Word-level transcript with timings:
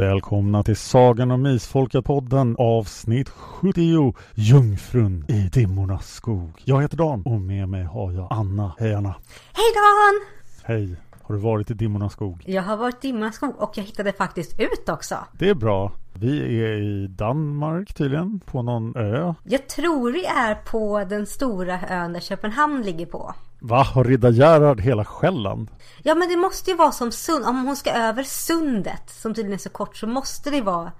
Välkomna 0.00 0.62
till 0.62 0.76
Sagan 0.76 1.30
om 1.30 1.46
Isfolket-podden 1.46 2.56
avsnitt 2.58 3.28
70 3.28 4.14
Jungfrun 4.34 5.24
i 5.28 5.32
dimmornas 5.32 6.14
skog. 6.14 6.50
Jag 6.64 6.82
heter 6.82 6.96
Dan 6.96 7.22
och 7.22 7.40
med 7.40 7.68
mig 7.68 7.84
har 7.84 8.12
jag 8.12 8.26
Anna. 8.30 8.74
Hej 8.78 8.94
Anna! 8.94 9.14
Hej 9.52 9.64
Dan! 9.74 10.20
Hej! 10.64 10.96
Har 11.22 11.34
du 11.34 11.40
varit 11.40 11.70
i 11.70 11.74
dimmornas 11.74 12.12
skog? 12.12 12.42
Jag 12.46 12.62
har 12.62 12.76
varit 12.76 13.04
i 13.04 13.06
Dimmornas 13.06 13.34
skog 13.34 13.54
och 13.58 13.72
jag 13.74 13.84
hittade 13.84 14.12
faktiskt 14.12 14.60
ut 14.60 14.88
också. 14.88 15.16
Det 15.32 15.48
är 15.48 15.54
bra. 15.54 15.92
Vi 16.12 16.64
är 16.64 16.82
i 16.82 17.06
Danmark 17.06 17.94
tydligen, 17.94 18.40
på 18.40 18.62
någon 18.62 18.96
ö. 18.96 19.34
Jag 19.44 19.68
tror 19.68 20.12
vi 20.12 20.24
är 20.24 20.54
på 20.54 21.04
den 21.04 21.26
stora 21.26 21.80
ön 21.88 22.12
där 22.12 22.20
Köpenhamn 22.20 22.82
ligger 22.82 23.06
på. 23.06 23.34
Va? 23.60 23.82
Har 23.82 24.04
Ridda 24.04 24.30
Gerhard 24.30 24.80
hela 24.80 25.04
Själland? 25.04 25.70
Ja 26.02 26.14
men 26.14 26.28
det 26.28 26.36
måste 26.36 26.70
ju 26.70 26.76
vara 26.76 26.92
som 26.92 27.12
Sund. 27.12 27.44
Om 27.44 27.66
hon 27.66 27.76
ska 27.76 27.90
över 27.90 28.22
sundet, 28.22 29.10
som 29.10 29.34
tydligen 29.34 29.54
är 29.54 29.58
så 29.58 29.70
kort, 29.70 29.96
så 29.96 30.06
måste 30.06 30.50
det 30.50 30.60
vara 30.60 30.92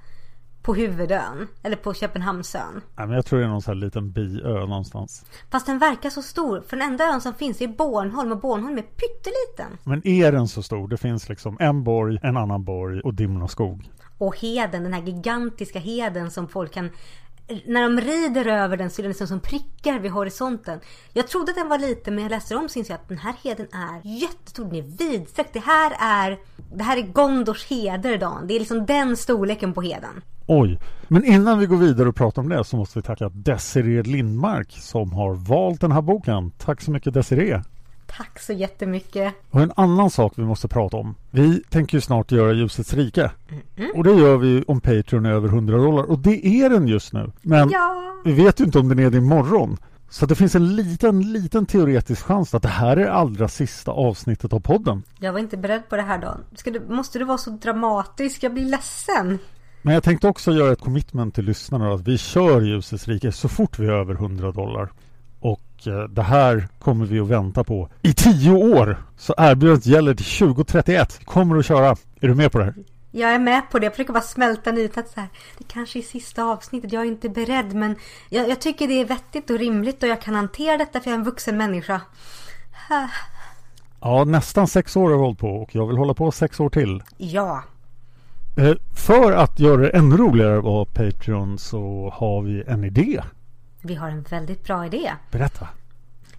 på 0.63 0.75
huvudön. 0.75 1.49
Eller 1.63 1.77
på 1.77 1.95
Köpenhamnsön. 1.95 2.81
Nej, 2.97 3.07
men 3.07 3.17
jag 3.17 3.27
tror 3.27 3.39
det 3.39 3.45
är 3.45 3.49
någon 3.49 3.63
sån 3.63 3.75
här 3.75 3.81
liten 3.81 4.13
biö 4.13 4.67
någonstans. 4.67 5.25
Fast 5.51 5.67
den 5.67 5.79
verkar 5.79 6.11
så 6.11 6.23
stor. 6.23 6.63
För 6.67 6.77
den 6.77 6.91
enda 6.91 7.05
ön 7.05 7.21
som 7.21 7.35
finns 7.35 7.61
är 7.61 7.69
Bornholm 7.69 8.33
och 8.33 8.41
Bornholm 8.41 8.79
är 8.79 8.83
pytteliten. 8.83 9.79
Men 9.85 10.07
är 10.07 10.33
den 10.33 10.49
så 10.49 10.63
stor? 10.63 10.89
Det 10.89 10.97
finns 10.97 11.29
liksom 11.29 11.57
en 11.61 11.85
borg, 11.85 12.19
en 12.23 12.37
annan 12.37 12.65
borg 12.65 13.01
och 13.01 13.15
Dimmornas 13.15 13.53
skog. 13.53 13.91
Och 14.21 14.37
heden, 14.39 14.83
den 14.83 14.93
här 14.93 15.03
gigantiska 15.03 15.79
heden 15.79 16.31
som 16.31 16.49
folk 16.49 16.73
kan 16.73 16.91
när 17.67 17.83
de 17.83 18.01
rider 18.01 18.47
över 18.47 18.77
den 18.77 18.91
så 18.91 19.01
är 19.01 19.03
den 19.03 19.11
liksom 19.11 19.27
som 19.27 19.41
prickar 19.41 19.99
vid 19.99 20.11
horisonten. 20.11 20.81
Jag 21.13 21.29
trodde 21.29 21.51
att 21.51 21.57
den 21.57 21.69
var 21.69 21.79
liten 21.79 22.15
men 22.15 22.25
jag 22.25 22.31
läste 22.31 22.57
om 22.57 22.69
så 22.69 22.79
inser 22.79 22.93
jag 22.93 23.01
att 23.01 23.09
den 23.09 23.19
här 23.19 23.35
heden 23.45 23.67
är 23.73 24.21
jättestor. 24.21 24.65
Den 24.65 24.75
är 24.75 24.83
vidsträckt. 24.83 25.53
Det 25.53 25.61
här 25.61 25.93
är, 26.01 26.39
det 26.73 26.83
här 26.85 26.97
är 26.97 27.03
Gondors 27.03 27.67
heder 27.67 28.19
Dan. 28.19 28.47
Det 28.47 28.55
är 28.55 28.59
liksom 28.59 28.87
den 28.87 29.17
storleken 29.17 29.73
på 29.73 29.83
heden. 29.83 30.23
Oj, 30.47 30.79
men 31.09 31.25
innan 31.25 31.59
vi 31.59 31.67
går 31.67 31.77
vidare 31.77 32.09
och 32.09 32.17
pratar 32.17 32.43
om 32.43 32.49
det 32.49 32.65
så 32.65 32.77
måste 32.77 32.99
vi 32.99 33.03
tacka 33.03 33.29
Desiree 33.29 34.03
Lindmark 34.03 34.73
som 34.73 35.13
har 35.13 35.35
valt 35.35 35.81
den 35.81 35.93
här 35.93 36.03
boken. 36.03 36.51
Tack 36.51 36.81
så 36.81 36.91
mycket 36.91 37.15
Desiree! 37.15 37.63
Tack 38.17 38.39
så 38.41 38.53
jättemycket. 38.53 39.35
Och 39.51 39.61
en 39.61 39.73
annan 39.77 40.11
sak 40.11 40.33
vi 40.37 40.43
måste 40.43 40.69
prata 40.69 40.97
om. 40.97 41.15
Vi 41.31 41.63
tänker 41.71 41.97
ju 41.97 42.01
snart 42.01 42.33
göra 42.33 42.53
Ljusets 42.53 42.95
rike. 42.95 43.31
Och 43.95 44.05
det 44.05 44.13
gör 44.15 44.37
vi 44.37 44.65
om 44.69 44.81
Patreon 44.81 45.27
är 45.27 45.31
över 45.31 45.49
100 45.49 45.77
dollar. 45.77 46.03
Och 46.11 46.19
det 46.19 46.47
är 46.47 46.71
den 46.71 46.89
just 46.89 47.13
nu. 47.13 47.33
Men 47.43 47.71
Ja. 47.71 48.15
vi 48.25 48.33
vet 48.33 48.61
ju 48.61 48.65
inte 48.65 48.79
om 48.79 48.89
den 48.89 48.99
är 48.99 49.11
det 49.11 49.19
imorgon. 49.19 49.77
Så 50.11 50.27
det 50.27 50.35
finns 50.35 50.55
en 50.55 50.77
liten, 50.77 51.33
liten 51.33 51.67
teoretisk 51.67 52.25
chans 52.25 52.55
att 52.55 52.63
det 52.63 52.69
här 52.69 52.97
är 52.97 53.07
allra 53.07 53.49
sista 53.49 53.91
avsnittet 53.91 54.53
av 54.53 54.61
podden. 54.61 55.03
Jag 55.19 55.33
var 55.33 55.39
inte 55.41 55.57
beredd 55.57 55.89
på 55.89 55.97
det 55.97 56.03
här 56.03 56.19
Dan. 56.19 56.45
Du, 56.65 56.81
måste 56.95 57.19
du 57.19 57.25
vara 57.25 57.39
så 57.39 57.51
dramatisk? 57.51 58.43
Jag 58.43 58.53
blir 58.55 58.65
ledsen. 58.65 59.39
Men 59.83 59.95
jag 59.95 60.03
tänkte 60.03 60.29
också 60.29 60.53
göra 60.53 60.73
ett 60.73 60.81
commitment 60.81 61.35
till 61.35 61.45
lyssnarna 61.45 61.93
att 61.95 62.01
vi 62.09 62.19
kör 62.19 62.61
Ljusets 62.61 63.09
rike 63.09 63.33
så 63.33 63.49
fort 63.49 63.79
vi 63.79 63.87
är 63.87 63.93
över 63.93 64.15
100 64.15 64.53
dollar. 64.53 64.89
Och 65.41 65.87
eh, 65.87 66.03
det 66.03 66.23
här 66.23 66.69
kommer 66.79 67.07
vi 67.07 67.21
att 67.21 67.29
vänta 67.29 67.65
på 67.65 67.89
i 68.03 68.13
tio 68.13 68.51
år. 68.53 69.03
Så 69.17 69.35
erbjudandet 69.39 69.87
gäller 69.87 70.15
till 70.15 70.39
2031. 70.39 71.17
Vi 71.21 71.25
kommer 71.25 71.57
att 71.57 71.67
köra. 71.67 71.89
Är 72.21 72.29
du 72.29 72.35
med 72.35 72.53
på 72.53 72.59
det 72.59 72.65
här? 72.65 72.75
Jag 73.13 73.35
är 73.35 73.39
med 73.39 73.71
på 73.71 73.79
det. 73.79 73.87
Jag 73.87 73.93
försöker 73.93 74.13
bara 74.13 74.23
smälta 74.23 74.71
att 74.71 75.09
så 75.09 75.21
här, 75.21 75.29
det 75.59 75.65
kanske 75.69 75.99
är 75.99 76.03
sista 76.03 76.45
avsnittet. 76.45 76.93
Jag 76.93 77.03
är 77.03 77.07
inte 77.07 77.29
beredd 77.29 77.75
men 77.75 77.97
jag, 78.29 78.49
jag 78.49 78.61
tycker 78.61 78.89
det 78.89 79.01
är 79.01 79.05
vettigt 79.05 79.51
och 79.51 79.59
rimligt 79.59 80.03
och 80.03 80.09
jag 80.09 80.21
kan 80.21 80.35
hantera 80.35 80.79
detta 80.79 81.01
för 81.01 81.11
jag 81.11 81.15
är 81.15 81.19
en 81.19 81.25
vuxen 81.25 81.57
människa. 81.57 82.01
Ja, 84.01 84.25
nästan 84.25 84.69
sex 84.69 84.97
år 84.97 85.11
har 85.11 85.17
vi 85.17 85.23
hållit 85.23 85.39
på 85.39 85.49
och 85.49 85.75
jag 85.75 85.87
vill 85.87 85.97
hålla 85.97 86.15
på 86.15 86.31
sex 86.31 86.61
år 86.61 86.71
till. 86.71 87.03
Ja. 87.17 87.63
Eh, 88.57 88.75
För 88.97 89.33
att 89.33 89.61
göra 89.61 89.81
det 89.81 89.89
ännu 89.89 90.17
roligare 90.17 90.59
att 90.59 90.65
vara 90.65 90.85
Patreon 90.85 91.59
så 91.59 92.13
har 92.17 92.43
vi 92.43 92.63
en 92.67 92.85
idé. 92.85 93.23
Vi 93.83 93.95
har 93.95 94.09
en 94.09 94.23
väldigt 94.23 94.65
bra 94.65 94.87
idé. 94.87 95.13
Berätta. 95.31 95.69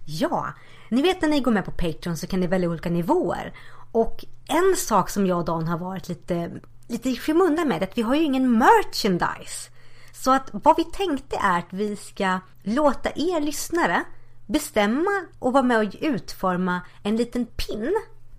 Ja, 0.04 0.52
ni 0.88 1.02
vet 1.02 1.22
när 1.22 1.28
ni 1.28 1.40
går 1.40 1.52
med 1.52 1.64
på 1.64 1.70
Patreon 1.70 2.16
så 2.16 2.26
kan 2.26 2.40
ni 2.40 2.46
välja 2.46 2.68
olika 2.68 2.90
nivåer. 2.90 3.52
Och 3.92 4.24
en 4.46 4.76
sak 4.76 5.10
som 5.10 5.26
jag 5.26 5.38
och 5.38 5.44
Dan 5.44 5.68
har 5.68 5.78
varit 5.78 6.08
lite, 6.08 6.50
lite 6.88 7.10
i 7.10 7.16
skymundan 7.16 7.68
med 7.68 7.82
är 7.82 7.86
att 7.86 7.98
vi 7.98 8.02
har 8.02 8.14
ju 8.14 8.22
ingen 8.22 8.58
merchandise. 8.58 9.70
Så 10.12 10.30
att 10.30 10.50
vad 10.52 10.76
vi 10.76 10.84
tänkte 10.84 11.36
är 11.36 11.58
att 11.58 11.72
vi 11.72 11.96
ska 11.96 12.38
låta 12.62 13.10
er 13.10 13.40
lyssnare 13.40 14.04
bestämma 14.46 15.24
och 15.38 15.52
vara 15.52 15.62
med 15.62 15.78
och 15.78 15.94
utforma 16.00 16.80
en 17.02 17.16
liten 17.16 17.46
pin. 17.46 17.94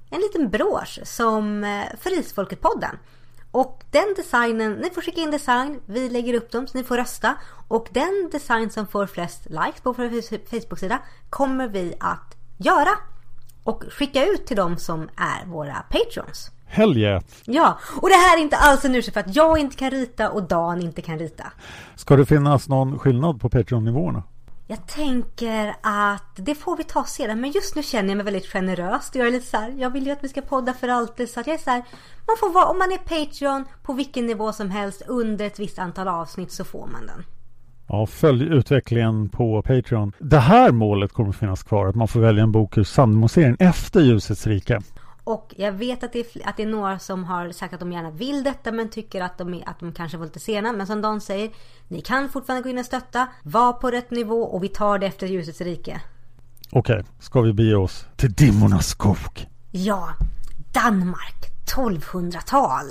En 0.10 0.22
liten 0.22 0.50
brosch 0.50 1.00
som 1.04 1.64
eh, 1.64 1.84
för 2.00 2.10
Isfolket-podden. 2.10 2.98
Och 3.54 3.84
den 3.92 4.14
designen, 4.16 4.74
ni 4.74 4.90
får 4.90 5.02
skicka 5.02 5.22
in 5.22 5.32
design, 5.32 5.80
vi 5.86 6.10
lägger 6.10 6.34
upp 6.34 6.52
dem 6.52 6.68
så 6.68 6.78
ni 6.78 6.84
får 6.84 6.98
rösta. 6.98 7.36
Och 7.68 7.88
den 7.92 8.30
design 8.32 8.70
som 8.70 8.88
får 8.88 9.06
flest 9.08 9.46
likes 9.50 9.82
på 9.82 9.92
vår 9.92 10.50
Facebook-sida 10.50 11.00
kommer 11.30 11.68
vi 11.68 11.94
att 12.00 12.38
göra. 12.58 12.90
Och 13.64 13.84
skicka 13.90 14.26
ut 14.26 14.46
till 14.46 14.58
de 14.58 14.78
som 14.78 15.10
är 15.16 15.46
våra 15.46 15.86
patrons. 15.90 16.52
Hell 16.66 16.98
yeah. 16.98 17.24
Ja, 17.46 17.80
och 18.02 18.10
det 18.10 18.16
här 18.16 18.38
är 18.38 18.42
inte 18.42 18.58
alls 18.58 18.86
en 18.86 18.96
ursäkt 18.96 19.14
för 19.14 19.20
att 19.20 19.36
jag 19.36 19.58
inte 19.58 19.76
kan 19.76 19.92
rita 19.92 20.30
och 20.30 20.44
Dan 20.44 20.82
inte 20.82 21.02
kan 21.02 21.20
rita. 21.20 21.44
Ska 21.96 22.16
det 22.16 22.26
finnas 22.26 22.70
någon 22.70 23.00
skillnad 23.00 23.42
på 23.42 23.50
Patreon-nivåerna? 23.50 24.24
Jag 24.68 24.88
tänker 24.88 25.76
att 25.82 26.36
det 26.36 26.56
får 26.56 26.78
vi 26.78 26.84
ta 26.84 27.04
sedan. 27.04 27.42
Men 27.42 27.52
just 27.52 27.76
nu 27.76 27.84
känner 27.84 28.10
jag 28.10 28.18
mig 28.18 28.26
väldigt 28.26 28.48
generös. 28.48 29.12
Jag 29.14 29.28
är 29.28 29.32
lite 29.32 29.46
så 29.46 29.58
här, 29.58 29.74
jag 29.78 29.90
vill 29.90 30.06
ju 30.06 30.12
att 30.12 30.24
vi 30.24 30.30
ska 30.30 30.42
podda 30.42 30.74
för 30.74 30.88
alltid. 30.88 31.30
Så 31.30 31.40
att 31.40 31.48
jag 31.48 31.54
är 31.54 31.60
så 31.60 31.70
här, 31.70 31.84
man 32.28 32.36
får 32.40 32.54
vara, 32.54 32.66
om 32.66 32.78
man 32.78 32.92
är 32.92 32.98
Patreon 32.98 33.66
på 33.84 33.94
vilken 33.94 34.26
nivå 34.26 34.54
som 34.54 34.72
helst 34.72 35.02
under 35.08 35.46
ett 35.46 35.60
visst 35.60 35.80
antal 35.80 36.08
avsnitt 36.08 36.52
så 36.52 36.64
får 36.64 36.88
man 36.88 37.06
den. 37.08 37.24
Ja, 37.88 38.06
följ 38.06 38.44
utvecklingen 38.44 39.30
på 39.30 39.62
Patreon. 39.62 40.14
Det 40.20 40.40
här 40.40 40.72
målet 40.72 41.14
kommer 41.14 41.30
att 41.30 41.36
finnas 41.36 41.64
kvar, 41.64 41.88
att 41.88 41.96
man 41.96 42.08
får 42.08 42.20
välja 42.20 42.44
en 42.44 42.52
bok 42.52 42.78
ur 42.78 42.84
Sandmoserien 42.84 43.58
efter 43.60 44.02
Ljusets 44.02 44.48
rike. 44.48 44.82
Och 45.24 45.54
jag 45.58 45.72
vet 45.72 46.04
att 46.04 46.14
det, 46.14 46.20
är, 46.20 46.48
att 46.50 46.58
det 46.58 46.64
är 46.64 46.68
några 46.68 47.00
som 47.00 47.24
har 47.24 47.52
sagt 47.52 47.74
att 47.74 47.80
de 47.80 47.92
gärna 47.92 48.12
vill 48.12 48.44
detta 48.44 48.72
men 48.72 48.90
tycker 48.90 49.22
att 49.22 49.38
de, 49.38 49.64
att 49.66 49.80
de 49.80 49.92
kanske 49.92 50.18
var 50.18 50.26
lite 50.26 50.40
sena. 50.40 50.72
Men 50.72 50.88
som 50.88 51.02
Dan 51.02 51.22
säger, 51.22 51.52
ni 51.88 52.02
kan 52.02 52.30
fortfarande 52.30 52.64
gå 52.64 52.70
in 52.70 52.78
och 52.78 52.86
stötta, 52.86 53.28
var 53.44 53.74
på 53.74 53.92
rätt 53.92 54.12
nivå 54.12 54.44
och 54.44 54.64
vi 54.64 54.68
tar 54.68 55.00
det 55.00 55.08
efter 55.08 55.28
ljusets 55.28 55.62
rike. 55.62 56.02
Okej, 56.72 57.04
ska 57.20 57.42
vi 57.42 57.54
bege 57.54 57.76
oss 57.76 58.06
till 58.16 58.34
Dimmornas 58.34 58.88
skog? 58.88 59.48
Ja, 59.72 60.10
Danmark, 60.74 61.46
1200-tal. 61.76 62.86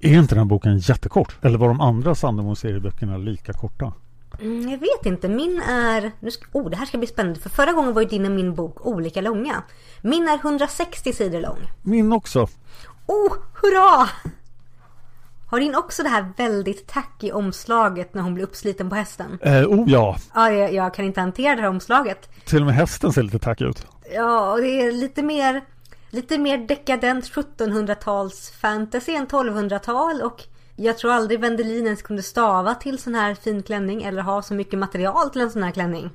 Är 0.00 0.18
inte 0.18 0.34
den 0.34 0.38
här 0.38 0.48
boken 0.48 0.78
jättekort? 0.78 1.36
Eller 1.42 1.58
var 1.58 1.68
de 1.68 1.80
andra 1.80 2.14
Sandemo-serieböckerna 2.14 3.18
lika 3.18 3.52
korta? 3.52 3.92
Mm, 4.40 4.70
jag 4.70 4.78
vet 4.78 5.06
inte. 5.06 5.28
Min 5.28 5.60
är... 5.62 6.12
Nu 6.20 6.30
ska, 6.30 6.46
oh, 6.52 6.70
det 6.70 6.76
här 6.76 6.86
ska 6.86 6.98
bli 6.98 7.06
spännande. 7.06 7.40
För 7.40 7.50
förra 7.50 7.72
gången 7.72 7.94
var 7.94 8.02
ju 8.02 8.08
din 8.08 8.24
och 8.26 8.32
min 8.32 8.54
bok 8.54 8.86
olika 8.86 9.20
långa. 9.20 9.62
Min 10.00 10.28
är 10.28 10.34
160 10.38 11.12
sidor 11.12 11.40
lång. 11.40 11.58
Min 11.82 12.12
också. 12.12 12.48
Oh, 13.06 13.32
hurra! 13.62 14.08
Har 15.50 15.60
din 15.60 15.74
också 15.74 16.02
det 16.02 16.08
här 16.08 16.32
väldigt 16.36 16.86
tacky 16.86 17.30
omslaget 17.32 18.14
när 18.14 18.22
hon 18.22 18.34
blir 18.34 18.44
uppsliten 18.44 18.88
på 18.90 18.94
hästen? 18.96 19.38
Eh, 19.42 19.62
oh 19.62 19.90
ja, 19.90 20.16
Ja, 20.34 20.52
jag, 20.52 20.72
jag 20.74 20.94
kan 20.94 21.04
inte 21.04 21.20
hantera 21.20 21.54
det 21.56 21.62
här 21.62 21.68
omslaget. 21.68 22.28
till 22.44 22.60
och 22.60 22.66
med 22.66 22.74
hästen 22.74 23.12
ser 23.12 23.22
lite 23.22 23.38
tack 23.38 23.60
ut. 23.60 23.86
Ja, 24.14 24.52
och 24.52 24.60
det 24.60 24.80
är 24.82 24.92
lite 24.92 25.22
mer, 25.22 25.64
lite 26.10 26.38
mer 26.38 26.58
dekadent 26.58 27.24
1700-tals 27.24 28.50
fantasy 28.50 29.12
än 29.14 29.26
1200-tal 29.26 30.22
och 30.22 30.42
jag 30.80 30.98
tror 30.98 31.12
aldrig 31.12 31.40
Wendelin 31.40 31.84
ens 31.84 32.02
kunde 32.02 32.22
stava 32.22 32.74
till 32.74 32.98
sån 32.98 33.14
här 33.14 33.34
fin 33.34 33.62
klänning 33.62 34.02
eller 34.02 34.22
ha 34.22 34.42
så 34.42 34.54
mycket 34.54 34.78
material 34.78 35.30
till 35.30 35.40
en 35.40 35.50
sån 35.50 35.62
här 35.62 35.70
klänning. 35.70 36.10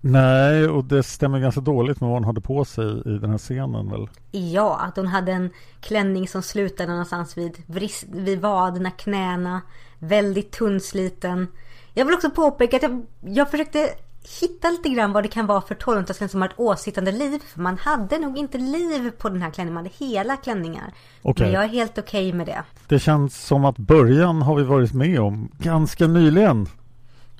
Nej, 0.00 0.68
och 0.68 0.84
det 0.84 1.02
stämmer 1.02 1.40
ganska 1.40 1.60
dåligt 1.60 2.00
med 2.00 2.08
vad 2.08 2.16
hon 2.16 2.24
hade 2.24 2.40
på 2.40 2.64
sig 2.64 2.84
i 2.84 3.18
den 3.18 3.30
här 3.30 3.38
scenen 3.38 3.90
väl? 3.90 4.08
Ja, 4.30 4.78
att 4.80 4.96
hon 4.96 5.06
hade 5.06 5.32
en 5.32 5.50
klänning 5.80 6.28
som 6.28 6.42
slutade 6.42 6.90
någonstans 6.90 7.38
vid, 7.38 7.62
vrist, 7.66 8.04
vid 8.08 8.40
vaderna, 8.40 8.90
knäna, 8.90 9.60
väldigt 9.98 10.50
tunnsliten. 10.50 11.46
Jag 11.94 12.04
vill 12.04 12.14
också 12.14 12.30
påpeka 12.30 12.76
att 12.76 12.82
jag, 12.82 13.06
jag 13.20 13.50
försökte 13.50 13.90
hitta 14.40 14.70
lite 14.70 14.88
grann 14.88 15.12
vad 15.12 15.24
det 15.24 15.28
kan 15.28 15.46
vara 15.46 15.60
för 15.60 15.74
1200-talsklänning 15.74 16.28
som 16.28 16.42
har 16.42 16.48
ett 16.48 16.58
åsittande 16.58 17.12
liv. 17.12 17.42
För 17.46 17.60
man 17.60 17.78
hade 17.78 18.18
nog 18.18 18.38
inte 18.38 18.58
liv 18.58 19.10
på 19.10 19.28
den 19.28 19.42
här 19.42 19.50
klänningen, 19.50 19.74
man 19.74 19.84
hade 19.84 20.06
hela 20.06 20.36
klänningar. 20.36 20.92
Okej. 21.22 21.46
Men 21.46 21.54
jag 21.54 21.64
är 21.64 21.68
helt 21.68 21.98
okej 21.98 22.32
med 22.32 22.46
det. 22.46 22.62
Det 22.86 22.98
känns 22.98 23.46
som 23.46 23.64
att 23.64 23.76
början 23.76 24.42
har 24.42 24.54
vi 24.56 24.62
varit 24.62 24.94
med 24.94 25.20
om 25.20 25.48
ganska 25.58 26.06
nyligen. 26.06 26.68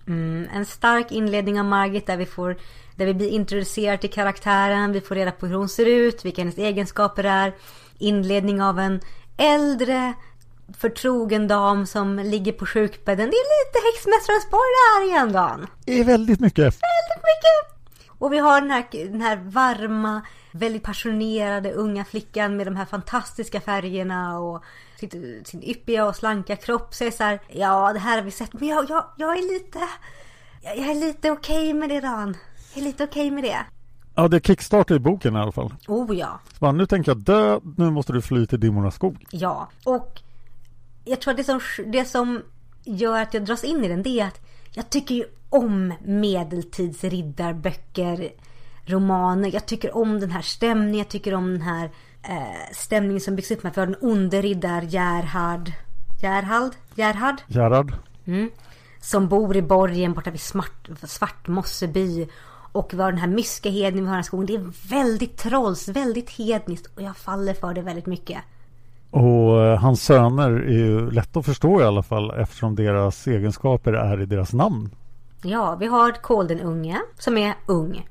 Mm, 0.07 0.49
en 0.55 0.65
stark 0.65 1.13
inledning 1.13 1.61
av 1.61 1.67
Margit 1.67 2.07
där 2.07 2.17
vi 2.17 2.27
får 2.27 2.57
där 2.97 3.07
vi 3.07 3.15
blir 3.15 3.29
introducerade 3.29 3.99
till 3.99 4.11
karaktären, 4.11 4.93
vi 4.93 5.01
får 5.01 5.15
reda 5.15 5.31
på 5.31 5.47
hur 5.47 5.57
hon 5.57 5.69
ser 5.69 5.87
ut, 5.87 6.25
vilka 6.25 6.43
hennes 6.43 6.59
egenskaper 6.59 7.25
är. 7.25 7.53
Inledning 7.99 8.63
av 8.63 8.79
en 8.79 9.01
äldre 9.37 10.15
förtrogen 10.77 11.49
dam 11.49 11.87
som 11.87 12.19
ligger 12.19 12.53
på 12.53 12.67
sjukbädden. 12.67 13.31
Det 13.31 13.37
är 13.37 13.67
lite 13.67 13.79
Häxmästarens 13.87 14.51
borg 14.51 14.73
där 14.77 15.07
igen 15.09 15.33
Dan. 15.33 15.67
Det 15.85 16.01
är 16.01 16.05
väldigt 16.05 16.41
mycket. 16.41 16.65
Väldigt 16.65 17.25
mycket. 17.31 17.79
Och 18.19 18.33
vi 18.33 18.39
har 18.39 18.61
den 18.61 18.71
här, 18.71 18.87
den 18.91 19.21
här 19.21 19.37
varma, 19.37 20.23
väldigt 20.53 20.83
passionerade 20.83 21.73
unga 21.73 22.05
flickan 22.05 22.57
med 22.57 22.67
de 22.67 22.77
här 22.77 22.85
fantastiska 22.85 23.61
färgerna 23.61 24.39
och 24.39 24.65
sitt, 25.01 25.15
sin 25.49 25.63
yppiga 25.63 26.07
och 26.07 26.17
slanka 26.17 26.57
kropp. 26.57 26.95
Så 26.95 27.05
jag 27.05 27.13
är 27.13 27.17
så 27.17 27.25
här, 27.25 27.41
ja 27.49 27.93
det 27.93 27.99
här 27.99 28.17
har 28.17 28.25
vi 28.25 28.31
sett, 28.31 28.53
men 28.53 28.69
jag, 28.69 28.91
jag, 28.91 29.05
jag 29.17 29.39
är 29.39 29.53
lite, 29.53 29.79
jag, 30.63 30.79
jag 30.79 30.89
är 30.89 30.95
lite 30.95 31.31
okej 31.31 31.73
med 31.73 31.89
det 31.89 32.01
Dan. 32.01 32.37
Jag 32.75 32.83
är 32.83 32.87
lite 32.87 33.05
okej 33.05 33.31
med 33.31 33.45
det. 33.45 33.59
Ja, 34.15 34.29
det 34.29 34.47
kickstartar 34.47 34.95
i 34.95 34.99
boken 34.99 35.37
i 35.37 35.39
alla 35.39 35.53
fall. 35.53 35.75
Oh 35.89 36.17
ja. 36.17 36.41
Så 36.53 36.59
bara, 36.59 36.73
nu 36.73 36.87
tänker 36.87 37.11
jag 37.11 37.19
dö, 37.19 37.61
nu 37.77 37.91
måste 37.91 38.13
du 38.13 38.23
fly 38.23 38.47
till 38.47 38.61
dimmornas 38.61 38.95
skog. 38.95 39.27
Ja, 39.31 39.69
och 39.85 40.21
jag 41.09 41.21
tror 41.21 41.31
att 41.31 41.37
det 41.37 41.45
som, 41.45 41.61
det 41.87 42.05
som 42.05 42.43
gör 42.85 43.23
att 43.23 43.35
jag 43.35 43.45
dras 43.45 43.65
in 43.65 43.85
i 43.85 43.89
den 43.89 44.03
det 44.03 44.21
är 44.21 44.27
att 44.27 44.41
jag 44.73 44.91
tycker 44.91 45.15
ju 45.15 45.25
om 45.49 45.95
medeltidsriddarböcker, 46.05 48.31
romaner. 48.85 49.55
Jag 49.55 49.67
tycker 49.67 49.97
om 49.97 50.21
den 50.21 50.31
här 50.31 50.43
stämningen, 50.43 50.99
jag 50.99 51.09
tycker 51.09 51.35
om 51.35 51.53
den 51.53 51.63
här 51.63 51.91
eh, 52.23 52.73
stämningen 52.73 53.21
som 53.21 53.37
byggs 53.37 53.51
upp 53.51 53.63
med 53.63 53.77
har 53.77 53.87
den 53.87 53.97
onde 54.01 54.43
riddar 54.43 54.83
Gerhard. 54.83 55.73
Gerhard? 56.23 56.73
Gerhard? 56.95 57.43
Gerhard. 57.47 57.93
Som 59.01 59.29
bor 59.29 59.57
i 59.57 59.63
borgen 59.63 60.13
borta 60.13 60.31
vid 60.31 60.41
Smart, 60.41 60.89
Svartmosseby. 61.03 62.29
Och 62.73 62.95
vi 62.95 63.03
har 63.03 63.13
den 63.13 63.21
här 63.21 63.29
myska 63.29 63.71
hedningen 63.71 64.05
vi 64.05 64.11
har 64.11 64.21
i 64.21 64.25
skogen. 64.25 64.47
Det 64.47 64.55
är 64.55 64.89
väldigt 64.89 65.37
trolls, 65.37 65.89
väldigt 65.89 66.31
hedniskt. 66.31 66.87
Och 66.97 67.03
jag 67.03 67.17
faller 67.17 67.55
för 67.55 67.75
det 67.75 67.83
väldigt 67.83 68.07
mycket. 68.07 68.39
Och 69.11 69.65
eh, 69.65 69.79
hans 69.79 70.05
söner 70.05 70.51
är 70.51 70.73
ju 70.73 71.11
lätt 71.11 71.37
att 71.37 71.47
förstå 71.47 71.81
i 71.81 71.85
alla 71.85 72.03
fall 72.03 72.31
eftersom 72.31 72.75
deras 72.75 73.27
egenskaper 73.27 73.93
är 73.93 74.21
i 74.21 74.27
deras 74.27 74.53
namn. 74.53 74.91
Ja, 75.43 75.77
vi 75.81 75.87
har 75.87 76.13
Kol 76.13 76.49
den 76.49 76.61
unge 76.61 77.01
som 77.19 77.39
är 77.39 77.55
ung. 77.67 78.09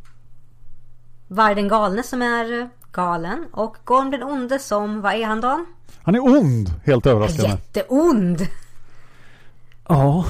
Varg 1.28 1.56
den 1.56 1.68
galne 1.68 2.04
som 2.04 2.22
är 2.22 2.62
eh, 2.62 2.68
galen. 2.92 3.46
Och 3.52 3.78
Gorm 3.84 4.12
den 4.12 4.24
onde 4.24 4.60
som, 4.60 5.02
vad 5.02 5.14
är 5.14 5.26
han 5.26 5.42
då? 5.42 5.66
Han 6.04 6.16
är 6.16 6.20
ond, 6.20 6.72
helt 6.86 7.06
överraskande. 7.06 7.50
Jätteond! 7.52 8.48
Ja. 9.88 10.26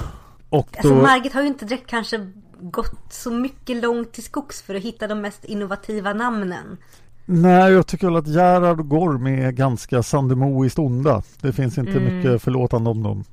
Och 0.49 0.67
Alltså 0.77 0.95
då, 0.95 1.01
Margit 1.01 1.33
har 1.33 1.41
ju 1.41 1.47
inte 1.47 1.65
direkt 1.65 1.87
kanske 1.87 2.31
gått 2.59 3.13
så 3.13 3.31
mycket 3.31 3.77
långt 3.77 4.13
till 4.13 4.23
skogs 4.23 4.61
för 4.61 4.75
att 4.75 4.83
hitta 4.83 5.07
de 5.07 5.21
mest 5.21 5.45
innovativa 5.45 6.13
namnen. 6.13 6.77
Nej 7.29 7.73
jag 7.73 7.87
tycker 7.87 8.07
väl 8.07 8.15
att 8.15 8.27
Gerhard 8.27 8.79
och 8.79 8.89
Gorm 8.89 9.27
är 9.27 9.51
ganska 9.51 10.03
sandemoiskt 10.03 10.79
onda. 10.79 11.21
Det 11.41 11.53
finns 11.53 11.77
inte 11.77 11.91
Mm. 11.91 12.03
mycket 12.17 12.41
förlåtande 12.41 12.89
om 12.89 13.03
dem. 13.03 13.23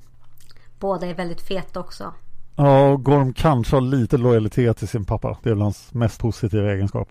Båda 0.81 1.06
är 1.06 1.14
väldigt 1.14 1.41
feta 1.41 1.81
också. 1.81 2.12
Ja, 2.56 2.88
och 2.88 3.05
Gorm 3.05 3.32
kanske 3.32 3.76
har 3.76 3.81
lite 3.81 4.17
lojalitet 4.19 4.76
till 4.76 4.88
sin 4.88 5.05
pappa. 5.05 5.38
Det 5.43 5.49
är 5.50 5.55
väl 5.55 5.62
hans 5.62 5.94
mest 5.94 6.20
positiva 6.20 6.73
egenskap. 6.73 7.08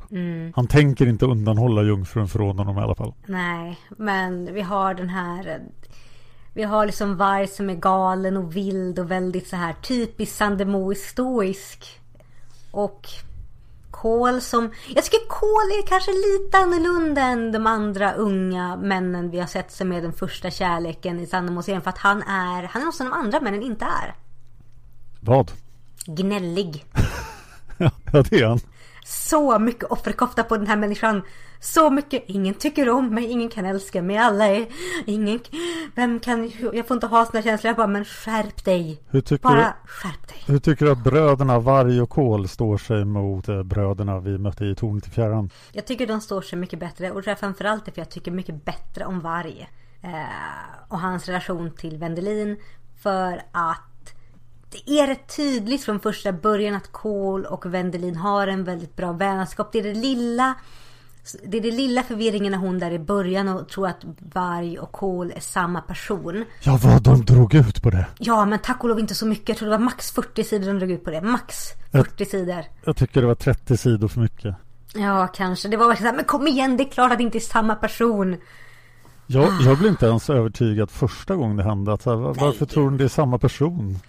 Han 0.56 0.68
tänker 0.68 1.08
inte 1.08 1.26
undanhålla 1.26 1.84
jungfrun 1.84 2.28
från 2.28 2.58
honom 2.58 2.78
i 2.78 2.82
alla 2.82 2.96
fall. 2.96 3.14
Nej, 3.26 3.80
men 3.98 4.54
vi 4.54 4.62
har 4.62 4.94
den 4.94 5.10
här... 5.10 5.62
Vi 6.54 6.64
har 6.64 6.86
liksom 6.86 7.18
Varg 7.18 7.48
som 7.48 7.70
är 7.70 7.76
galen 7.76 8.38
och 8.38 8.56
vild 8.56 9.00
och 9.00 9.12
väldigt 9.12 9.48
så 9.48 9.56
här 9.56 9.74
typiskt 9.74 10.36
sandemoisk 10.36 11.08
stoisk. 11.10 11.86
Och 12.72 13.08
Kol 14.04 14.42
som... 14.42 14.72
Jag 14.96 15.04
tycker 15.04 15.28
Kol 15.28 15.80
är 15.80 15.88
kanske 15.88 16.12
lite 16.12 16.58
annorlunda 16.58 17.22
än 17.22 17.52
de 17.52 17.68
andra 17.68 18.14
unga 18.14 18.76
männen 18.76 19.30
vi 19.30 19.40
har 19.40 19.48
sett 19.48 19.72
som 19.72 19.92
är 19.92 20.02
den 20.02 20.14
första 20.14 20.52
kärleken 20.52 21.20
i 21.20 21.28
Sandemo-serien. 21.28 21.82
För 21.82 21.90
att 21.90 21.98
han 21.98 22.22
är... 22.22 22.64
Han 22.64 22.82
är 22.82 22.86
något 22.86 22.96
som 22.96 23.10
de 23.10 23.14
andra 23.14 23.40
männen 23.40 23.64
inte 23.64 23.86
är. 23.86 24.16
Vad? 25.20 25.52
Gnällig. 26.06 26.86
Ja, 28.14 28.24
det 28.30 28.40
är 28.42 28.48
han. 28.48 28.60
Så 29.06 29.60
mycket 29.60 29.84
offerkofta 29.84 30.44
på 30.44 30.58
den 30.58 30.68
här 30.68 30.76
människan. 30.76 31.22
Så 31.60 31.90
mycket. 31.90 32.24
Ingen 32.28 32.54
tycker 32.54 32.90
om 32.90 33.14
mig, 33.16 33.26
ingen 33.26 33.50
kan 33.50 33.66
älska 33.66 34.02
mig. 34.02 34.18
Alla 34.18 34.48
är... 34.48 34.66
Ingen... 35.06 35.40
Vem 35.96 36.20
kan... 36.20 36.52
Jag 36.74 36.88
får 36.88 36.96
inte 36.96 37.08
ha 37.08 37.26
såna 37.26 37.44
känslor. 37.44 37.70
Jag 37.70 37.76
bara, 37.78 37.88
men 37.88 38.06
skärp 38.06 38.64
dig. 38.66 39.02
Hur 39.10 39.22
tycker, 39.22 39.44
Bara 39.50 39.74
skärp 39.86 40.28
dig. 40.28 40.38
hur 40.48 40.60
tycker 40.60 40.86
du 40.86 40.92
att 40.92 41.04
bröderna 41.04 41.60
Varg 41.60 42.02
och 42.02 42.10
Kol 42.10 42.48
står 42.48 42.78
sig 42.78 43.06
mot 43.06 43.50
eh, 43.50 43.64
bröderna 43.64 44.20
vi 44.20 44.38
mötte 44.38 44.66
i 44.66 44.76
Tornet 44.76 45.08
i 45.08 45.10
fjärran? 45.10 45.50
Jag 45.72 45.86
tycker 45.88 46.08
de 46.08 46.22
står 46.22 46.42
sig 46.42 46.60
mycket 46.60 46.80
bättre. 46.80 47.12
Och 47.12 47.22
det 47.22 47.32
är 47.32 47.36
framförallt 47.36 47.86
för 47.86 47.94
jag 47.96 48.10
tycker 48.10 48.32
mycket 48.32 48.66
bättre 48.66 49.06
om 49.06 49.20
Varg. 49.20 49.70
Eh, 50.02 50.10
och 50.88 51.00
hans 51.00 51.28
relation 51.28 51.72
till 51.72 51.98
Wendelin. 51.98 52.58
För 53.04 53.42
att 53.52 53.93
det 54.74 55.00
är 55.00 55.08
rätt 55.08 55.36
tydligt 55.36 55.84
från 55.84 56.00
första 56.00 56.32
början 56.32 56.76
att 56.76 56.92
Kohl 56.92 57.46
och 57.46 57.74
Wendelin 57.74 58.16
har 58.16 58.48
en 58.48 58.64
väldigt 58.64 58.96
bra 58.96 59.12
vänskap. 59.12 59.72
Det 59.72 59.80
är 59.80 59.84
det 59.84 59.94
lilla 59.94 60.56
det 61.44 61.58
är 61.58 61.62
det 61.62 61.72
lilla 61.72 62.04
förvirringen 62.04 62.52
när 62.52 62.60
hon 62.60 62.80
där 62.80 62.92
i 62.92 63.00
början 63.00 63.48
och 63.48 63.70
tror 63.70 63.88
att 63.88 64.06
Varg 64.34 64.80
och 64.80 64.92
Kohl 64.92 65.32
är 65.36 65.40
samma 65.40 65.82
person. 65.82 66.46
Ja, 66.64 66.80
vad 66.84 67.04
de 67.04 67.26
drog 67.26 67.54
ut 67.54 67.84
på 67.84 67.90
det. 67.90 68.06
Ja, 68.18 68.46
men 68.46 68.60
tack 68.60 68.84
och 68.84 68.90
lov 68.90 69.00
inte 69.00 69.16
så 69.16 69.26
mycket. 69.26 69.50
Jag 69.50 69.58
tror 69.58 69.70
det 69.70 69.78
var 69.78 69.84
max 69.84 70.12
40 70.12 70.44
sidor 70.44 70.68
de 70.68 70.80
drog 70.80 70.92
ut 70.92 71.04
på 71.04 71.12
det. 71.12 71.22
Max 71.22 71.70
40 71.92 72.26
sidor. 72.26 72.64
Jag 72.86 72.98
tycker 72.98 73.22
det 73.22 73.28
var 73.28 73.36
30 73.36 73.78
sidor 73.78 74.08
för 74.08 74.20
mycket. 74.20 74.56
Ja, 74.96 75.28
kanske. 75.28 75.68
Det 75.68 75.78
var 75.78 75.88
verkligen 75.88 76.10
så 76.10 76.10
här, 76.10 76.16
men 76.16 76.26
kom 76.26 76.48
igen, 76.48 76.78
det 76.78 76.84
är 76.84 76.92
klart 76.92 77.12
att 77.12 77.18
det 77.18 77.24
inte 77.24 77.38
är 77.38 77.40
samma 77.40 77.76
person. 77.76 78.38
Jag, 79.28 79.50
jag 79.62 79.78
blev 79.78 79.92
inte 79.92 80.06
ens 80.06 80.30
övertygad 80.30 80.92
första 80.92 81.36
gången 81.36 81.58
det 81.58 81.64
hände. 81.64 81.94
Att, 81.94 82.06
varför 82.06 82.66
tror 82.66 82.92
ni 82.92 82.98
det 82.98 83.04
är 83.04 83.08
samma 83.08 83.40
person? 83.40 84.00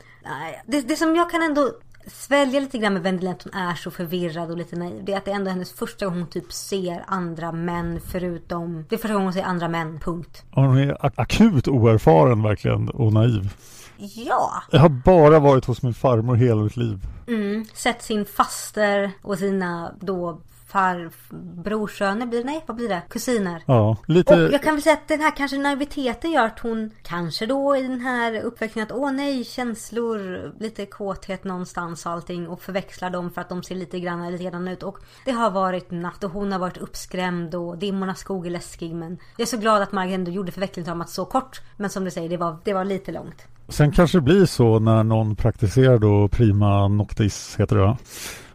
Det, 0.66 0.80
det 0.80 0.96
som 0.96 1.16
jag 1.16 1.30
kan 1.30 1.42
ändå 1.42 1.72
svälja 2.06 2.60
lite 2.60 2.78
grann 2.78 2.92
med 2.92 3.02
Wendelin 3.02 3.32
att 3.32 3.42
hon 3.42 3.54
är 3.54 3.74
så 3.74 3.90
förvirrad 3.90 4.50
och 4.50 4.56
lite 4.56 4.76
naiv. 4.76 5.04
Det 5.04 5.12
är 5.12 5.16
att 5.16 5.24
det 5.24 5.30
ändå 5.30 5.48
är 5.48 5.52
hennes 5.52 5.72
första 5.72 6.06
gång 6.06 6.14
hon 6.14 6.26
typ 6.26 6.52
ser 6.52 7.04
andra 7.06 7.52
män 7.52 8.00
förutom... 8.10 8.84
Det 8.88 8.94
är 8.94 8.98
första 8.98 9.12
gången 9.12 9.26
hon 9.26 9.32
ser 9.32 9.42
andra 9.42 9.68
män, 9.68 10.00
punkt. 10.00 10.42
Hon 10.50 10.78
är 10.78 10.92
ak- 11.00 11.14
akut 11.16 11.68
oerfaren 11.68 12.42
verkligen 12.42 12.88
och 12.88 13.12
naiv. 13.12 13.54
Ja! 13.96 14.62
Jag 14.70 14.80
har 14.80 14.88
bara 14.88 15.38
varit 15.38 15.64
hos 15.64 15.82
min 15.82 15.94
farmor 15.94 16.34
hela 16.34 16.62
mitt 16.62 16.76
liv. 16.76 17.06
Mm, 17.28 17.64
sett 17.74 18.02
sin 18.02 18.24
faster 18.24 19.10
och 19.22 19.38
sina 19.38 19.94
då 20.00 20.40
farbrorsöner 20.74 22.26
blir 22.26 22.38
det? 22.38 22.44
Nej, 22.44 22.64
vad 22.66 22.76
blir 22.76 22.88
det? 22.88 23.02
Kusiner. 23.08 23.62
Ja, 23.66 23.96
lite... 24.06 24.34
Och 24.34 24.52
jag 24.52 24.62
kan 24.62 24.74
väl 24.74 24.82
säga 24.82 24.94
att 24.94 25.08
den 25.08 25.20
här 25.20 25.36
kanske 25.36 25.58
naiviteten 25.58 26.32
gör 26.32 26.46
att 26.46 26.58
hon 26.58 26.90
kanske 27.02 27.46
då 27.46 27.76
i 27.76 27.82
den 27.82 28.00
här 28.00 28.40
uppväxten 28.40 28.82
att 28.82 28.92
åh 28.92 29.12
nej, 29.12 29.44
känslor, 29.44 30.52
lite 30.60 30.86
kåthet 30.86 31.44
någonstans 31.44 32.06
och 32.06 32.12
allting 32.12 32.48
och 32.48 32.62
förväxlar 32.62 33.10
dem 33.10 33.30
för 33.30 33.40
att 33.40 33.48
de 33.48 33.62
ser 33.62 33.74
lite 33.74 34.00
grann 34.00 34.32
likadana 34.32 34.72
ut. 34.72 34.82
Och 34.82 34.98
det 35.24 35.32
har 35.32 35.50
varit 35.50 35.90
natt 35.90 36.24
och 36.24 36.30
hon 36.30 36.52
har 36.52 36.58
varit 36.58 36.76
uppskrämd 36.76 37.54
och 37.54 37.78
dimmornas 37.78 38.18
skog 38.18 38.46
är 38.46 38.50
läskig 38.50 38.94
men 38.94 39.18
jag 39.36 39.42
är 39.44 39.46
så 39.46 39.56
glad 39.56 39.82
att 39.82 39.92
Margit 39.92 40.14
ändå 40.14 40.30
gjorde 40.30 40.52
förväxlingsdramat 40.52 41.10
så 41.10 41.24
kort. 41.24 41.60
Men 41.76 41.90
som 41.90 42.04
du 42.04 42.10
säger, 42.10 42.28
det 42.28 42.36
var, 42.36 42.56
det 42.64 42.72
var 42.72 42.84
lite 42.84 43.12
långt. 43.12 43.46
Sen 43.68 43.92
kanske 43.92 44.18
det 44.18 44.22
blir 44.22 44.46
så 44.46 44.78
när 44.78 45.04
någon 45.04 45.36
praktiserar 45.36 45.98
då 45.98 46.28
prima 46.28 46.88
noctis, 46.88 47.56
heter 47.58 47.76
det 47.76 47.82
va? 47.82 47.98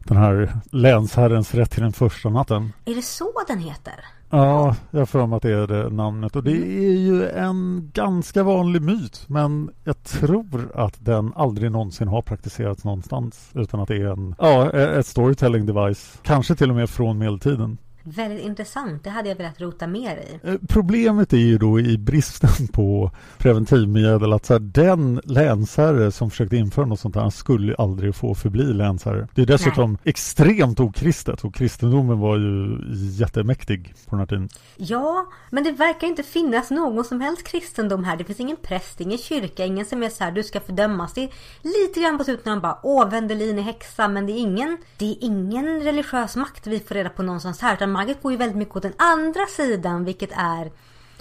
Den 0.09 0.17
här 0.17 0.53
länsherrens 0.71 1.53
rätt 1.53 1.71
till 1.71 1.83
den 1.83 1.93
första 1.93 2.29
natten. 2.29 2.73
Är 2.85 2.95
det 2.95 3.01
så 3.01 3.31
den 3.47 3.59
heter? 3.59 3.93
Ja, 4.29 4.75
jag 4.91 5.09
för 5.09 5.25
mig 5.25 5.37
att 5.37 5.43
det 5.43 5.51
är 5.51 5.67
det 5.67 5.89
namnet. 5.89 6.35
Och 6.35 6.43
det 6.43 6.51
är 6.51 6.97
ju 6.97 7.29
en 7.29 7.89
ganska 7.93 8.43
vanlig 8.43 8.81
myt. 8.81 9.23
Men 9.27 9.69
jag 9.83 10.03
tror 10.03 10.71
att 10.75 11.05
den 11.05 11.33
aldrig 11.35 11.71
någonsin 11.71 12.07
har 12.07 12.21
praktiserats 12.21 12.83
någonstans. 12.83 13.51
Utan 13.53 13.79
att 13.79 13.87
det 13.87 13.95
är 13.95 14.05
en, 14.05 14.35
ja, 14.39 14.71
ett 14.71 15.07
storytelling 15.07 15.65
device. 15.65 16.19
Kanske 16.21 16.55
till 16.55 16.69
och 16.69 16.75
med 16.75 16.89
från 16.89 17.17
medeltiden. 17.17 17.77
Väldigt 18.03 18.45
intressant. 18.45 19.03
Det 19.03 19.09
hade 19.09 19.29
jag 19.29 19.35
velat 19.35 19.61
rota 19.61 19.87
mer 19.87 20.17
i. 20.17 20.49
Eh, 20.49 20.55
Problemet 20.69 21.33
är 21.33 21.37
ju 21.37 21.57
då 21.57 21.79
i 21.79 21.97
bristen 21.97 22.67
på 22.73 23.11
preventivmedel 23.37 24.33
att 24.33 24.45
så 24.45 24.53
här, 24.53 24.59
den 24.59 25.21
länsherre 25.23 26.11
som 26.11 26.29
försökte 26.29 26.57
införa 26.57 26.85
något 26.85 26.99
sånt 26.99 27.15
här 27.15 27.29
skulle 27.29 27.75
aldrig 27.75 28.15
få 28.15 28.35
förbli 28.35 28.73
länsherre. 28.73 29.27
Det 29.35 29.41
är 29.41 29.45
dessutom 29.45 29.97
extremt 30.03 30.79
okristet 30.79 31.43
och 31.43 31.55
kristendomen 31.55 32.19
var 32.19 32.37
ju 32.37 32.77
jättemäktig 33.19 33.93
på 34.05 34.15
den 34.15 34.19
här 34.19 34.25
tiden. 34.25 34.49
Ja, 34.77 35.25
men 35.49 35.63
det 35.63 35.71
verkar 35.71 36.07
inte 36.07 36.23
finnas 36.23 36.71
någon 36.71 37.03
som 37.03 37.21
helst 37.21 37.47
kristendom 37.47 38.03
här. 38.03 38.17
Det 38.17 38.23
finns 38.23 38.39
ingen 38.39 38.57
präst, 38.57 39.01
ingen 39.01 39.17
kyrka, 39.17 39.65
ingen 39.65 39.85
som 39.85 40.03
är 40.03 40.09
så 40.09 40.23
här, 40.23 40.31
du 40.31 40.43
ska 40.43 40.59
fördömas. 40.59 41.13
Det 41.13 41.23
är 41.23 41.29
lite 41.63 41.99
grann 41.99 42.17
på 42.17 42.23
slutet 42.23 42.45
när 42.45 42.51
de 42.51 42.61
bara, 42.61 42.79
åh, 42.83 43.09
Wendelin 43.09 43.59
är 43.59 43.63
häxa, 43.63 44.07
men 44.07 44.25
det 44.25 44.31
är 44.31 44.39
ingen, 44.39 44.77
det 44.97 45.05
är 45.05 45.15
ingen 45.21 45.81
religiös 45.83 46.35
makt 46.35 46.67
vi 46.67 46.79
får 46.79 46.95
reda 46.95 47.09
på 47.09 47.23
någonstans 47.23 47.61
här. 47.61 47.75
Evenemanget 47.89 48.07
Margit 48.07 48.23
går 48.23 48.31
ju 48.31 48.37
väldigt 48.37 48.57
mycket 48.57 48.75
åt 48.75 48.83
den 48.83 48.93
andra 48.97 49.45
sidan, 49.45 50.05
vilket 50.05 50.31
är 50.31 50.71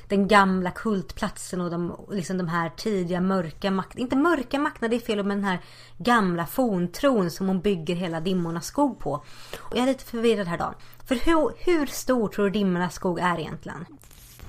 den 0.09 0.29
gamla 0.29 0.71
kultplatsen 0.71 1.61
och 1.61 1.71
de, 1.71 2.07
liksom 2.11 2.39
de 2.39 2.49
här 2.49 2.71
tidiga 2.77 3.21
mörka 3.21 3.71
makterna. 3.71 4.01
Inte 4.03 4.17
mörka 4.17 4.59
makterna, 4.59 4.89
det 4.89 4.97
är 4.97 5.01
fel, 5.01 5.25
men 5.25 5.39
den 5.39 5.45
här 5.45 5.61
gamla 5.99 6.47
forntron 6.47 7.31
som 7.31 7.47
hon 7.47 7.61
bygger 7.61 7.95
hela 7.95 8.21
Dimmornas 8.21 8.67
skog 8.67 8.99
på. 8.99 9.13
Och 9.59 9.77
jag 9.77 9.83
är 9.83 9.87
lite 9.87 10.05
förvirrad 10.05 10.47
här 10.47 10.59
då. 10.59 10.75
För 11.07 11.15
hur, 11.15 11.53
hur 11.59 11.87
stor 11.87 12.29
tror 12.29 12.45
du 12.45 12.51
Dimmornas 12.51 12.95
skog 12.95 13.19
är 13.19 13.39
egentligen? 13.39 13.87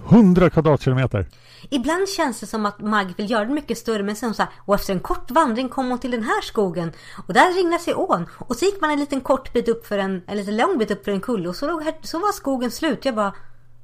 100 0.08 0.50
kvadratkilometer. 0.50 1.26
Ibland 1.70 2.10
känns 2.10 2.40
det 2.40 2.48
som 2.48 2.66
att 2.66 2.80
Margit 2.80 3.20
vill 3.20 3.32
göra 3.32 3.46
det 3.46 3.54
mycket 3.54 3.78
större 3.78 4.04
men 4.04 4.16
sen 4.16 4.34
så 4.34 4.42
här, 4.42 4.52
och 4.66 4.76
efter 4.76 4.94
en 4.94 5.00
kort 5.00 5.32
vandring 5.32 5.70
kom 5.70 5.90
hon 5.90 6.00
till 6.00 6.12
den 6.12 6.24
här 6.24 6.42
skogen 6.42 6.92
och 7.28 7.34
där 7.34 7.54
ringlade 7.54 7.84
sig 7.84 7.94
ån 7.94 8.26
och 8.38 8.56
så 8.56 8.66
gick 8.66 8.82
man 8.82 8.92
en 8.92 9.00
liten 9.00 9.22
kort 9.22 9.54
bit 9.54 9.68
upp 9.68 9.88
för 9.88 9.98
en, 9.98 10.22
en 10.28 10.38
liten 10.38 10.58
lång 10.58 10.78
bit 10.78 10.92
upp 10.92 11.06
för 11.06 11.12
en 11.12 11.22
kulle 11.22 11.50
och 11.50 11.56
så, 11.56 11.68
låg 11.68 11.84
här, 11.84 11.96
så 12.02 12.20
var 12.20 12.32
skogen 12.32 12.72
slut. 12.72 13.06
Jag 13.06 13.16
bara, 13.16 13.34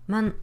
men 0.05 0.34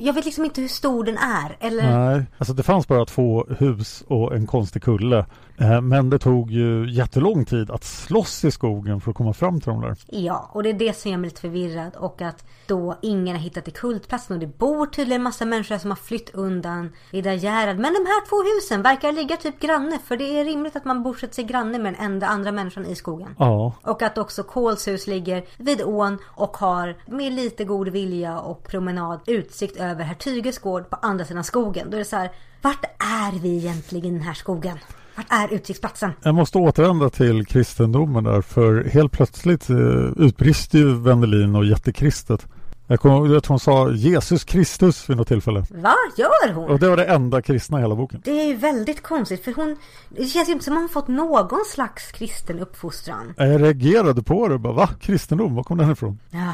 jag 0.00 0.12
vet 0.12 0.24
liksom 0.24 0.44
inte 0.44 0.60
hur 0.60 0.68
stor 0.68 1.04
den 1.04 1.18
är 1.18 1.56
eller 1.60 1.98
Nej, 1.98 2.24
alltså 2.38 2.54
det 2.54 2.62
fanns 2.62 2.88
bara 2.88 3.04
två 3.04 3.46
hus 3.58 4.04
och 4.06 4.34
en 4.34 4.46
konstig 4.46 4.82
kulle. 4.82 5.26
Eh, 5.58 5.80
Men 5.80 6.10
det 6.10 6.18
tog 6.18 6.50
ju 6.50 6.90
jättelång 6.90 7.44
tid 7.44 7.70
att 7.70 7.84
slåss 7.84 8.44
i 8.44 8.50
skogen 8.50 9.00
för 9.00 9.10
att 9.10 9.16
komma 9.16 9.32
fram 9.32 9.60
till 9.60 9.68
dem 9.72 9.80
där. 9.80 9.96
Ja, 10.06 10.50
och 10.52 10.62
det 10.62 10.68
är 10.70 10.74
det 10.74 10.96
som 10.96 11.10
gör 11.10 11.18
mig 11.18 11.30
lite 11.30 11.40
förvirrad 11.40 11.96
och 11.96 12.22
att 12.22 12.44
då 12.66 12.98
ingen 13.02 13.36
har 13.36 13.42
hittat 13.42 13.64
till 13.64 13.72
kultplatsen 13.72 14.34
och 14.34 14.40
det 14.40 14.58
bor 14.58 14.86
tydligen 14.86 15.20
en 15.20 15.22
massa 15.22 15.44
människor 15.44 15.78
som 15.78 15.90
har 15.90 15.96
flytt 15.96 16.30
undan 16.34 16.92
i 17.10 17.20
Gerhard. 17.20 17.76
Men 17.76 17.94
de 17.94 18.06
här 18.06 18.28
två 18.28 18.54
husen 18.54 18.82
verkar 18.82 19.12
ligga 19.12 19.36
typ 19.36 19.60
granne 19.60 19.98
för 20.04 20.16
det 20.16 20.40
är 20.40 20.44
rimligt 20.44 20.76
att 20.76 20.84
man 20.84 21.02
bosätter 21.02 21.34
sig 21.34 21.44
granne 21.44 21.78
med 21.78 21.92
den 21.94 22.04
enda 22.04 22.26
andra 22.26 22.52
människan 22.52 22.86
i 22.86 22.94
skogen. 22.94 23.34
Ja, 23.38 23.72
Och 23.82 24.02
att 24.02 24.18
också 24.18 24.42
Kols 24.42 24.88
hus 24.88 25.06
ligger 25.06 25.44
vid 25.58 25.82
ån 25.82 26.18
och 26.24 26.56
har 26.56 26.96
med 27.06 27.32
lite 27.32 27.64
god 27.64 27.88
vilja 27.88 28.38
och 28.38 28.62
promenad 28.64 29.20
utsikt 29.26 29.80
över 29.90 30.04
herr 30.04 30.14
Tyges 30.14 30.58
gård 30.58 30.90
på 30.90 30.96
andra 31.02 31.24
sidan 31.24 31.44
skogen. 31.44 31.90
Då 31.90 31.96
är 31.96 31.98
det 31.98 32.04
så 32.04 32.16
här, 32.16 32.30
vart 32.62 32.84
är 32.98 33.40
vi 33.40 33.56
egentligen 33.56 34.06
i 34.06 34.10
den 34.10 34.26
här 34.26 34.34
skogen? 34.34 34.78
Vart 35.16 35.26
är 35.28 35.54
utsiktsplatsen? 35.54 36.12
jag 36.22 36.34
måste 36.34 36.58
återvända 36.58 37.10
till 37.10 37.46
kristendomen 37.46 38.24
där 38.24 38.40
för 38.40 38.84
helt 38.84 39.12
plötsligt 39.12 39.70
eh, 39.70 39.76
utbrister 40.16 40.78
ju 40.78 40.94
Wendelin 40.94 41.54
och 41.54 41.64
jättekristet. 41.64 42.46
Jag, 42.86 43.00
kommer, 43.00 43.34
jag 43.34 43.42
tror 43.42 43.52
hon 43.52 43.60
sa 43.60 43.90
Jesus 43.90 44.44
Kristus 44.44 45.10
vid 45.10 45.16
något 45.16 45.28
tillfälle. 45.28 45.64
Vad 45.70 45.94
gör 46.16 46.52
hon? 46.52 46.70
Och 46.70 46.78
det 46.78 46.88
var 46.88 46.96
det 46.96 47.04
enda 47.04 47.42
kristna 47.42 47.78
i 47.78 47.80
hela 47.80 47.94
boken. 47.94 48.20
Det 48.24 48.40
är 48.40 48.44
ju 48.44 48.56
väldigt 48.56 49.02
konstigt 49.02 49.44
för 49.44 49.52
hon 49.52 49.76
Det 50.08 50.24
känns 50.24 50.48
ju 50.48 50.52
inte 50.52 50.64
som 50.64 50.76
hon 50.76 50.88
fått 50.88 51.08
någon 51.08 51.64
slags 51.66 52.12
kristen 52.12 52.58
uppfostran. 52.58 53.34
Jag 53.36 53.62
reagerade 53.62 54.22
på 54.22 54.48
det 54.48 54.58
bara 54.58 54.72
va? 54.72 54.88
Kristendom, 55.00 55.54
var 55.54 55.62
kom 55.62 55.78
den 55.78 55.90
ifrån? 55.90 56.18
Ja. 56.30 56.52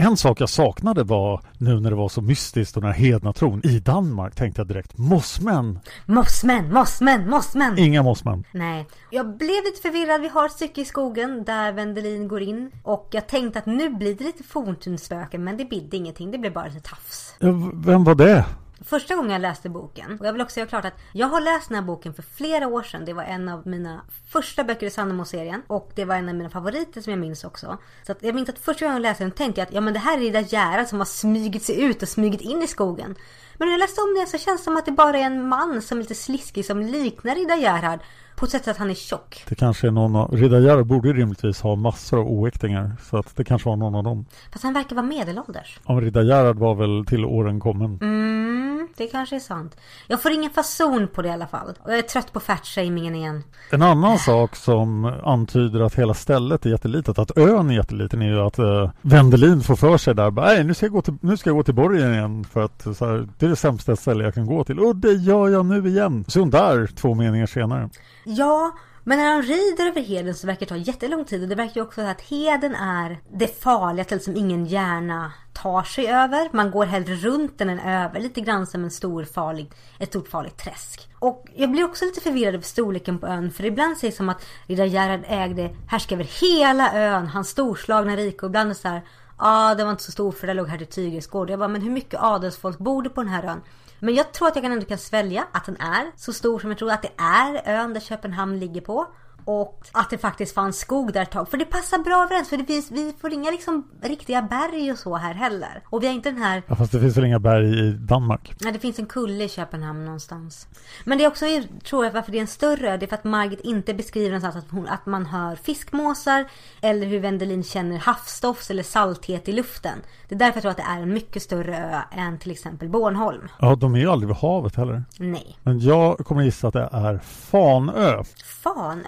En 0.00 0.16
sak 0.16 0.40
jag 0.40 0.48
saknade 0.48 1.04
var 1.04 1.40
nu 1.58 1.80
när 1.80 1.90
det 1.90 1.96
var 1.96 2.08
så 2.08 2.20
mystiskt 2.20 2.76
och 2.76 2.82
den 2.82 2.92
här 2.92 2.98
hedna 2.98 3.32
tron 3.32 3.60
i 3.64 3.78
Danmark 3.78 4.34
tänkte 4.34 4.60
jag 4.60 4.68
direkt 4.68 4.98
mossmän. 4.98 5.78
Mossmän, 6.06 6.72
mossmän, 6.72 7.30
mossmän! 7.30 7.78
Inga 7.78 8.02
mossmän. 8.02 8.44
Nej. 8.52 8.86
Jag 9.10 9.36
blev 9.36 9.64
lite 9.64 9.82
förvirrad. 9.82 10.20
Vi 10.20 10.28
har 10.28 10.46
ett 10.46 10.52
stycke 10.52 10.80
i 10.80 10.84
skogen 10.84 11.44
där 11.44 11.72
Wendelin 11.72 12.28
går 12.28 12.42
in. 12.42 12.70
Och 12.82 13.08
jag 13.10 13.28
tänkte 13.28 13.58
att 13.58 13.66
nu 13.66 13.90
blir 13.90 14.14
det 14.14 14.24
lite 14.24 14.42
forntunsspöken 14.42 15.44
men 15.44 15.56
det 15.56 15.64
bidde 15.64 15.96
ingenting. 15.96 16.30
Det 16.30 16.38
blev 16.38 16.52
bara 16.52 16.66
lite 16.66 16.80
tafs. 16.80 17.34
Ja, 17.38 17.48
vem 17.74 18.04
var 18.04 18.14
det? 18.14 18.44
Första 18.84 19.14
gången 19.14 19.30
jag 19.30 19.40
läste 19.40 19.68
boken, 19.68 20.20
och 20.20 20.26
jag 20.26 20.32
vill 20.32 20.42
också 20.42 20.60
göra 20.60 20.68
klart 20.68 20.84
att 20.84 20.98
jag 21.12 21.26
har 21.26 21.40
läst 21.40 21.68
den 21.68 21.74
här 21.74 21.82
boken 21.82 22.14
för 22.14 22.22
flera 22.22 22.68
år 22.68 22.82
sedan. 22.82 23.04
Det 23.04 23.12
var 23.12 23.22
en 23.22 23.48
av 23.48 23.66
mina 23.66 24.00
första 24.28 24.64
böcker 24.64 24.86
i 24.86 24.90
Sandemo-serien. 24.90 25.62
Och 25.66 25.92
det 25.94 26.04
var 26.04 26.14
en 26.14 26.28
av 26.28 26.34
mina 26.34 26.50
favoriter 26.50 27.00
som 27.00 27.10
jag 27.10 27.20
minns 27.20 27.44
också. 27.44 27.78
Så 28.06 28.12
att 28.12 28.22
jag 28.22 28.34
minns 28.34 28.48
att 28.48 28.58
första 28.58 28.84
gången 28.84 28.96
jag 28.96 29.02
läste 29.02 29.24
den 29.24 29.30
tänkte 29.30 29.60
jag 29.60 29.66
att 29.68 29.74
ja 29.74 29.80
men 29.80 29.94
det 29.94 30.00
här 30.00 30.18
är 30.18 30.22
Ida 30.22 30.40
Gerhard 30.40 30.86
som 30.86 30.98
har 30.98 31.06
smugit 31.06 31.62
sig 31.62 31.82
ut 31.82 32.02
och 32.02 32.08
smugit 32.08 32.40
in 32.40 32.62
i 32.62 32.66
skogen. 32.66 33.16
Men 33.56 33.68
när 33.68 33.72
jag 33.72 33.78
läste 33.78 34.00
om 34.00 34.14
det 34.20 34.26
så 34.26 34.38
känns 34.38 34.60
det 34.60 34.64
som 34.64 34.76
att 34.76 34.86
det 34.86 34.92
bara 34.92 35.18
är 35.18 35.22
en 35.22 35.48
man 35.48 35.82
som 35.82 35.98
är 35.98 36.02
lite 36.02 36.14
sliskig 36.14 36.64
som 36.64 36.80
liknar 36.80 37.42
Ida 37.42 37.56
Gerhard. 37.56 38.00
På 38.40 38.46
ett 38.46 38.52
sätt 38.52 38.68
att 38.68 38.76
han 38.76 38.90
är 38.90 38.94
tjock. 38.94 39.44
Det 39.48 39.54
kanske 39.54 39.86
är 39.86 39.90
någon 39.90 40.16
av... 40.16 40.38
Gerhard 40.38 40.86
borde 40.86 41.08
ju 41.08 41.14
rimligtvis 41.14 41.60
ha 41.60 41.76
massor 41.76 42.20
av 42.20 42.26
oäktingar. 42.26 42.92
Så 43.02 43.16
att 43.16 43.36
det 43.36 43.44
kanske 43.44 43.68
var 43.68 43.76
någon 43.76 43.94
av 43.94 44.04
dem. 44.04 44.26
Fast 44.52 44.64
han 44.64 44.72
verkar 44.72 44.96
vara 44.96 45.06
medelålders. 45.06 45.80
Om 45.84 46.00
Riddar 46.00 46.22
Gerhard 46.22 46.56
var 46.56 46.74
väl 46.74 47.04
till 47.06 47.24
åren 47.24 47.60
kommen. 47.60 47.98
Mm, 48.02 48.88
det 48.96 49.06
kanske 49.06 49.36
är 49.36 49.40
sant. 49.40 49.76
Jag 50.06 50.22
får 50.22 50.32
ingen 50.32 50.50
fason 50.50 51.08
på 51.14 51.22
det 51.22 51.28
i 51.28 51.32
alla 51.32 51.46
fall. 51.46 51.68
Och 51.82 51.92
jag 51.92 51.98
är 51.98 52.02
trött 52.02 52.32
på 52.32 52.40
fatshamingen 52.40 53.14
igen. 53.14 53.42
En 53.70 53.82
annan 53.82 54.18
sak 54.18 54.56
som 54.56 55.04
antyder 55.24 55.80
att 55.80 55.94
hela 55.94 56.14
stället 56.14 56.66
är 56.66 56.70
jättelitet, 56.70 57.18
att 57.18 57.38
ön 57.38 57.70
är 57.70 57.74
jätteliten, 57.74 58.22
är 58.22 58.26
ju 58.26 58.40
att 58.40 58.58
uh, 58.58 58.90
Wendelin 59.02 59.60
får 59.60 59.76
för 59.76 59.98
sig 59.98 60.14
där, 60.14 60.30
nej 60.30 60.64
nu 60.64 60.74
ska 60.74 60.86
jag 60.86 60.92
gå 60.92 61.02
till, 61.02 61.14
nu 61.20 61.36
ska 61.36 61.50
jag 61.50 61.56
gå 61.56 61.62
till 61.62 61.74
borgen 61.74 62.14
igen 62.14 62.44
för 62.44 62.64
att 62.64 62.82
så 62.96 63.06
här, 63.06 63.28
det 63.38 63.46
är 63.46 63.50
det 63.50 63.56
sämsta 63.56 63.96
ställe 63.96 64.24
jag 64.24 64.34
kan 64.34 64.46
gå 64.46 64.64
till. 64.64 64.80
Och 64.80 64.96
det 64.96 65.12
gör 65.12 65.48
jag 65.48 65.66
nu 65.66 65.88
igen. 65.88 66.24
Så 66.28 66.40
hon 66.40 66.50
där 66.50 66.86
två 66.86 67.14
meningar 67.14 67.46
senare. 67.46 67.90
Ja, 68.36 68.72
men 69.04 69.18
när 69.18 69.32
han 69.32 69.42
rider 69.42 69.86
över 69.86 70.00
heden 70.00 70.34
så 70.34 70.46
verkar 70.46 70.60
det 70.60 70.66
ta 70.66 70.76
jättelång 70.76 71.24
tid. 71.24 71.42
Och 71.42 71.48
det 71.48 71.54
verkar 71.54 71.74
ju 71.74 71.82
också 71.82 72.02
att 72.02 72.20
heden 72.20 72.74
är 72.74 73.18
det 73.32 73.62
farliga 73.62 74.04
stället 74.04 74.24
som 74.24 74.36
ingen 74.36 74.66
gärna 74.66 75.32
tar 75.52 75.82
sig 75.82 76.06
över. 76.06 76.48
Man 76.52 76.70
går 76.70 76.86
hellre 76.86 77.14
runt 77.14 77.58
den 77.58 77.70
än 77.70 77.80
över. 77.80 78.20
Lite 78.20 78.40
grann 78.40 78.66
som 78.66 78.84
en 78.84 78.90
stor 78.90 79.24
farlig, 79.24 79.72
ett 79.98 80.08
stort 80.08 80.28
farligt 80.28 80.58
träsk. 80.58 81.08
Och 81.18 81.46
jag 81.54 81.70
blir 81.70 81.84
också 81.84 82.04
lite 82.04 82.20
förvirrad 82.20 82.54
över 82.54 82.64
storleken 82.64 83.18
på 83.18 83.26
ön. 83.26 83.50
För 83.50 83.64
ibland 83.64 83.98
sägs 83.98 84.14
det 84.14 84.16
som 84.16 84.28
att 84.28 84.42
Riddar 84.66 84.84
Gerhard 84.84 85.24
ägde, 85.26 85.76
härskade 85.86 86.22
över 86.22 86.40
hela 86.40 86.94
ön. 86.94 87.26
Hans 87.26 87.48
storslagna 87.48 88.16
rike. 88.16 88.46
Och 88.46 88.50
ibland 88.50 88.70
är 88.70 88.74
det 88.74 88.80
så 88.80 88.88
här, 88.88 88.96
ja 88.96 89.70
ah, 89.70 89.74
det 89.74 89.84
var 89.84 89.90
inte 89.90 90.02
så 90.02 90.12
stor 90.12 90.32
för 90.32 90.46
där 90.46 90.54
låg 90.54 90.68
hertig 90.68 90.90
Tygres 90.90 91.26
gård. 91.26 91.50
Jag 91.50 91.58
bara, 91.58 91.68
men 91.68 91.82
hur 91.82 91.90
mycket 91.90 92.22
adelsfolk 92.22 92.78
bor 92.78 93.02
det 93.02 93.10
på 93.10 93.22
den 93.22 93.32
här 93.32 93.44
ön? 93.44 93.60
Men 94.00 94.14
jag 94.14 94.32
tror 94.32 94.48
att 94.48 94.56
jag 94.56 94.64
ändå 94.64 94.86
kan 94.86 94.98
svälja 94.98 95.46
att 95.52 95.64
den 95.64 95.76
är 95.76 96.10
så 96.16 96.32
stor 96.32 96.58
som 96.58 96.70
jag 96.70 96.78
tror 96.78 96.90
att 96.90 97.02
det 97.02 97.12
är 97.16 97.62
ön 97.64 97.92
där 97.92 98.00
Köpenhamn 98.00 98.58
ligger 98.58 98.80
på. 98.80 99.06
Och 99.52 99.88
att 99.92 100.10
det 100.10 100.18
faktiskt 100.18 100.54
fanns 100.54 100.78
skog 100.78 101.12
där 101.12 101.22
ett 101.22 101.30
tag. 101.30 101.48
För 101.48 101.58
det 101.58 101.64
passar 101.64 101.98
bra 101.98 102.24
överens. 102.24 102.48
För 102.48 102.56
det 102.56 102.64
finns, 102.64 102.90
vi 102.90 103.14
får 103.20 103.32
inga 103.32 103.50
liksom 103.50 103.88
riktiga 104.02 104.42
berg 104.42 104.92
och 104.92 104.98
så 104.98 105.16
här 105.16 105.34
heller. 105.34 105.82
Och 105.86 106.02
vi 106.02 106.06
har 106.06 106.14
inte 106.14 106.30
den 106.30 106.42
här... 106.42 106.62
Ja, 106.66 106.76
fast 106.76 106.92
det 106.92 107.00
finns 107.00 107.16
väl 107.16 107.24
inga 107.24 107.38
berg 107.38 107.88
i 107.88 107.92
Danmark? 107.92 108.54
Nej, 108.60 108.72
det 108.72 108.78
finns 108.78 108.98
en 108.98 109.06
kulle 109.06 109.44
i 109.44 109.48
Köpenhamn 109.48 110.04
någonstans. 110.04 110.68
Men 111.04 111.18
det 111.18 111.24
är 111.24 111.28
också, 111.28 111.44
tror 111.84 112.04
jag, 112.04 112.12
varför 112.12 112.32
det 112.32 112.38
är 112.38 112.40
en 112.40 112.46
större. 112.46 112.96
Det 112.96 113.06
är 113.06 113.08
för 113.08 113.16
att 113.16 113.24
Margit 113.24 113.60
inte 113.60 113.94
beskriver 113.94 114.28
någonstans 114.28 114.64
att, 114.64 114.70
hon, 114.70 114.88
att 114.88 115.06
man 115.06 115.26
hör 115.26 115.56
fiskmåsar. 115.56 116.44
Eller 116.80 117.06
hur 117.06 117.20
Wendelin 117.20 117.64
känner 117.64 117.98
havsstofts 117.98 118.70
eller 118.70 118.82
salthet 118.82 119.48
i 119.48 119.52
luften. 119.52 119.98
Det 120.28 120.34
är 120.34 120.38
därför 120.38 120.56
jag 120.56 120.62
tror 120.62 120.70
att 120.70 120.76
det 120.76 120.86
är 120.98 121.02
en 121.02 121.12
mycket 121.12 121.42
större 121.42 121.76
ö 121.76 122.18
än 122.18 122.38
till 122.38 122.50
exempel 122.50 122.88
Bornholm. 122.88 123.48
Ja, 123.58 123.74
de 123.74 123.94
är 123.94 123.98
ju 123.98 124.10
aldrig 124.10 124.28
vid 124.28 124.36
havet 124.36 124.76
heller. 124.76 125.04
Nej. 125.18 125.58
Men 125.62 125.80
jag 125.80 126.18
kommer 126.18 126.42
gissa 126.42 126.68
att 126.68 126.74
det 126.74 126.88
är 126.92 127.18
Fanö. 127.18 128.22
Fanö? 128.62 129.02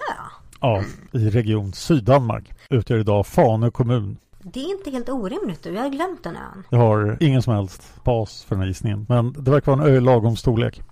Ja, 0.62 0.83
i 1.12 1.31
region 1.31 1.73
Syddanmark. 1.73 2.52
Utgör 2.71 2.99
idag 2.99 3.26
Fanö 3.26 3.71
kommun. 3.71 4.16
Det 4.42 4.61
är 4.61 4.78
inte 4.78 4.90
helt 4.90 5.09
orimligt 5.09 5.62
du. 5.62 5.71
Jag 5.71 5.83
har 5.83 5.88
glömt 5.88 6.25
den 6.25 6.37
ön. 6.37 6.64
Jag 6.71 6.78
har 6.78 7.16
ingen 7.21 7.42
som 7.42 7.54
helst 7.54 8.04
bas 8.04 8.45
för 8.45 8.54
den 8.54 8.61
här 8.61 8.69
gissningen. 8.69 9.07
Men 9.09 9.33
det 9.33 9.50
verkar 9.50 9.76
vara 9.76 9.87
en 9.87 9.95
ö 9.95 9.97
i 9.97 10.00
lagom 10.00 10.37
storlek. 10.37 10.83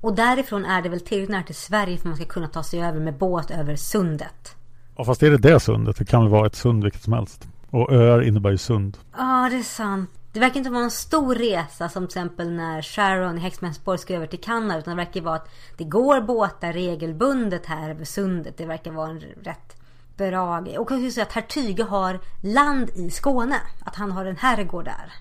Och 0.00 0.14
därifrån 0.14 0.64
är 0.64 0.82
det 0.82 0.88
väl 0.88 1.00
tillräckligt 1.00 1.30
nära 1.30 1.42
till 1.42 1.54
Sverige 1.54 1.98
för 1.98 2.08
man 2.08 2.16
ska 2.16 2.24
kunna 2.24 2.48
ta 2.48 2.62
sig 2.62 2.82
över 2.82 3.00
med 3.00 3.18
båt 3.18 3.50
över 3.50 3.76
sundet. 3.76 4.56
Ja, 4.96 5.04
fast 5.04 5.22
är 5.22 5.30
det 5.30 5.38
det 5.38 5.60
sundet? 5.60 5.96
Det 5.96 6.04
kan 6.04 6.22
väl 6.22 6.30
vara 6.30 6.46
ett 6.46 6.54
sund 6.54 6.84
vilket 6.84 7.02
som 7.02 7.12
helst. 7.12 7.48
Och 7.70 7.92
öar 7.92 8.22
innebär 8.22 8.50
ju 8.50 8.58
sund. 8.58 8.96
Ja, 9.16 9.48
det 9.50 9.56
är 9.56 9.62
sant. 9.62 10.10
Det 10.32 10.40
verkar 10.40 10.56
inte 10.56 10.70
vara 10.70 10.84
en 10.84 10.90
stor 10.90 11.34
resa 11.34 11.88
som 11.88 12.06
till 12.06 12.18
exempel 12.18 12.52
när 12.52 12.82
Sharon 12.82 13.38
i 13.38 13.40
Häxmäsborg 13.40 13.98
ska 13.98 14.14
över 14.14 14.26
till 14.26 14.40
Kanada. 14.40 14.78
Utan 14.78 14.96
det 14.96 15.04
verkar 15.04 15.20
vara 15.20 15.36
att 15.36 15.48
det 15.76 15.84
går 15.84 16.20
båtar 16.20 16.72
regelbundet 16.72 17.66
här 17.66 17.90
över 17.90 18.04
sundet. 18.04 18.56
Det 18.56 18.66
verkar 18.66 18.90
vara 18.90 19.10
en 19.10 19.20
rätt 19.20 19.76
bra 20.16 20.60
grej. 20.60 20.78
Och 20.78 20.90
jag 20.90 21.12
säga 21.12 21.26
att 21.26 21.32
herr 21.32 21.42
Tyge 21.42 21.82
har 21.82 22.18
land 22.40 22.90
i 22.94 23.10
Skåne. 23.10 23.56
Att 23.84 23.96
han 23.96 24.12
har 24.12 24.24
en 24.24 24.36
herrgård 24.36 24.84
där. 24.84 25.12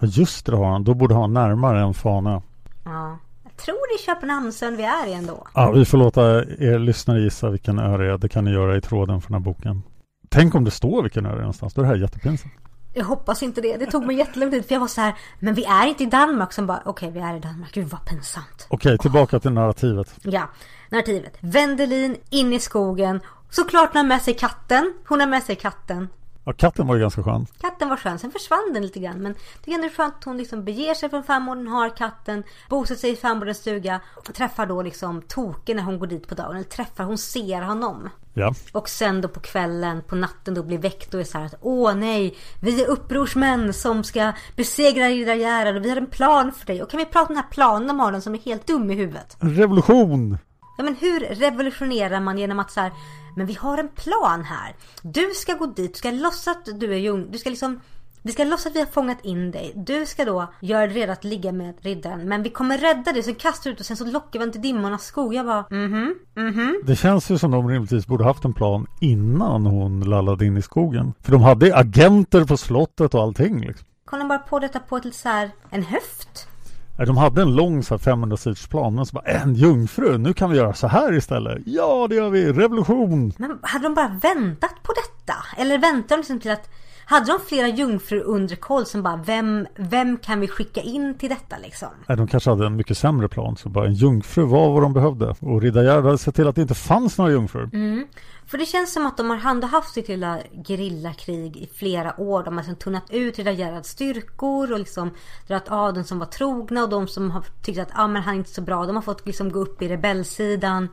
Ja, 0.00 0.06
just 0.06 0.46
det 0.46 0.56
har 0.56 0.70
han. 0.70 0.84
Då 0.84 0.94
borde 0.94 1.14
han 1.14 1.32
närmare 1.32 1.82
än 1.82 1.94
Fana. 1.94 2.42
Ja. 2.84 3.18
Jag 3.44 3.56
tror 3.56 3.98
det 3.98 4.02
är 4.02 4.14
Köpenhamnsön 4.14 4.76
vi 4.76 4.82
är 4.82 5.06
i 5.06 5.12
ändå. 5.12 5.46
Ja, 5.54 5.70
vi 5.70 5.84
får 5.84 5.98
låta 5.98 6.22
er 6.44 6.78
lyssnare 6.78 7.20
gissa 7.20 7.50
vilken 7.50 7.78
ö 7.78 7.98
det 7.98 8.12
är. 8.12 8.18
Det 8.18 8.28
kan 8.28 8.44
ni 8.44 8.50
göra 8.50 8.76
i 8.76 8.80
tråden 8.80 9.20
för 9.20 9.28
den 9.28 9.34
här 9.34 9.44
boken. 9.44 9.82
Tänk 10.28 10.54
om 10.54 10.64
det 10.64 10.70
står 10.70 11.02
vilken 11.02 11.26
ö 11.26 11.28
det 11.28 11.36
är 11.36 11.38
någonstans. 11.38 11.74
Då 11.74 11.80
är 11.80 11.84
det 11.84 11.88
här 11.88 11.96
jättepinsamt. 11.96 12.54
Jag 12.94 13.04
hoppas 13.04 13.42
inte 13.42 13.60
det. 13.60 13.76
Det 13.76 13.86
tog 13.86 14.06
mig 14.06 14.16
jättelång 14.16 14.50
tid. 14.50 14.66
För 14.66 14.74
jag 14.74 14.80
var 14.80 14.88
så 14.88 15.00
här, 15.00 15.14
men 15.38 15.54
vi 15.54 15.64
är 15.64 15.86
inte 15.86 16.02
i 16.02 16.06
Danmark. 16.06 16.52
Sen 16.52 16.66
bara, 16.66 16.82
okej 16.84 17.08
okay, 17.08 17.10
vi 17.10 17.28
är 17.28 17.36
i 17.36 17.40
Danmark. 17.40 17.72
Gud 17.72 17.88
vad 17.88 18.04
pinsamt. 18.04 18.66
Okej, 18.68 18.98
tillbaka 18.98 19.40
till 19.40 19.50
narrativet. 19.50 20.14
Ja, 20.22 20.50
narrativet. 20.90 21.36
Wendelin 21.40 22.16
in 22.30 22.52
i 22.52 22.60
skogen. 22.60 23.20
Såklart 23.50 23.88
hon 23.92 23.96
har 23.96 24.04
med 24.04 24.22
sig 24.22 24.34
katten. 24.34 24.94
Hon 25.08 25.20
har 25.20 25.26
med 25.26 25.42
sig 25.42 25.56
katten. 25.56 26.08
Ja, 26.44 26.52
katten 26.52 26.86
var 26.86 26.94
ju 26.94 27.00
ganska 27.00 27.22
skön. 27.22 27.46
Katten 27.60 27.88
var 27.88 27.96
skön. 27.96 28.18
Sen 28.18 28.30
försvann 28.30 28.70
den 28.74 28.82
lite 28.82 29.00
grann. 29.00 29.22
Men 29.22 29.34
det 29.64 29.70
är 29.70 29.74
ändå 29.74 29.88
skönt 29.88 30.14
att 30.18 30.24
hon 30.24 30.36
liksom 30.36 30.64
beger 30.64 30.94
sig 30.94 31.10
från 31.10 31.22
farmodern, 31.22 31.66
har 31.66 31.96
katten, 31.96 32.42
bosätter 32.68 33.00
sig 33.00 33.10
i 33.10 33.16
farmoderns 33.16 33.58
stuga 33.58 34.00
och 34.16 34.34
träffar 34.34 34.66
då 34.66 34.82
liksom 34.82 35.22
Toke 35.22 35.74
när 35.74 35.82
hon 35.82 35.98
går 35.98 36.06
dit 36.06 36.28
på 36.28 36.34
dagen. 36.34 36.56
Eller 36.56 36.64
träffar, 36.64 37.04
hon 37.04 37.18
ser 37.18 37.62
honom. 37.62 38.08
Ja. 38.34 38.54
Och 38.72 38.88
sen 38.88 39.20
då 39.20 39.28
på 39.28 39.40
kvällen, 39.40 40.02
på 40.02 40.16
natten 40.16 40.54
då 40.54 40.62
blir 40.62 40.78
väckt 40.78 41.14
och 41.14 41.20
är 41.20 41.24
så 41.24 41.38
här 41.38 41.46
att 41.46 41.54
Åh 41.60 41.94
nej, 41.94 42.36
vi 42.60 42.84
är 42.84 42.88
upprorsmän 42.88 43.72
som 43.72 44.04
ska 44.04 44.32
besegra 44.56 45.08
Riddar 45.08 45.34
Gerhard 45.34 45.76
och 45.76 45.84
vi 45.84 45.90
har 45.90 45.96
en 45.96 46.06
plan 46.06 46.52
för 46.52 46.66
dig. 46.66 46.82
Och 46.82 46.90
kan 46.90 46.98
vi 46.98 47.04
prata 47.04 47.20
om 47.20 47.34
den 47.34 47.36
här 47.36 47.50
planen 47.50 48.00
har 48.00 48.12
den 48.12 48.22
som 48.22 48.34
är 48.34 48.38
helt 48.38 48.66
dum 48.66 48.90
i 48.90 48.94
huvudet? 48.94 49.36
Revolution! 49.40 50.38
Ja 50.76 50.84
men 50.84 50.94
hur 50.94 51.20
revolutionerar 51.20 52.20
man 52.20 52.38
genom 52.38 52.58
att 52.58 52.70
så 52.70 52.80
här, 52.80 52.92
men 53.36 53.46
vi 53.46 53.54
har 53.54 53.78
en 53.78 53.88
plan 53.88 54.44
här. 54.44 54.74
Du 55.02 55.30
ska 55.34 55.54
gå 55.54 55.66
dit, 55.66 55.92
du 55.92 55.98
ska 55.98 56.10
låtsas 56.10 56.48
att 56.48 56.80
du 56.80 56.92
är 56.92 56.98
jung, 56.98 57.30
du 57.30 57.38
ska 57.38 57.50
liksom 57.50 57.80
vi 58.26 58.32
ska 58.32 58.44
låtsas 58.44 58.66
att 58.66 58.74
vi 58.74 58.78
har 58.78 58.86
fångat 58.86 59.24
in 59.24 59.50
dig. 59.50 59.72
Du 59.74 60.06
ska 60.06 60.24
då 60.24 60.52
göra 60.60 60.86
dig 60.86 60.96
redo 60.96 61.12
att 61.12 61.24
ligga 61.24 61.52
med 61.52 61.74
riddaren. 61.80 62.28
Men 62.28 62.42
vi 62.42 62.50
kommer 62.50 62.78
rädda 62.78 63.12
dig. 63.12 63.22
Sen 63.22 63.34
kastar 63.34 63.70
du 63.70 63.74
ut 63.74 63.80
och 63.80 63.86
sen 63.86 63.96
så 63.96 64.04
lockar 64.04 64.40
vi 64.40 64.52
till 64.52 64.60
dimmornas 64.60 65.04
skog. 65.04 65.34
Jag 65.34 65.46
bara 65.46 65.64
mhm, 65.70 66.14
mhm. 66.34 66.80
Det 66.84 66.96
känns 66.96 67.30
ju 67.30 67.38
som 67.38 67.50
de 67.50 67.68
rimligtvis 67.68 68.06
borde 68.06 68.24
haft 68.24 68.44
en 68.44 68.54
plan 68.54 68.86
innan 69.00 69.66
hon 69.66 70.00
lallade 70.00 70.46
in 70.46 70.56
i 70.56 70.62
skogen. 70.62 71.14
För 71.20 71.32
de 71.32 71.42
hade 71.42 71.76
agenter 71.76 72.44
på 72.44 72.56
slottet 72.56 73.14
och 73.14 73.22
allting 73.22 73.60
liksom. 73.60 73.86
De 74.10 74.28
bara 74.28 74.38
på 74.38 74.58
detta 74.58 74.78
på 74.78 74.96
ett 74.96 75.14
så 75.14 75.28
här, 75.28 75.50
en 75.70 75.82
höft? 75.82 76.48
De 76.96 77.16
hade 77.16 77.42
en 77.42 77.54
lång 77.54 77.82
500 77.82 78.36
sidors 78.36 78.66
plan 78.66 78.94
men 78.94 79.06
så 79.06 79.14
bara 79.14 79.24
en 79.24 79.54
jungfru, 79.54 80.18
nu 80.18 80.32
kan 80.32 80.50
vi 80.50 80.56
göra 80.56 80.74
så 80.74 80.86
här 80.86 81.12
istället. 81.12 81.62
Ja, 81.66 82.06
det 82.08 82.14
gör 82.14 82.30
vi, 82.30 82.52
revolution! 82.52 83.32
Men 83.38 83.58
hade 83.62 83.84
de 83.84 83.94
bara 83.94 84.20
väntat 84.22 84.82
på 84.82 84.92
detta? 84.92 85.34
Eller 85.56 85.78
väntade 85.78 86.14
de 86.14 86.16
liksom 86.16 86.40
till 86.40 86.50
att 86.50 86.68
hade 87.06 87.26
de 87.26 87.38
flera 87.48 87.68
jungfrur 87.68 88.22
under 88.22 88.56
koll 88.56 88.86
som 88.86 89.02
bara 89.02 89.16
vem, 89.16 89.66
vem 89.76 90.16
kan 90.16 90.40
vi 90.40 90.48
skicka 90.48 90.80
in 90.80 91.18
till 91.18 91.28
detta 91.28 91.56
liksom? 91.62 91.88
Nej, 92.06 92.16
de 92.16 92.26
kanske 92.26 92.50
hade 92.50 92.66
en 92.66 92.76
mycket 92.76 92.98
sämre 92.98 93.28
plan 93.28 93.56
så 93.56 93.68
bara 93.68 93.86
en 93.86 93.94
jungfru 93.94 94.44
var 94.44 94.72
vad 94.72 94.82
de 94.82 94.92
behövde. 94.92 95.34
Och 95.40 95.62
Riddargärd 95.62 96.04
hade 96.04 96.18
sett 96.18 96.34
till 96.34 96.48
att 96.48 96.54
det 96.54 96.62
inte 96.62 96.74
fanns 96.74 97.18
några 97.18 97.30
jungfrur. 97.30 97.70
Mm. 97.72 98.06
För 98.46 98.58
det 98.58 98.66
känns 98.66 98.92
som 98.92 99.06
att 99.06 99.16
de 99.16 99.30
har 99.30 99.36
handhaft 99.36 99.94
sitt 99.94 100.08
lilla 100.08 100.38
gerillakrig 100.66 101.56
i 101.56 101.66
flera 101.74 102.20
år. 102.20 102.42
De 102.42 102.54
har 102.54 102.62
liksom 102.62 102.76
tunnat 102.76 103.10
ut 103.10 103.38
Riddargärds 103.38 103.88
styrkor 103.88 104.72
och 104.72 104.78
liksom 104.78 105.10
dragit 105.46 105.68
av 105.68 105.94
de 105.94 106.04
som 106.04 106.18
var 106.18 106.26
trogna 106.26 106.82
och 106.82 106.88
de 106.88 107.08
som 107.08 107.30
har 107.30 107.44
tyckt 107.62 107.78
att 107.78 107.88
ah, 107.92 108.06
men 108.06 108.22
han 108.22 108.34
är 108.34 108.38
inte 108.38 108.50
så 108.50 108.62
bra. 108.62 108.86
De 108.86 108.96
har 108.96 109.02
fått 109.02 109.26
liksom 109.26 109.52
gå 109.52 109.58
upp 109.58 109.82
i 109.82 109.88
rebellsidan. 109.88 110.88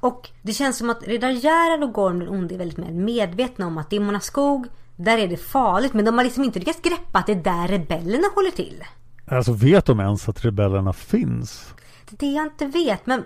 Och 0.00 0.30
det 0.42 0.52
känns 0.52 0.78
som 0.78 0.90
att 0.90 1.02
Riddar 1.02 1.30
Gerhard 1.30 1.82
och 1.82 1.92
Gorm 1.92 2.18
den 2.18 2.28
onde 2.28 2.54
är 2.54 2.58
väldigt 2.58 2.94
medvetna 2.94 3.66
om 3.66 3.78
att 3.78 3.90
Dimmornas 3.90 4.24
skog 4.24 4.66
där 4.96 5.18
är 5.18 5.28
det 5.28 5.36
farligt 5.36 5.94
men 5.94 6.04
de 6.04 6.18
har 6.18 6.24
liksom 6.24 6.44
inte 6.44 6.58
lyckats 6.58 6.80
greppa 6.80 7.18
att 7.18 7.26
det 7.26 7.32
är 7.32 7.36
där 7.36 7.68
rebellerna 7.68 8.28
håller 8.34 8.50
till. 8.50 8.84
Alltså 9.26 9.52
vet 9.52 9.86
de 9.86 10.00
ens 10.00 10.28
att 10.28 10.44
rebellerna 10.44 10.92
finns? 10.92 11.74
Det 12.10 12.26
är 12.26 12.30
det 12.30 12.36
jag 12.36 12.46
inte 12.46 12.66
vet 12.66 13.06
men 13.06 13.24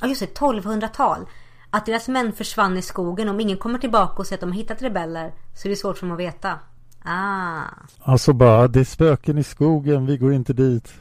ja 0.00 0.06
just 0.06 0.20
det 0.20 0.38
1200-tal. 0.38 1.26
Att 1.70 1.86
deras 1.86 2.08
män 2.08 2.32
försvann 2.32 2.76
i 2.76 2.82
skogen. 2.82 3.28
Om 3.28 3.40
ingen 3.40 3.56
kommer 3.56 3.78
tillbaka 3.78 4.14
och 4.16 4.26
säger 4.26 4.36
att 4.36 4.40
de 4.40 4.50
har 4.50 4.56
hittat 4.56 4.82
rebeller 4.82 5.32
så 5.54 5.68
är 5.68 5.70
det 5.70 5.76
svårt 5.76 5.98
för 5.98 6.06
dem 6.06 6.14
att 6.14 6.20
veta. 6.20 6.58
Ah. 7.04 7.62
Alltså 8.00 8.32
bara, 8.32 8.68
det 8.68 8.80
är 8.80 8.84
spöken 8.84 9.38
i 9.38 9.44
skogen, 9.44 10.06
vi 10.06 10.16
går 10.16 10.32
inte 10.32 10.52
dit. 10.52 10.94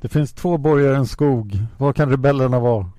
Det 0.00 0.08
finns 0.08 0.32
två 0.32 0.58
borgar 0.58 0.92
i 0.92 0.96
en 0.96 1.06
skog. 1.06 1.58
Var 1.78 1.92
kan 1.92 2.10
rebellerna 2.10 2.60
vara? 2.60 2.90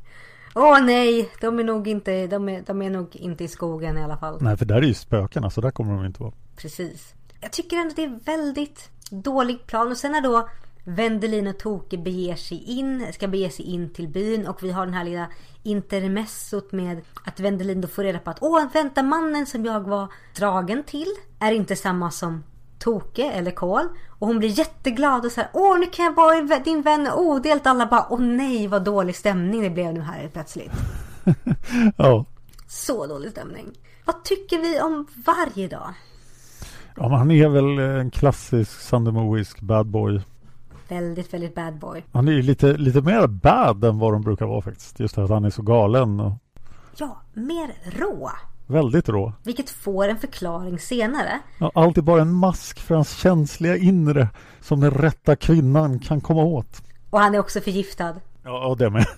Åh 0.54 0.72
oh, 0.72 0.84
nej, 0.84 1.30
de 1.40 1.58
är 1.58 1.64
nog 1.64 1.88
inte, 1.88 2.26
de 2.26 2.48
är, 2.48 2.62
de 2.66 2.82
är 2.82 2.90
nog 2.90 3.16
inte 3.16 3.44
i 3.44 3.48
skogen 3.48 3.98
i 3.98 4.02
alla 4.02 4.16
fall. 4.16 4.38
Nej, 4.40 4.56
för 4.56 4.64
där 4.64 4.74
är 4.74 4.82
ju 4.82 4.94
spökena, 4.94 5.50
så 5.50 5.60
där 5.60 5.70
kommer 5.70 5.94
de 5.94 6.06
inte 6.06 6.22
vara. 6.22 6.32
Precis. 6.56 7.14
Jag 7.40 7.52
tycker 7.52 7.76
ändå 7.76 7.92
det 7.96 8.04
är 8.04 8.18
väldigt 8.24 8.90
dålig 9.10 9.66
plan. 9.66 9.90
Och 9.90 9.96
sen 9.96 10.12
när 10.12 10.20
då 10.20 10.48
Wendelin 10.84 11.46
och 11.46 11.58
Toke 11.58 11.98
beger 11.98 12.36
sig 12.36 12.64
in, 12.64 13.12
ska 13.12 13.28
bege 13.28 13.50
sig 13.50 13.64
in 13.64 13.92
till 13.92 14.08
byn 14.08 14.46
och 14.46 14.62
vi 14.62 14.70
har 14.70 14.86
den 14.86 14.94
här 14.94 15.04
lilla 15.04 15.28
intermessot 15.64 16.72
med 16.72 17.00
att 17.24 17.40
Wendelin 17.40 17.80
då 17.80 17.88
får 17.88 18.02
reda 18.02 18.18
på 18.18 18.30
att 18.30 18.38
åh, 18.40 18.64
vänta 18.72 19.02
mannen 19.02 19.46
som 19.46 19.64
jag 19.64 19.80
var 19.80 20.08
dragen 20.36 20.82
till 20.82 21.08
är 21.38 21.52
inte 21.52 21.76
samma 21.76 22.10
som 22.10 22.42
Toke 22.78 23.30
eller 23.30 23.50
Kol. 23.50 23.88
Och 24.08 24.26
hon 24.26 24.38
blir 24.38 24.58
jätteglad 24.58 25.24
och 25.24 25.32
så 25.32 25.40
här, 25.40 25.50
åh 25.52 25.78
nu 25.78 25.86
kan 25.86 26.04
jag 26.04 26.14
vara 26.14 26.58
din 26.58 26.82
vän 26.82 27.08
odelt. 27.16 27.66
Alla 27.66 27.86
bara, 27.86 28.06
åh 28.10 28.20
nej 28.20 28.66
vad 28.66 28.84
dålig 28.84 29.16
stämning 29.16 29.62
det 29.62 29.70
blev 29.70 29.94
nu 29.94 30.00
här 30.00 30.28
plötsligt. 30.32 30.72
ja. 31.96 32.24
Så 32.68 33.06
dålig 33.06 33.30
stämning. 33.30 33.66
Vad 34.04 34.24
tycker 34.24 34.58
vi 34.58 34.80
om 34.80 35.06
varje 35.26 35.68
dag? 35.68 35.94
Ja, 36.96 37.08
men 37.08 37.18
han 37.18 37.30
är 37.30 37.48
väl 37.48 37.78
en 37.78 38.10
klassisk 38.10 38.80
sandemoisk 38.80 39.60
bad 39.60 39.86
boy. 39.86 40.20
Väldigt, 40.88 41.34
väldigt 41.34 41.54
bad 41.54 41.78
boy. 41.78 42.04
Han 42.12 42.28
är 42.28 42.32
ju 42.32 42.42
lite, 42.42 42.76
lite 42.76 43.00
mer 43.00 43.26
bad 43.26 43.84
än 43.84 43.98
vad 43.98 44.12
de 44.12 44.22
brukar 44.22 44.46
vara 44.46 44.62
faktiskt. 44.62 45.00
Just 45.00 45.18
att 45.18 45.30
han 45.30 45.44
är 45.44 45.50
så 45.50 45.62
galen. 45.62 46.20
Och... 46.20 46.32
Ja, 46.96 47.20
mer 47.32 47.74
rå. 47.98 48.30
Väldigt 48.66 49.08
rå. 49.08 49.32
Vilket 49.42 49.70
får 49.70 50.08
en 50.08 50.18
förklaring 50.18 50.78
senare. 50.78 51.40
Ja, 51.58 51.70
allt 51.74 51.98
är 51.98 52.02
bara 52.02 52.22
en 52.22 52.32
mask 52.32 52.80
för 52.80 52.94
hans 52.94 53.16
känsliga 53.16 53.76
inre 53.76 54.28
som 54.60 54.80
den 54.80 54.90
rätta 54.90 55.36
kvinnan 55.36 55.98
kan 55.98 56.20
komma 56.20 56.44
åt. 56.44 56.82
Och 57.10 57.20
han 57.20 57.34
är 57.34 57.38
också 57.38 57.60
förgiftad. 57.60 58.14
Ja, 58.42 58.66
och 58.66 58.76
det 58.76 58.90
med. 58.90 59.06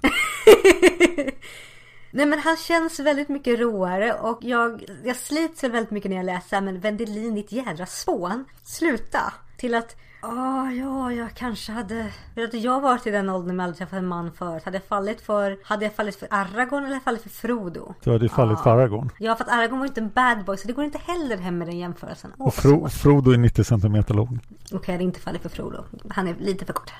Nej 2.10 2.26
men 2.26 2.38
han 2.38 2.56
känns 2.56 3.00
väldigt 3.00 3.28
mycket 3.28 3.58
råare 3.58 4.12
och 4.12 4.38
jag, 4.42 4.84
jag 5.04 5.16
slits 5.16 5.64
väldigt 5.64 5.90
mycket 5.90 6.10
när 6.10 6.16
jag 6.16 6.26
läser 6.26 6.60
men 6.60 6.80
Wendelin 6.80 7.34
ditt 7.34 7.52
jädra 7.52 7.86
spån. 7.86 8.44
Sluta! 8.62 9.32
Till 9.56 9.74
att 9.74 9.96
Oh, 10.26 10.76
ja, 10.78 11.12
jag 11.12 11.34
kanske 11.34 11.72
hade... 11.72 12.12
Vet 12.34 12.52
du, 12.52 12.58
jag 12.58 12.80
varit 12.80 13.06
i 13.06 13.10
den 13.10 13.28
åldern 13.28 13.56
med 13.56 13.64
aldrig 13.64 13.78
träffat 13.78 13.98
en 13.98 14.06
man 14.06 14.32
förut. 14.32 14.62
Hade 14.64 14.76
jag 14.76 14.84
fallit 14.84 15.20
för... 15.20 15.58
Hade 15.64 15.84
jag 15.84 15.94
fallit 15.94 16.16
för 16.16 16.28
Aragorn 16.30 16.84
eller 16.84 17.00
fallit 17.00 17.22
för 17.22 17.30
Frodo? 17.30 17.94
Du 18.04 18.12
hade 18.12 18.28
fallit 18.28 18.58
ah. 18.58 18.62
för 18.62 18.70
Aragorn. 18.70 19.10
Ja, 19.18 19.36
för 19.36 19.44
att 19.44 19.50
Aragorn 19.50 19.78
var 19.78 19.86
inte 19.86 20.00
en 20.00 20.10
bad 20.10 20.44
boy. 20.44 20.56
Så 20.56 20.66
det 20.66 20.72
går 20.72 20.84
inte 20.84 20.98
heller 20.98 21.36
hem 21.36 21.58
med 21.58 21.68
den 21.68 21.78
jämförelsen. 21.78 22.32
Oh, 22.38 22.46
och 22.46 22.54
Fro 22.54 22.88
Frodo 22.88 23.30
är 23.30 23.36
90 23.36 23.64
centimeter 23.64 24.14
lång. 24.14 24.40
Okej, 24.64 24.76
okay, 24.76 24.80
jag 24.86 24.92
hade 24.92 25.04
inte 25.04 25.20
fallit 25.20 25.42
för 25.42 25.48
Frodo. 25.48 25.84
Han 26.08 26.28
är 26.28 26.34
lite 26.38 26.64
för 26.64 26.72
kort. 26.72 26.92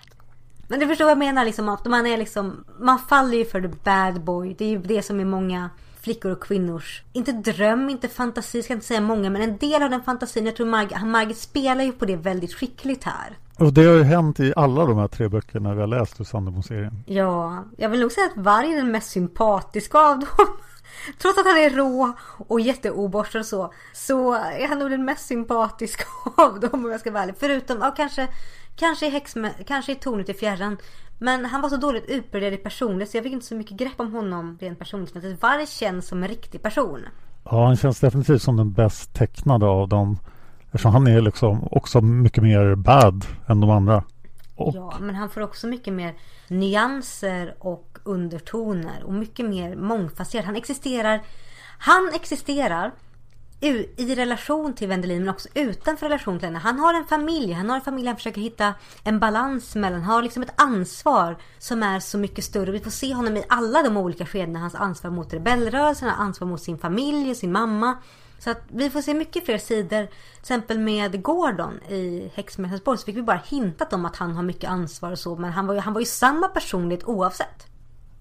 Men 0.69 0.81
du 0.81 0.87
förstår 0.87 1.05
vad 1.05 1.13
jag 1.13 1.19
menar 1.19 1.45
liksom. 1.45 1.79
Man 1.87 2.07
är 2.07 2.17
liksom... 2.17 2.65
Man 2.79 2.99
faller 2.99 3.39
ju 3.39 3.45
för 3.45 3.61
the 3.61 3.69
bad 3.69 4.25
boy. 4.25 4.55
Det 4.59 4.65
är 4.65 4.69
ju 4.69 4.79
det 4.79 5.03
som 5.03 5.21
är 5.21 5.25
många 5.25 5.71
flickor 6.07 6.33
och 6.33 6.43
kvinnors, 6.43 7.03
inte 7.13 7.33
dröm, 7.33 7.91
inte 7.91 8.09
fantasi, 8.09 8.63
ska 8.63 8.73
inte 8.73 8.87
säga 8.87 9.01
många, 9.01 9.31
men 9.31 9.43
en 9.43 9.57
del 9.57 9.83
av 9.83 9.91
den 9.91 10.03
fantasin. 10.03 10.47
Jag 10.47 10.57
tror 10.57 10.67
Margit, 10.67 11.07
Margit 11.07 11.39
spelar 11.39 11.85
ju 11.85 11.93
på 11.93 12.05
det 12.05 12.17
väldigt 12.17 12.55
skickligt 12.55 13.05
här. 13.05 13.39
Och 13.59 13.73
det 13.73 13.85
har 13.85 13.95
ju 13.95 14.03
hänt 14.03 14.41
i 14.41 14.53
alla 14.57 14.87
de 14.87 14.99
här 14.99 15.09
tre 15.09 15.29
böckerna 15.29 15.75
vi 15.75 15.81
har 15.81 15.87
läst 15.87 16.21
ur 16.21 16.25
Sandemo-serien. 16.25 17.05
Ja, 17.07 17.65
jag 17.77 17.89
vill 17.89 18.01
nog 18.01 18.13
säga 18.13 18.27
att 18.27 18.37
varg 18.37 18.73
är 18.73 18.77
den 18.77 18.91
mest 18.91 19.11
sympatiska 19.11 19.99
av 19.99 20.19
dem. 20.19 20.29
Trots 21.19 21.39
att 21.39 21.47
han 21.47 21.57
är 21.57 21.71
rå 21.71 22.13
och 22.49 22.61
jätteoborstad 22.61 23.39
och 23.39 23.47
så, 23.47 23.73
så 23.93 24.33
är 24.35 24.69
han 24.69 24.79
nog 24.79 24.91
den 24.91 25.05
mest 25.05 25.27
sympatiska 25.27 26.05
av 26.37 26.61
dem 26.61 26.85
om 26.85 26.91
jag 26.91 27.01
ska 27.01 27.11
vara 27.11 27.23
ärlig. 27.23 27.35
Förutom, 27.39 27.79
ja 27.81 27.91
kanske, 27.97 28.29
kanske 28.77 29.07
i, 29.07 29.11
häxme, 29.11 29.53
kanske 29.67 29.93
i 29.93 29.95
Tornet 29.95 30.29
i 30.29 30.35
fjärran. 30.35 30.77
Men 31.19 31.45
han 31.45 31.61
var 31.61 31.69
så 31.69 31.77
dåligt 31.77 32.05
utbredd 32.09 32.55
i 32.55 32.57
personlighet 32.57 33.11
så 33.11 33.17
jag 33.17 33.25
fick 33.25 33.33
inte 33.33 33.47
så 33.47 33.55
mycket 33.55 33.77
grepp 33.77 34.01
om 34.01 34.13
honom 34.13 34.59
rent 34.61 34.79
personlighetsmässigt. 34.79 35.43
Varg 35.43 35.67
känns 35.67 36.09
som 36.09 36.23
en 36.23 36.29
riktig 36.29 36.63
person. 36.63 37.01
Ja, 37.45 37.67
han 37.67 37.77
känns 37.77 38.01
definitivt 38.01 38.43
som 38.43 38.57
den 38.57 38.73
bäst 38.73 39.15
tecknade 39.15 39.67
av 39.67 39.89
dem. 39.89 40.19
Eftersom 40.67 40.93
han 40.93 41.07
är 41.07 41.21
liksom 41.21 41.69
också 41.71 42.01
mycket 42.01 42.43
mer 42.43 42.75
bad 42.75 43.25
än 43.47 43.61
de 43.61 43.71
andra. 43.71 44.05
Och... 44.55 44.75
Ja, 44.75 44.95
men 45.01 45.15
han 45.15 45.31
får 45.31 45.41
också 45.41 45.67
mycket 45.67 45.93
mer 45.93 46.15
nyanser 46.49 47.55
och 47.59 47.99
undertoner 48.05 49.05
och 49.05 49.13
mycket 49.13 49.47
mer 49.47 49.77
mångfacetterad. 49.77 50.45
Han 50.45 50.57
existerar 50.57 51.21
Han 51.79 52.11
existerar 52.15 52.93
i 53.61 54.15
relation 54.15 54.75
till 54.75 54.89
Wendelin 54.89 55.25
men 55.25 55.29
också 55.29 55.49
utanför 55.55 56.07
relation 56.07 56.39
till 56.39 56.47
henne. 56.47 56.59
Han 56.59 56.79
har 56.79 56.95
en 56.95 57.05
familj, 57.05 57.53
han 57.53 57.69
har 57.69 57.77
en 57.77 57.83
familj 57.83 58.07
han 58.07 58.17
försöker 58.17 58.41
hitta 58.41 58.75
en 59.05 59.19
balans 59.19 59.75
mellan. 59.75 60.03
Han 60.03 60.15
har 60.15 60.23
liksom 60.23 60.43
ett 60.43 60.61
ansvar 60.61 61.37
som 61.59 61.83
är 61.83 62.01
så 62.01 62.19
mycket 62.19 62.45
större. 62.45 62.71
Vi 62.71 62.81
får 62.81 62.91
se 62.91 63.15
honom 63.15 63.37
i 63.37 63.45
alla 63.49 63.83
de 63.83 63.97
olika 63.97 64.27
skedena. 64.27 64.59
Hans 64.59 64.75
ansvar 64.75 65.11
mot 65.11 65.35
rebellrörelsen, 65.35 66.09
hans 66.09 66.21
ansvar 66.21 66.49
mot 66.49 66.63
sin 66.63 66.79
familj, 66.79 67.35
sin 67.35 67.53
mamma. 67.53 67.97
Så 68.39 68.51
att 68.51 68.63
vi 68.69 68.91
får 68.91 69.03
se 69.03 69.15
mycket 69.15 69.45
fler 69.45 69.59
sidor. 69.59 70.07
Till 70.07 70.41
exempel 70.41 70.79
med 70.79 71.23
Gordon 71.23 71.81
i 71.89 72.33
Häxmästarens 72.35 73.01
så 73.01 73.05
fick 73.05 73.17
vi 73.17 73.23
bara 73.23 73.43
hintat 73.47 73.93
om 73.93 74.05
att 74.05 74.17
han 74.17 74.37
har 74.37 74.43
mycket 74.43 74.71
ansvar 74.71 75.13
och 75.13 75.19
så. 75.19 75.37
Men 75.37 75.53
han 75.53 75.67
var 75.67 75.75
ju, 75.75 75.81
han 75.81 75.93
var 75.93 76.01
ju 76.01 76.07
samma 76.07 76.49
personlighet 76.49 77.05
oavsett. 77.05 77.66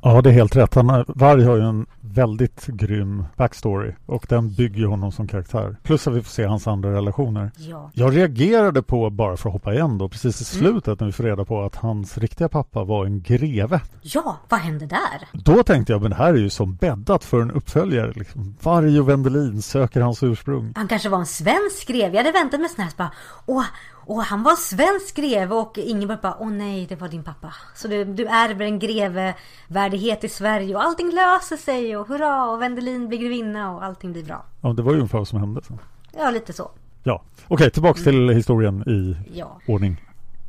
Ja, 0.05 0.21
det 0.21 0.29
är 0.29 0.33
helt 0.33 0.55
rätt. 0.55 0.75
Han 0.75 0.89
har, 0.89 1.05
Varg 1.07 1.43
har 1.43 1.55
ju 1.55 1.61
en 1.61 1.85
väldigt 2.01 2.65
grym 2.67 3.25
backstory 3.35 3.91
och 4.05 4.25
den 4.29 4.53
bygger 4.53 4.85
honom 4.85 5.11
som 5.11 5.27
karaktär. 5.27 5.75
Plus 5.83 6.07
att 6.07 6.13
vi 6.13 6.21
får 6.21 6.29
se 6.29 6.45
hans 6.45 6.67
andra 6.67 6.93
relationer. 6.93 7.51
Ja. 7.57 7.91
Jag 7.93 8.17
reagerade 8.17 8.81
på, 8.81 9.09
bara 9.09 9.37
för 9.37 9.49
att 9.49 9.53
hoppa 9.53 9.73
igen 9.73 9.97
då, 9.97 10.09
precis 10.09 10.41
i 10.41 10.45
slutet 10.45 10.99
när 10.99 11.07
vi 11.07 11.13
får 11.13 11.23
reda 11.23 11.45
på 11.45 11.63
att 11.63 11.75
hans 11.75 12.17
riktiga 12.17 12.49
pappa 12.49 12.83
var 12.83 13.05
en 13.05 13.21
greve. 13.21 13.81
Ja, 14.01 14.37
vad 14.49 14.59
hände 14.59 14.85
där? 14.85 15.43
Då 15.43 15.63
tänkte 15.63 15.93
jag, 15.93 16.01
men 16.01 16.11
det 16.11 16.17
här 16.17 16.33
är 16.33 16.37
ju 16.37 16.49
som 16.49 16.75
bäddat 16.75 17.23
för 17.23 17.41
en 17.41 17.51
uppföljare. 17.51 18.11
Liksom. 18.15 18.55
Varg 18.61 18.99
och 18.99 19.09
Wendelin 19.09 19.61
söker 19.61 20.01
hans 20.01 20.23
ursprung. 20.23 20.73
Han 20.75 20.87
kanske 20.87 21.09
var 21.09 21.19
en 21.19 21.25
svensk 21.25 21.87
greve. 21.87 22.17
Jag 22.17 22.23
hade 22.23 22.31
väntat 22.31 22.59
mig 22.59 22.69
sån 22.69 22.83
här 22.83 22.91
bara, 22.97 23.11
åh, 23.45 23.65
åh, 24.05 24.21
han 24.23 24.43
var 24.43 24.51
en 24.51 24.57
svensk 24.57 25.15
greve 25.15 25.55
och 25.55 25.77
Ingeborg 25.77 26.19
bara, 26.21 26.37
åh 26.39 26.49
nej, 26.51 26.85
det 26.89 26.95
var 26.95 27.07
din 27.07 27.23
pappa. 27.23 27.53
Så 27.75 27.87
du, 27.87 28.05
du 28.05 28.25
ärver 28.25 28.65
en 28.65 28.79
grevevärdighet 28.79 30.23
i 30.23 30.29
Sverige 30.29 30.75
och 30.75 30.83
allting 30.83 31.11
löser 31.11 31.57
sig 31.57 31.97
och 31.97 32.07
hurra 32.07 32.45
och 32.49 32.61
Wendelin 32.61 33.07
blir 33.07 33.19
grevinna 33.19 33.71
och 33.75 33.83
allting 33.83 34.11
blir 34.13 34.23
bra. 34.23 34.45
Ja, 34.61 34.73
det 34.73 34.81
var 34.81 34.91
ju 34.91 34.97
ungefär 34.97 35.17
vad 35.17 35.27
som 35.27 35.39
hände 35.39 35.61
sen. 35.63 35.79
Ja, 36.17 36.29
lite 36.31 36.53
så. 36.53 36.71
Ja, 37.03 37.21
okej, 37.47 37.71
tillbaks 37.71 38.03
till 38.03 38.29
historien 38.29 38.83
i 38.89 39.17
Ja. 39.33 39.59
ordning. 39.67 40.01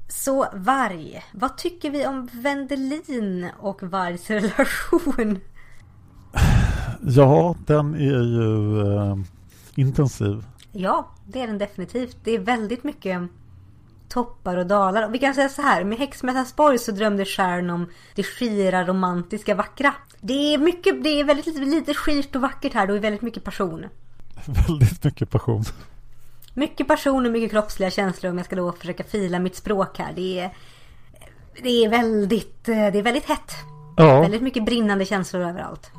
Så 0.09 0.47
Varg, 0.55 1.23
vad 1.33 1.57
tycker 1.57 1.91
vi 1.91 2.07
om 2.07 2.29
Wendelin 2.33 3.49
och 3.59 3.83
Vargs 3.83 4.31
relation? 4.31 5.41
Ja, 7.03 7.57
den 7.67 7.95
är 7.95 8.23
ju 8.23 8.81
eh, 8.97 9.17
intensiv. 9.75 10.45
Ja, 10.73 11.09
det 11.27 11.41
är 11.43 11.47
den 11.47 11.59
definitivt. 11.59 12.17
Det 12.25 12.31
är 12.31 12.39
väldigt 12.39 12.85
mycket 12.85 13.23
toppar 14.09 14.57
och 14.57 14.67
dalar. 14.67 15.03
Och 15.07 15.15
vi 15.15 15.19
kan 15.19 15.35
säga 15.35 15.49
så 15.49 15.63
här, 15.63 15.85
med 15.85 15.99
Häxmästarens 15.99 16.57
borg 16.57 16.79
så 16.79 16.93
drömde 16.93 17.25
Sharon 17.25 17.71
om 17.71 17.91
det 18.15 18.23
skira, 18.23 18.85
romantiska, 18.85 19.55
vackra. 19.55 19.95
Det 20.21 20.55
är 20.55 20.59
mycket, 20.59 21.03
det 21.05 21.21
är 21.21 21.25
väldigt 21.25 21.47
lite, 21.47 21.61
lite 21.61 21.95
skirt 21.95 22.37
och 22.37 22.43
vackert 22.43 22.75
här. 22.75 22.87
Det 22.87 22.95
är 22.95 22.99
väldigt 22.99 23.23
mycket 23.23 23.45
passion. 23.45 23.87
Väldigt 24.69 25.05
mycket 25.05 25.31
passion. 25.31 25.65
Mycket 26.55 26.89
passion 26.89 27.27
och 27.27 27.33
mycket 27.33 27.51
kroppsliga 27.51 27.91
känslor 27.91 28.31
om 28.31 28.37
jag 28.37 28.47
ska 28.47 28.57
då 28.57 28.73
försöka 28.73 29.05
fila 29.05 29.39
mitt 29.39 29.57
språk 29.57 29.99
här. 29.99 30.13
Det 30.17 30.41
är, 30.41 30.51
det 31.63 31.85
är 31.85 31.89
väldigt, 31.89 32.65
det 32.65 32.73
är 32.99 33.03
väldigt 33.03 33.25
hett. 33.29 33.53
Ja, 33.97 34.21
Väldigt 34.21 34.43
mycket 34.43 34.65
brinnande 34.65 35.05
känslor 35.05 35.43
överallt. 35.43 35.91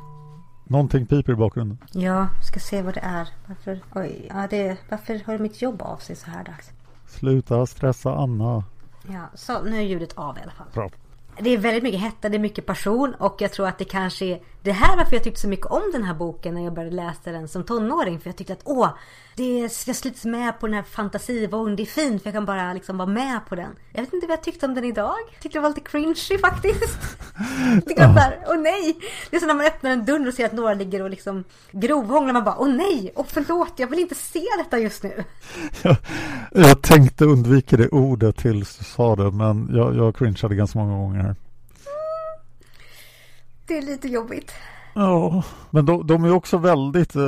någonting 0.64 1.06
piper 1.06 1.32
i 1.32 1.36
bakgrunden. 1.36 1.78
Ja, 1.92 2.28
ska 2.50 2.60
se 2.60 2.82
vad 2.82 2.94
det 2.94 3.00
är. 3.00 3.28
Varför, 3.46 3.80
oj, 3.94 4.26
ja, 4.34 4.46
det, 4.50 4.76
varför 4.88 5.20
hör 5.26 5.38
mitt 5.38 5.62
jobb 5.62 5.82
av 5.82 5.96
sig 5.96 6.16
så 6.16 6.30
här 6.30 6.44
dags? 6.44 6.70
Sluta 7.08 7.66
stressa 7.66 8.14
Anna. 8.14 8.64
Ja, 9.12 9.28
så 9.34 9.62
nu 9.62 9.76
är 9.76 9.82
ljudet 9.82 10.12
av 10.18 10.38
i 10.38 10.40
alla 10.42 10.52
fall. 10.52 10.66
Bra. 10.74 10.90
Det 11.40 11.50
är 11.50 11.58
väldigt 11.58 11.82
mycket 11.82 12.00
hetta, 12.00 12.28
det 12.28 12.36
är 12.36 12.38
mycket 12.38 12.66
passion 12.66 13.14
och 13.14 13.36
jag 13.38 13.52
tror 13.52 13.68
att 13.68 13.78
det 13.78 13.84
kanske 13.84 14.24
är 14.24 14.40
det 14.62 14.72
här 14.72 14.96
varför 14.96 15.16
jag 15.16 15.24
tyckte 15.24 15.40
så 15.40 15.48
mycket 15.48 15.66
om 15.66 15.82
den 15.92 16.02
här 16.02 16.14
boken 16.14 16.54
när 16.54 16.64
jag 16.64 16.74
började 16.74 16.96
läsa 16.96 17.32
den 17.32 17.48
som 17.48 17.64
tonåring. 17.64 18.20
För 18.20 18.28
jag 18.28 18.36
tyckte 18.36 18.52
att 18.52 18.62
åh, 18.64 18.88
det 19.36 19.58
jag 19.58 19.70
slits 19.70 20.24
med 20.24 20.60
på 20.60 20.66
den 20.66 20.74
här 20.74 20.82
fantasivågen, 20.82 21.76
det 21.76 21.82
är 21.82 21.86
fint 21.86 22.22
för 22.22 22.28
jag 22.28 22.34
kan 22.34 22.44
bara 22.44 22.72
liksom 22.72 22.98
vara 22.98 23.08
med 23.08 23.40
på 23.48 23.54
den. 23.54 23.70
Jag 23.92 24.00
vet 24.00 24.12
inte 24.12 24.26
vad 24.26 24.36
jag 24.36 24.44
tyckte 24.44 24.66
om 24.66 24.74
den 24.74 24.84
idag. 24.84 25.14
Jag 25.32 25.42
tyckte 25.42 25.58
det 25.58 25.62
var 25.62 25.68
lite 25.68 25.80
cringy 25.80 26.38
faktiskt. 26.40 26.98
Jag 27.74 27.86
tyckte 27.86 28.02
såhär, 28.02 28.44
åh 28.46 28.58
nej! 28.58 28.96
Det 29.30 29.36
är 29.36 29.40
som 29.40 29.48
när 29.48 29.54
man 29.54 29.66
öppnar 29.66 29.90
en 29.90 30.04
dörr 30.04 30.28
och 30.28 30.34
ser 30.34 30.46
att 30.46 30.52
några 30.52 30.74
ligger 30.74 31.02
och 31.02 31.10
liksom 31.10 31.44
grovhånglar. 31.72 32.32
Man 32.32 32.44
bara, 32.44 32.58
åh 32.58 32.68
nej! 32.68 33.12
Och 33.14 33.26
förlåt, 33.28 33.72
jag 33.76 33.86
vill 33.86 33.98
inte 33.98 34.14
se 34.14 34.44
detta 34.58 34.78
just 34.78 35.02
nu. 35.02 35.24
Jag, 35.82 35.96
jag 36.52 36.82
tänkte 36.82 37.24
undvika 37.24 37.76
det 37.76 37.88
ordet 37.88 38.36
tills 38.36 38.76
du 38.76 38.84
sa 38.84 39.16
det, 39.16 39.30
men 39.30 39.68
jag, 39.72 39.96
jag 39.96 40.16
cringeade 40.16 40.54
ganska 40.54 40.78
många 40.78 40.96
gånger. 40.96 41.27
Det 43.68 43.78
är 43.78 43.82
lite 43.82 44.08
jobbigt. 44.08 44.52
Ja, 44.94 45.42
men 45.70 45.86
de, 45.86 46.06
de 46.06 46.24
är 46.24 46.32
också 46.32 46.58
väldigt 46.58 47.16
eh, 47.16 47.22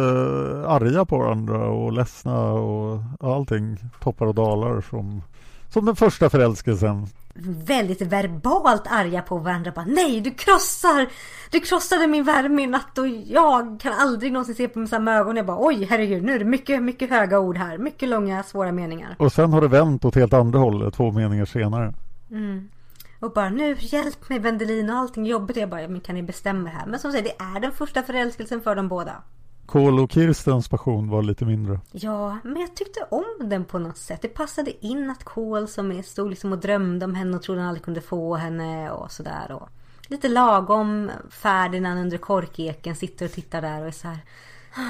arga 0.67 1.05
på 1.05 1.19
varandra 1.19 1.69
och 1.69 1.93
ledsna 1.93 2.53
och 2.53 3.01
allting. 3.21 3.77
Toppar 4.03 4.27
och 4.27 4.35
dalar 4.35 4.81
som, 4.81 5.23
som 5.69 5.85
den 5.87 5.97
första 5.97 6.31
förälskelsen. 6.31 7.07
väldigt 7.67 8.03
verbalt 8.03 8.83
arga 8.91 9.23
på 9.23 9.39
varandra. 9.39 9.73
Bara, 9.77 9.85
Nej, 9.85 10.21
du 10.21 10.31
krossar! 10.31 11.09
Du 11.51 11.61
krossade 11.61 12.07
min 12.07 12.25
värme 12.25 12.63
i 12.63 12.67
natt 12.67 12.99
och 12.99 13.09
jag 13.09 13.81
kan 13.81 13.93
aldrig 13.93 14.33
någonsin 14.33 14.55
se 14.55 14.69
på 14.69 14.79
med 14.79 14.89
samma 14.89 15.13
ögon. 15.13 15.37
Jag 15.37 15.47
bara, 15.47 15.67
oj 15.67 15.87
herregud, 15.91 16.23
nu 16.25 16.35
är 16.35 16.39
det 16.39 16.45
mycket, 16.45 16.83
mycket 16.83 17.11
höga 17.11 17.39
ord 17.39 17.57
här. 17.57 17.79
Mycket 17.79 18.09
långa, 18.09 18.43
svåra 18.43 18.73
meningar. 18.73 19.17
Och 19.19 19.33
sen 19.33 19.53
har 19.53 19.61
det 19.61 19.69
vänt 19.69 20.05
åt 20.05 20.15
helt 20.15 20.33
andra 20.33 20.59
hållet 20.59 20.95
två 20.95 21.11
meningar 21.13 21.45
senare. 21.45 21.95
Och 23.21 23.33
bara, 23.33 23.51
nu 23.51 23.77
hjälp 23.79 24.29
mig 24.29 24.39
Wendelin 24.39 24.91
och 24.91 24.97
allting 24.97 25.27
jobbigt. 25.27 25.57
Jag 25.57 25.69
bara, 25.69 25.83
ja, 25.83 25.89
men 25.89 26.01
kan 26.01 26.15
ni 26.15 26.23
bestämma 26.23 26.65
det 26.71 26.77
här? 26.77 26.87
Men 26.87 27.01
som 27.01 27.13
sagt, 27.13 27.25
det 27.25 27.45
är 27.45 27.61
den 27.61 27.73
första 27.73 28.03
förälskelsen 28.03 28.61
för 28.61 28.75
dem 28.77 28.89
båda. 28.89 29.23
Kol 29.67 30.01
och 30.01 30.13
Kirstens 30.13 30.69
passion 30.69 31.09
var 31.09 31.23
lite 31.23 31.45
mindre. 31.45 31.81
Ja, 31.93 32.39
men 32.45 32.61
jag 32.61 32.75
tyckte 32.77 33.01
om 33.11 33.25
den 33.41 33.65
på 33.65 33.79
något 33.79 33.97
sätt. 33.99 34.23
Det 34.23 34.29
passade 34.29 34.87
in 34.87 35.11
att 35.11 35.25
Cole 35.25 35.67
som 35.67 36.03
stod 36.03 36.31
liksom 36.31 36.53
och 36.53 36.59
drömde 36.59 37.05
om 37.05 37.15
henne 37.15 37.37
och 37.37 37.43
trodde 37.43 37.61
han 37.61 37.69
aldrig 37.69 37.85
kunde 37.85 38.01
få 38.01 38.35
henne 38.37 38.91
och 38.91 39.13
sådär. 39.13 39.53
Och 39.53 39.69
lite 40.07 40.29
lagom 40.29 41.11
Ferdinand 41.31 42.01
under 42.01 42.19
korkeken 42.19 42.97
sitter 42.97 43.27
och 43.27 43.33
tittar 43.33 43.63
där 43.63 43.81
och 43.81 43.87
är 43.87 43.91
så 43.91 44.09
här. 44.09 44.19
"Ah, 44.75 44.81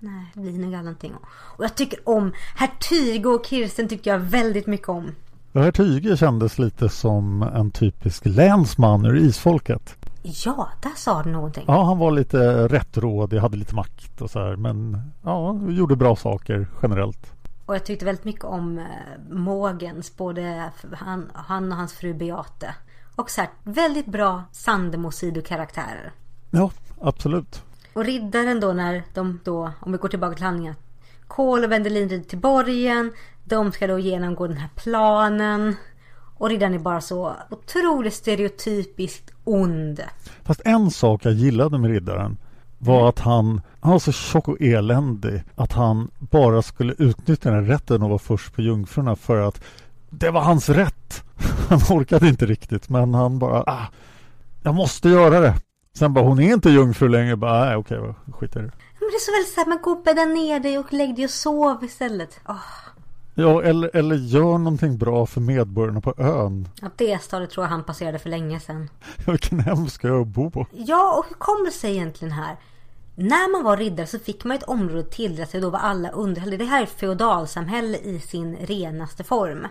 Nej, 0.00 0.26
det 0.34 0.40
blir 0.40 0.52
nog 0.52 0.64
aldrig 0.64 0.84
någonting. 0.84 1.14
Och 1.56 1.64
jag 1.64 1.74
tycker 1.74 2.08
om 2.08 2.32
Herr 2.56 2.70
Tyge 2.90 3.28
och 3.28 3.46
Kirsten 3.46 3.88
tyckte 3.88 4.08
jag 4.08 4.18
väldigt 4.18 4.66
mycket 4.66 4.88
om. 4.88 5.10
Det 5.52 5.60
här 5.60 5.72
Tyge 5.72 6.16
kändes 6.16 6.58
lite 6.58 6.88
som 6.88 7.42
en 7.42 7.70
typisk 7.70 8.26
länsman 8.26 9.06
ur 9.06 9.16
isfolket. 9.16 9.96
Ja, 10.22 10.68
där 10.82 10.92
sa 10.96 11.22
du 11.22 11.30
någonting. 11.30 11.64
Ja, 11.66 11.84
han 11.84 11.98
var 11.98 12.10
lite 12.10 12.68
rättrådig, 12.68 13.38
hade 13.38 13.56
lite 13.56 13.74
makt 13.74 14.22
och 14.22 14.30
så 14.30 14.38
här. 14.38 14.56
Men 14.56 15.02
ja, 15.22 15.60
gjorde 15.68 15.96
bra 15.96 16.16
saker 16.16 16.66
generellt. 16.82 17.32
Och 17.66 17.74
jag 17.74 17.84
tyckte 17.84 18.04
väldigt 18.04 18.24
mycket 18.24 18.44
om 18.44 18.78
eh, 18.78 18.84
Mogens, 19.30 20.16
både 20.16 20.70
han, 20.92 21.30
han 21.34 21.72
och 21.72 21.78
hans 21.78 21.92
fru 21.92 22.14
Beate. 22.14 22.74
Och 23.16 23.30
så 23.30 23.40
här, 23.40 23.50
väldigt 23.62 24.06
bra 24.06 24.42
Sandemo-sidokaraktärer. 24.52 26.12
Ja, 26.50 26.70
absolut. 27.00 27.62
Och 27.92 28.04
riddaren 28.04 28.60
då 28.60 28.72
när 28.72 29.02
de 29.14 29.40
då, 29.44 29.70
om 29.80 29.92
vi 29.92 29.98
går 29.98 30.08
tillbaka 30.08 30.34
till 30.34 30.44
handlingen. 30.44 30.74
Kol 31.36 31.64
och 31.64 31.72
Wendelin 31.72 32.08
rider 32.08 32.24
till 32.24 32.38
borgen. 32.38 33.12
De 33.44 33.72
ska 33.72 33.86
då 33.86 33.98
genomgå 33.98 34.46
den 34.46 34.56
här 34.56 34.68
planen. 34.76 35.76
Och 36.38 36.48
riddaren 36.48 36.74
är 36.74 36.78
bara 36.78 37.00
så 37.00 37.36
otroligt 37.50 38.14
stereotypiskt 38.14 39.30
ond. 39.44 40.00
Fast 40.42 40.60
en 40.64 40.90
sak 40.90 41.24
jag 41.24 41.32
gillade 41.32 41.78
med 41.78 41.90
riddaren 41.90 42.36
var 42.78 43.08
att 43.08 43.18
han, 43.18 43.60
han 43.80 43.92
var 43.92 43.98
så 43.98 44.12
tjock 44.12 44.48
och 44.48 44.60
eländig 44.60 45.42
att 45.54 45.72
han 45.72 46.10
bara 46.18 46.62
skulle 46.62 46.94
utnyttja 46.98 47.50
den 47.50 47.66
rätten 47.66 48.02
och 48.02 48.08
vara 48.08 48.18
först 48.18 48.54
på 48.54 48.62
jungfrurna 48.62 49.16
för 49.16 49.48
att 49.48 49.62
det 50.10 50.30
var 50.30 50.40
hans 50.40 50.68
rätt. 50.68 51.24
Han 51.68 51.80
orkade 51.90 52.28
inte 52.28 52.46
riktigt 52.46 52.88
men 52.88 53.14
han 53.14 53.38
bara, 53.38 53.62
ah, 53.66 53.86
jag 54.62 54.74
måste 54.74 55.08
göra 55.08 55.40
det. 55.40 55.54
Sen 55.94 56.14
bara, 56.14 56.24
hon 56.24 56.40
är 56.40 56.52
inte 56.52 56.70
jungfru 56.70 57.08
längre. 57.08 57.36
Bara, 57.36 57.64
nej 57.64 57.76
okej, 57.76 58.14
skit 58.32 58.56
i 58.56 58.58
det. 58.58 58.70
Men 59.02 59.10
det 59.10 59.16
är 59.16 59.20
så 59.20 59.32
väl 59.32 59.44
såhär, 59.54 59.68
man 59.68 59.82
går 59.82 59.96
och 59.96 60.02
bäddar 60.02 60.26
ner 60.26 60.60
dig 60.60 60.78
och 60.78 60.92
lägg 60.92 61.16
dig 61.16 61.24
och 61.24 61.30
sov 61.30 61.84
istället. 61.84 62.40
Åh, 62.48 62.56
Ja, 63.34 63.62
eller, 63.62 63.96
eller 63.96 64.16
gör 64.16 64.58
någonting 64.58 64.98
bra 64.98 65.26
för 65.26 65.40
medborgarna 65.40 66.00
på 66.00 66.14
ön. 66.18 66.68
ja, 66.80 66.90
det 66.96 67.22
stadiet 67.22 67.50
tror 67.50 67.64
jag 67.64 67.70
han 67.70 67.84
passerade 67.84 68.18
för 68.18 68.30
länge 68.30 68.60
sedan. 68.60 68.90
Vilken 69.26 69.60
hemsk 69.60 70.04
ö 70.04 70.20
att 70.20 70.26
bo 70.26 70.50
på. 70.50 70.66
Ja, 70.72 71.18
och 71.18 71.24
hur 71.28 71.34
kommer 71.34 71.64
det 71.64 71.72
sig 71.72 71.92
egentligen 71.92 72.32
här? 72.32 72.56
När 73.14 73.52
man 73.52 73.64
var 73.64 73.76
riddare 73.76 74.06
så 74.06 74.18
fick 74.18 74.44
man 74.44 74.56
ett 74.56 74.62
område 74.62 75.02
tilldelat 75.02 75.50
sig 75.50 75.60
då 75.60 75.70
var 75.70 75.78
alla 75.78 76.10
under... 76.10 76.58
Det 76.58 76.64
här 76.64 76.78
är 76.80 76.84
ett 76.84 77.00
feodalsamhälle 77.00 77.98
i 77.98 78.20
sin 78.20 78.56
renaste 78.56 79.24
form. 79.24 79.66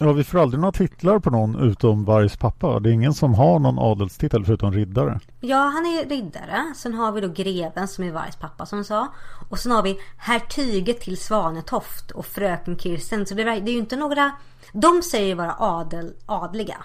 Ja, 0.00 0.12
vi 0.12 0.24
får 0.24 0.38
aldrig 0.38 0.60
några 0.60 0.72
titlar 0.72 1.18
på 1.18 1.30
någon 1.30 1.70
utom 1.70 2.04
Vargs 2.04 2.36
pappa. 2.36 2.80
Det 2.80 2.90
är 2.90 2.92
ingen 2.92 3.14
som 3.14 3.34
har 3.34 3.58
någon 3.58 3.78
adelstitel 3.78 4.44
förutom 4.44 4.72
riddare. 4.72 5.20
Ja, 5.40 5.56
han 5.56 5.86
är 5.86 6.08
riddare. 6.08 6.72
Sen 6.76 6.94
har 6.94 7.12
vi 7.12 7.20
då 7.20 7.28
greven 7.28 7.88
som 7.88 8.04
är 8.04 8.12
Vargs 8.12 8.36
pappa 8.36 8.66
som 8.66 8.84
sa. 8.84 9.08
Och 9.48 9.58
sen 9.58 9.72
har 9.72 9.82
vi 9.82 9.98
herr 10.16 10.38
Tyge 10.38 10.92
till 10.92 11.16
Svanetoft 11.16 12.10
och 12.10 12.26
fröken 12.26 12.78
Kirsten. 12.78 13.26
Så 13.26 13.34
det 13.34 13.42
är, 13.42 13.60
det 13.60 13.70
är 13.70 13.72
ju 13.72 13.78
inte 13.78 13.96
några... 13.96 14.32
De 14.72 15.02
säger 15.02 15.34
vara 15.34 15.54
adel, 15.58 16.12
adliga. 16.26 16.76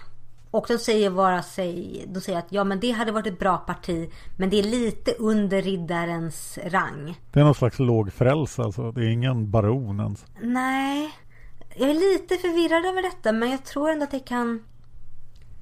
Och 0.51 0.65
de 0.67 0.77
säger 0.77 1.09
bara 1.09 1.41
sig, 1.41 2.05
de 2.07 2.21
säger 2.21 2.39
att 2.39 2.47
ja 2.49 2.63
men 2.63 2.79
det 2.79 2.91
hade 2.91 3.11
varit 3.11 3.27
ett 3.27 3.39
bra 3.39 3.57
parti 3.57 4.09
men 4.37 4.49
det 4.49 4.59
är 4.59 4.63
lite 4.63 5.11
under 5.11 5.61
riddarens 5.61 6.59
rang. 6.65 7.19
Det 7.31 7.39
är 7.39 7.43
någon 7.43 7.55
slags 7.55 7.79
låg 7.79 8.13
frälse 8.13 8.61
alltså. 8.61 8.91
Det 8.91 9.01
är 9.01 9.09
ingen 9.09 9.51
baron 9.51 9.99
ens. 9.99 10.25
Nej, 10.41 11.11
jag 11.75 11.89
är 11.89 11.93
lite 11.93 12.35
förvirrad 12.35 12.85
över 12.85 13.01
detta 13.01 13.31
men 13.31 13.51
jag 13.51 13.63
tror 13.63 13.89
ändå 13.89 14.03
att 14.03 14.11
det 14.11 14.19
kan 14.19 14.63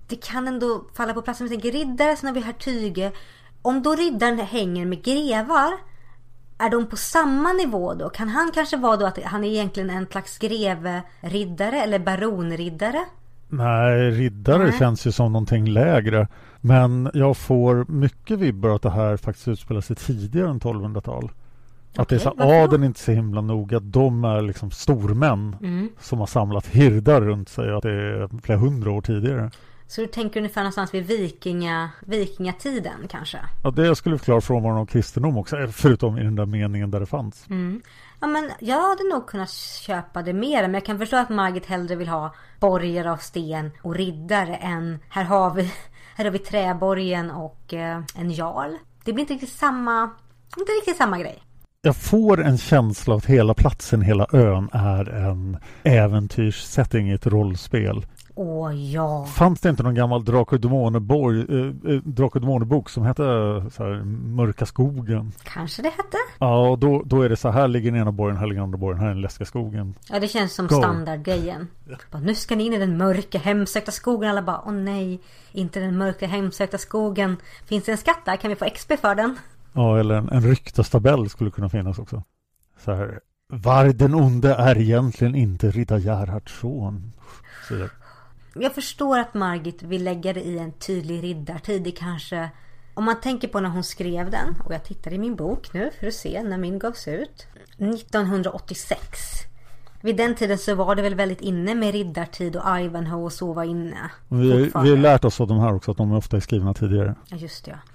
det 0.08 0.16
kan 0.16 0.48
ändå 0.48 0.84
falla 0.94 1.14
på 1.14 1.22
plats. 1.22 1.42
Om 1.42 1.48
vi 1.48 1.50
tänker 1.50 1.72
riddare, 1.72 2.16
sen 2.16 2.28
har 2.28 2.34
vi 2.34 2.42
hertyge. 2.42 3.12
Om 3.62 3.84
då 3.84 3.96
riddaren 3.96 4.40
hänger 4.40 4.86
med 4.86 5.04
grevar 5.04 5.74
är 6.58 6.70
de 6.70 6.88
på 6.88 6.96
samma 6.96 7.54
nivå 7.54 7.94
då? 7.94 8.10
Kan 8.10 8.30
han 8.30 8.52
kanske 8.54 8.78
vara 8.78 8.98
då 8.98 9.06
att 9.06 9.24
han 9.24 9.44
är 9.44 9.48
egentligen 9.48 9.90
en 9.90 10.06
slags 10.06 10.38
greve-riddare 10.38 11.82
eller 11.82 12.00
baronriddare? 12.00 13.06
Nej, 13.48 14.12
riddare 14.12 14.64
Nej. 14.64 14.80
känns 14.80 15.08
ju 15.08 15.12
som 15.12 15.32
någonting 15.32 15.70
lägre. 15.70 16.28
Men 16.62 17.12
jag 17.14 17.38
får 17.38 17.86
mycket 17.92 18.40
vibbar 18.40 18.70
att 18.70 18.82
det 18.82 18.90
här 18.90 19.18
faktiskt 19.18 19.48
utspelar 19.48 19.82
sig 19.82 19.96
tidigare 19.96 20.50
än 20.50 20.60
1200-tal. 20.60 21.32
Att 21.96 22.10
det 22.10 22.16
är 22.16 22.20
så 22.20 22.34
då? 22.34 22.44
adeln 22.44 22.84
är 22.84 22.88
inte 22.88 23.00
så 23.00 23.12
himla 23.12 23.42
noga. 23.42 23.80
De 23.80 24.24
är 24.24 24.42
liksom 24.42 24.72
stormän 24.72 25.56
Mm. 25.62 25.90
som 26.00 26.20
har 26.20 26.28
samlat 26.28 26.68
hirdar 26.68 27.22
runt 27.22 27.50
sig. 27.50 27.72
Att 27.74 27.84
det 27.84 27.92
är 27.92 28.42
flera 28.44 28.60
hundra 28.60 28.92
år 28.92 29.02
tidigare. 29.02 29.52
Så 29.88 30.02
du 30.02 30.08
tänker 30.08 30.40
ungefär 30.40 30.62
någonstans 30.62 30.94
vid 30.94 31.06
vikinga, 31.08 31.90
vikingatiden 32.00 33.08
kanske? 33.10 33.38
Ja, 33.64 33.72
det 33.72 33.96
skulle 33.96 34.18
förklara 34.18 34.42
frånvaron 34.42 34.78
av 34.78 34.86
kristendom 34.86 35.38
också. 35.38 35.58
eh, 35.60 35.68
Förutom 35.70 36.18
i 36.18 36.24
den 36.24 36.36
där 36.36 36.46
meningen 36.46 36.92
där 36.92 37.00
det 37.00 37.06
fanns. 37.06 37.46
Mm. 37.50 37.82
Ja 38.20 38.28
men 38.28 38.52
jag 38.60 38.82
hade 38.90 39.04
nog 39.14 39.28
kunnat 39.28 39.50
köpa 39.86 40.22
det 40.22 40.34
mer 40.34 40.62
men 40.62 40.74
jag 40.74 40.86
kan 40.86 40.98
förstå 41.00 41.16
att 41.18 41.30
Margit 41.30 41.66
hellre 41.66 41.96
vill 41.96 42.08
ha 42.08 42.34
borgar 42.60 43.06
av 43.06 43.18
sten 43.18 43.72
och 43.82 43.96
riddare 43.96 44.56
än 44.56 45.00
här 45.10 45.24
har 45.24 45.54
vi, 45.54 45.64
här 46.16 46.26
har 46.26 46.32
vi 46.32 46.40
träborgen 46.40 47.32
och 47.32 47.74
eh, 47.74 48.02
en 48.16 48.32
jarl. 48.32 48.72
Det 49.04 49.14
blir 49.14 49.22
inte 49.22 49.34
riktigt 49.34 49.50
samma, 49.50 50.10
inte 50.60 50.72
riktigt 50.72 50.98
samma 50.98 51.20
grej. 51.20 51.44
Jag 51.84 51.96
får 51.96 52.44
en 52.44 52.58
känsla 52.58 53.14
av 53.14 53.18
att 53.18 53.26
hela 53.26 53.54
platsen, 53.54 54.02
hela 54.02 54.28
ön 54.34 54.70
är 54.74 55.10
en 55.10 55.58
äventyrssetting 55.84 57.10
i 57.10 57.14
ett 57.14 57.28
rollspel. 57.28 58.06
Åh 58.36 58.76
ja. 58.76 59.26
Fanns 59.26 59.60
det 59.60 59.70
inte 59.70 59.84
någon 59.84 59.96
gammal 59.96 60.36
och 60.36 60.60
Demoner-borg, 60.60 61.40
eh, 61.40 61.96
eh, 61.96 62.26
och 62.26 62.42
Demoner-bok 62.42 62.90
som 62.90 63.04
hette 63.04 63.24
så 63.72 63.84
här, 63.84 64.04
Mörka 64.06 64.66
skogen? 64.66 65.32
Kanske 65.44 65.82
det 65.82 65.90
hette? 65.90 66.18
Ja, 66.40 66.70
och 66.70 66.80
då, 66.80 67.04
då 67.06 67.22
är 67.22 67.30
det 67.30 67.38
så 67.38 67.50
här, 67.50 67.68
ligger 67.68 67.92
den 67.92 68.02
ena 68.02 68.12
borgen, 68.12 68.38
här 68.38 68.46
ligger 68.46 68.60
den 68.62 68.64
andra 68.64 68.78
borgen, 68.78 69.00
här 69.00 69.08
är 69.08 69.14
den 69.14 69.22
läskiga 69.22 69.46
skogen. 69.46 69.96
Ja 70.10 70.20
det 70.20 70.28
känns 70.28 70.54
som 70.54 70.68
Go. 70.68 70.76
standardgrejen. 70.76 71.68
Bara, 72.12 72.22
nu 72.22 72.36
ska 72.36 72.56
ni 72.56 72.66
in 72.66 72.74
i 72.74 72.78
den 72.78 72.98
mörka 72.98 73.40
hemsökta 73.40 73.92
skogen. 73.92 74.30
Alla 74.30 74.42
bara 74.42 74.62
åh 74.66 74.74
nej. 74.74 75.20
Inte 75.52 75.80
den 75.80 75.98
mörka 75.98 76.28
hemsökta 76.28 76.78
skogen. 76.78 77.38
Finns 77.66 77.84
det 77.84 77.92
en 77.92 77.98
skatt 77.98 78.22
där? 78.26 78.36
Kan 78.36 78.50
vi 78.50 78.56
få 78.56 78.66
XP 78.66 78.92
för 79.02 79.16
den? 79.16 79.38
Ja, 79.74 80.00
eller 80.00 80.16
en, 80.16 80.30
en 80.30 80.42
ryktestabell 80.42 81.30
skulle 81.30 81.52
kunna 81.52 81.70
finnas 81.70 82.00
också. 82.00 82.24
Så 82.86 82.94
här, 82.94 83.20
Var 83.48 83.86
den 83.86 84.16
onde 84.16 84.54
är 84.54 84.78
egentligen 84.78 85.36
inte 85.36 85.72
riddar 85.72 85.98
Gerhards 85.98 86.60
son. 86.60 87.12
Jag 88.54 88.76
förstår 88.76 89.20
att 89.20 89.34
Margit 89.34 89.84
vill 89.84 90.04
lägga 90.04 90.34
det 90.34 90.42
i 90.42 90.60
en 90.60 90.72
tydlig 90.72 91.24
riddartid. 91.24 91.84
Det 91.84 91.92
kanske... 91.92 92.50
Om 92.94 93.06
man 93.06 93.22
tänker 93.22 93.48
på 93.48 93.60
när 93.60 93.70
hon 93.70 93.84
skrev 93.84 94.32
den. 94.32 94.56
Och 94.66 94.74
jag 94.74 94.84
tittar 94.84 95.14
i 95.14 95.18
min 95.18 95.36
bok 95.36 95.74
nu 95.74 95.92
för 96.00 96.08
att 96.08 96.14
se 96.14 96.44
när 96.44 96.58
min 96.58 96.80
gavs 96.80 97.08
ut. 97.08 97.48
1986. 97.78 99.02
Vid 100.02 100.18
den 100.18 100.36
tiden 100.36 100.58
så 100.58 100.76
var 100.76 100.96
det 100.96 101.02
väl 101.02 101.16
väldigt 101.16 101.42
inne 101.42 101.76
med 101.76 101.92
riddartid 101.92 102.56
och 102.56 102.80
Ivanhoe 102.80 103.24
och 103.24 103.34
så 103.34 103.54
var 103.54 103.64
inne. 103.64 104.12
Vi, 104.28 104.72
vi 104.84 104.90
har 104.90 104.98
lärt 104.98 105.26
oss 105.26 105.42
av 105.42 105.48
de 105.48 105.60
här 105.60 105.74
också 105.74 105.92
att 105.92 105.98
de 105.98 106.12
ofta 106.12 106.38
är 106.38 106.42
skrivna 106.42 106.74
tidigare. 106.74 107.16
Ja, 107.28 107.38
just 107.38 107.66
det. 107.66 107.72
ja. 107.72 107.91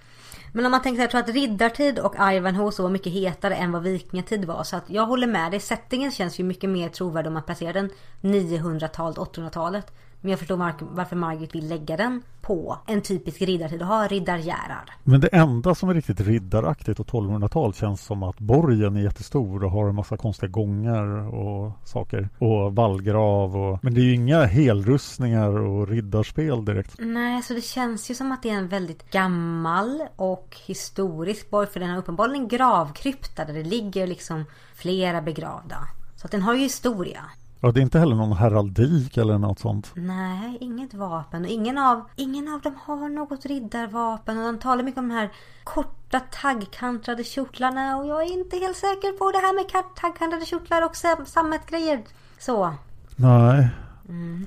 Men 0.57 0.66
om 0.66 0.71
man 0.71 0.83
tänker 0.83 0.97
så 0.97 1.01
här, 1.01 1.05
jag 1.05 1.11
tror 1.11 1.21
att 1.21 1.42
riddartid 1.42 1.99
och 1.99 2.14
Ivanhoe 2.33 2.73
så 2.73 2.83
var 2.83 2.90
mycket 2.90 3.12
hetare 3.12 3.55
än 3.55 3.73
vad 3.73 3.83
vikingatid 3.83 4.45
var. 4.45 4.64
Så 4.64 4.77
att 4.77 4.90
jag 4.90 5.07
håller 5.07 5.27
med 5.27 5.51
dig. 5.51 5.61
Settingen 5.61 6.11
känns 6.11 6.40
ju 6.40 6.45
mycket 6.45 6.71
mer 6.71 6.88
trovärdig 6.88 7.27
om 7.27 7.35
man 7.35 7.42
placerar 7.42 7.73
den 7.73 7.90
900-talet, 8.21 9.19
800-talet. 9.19 9.92
Men 10.27 10.31
jag 10.31 10.39
förstår 10.39 10.75
varför 10.95 11.17
Margit 11.17 11.55
vill 11.55 11.69
lägga 11.69 11.97
den 11.97 12.23
på 12.41 12.79
en 12.87 13.03
typisk 13.03 13.43
riddartid 13.43 13.83
och 13.83 13.89
ha 13.89 14.07
riddar 14.07 14.39
Gerhard. 14.39 14.91
Men 15.05 15.21
det 15.21 15.29
enda 15.29 15.75
som 15.75 15.89
är 15.89 15.95
riktigt 15.95 16.21
riddaraktigt 16.21 17.01
och 17.01 17.07
1200-tal 17.07 17.75
känns 17.75 18.05
som 18.05 18.23
att 18.23 18.39
borgen 18.39 18.97
är 18.97 19.01
jättestor 19.01 19.65
och 19.65 19.71
har 19.71 19.89
en 19.89 19.95
massa 19.95 20.17
konstiga 20.17 20.51
gångar 20.51 21.35
och 21.35 21.73
saker. 21.85 22.29
Och 22.39 22.75
vallgrav 22.75 23.57
och... 23.57 23.79
Men 23.83 23.95
det 23.95 24.01
är 24.01 24.05
ju 24.05 24.15
inga 24.15 24.45
helrustningar 24.45 25.59
och 25.59 25.89
riddarspel 25.89 26.65
direkt. 26.65 26.95
Nej, 26.99 27.43
så 27.43 27.55
det 27.55 27.65
känns 27.65 28.11
ju 28.11 28.15
som 28.15 28.33
att 28.33 28.43
det 28.43 28.51
är 28.51 28.59
en 28.59 28.69
väldigt 28.69 29.11
gammal 29.11 30.03
och 30.17 30.57
historisk 30.67 31.51
borg. 31.51 31.67
För 31.67 31.81
den 31.81 31.91
har 31.91 31.99
uppenbarligen 31.99 32.43
en 32.43 32.49
gravkrypta 32.49 33.45
där 33.45 33.55
det 33.55 33.65
ligger 33.65 34.07
liksom 34.07 34.45
flera 34.75 35.23
begravda. 35.23 35.79
Så 36.17 36.27
att 36.27 36.31
den 36.31 36.43
har 36.43 36.55
ju 36.55 36.61
historia. 36.61 37.21
Ja, 37.61 37.73
det 37.73 37.81
är 37.81 37.83
inte 37.83 37.99
heller 37.99 38.16
någon 38.16 38.33
heraldik 38.33 39.16
eller 39.16 39.38
något 39.38 39.59
sånt. 39.59 39.90
Nej, 39.95 40.59
inget 40.61 40.95
vapen. 40.95 41.45
Och 41.45 41.51
ingen 41.51 41.79
av, 41.79 42.03
ingen 42.16 42.49
av 42.55 42.61
dem 42.61 42.75
har 42.85 43.09
något 43.09 43.47
riddarvapen. 43.47 44.38
Och 44.38 44.45
de 44.53 44.59
talar 44.59 44.83
mycket 44.85 44.99
om 44.99 45.09
de 45.09 45.14
här 45.14 45.33
korta 45.64 46.21
taggkantrade 46.21 47.25
kjortlarna. 47.25 47.97
Och 47.97 48.07
jag 48.07 48.23
är 48.23 48.33
inte 48.33 48.57
helt 48.57 48.77
säker 48.77 49.12
på 49.19 49.31
det 49.33 49.38
här 49.38 49.55
med 49.55 49.85
taggkantrade 49.97 50.47
kjortlar 50.47 50.85
och 50.85 50.97
sam- 50.97 51.27
sammetgrejer. 51.27 52.03
Så, 52.38 52.75
Nej. 53.16 53.69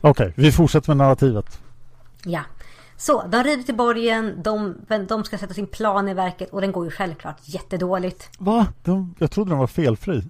Okej, 0.01 0.33
vi 0.37 0.51
fortsätter 0.51 0.89
med 0.89 0.97
narrativet. 0.97 1.59
ja. 2.25 2.41
Så, 2.97 3.27
de 3.27 3.43
rider 3.43 3.63
till 3.63 3.75
borgen. 3.75 4.43
De, 4.43 4.75
de 5.09 5.23
ska 5.23 5.37
sätta 5.37 5.53
sin 5.53 5.67
plan 5.67 6.07
i 6.09 6.13
verket. 6.13 6.49
Och 6.49 6.61
den 6.61 6.71
går 6.71 6.85
ju 6.85 6.91
självklart 6.91 7.37
jättedåligt. 7.41 8.29
Va? 8.39 8.67
De, 8.83 9.15
jag 9.19 9.31
trodde 9.31 9.51
den 9.51 9.57
var 9.59 9.67
felfri. 9.67 10.23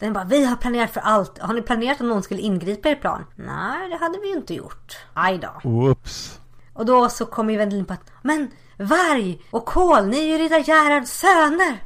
Den 0.00 0.12
bara, 0.12 0.24
vi 0.24 0.44
har 0.44 0.56
planerat 0.56 0.90
för 0.90 1.00
allt. 1.00 1.38
Har 1.38 1.54
ni 1.54 1.62
planerat 1.62 2.00
om 2.00 2.08
någon 2.08 2.22
skulle 2.22 2.40
ingripa 2.40 2.88
i 2.88 2.92
er 2.92 2.96
plan? 2.96 3.24
Nej, 3.36 3.90
det 3.90 3.96
hade 3.96 4.18
vi 4.18 4.28
ju 4.28 4.36
inte 4.36 4.54
gjort. 4.54 4.96
Aj 5.12 5.38
då. 5.38 5.68
Oops. 5.70 6.40
Och 6.72 6.86
då 6.86 7.08
så 7.08 7.26
kommer 7.26 7.52
ju 7.52 7.58
Wendelin 7.58 7.84
på 7.84 7.92
att 7.92 8.12
Men 8.22 8.50
Varg 8.76 9.40
och 9.50 9.64
Kol, 9.66 10.06
ni 10.06 10.18
är 10.18 10.26
ju 10.26 10.38
riddar 10.38 10.58
Gerhards 10.58 11.10
söner! 11.10 11.82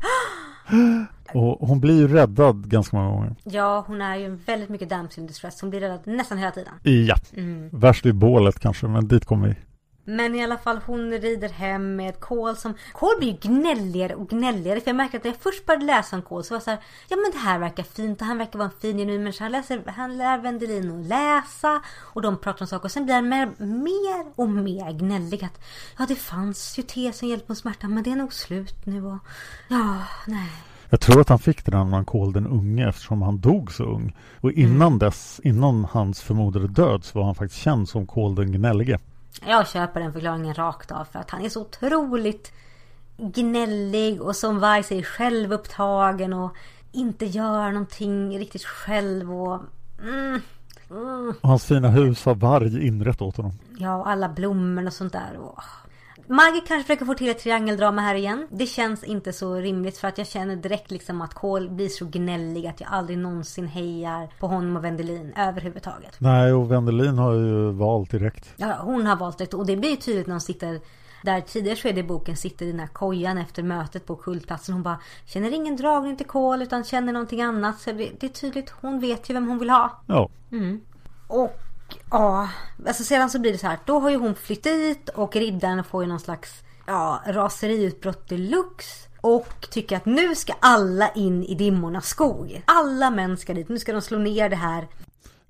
Och 1.34 1.68
hon 1.68 1.80
blir 1.80 1.94
ju 1.94 2.08
räddad 2.08 2.70
ganska 2.70 2.96
många 2.96 3.08
gånger. 3.10 3.34
Ja, 3.44 3.84
hon 3.86 4.02
är 4.02 4.16
ju 4.16 4.34
väldigt 4.34 4.68
mycket 4.68 4.88
damsel 4.88 5.20
in 5.20 5.26
distress. 5.26 5.60
Hon 5.60 5.70
blir 5.70 5.80
räddad 5.80 6.00
nästan 6.04 6.38
hela 6.38 6.50
tiden. 6.50 6.72
Ja. 6.82 7.16
Värst 7.72 8.06
i 8.06 8.12
bålet 8.12 8.60
kanske, 8.60 8.86
men 8.86 9.08
dit 9.08 9.24
kommer 9.24 9.48
vi. 9.48 9.54
Men 10.04 10.34
i 10.34 10.44
alla 10.44 10.58
fall 10.58 10.80
hon 10.86 11.12
rider 11.12 11.48
hem 11.48 11.96
med 11.96 12.20
Kol 12.20 12.56
som... 12.56 12.74
Kol 12.92 13.14
blir 13.18 13.28
ju 13.28 13.38
gnälligare 13.40 14.14
och 14.14 14.28
gnälligare. 14.28 14.80
För 14.80 14.88
jag 14.88 14.96
märker 14.96 15.18
att 15.18 15.24
när 15.24 15.30
jag 15.30 15.40
först 15.40 15.66
började 15.66 15.84
läsa 15.84 16.16
om 16.16 16.22
Kol 16.22 16.44
så 16.44 16.54
var 16.54 16.56
jag 16.56 16.62
så 16.62 16.70
här, 16.70 16.80
Ja 17.08 17.16
men 17.16 17.32
det 17.32 17.48
här 17.48 17.58
verkar 17.58 17.82
fint 17.82 18.20
och 18.20 18.26
han 18.26 18.38
verkar 18.38 18.58
vara 18.58 18.68
en 18.68 18.80
fin 18.80 18.98
genuin 18.98 19.22
människa. 19.22 19.44
Han, 19.44 19.52
läser, 19.52 19.82
han 19.86 20.16
lär 20.16 20.38
Wendelin 20.38 21.00
att 21.00 21.06
läsa. 21.06 21.82
Och 21.98 22.22
de 22.22 22.38
pratar 22.38 22.62
om 22.62 22.66
saker. 22.66 22.84
Och 22.84 22.90
sen 22.90 23.04
blir 23.04 23.14
han 23.14 23.28
mer, 23.28 23.46
mer 23.58 24.24
och 24.34 24.48
mer 24.48 24.92
gnällig. 24.92 25.44
Att, 25.44 25.60
ja 25.98 26.04
det 26.08 26.16
fanns 26.16 26.78
ju 26.78 26.82
te 26.82 27.12
som 27.12 27.28
hjälpte 27.28 27.50
mot 27.50 27.58
smärtan 27.58 27.94
men 27.94 28.02
det 28.02 28.10
är 28.10 28.16
nog 28.16 28.32
slut 28.32 28.86
nu 28.86 29.06
och... 29.06 29.18
Ja, 29.68 30.02
nej. 30.26 30.48
Jag 30.90 31.00
tror 31.00 31.20
att 31.20 31.28
han 31.28 31.38
fick 31.38 31.64
det 31.64 31.70
när 31.70 31.84
han 31.84 32.04
Kol 32.04 32.32
den 32.32 32.46
unge 32.46 32.88
eftersom 32.88 33.22
han 33.22 33.40
dog 33.40 33.72
så 33.72 33.84
ung. 33.84 34.16
Och 34.40 34.52
innan 34.52 34.98
dess, 34.98 35.40
innan 35.44 35.84
hans 35.84 36.20
förmodade 36.20 36.68
död 36.68 37.04
så 37.04 37.18
var 37.18 37.26
han 37.26 37.34
faktiskt 37.34 37.62
känd 37.62 37.88
som 37.88 38.06
Kol 38.06 38.34
den 38.34 38.52
gnällige. 38.52 38.98
Jag 39.42 39.68
köper 39.68 40.00
den 40.00 40.12
förklaringen 40.12 40.54
rakt 40.54 40.92
av 40.92 41.04
för 41.04 41.18
att 41.18 41.30
han 41.30 41.44
är 41.44 41.48
så 41.48 41.60
otroligt 41.60 42.52
gnällig 43.16 44.22
och 44.22 44.36
som 44.36 44.58
Varg 44.60 44.82
säger 44.82 45.02
självupptagen 45.02 46.32
och 46.32 46.56
inte 46.92 47.26
gör 47.26 47.72
någonting 47.72 48.38
riktigt 48.38 48.64
själv 48.64 49.34
och... 49.34 49.60
Mm, 50.02 50.40
mm, 50.90 51.34
Och 51.40 51.48
hans 51.48 51.64
fina 51.64 51.88
hus 51.88 52.24
har 52.24 52.34
varg 52.34 52.86
inrett 52.86 53.22
åt 53.22 53.36
honom. 53.36 53.52
ja, 53.78 53.96
och 53.96 54.08
alla 54.08 54.28
blommor 54.28 54.86
och 54.86 54.92
sånt 54.92 55.12
där. 55.12 55.36
Och... 55.38 55.62
Margit 56.26 56.68
kanske 56.68 56.86
försöker 56.86 57.04
få 57.04 57.14
till 57.14 57.28
ett 57.28 57.38
triangeldrama 57.38 58.00
här 58.02 58.14
igen. 58.14 58.46
Det 58.50 58.66
känns 58.66 59.04
inte 59.04 59.32
så 59.32 59.54
rimligt 59.54 59.98
för 59.98 60.08
att 60.08 60.18
jag 60.18 60.26
känner 60.26 60.56
direkt 60.56 60.90
liksom 60.90 61.22
att 61.22 61.34
Cole 61.34 61.68
blir 61.68 61.88
så 61.88 62.04
gnällig 62.04 62.66
att 62.66 62.80
jag 62.80 62.90
aldrig 62.90 63.18
någonsin 63.18 63.66
hejar 63.66 64.28
på 64.38 64.46
honom 64.46 64.76
och 64.76 64.84
Wendelin 64.84 65.32
överhuvudtaget. 65.36 66.16
Nej, 66.18 66.52
och 66.52 66.72
Wendelin 66.72 67.18
har 67.18 67.32
ju 67.32 67.72
valt 67.72 68.10
direkt. 68.10 68.52
Ja, 68.56 68.76
hon 68.80 69.06
har 69.06 69.16
valt 69.16 69.38
det 69.38 69.54
och 69.54 69.66
det 69.66 69.76
blir 69.76 69.90
ju 69.90 69.96
tydligt 69.96 70.26
när 70.26 70.34
hon 70.34 70.40
sitter 70.40 70.80
där 71.24 71.40
tidigare 71.40 71.92
det 71.92 72.00
i 72.00 72.02
boken 72.02 72.36
sitter 72.36 72.66
i 72.66 72.70
den 72.70 72.80
här 72.80 72.86
kojan 72.86 73.38
efter 73.38 73.62
mötet 73.62 74.06
på 74.06 74.16
kultplatsen. 74.16 74.72
Hon 74.72 74.82
bara 74.82 74.98
känner 75.26 75.54
ingen 75.54 75.76
dragning 75.76 76.16
till 76.16 76.26
kol 76.26 76.62
utan 76.62 76.84
känner 76.84 77.12
någonting 77.12 77.42
annat. 77.42 77.80
Så 77.80 77.92
det, 77.92 78.10
det 78.20 78.26
är 78.26 78.30
tydligt, 78.30 78.70
hon 78.70 79.00
vet 79.00 79.30
ju 79.30 79.34
vem 79.34 79.48
hon 79.48 79.58
vill 79.58 79.70
ha. 79.70 80.02
Ja, 80.06 80.30
Och 81.28 81.63
ja, 82.10 82.48
alltså 82.86 83.04
sedan 83.04 83.30
så 83.30 83.38
blir 83.38 83.52
det 83.52 83.58
så 83.58 83.66
här. 83.66 83.78
Då 83.84 84.00
har 84.00 84.10
ju 84.10 84.16
hon 84.16 84.34
flytt 84.34 84.62
dit 84.62 85.08
och 85.08 85.36
riddaren 85.36 85.84
får 85.84 86.02
ju 86.02 86.08
någon 86.08 86.20
slags 86.20 86.62
ja, 86.86 87.22
raseriutbrott 87.26 88.28
deluxe. 88.28 89.08
Och 89.20 89.66
tycker 89.70 89.96
att 89.96 90.06
nu 90.06 90.34
ska 90.34 90.52
alla 90.60 91.10
in 91.10 91.44
i 91.44 91.54
dimmornas 91.54 92.06
skog. 92.06 92.62
Alla 92.64 93.10
män 93.10 93.36
ska 93.36 93.54
dit. 93.54 93.68
Nu 93.68 93.78
ska 93.78 93.92
de 93.92 94.02
slå 94.02 94.18
ner 94.18 94.48
det 94.48 94.56
här. 94.56 94.88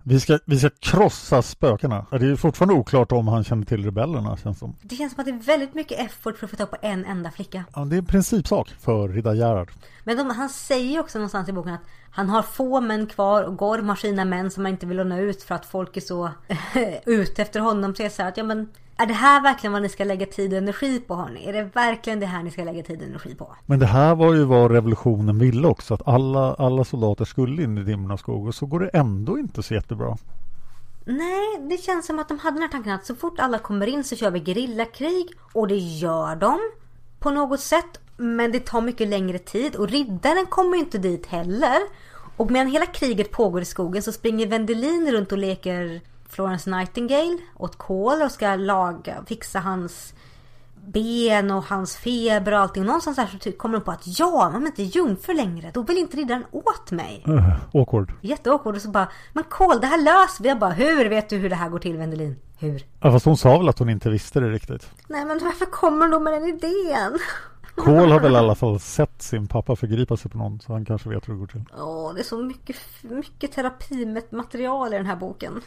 Vi 0.07 0.21
ska, 0.21 0.39
vi 0.45 0.59
ska 0.59 0.71
krossa 0.71 1.43
spökena. 1.43 2.07
Det 2.11 2.27
är 2.27 2.37
fortfarande 2.37 2.75
oklart 2.75 3.13
om 3.13 3.29
han 3.29 3.45
känner 3.45 3.65
till 3.65 3.85
rebellerna 3.85 4.37
känns 4.37 4.59
som. 4.59 4.77
Det 4.83 4.97
känns 4.97 5.13
som 5.13 5.21
att 5.21 5.27
det 5.27 5.33
är 5.33 5.39
väldigt 5.39 5.75
mycket 5.75 5.99
effort 5.99 6.39
för 6.39 6.47
att 6.47 6.51
få 6.51 6.57
tag 6.57 6.71
på 6.71 6.77
en 6.83 7.05
enda 7.05 7.31
flicka. 7.31 7.65
Ja, 7.75 7.85
det 7.85 7.97
är 7.97 7.99
en 7.99 8.07
principsak 8.07 8.69
för 8.81 9.09
Riddar 9.09 9.35
Gerhard. 9.35 9.71
Men 10.05 10.17
de, 10.17 10.31
han 10.31 10.49
säger 10.49 11.01
också 11.01 11.19
någonstans 11.19 11.49
i 11.49 11.53
boken 11.53 11.75
att 11.75 11.85
han 12.11 12.29
har 12.29 12.43
få 12.43 12.81
män 12.81 13.07
kvar 13.07 13.43
och 13.43 13.57
Gorm 13.57 13.89
har 13.89 13.97
sina 13.97 14.25
män 14.25 14.51
som 14.51 14.65
han 14.65 14.73
inte 14.73 14.87
vill 14.87 14.97
låna 14.97 15.19
ut 15.19 15.43
för 15.43 15.55
att 15.55 15.67
folk 15.67 15.97
är 15.97 16.01
så 16.01 16.31
ute 17.07 17.43
efter 17.43 17.61
honom. 17.61 17.95
Så 17.95 18.03
jag 18.03 18.13
säger 18.13 18.29
att 18.29 18.37
ja 18.37 18.45
men 18.45 18.69
är 18.97 19.07
det 19.07 19.15
här 19.15 19.43
verkligen 19.43 19.73
vad 19.73 19.83
ni 19.83 19.89
ska 19.89 20.05
lägga 20.05 20.27
tid 20.27 20.53
och 20.53 20.59
energi 20.59 21.01
på 21.01 21.15
hörni? 21.15 21.47
Är 21.47 21.53
det 21.53 21.63
verkligen 21.63 22.21
det 22.21 22.27
här 22.27 22.43
ni 22.43 22.51
ska 22.51 22.65
lägga 22.65 22.83
tid 22.83 22.99
och 23.01 23.07
energi 23.07 23.35
på? 23.35 23.57
Men 23.67 23.79
det 23.79 23.87
här 23.87 24.15
var 24.15 24.35
ju 24.35 24.45
vad 24.45 24.71
revolutionen 24.71 25.39
ville 25.39 25.69
också. 25.69 25.95
Att 25.95 26.09
alla, 26.09 26.55
alla 26.55 26.85
soldater 26.85 27.25
skulle 27.25 27.63
in 27.63 27.79
i 27.79 27.83
Dimmornas 27.83 28.21
skog. 28.21 28.47
Och 28.47 28.55
så 28.55 28.67
går 28.67 28.81
det 28.81 28.89
ändå 28.89 29.39
inte 29.39 29.63
så 29.63 29.75
jättebra. 29.75 30.17
Nej, 31.05 31.69
det 31.71 31.77
känns 31.77 32.07
som 32.07 32.19
att 32.19 32.29
de 32.29 32.39
hade 32.39 32.55
den 32.55 32.63
här 32.63 32.69
tanken 32.69 32.93
att 32.93 33.07
så 33.07 33.15
fort 33.15 33.41
alla 33.41 33.59
kommer 33.59 33.87
in 33.87 34.05
så 34.05 34.17
kör 34.17 34.31
vi 34.31 34.41
gerillakrig. 34.45 35.29
Och 35.53 35.69
det 35.69 35.79
gör 35.79 36.37
de 36.37 36.59
på 37.19 37.31
något 37.31 37.61
sätt. 37.61 38.01
Men 38.17 38.53
det 38.53 38.61
tar 38.61 38.81
mycket 38.81 39.09
längre 39.09 39.39
tid 39.39 39.77
och 39.77 39.89
riddaren 39.89 40.47
kommer 40.47 40.75
ju 40.75 40.81
inte 40.81 40.99
dit 40.99 41.27
heller. 41.27 41.79
Och 42.37 42.51
medan 42.51 42.67
hela 42.67 42.87
kriget 42.87 43.31
pågår 43.31 43.63
i 43.63 43.65
skogen 43.65 44.03
så 44.03 44.13
springer 44.13 44.47
Wendelin 44.47 45.13
runt 45.13 45.33
och 45.33 45.39
leker 45.39 46.01
Florence 46.29 46.71
Nightingale 46.71 47.39
åt 47.57 47.79
kol 47.79 48.23
och 48.23 48.31
ska 48.31 48.55
laga, 48.55 49.25
fixa 49.27 49.59
hans 49.61 50.15
ben 50.87 51.51
och 51.51 51.65
hans 51.65 51.97
feber 51.97 52.53
och 52.53 52.59
allting. 52.59 52.85
Någonstans 52.85 53.17
där 53.17 53.39
så 53.41 53.53
kommer 53.53 53.79
de 53.79 53.85
på 53.85 53.91
att 53.91 54.19
ja, 54.19 54.51
man 54.53 54.63
är 54.63 54.67
inte 54.67 54.83
jungfru 54.83 55.35
längre. 55.35 55.71
Då 55.75 55.83
vill 55.83 55.99
inte 55.99 56.17
riddaren 56.17 56.45
åt 56.51 56.91
mig. 56.91 57.25
Uh, 57.29 57.57
awkward. 57.73 58.13
Jätteawkward. 58.21 58.75
Och 58.75 58.83
så 58.83 58.91
bara, 58.91 59.09
men 59.33 59.45
Kol, 59.45 59.81
det 59.81 59.87
här 59.87 60.03
löser 60.03 60.43
vi. 60.43 60.49
Jag 60.49 60.59
bara, 60.59 60.71
hur 60.71 61.09
vet 61.09 61.29
du 61.29 61.37
hur 61.37 61.51
det 61.51 61.57
här 61.57 61.69
går 61.69 61.79
till 61.79 61.97
Wendelin? 61.97 62.37
Hur? 62.59 62.83
Ja, 63.01 63.13
fast 63.13 63.25
hon 63.25 63.37
sa 63.37 63.59
väl 63.59 63.69
att 63.69 63.79
hon 63.79 63.89
inte 63.89 64.11
visste 64.11 64.41
det 64.41 64.51
riktigt. 64.51 64.91
Nej, 65.09 65.25
men 65.25 65.39
varför 65.39 65.67
kommer 65.67 66.01
hon 66.01 66.11
då 66.11 66.21
med 66.21 66.33
den 66.33 66.45
idén? 66.45 67.19
Kohl 67.75 68.11
har 68.11 68.21
väl 68.21 68.33
i 68.33 68.37
alla 68.37 68.55
fall 68.55 68.81
sett 68.81 69.23
sin 69.23 69.47
pappa 69.47 69.77
förgripa 69.77 70.17
sig 70.17 70.31
på 70.31 70.39
någon 70.39 70.61
så 70.61 70.73
han 70.73 70.85
kanske 70.85 71.09
vet 71.09 71.29
hur 71.29 71.33
det 71.33 71.41
går 71.41 71.47
till. 71.47 71.65
Åh, 71.79 72.15
det 72.15 72.21
är 72.21 72.25
så 72.25 72.39
mycket, 72.39 72.77
mycket 73.03 73.53
terapimaterial 73.53 74.95
i 74.95 74.97
den 74.97 75.07
här 75.07 75.17
boken. 75.17 75.61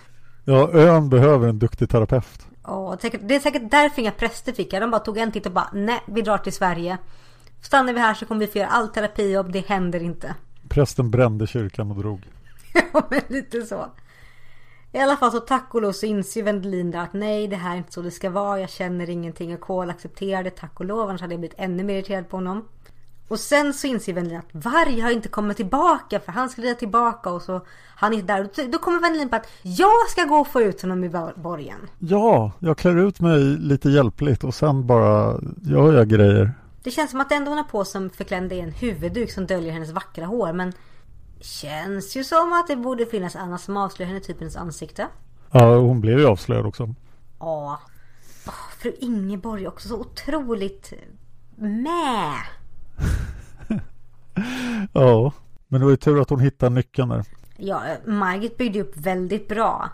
Ja, 0.50 0.70
ön 0.74 1.10
behöver 1.10 1.48
en 1.48 1.60
duktig 1.60 1.90
terapeut. 1.90 2.48
Ja, 2.64 2.98
det 3.02 3.36
är 3.36 3.40
säkert 3.40 3.72
därför 3.72 4.02
inga 4.02 4.12
präster 4.12 4.54
fick 4.54 4.74
jag. 4.74 4.82
De 4.82 4.92
bara 4.92 5.00
tog 5.00 5.18
en 5.18 5.32
titt 5.32 5.46
och 5.46 5.52
bara 5.52 5.70
nej, 5.74 6.04
vi 6.06 6.22
drar 6.22 6.38
till 6.38 6.54
Sverige. 6.54 6.98
Stannar 7.62 7.94
vi 7.94 8.00
här 8.00 8.14
så 8.14 8.26
kommer 8.26 8.40
vi 8.40 8.48
få 8.48 8.58
göra 8.58 8.70
all 8.70 8.88
terapijobb. 8.88 9.52
Det 9.52 9.68
händer 9.68 10.04
inte. 10.04 10.36
Prästen 10.70 11.12
brände 11.12 11.48
kyrkan 11.48 11.92
och 11.92 11.98
drog. 11.98 12.22
ja, 12.94 13.08
men 13.10 13.22
lite 13.28 13.62
så. 13.62 13.86
I 14.92 15.00
alla 15.00 15.18
fall 15.18 15.32
så 15.32 15.40
tack 15.40 15.76
och 15.76 15.82
lov 15.82 15.92
så 15.92 16.06
inser 16.06 16.44
Wendelin 16.44 16.92
där 16.92 17.00
att 17.00 17.14
nej 17.14 17.48
det 17.48 17.56
här 17.56 17.74
är 17.74 17.78
inte 17.78 17.94
så 17.94 18.02
det 18.02 18.12
ska 18.12 18.30
vara. 18.30 18.60
Jag 18.60 18.70
känner 18.70 19.10
ingenting 19.10 19.54
och 19.54 19.62
Kohl 19.62 19.90
accepterar 19.90 20.44
det 20.44 20.50
tack 20.50 20.80
och 20.80 20.86
lov. 20.86 21.10
Annars 21.10 21.22
hade 21.22 21.34
jag 21.34 21.40
blivit 21.40 21.60
ännu 21.60 21.84
mer 21.84 21.94
irriterad 21.94 22.30
på 22.30 22.38
honom. 22.38 22.68
Och 23.28 23.40
sen 23.40 23.74
så 23.74 23.88
inser 23.88 24.14
Wendelin 24.14 24.40
att 24.40 24.50
Varg 24.52 25.00
har 25.00 25.12
inte 25.12 25.30
kommit 25.30 25.58
tillbaka 25.58 26.20
för 26.20 26.32
han 26.32 26.50
skulle 26.50 26.68
rida 26.68 26.80
tillbaka 26.80 27.30
och 27.30 27.42
så 27.42 27.62
han 27.96 28.14
är 28.14 28.18
inte 28.18 28.34
där. 28.34 28.68
Då 28.68 28.78
kommer 28.78 29.00
Wendelin 29.00 29.30
på 29.30 29.36
att 29.36 29.50
jag 29.62 30.10
ska 30.10 30.24
gå 30.24 30.36
och 30.36 30.48
få 30.48 30.62
ut 30.62 30.82
honom 30.82 31.04
i 31.04 31.10
borgen. 31.36 31.80
Ja, 32.00 32.52
jag 32.60 32.78
klär 32.78 32.98
ut 32.98 33.20
mig 33.20 33.40
lite 33.40 33.90
hjälpligt 33.90 34.44
och 34.44 34.56
sen 34.56 34.88
bara 34.88 35.40
gör 35.62 35.94
jag 35.94 36.10
grejer. 36.10 36.54
Det 36.84 36.92
känns 36.92 37.12
som 37.12 37.22
att 37.22 37.30
det 37.30 37.36
enda 37.36 37.52
hon 37.52 37.58
har 37.58 37.66
på 37.66 37.86
som 37.86 38.10
förklämd 38.10 38.52
är 38.52 38.64
en 38.64 38.72
huvudduk 38.72 39.32
som 39.32 39.46
döljer 39.46 39.74
hennes 39.74 39.92
vackra 39.92 40.26
hår 40.26 40.54
men 40.54 40.74
Känns 41.40 42.16
ju 42.16 42.24
som 42.24 42.54
att 42.54 42.68
det 42.68 42.76
borde 42.76 43.06
finnas 43.06 43.36
annat 43.36 43.62
som 43.62 43.78
avslöjar 43.78 44.08
henne 44.08 44.20
typ 44.20 44.40
hennes 44.40 44.56
ansikte. 44.56 45.08
Ja, 45.52 45.76
hon 45.76 46.02
blev 46.02 46.20
ju 46.20 46.26
avslöjad 46.26 46.66
också. 46.66 46.94
Ja. 47.40 47.80
Oh, 48.48 48.52
fru 48.80 48.94
Ingeborg 49.00 49.68
också 49.68 49.90
så 49.90 50.00
otroligt 50.00 50.94
med. 51.56 52.36
ja, 54.94 55.34
men 55.68 55.80
det 55.80 55.86
var 55.86 55.92
ju 55.92 55.98
tur 55.98 56.22
att 56.22 56.30
hon 56.30 56.40
hittade 56.40 56.76
nyckeln 56.76 57.10
där. 57.10 57.26
Ja, 57.58 57.82
Margit 58.06 58.58
byggde 58.58 58.82
upp 58.82 58.98
väldigt 58.98 59.48
bra. 59.48 59.90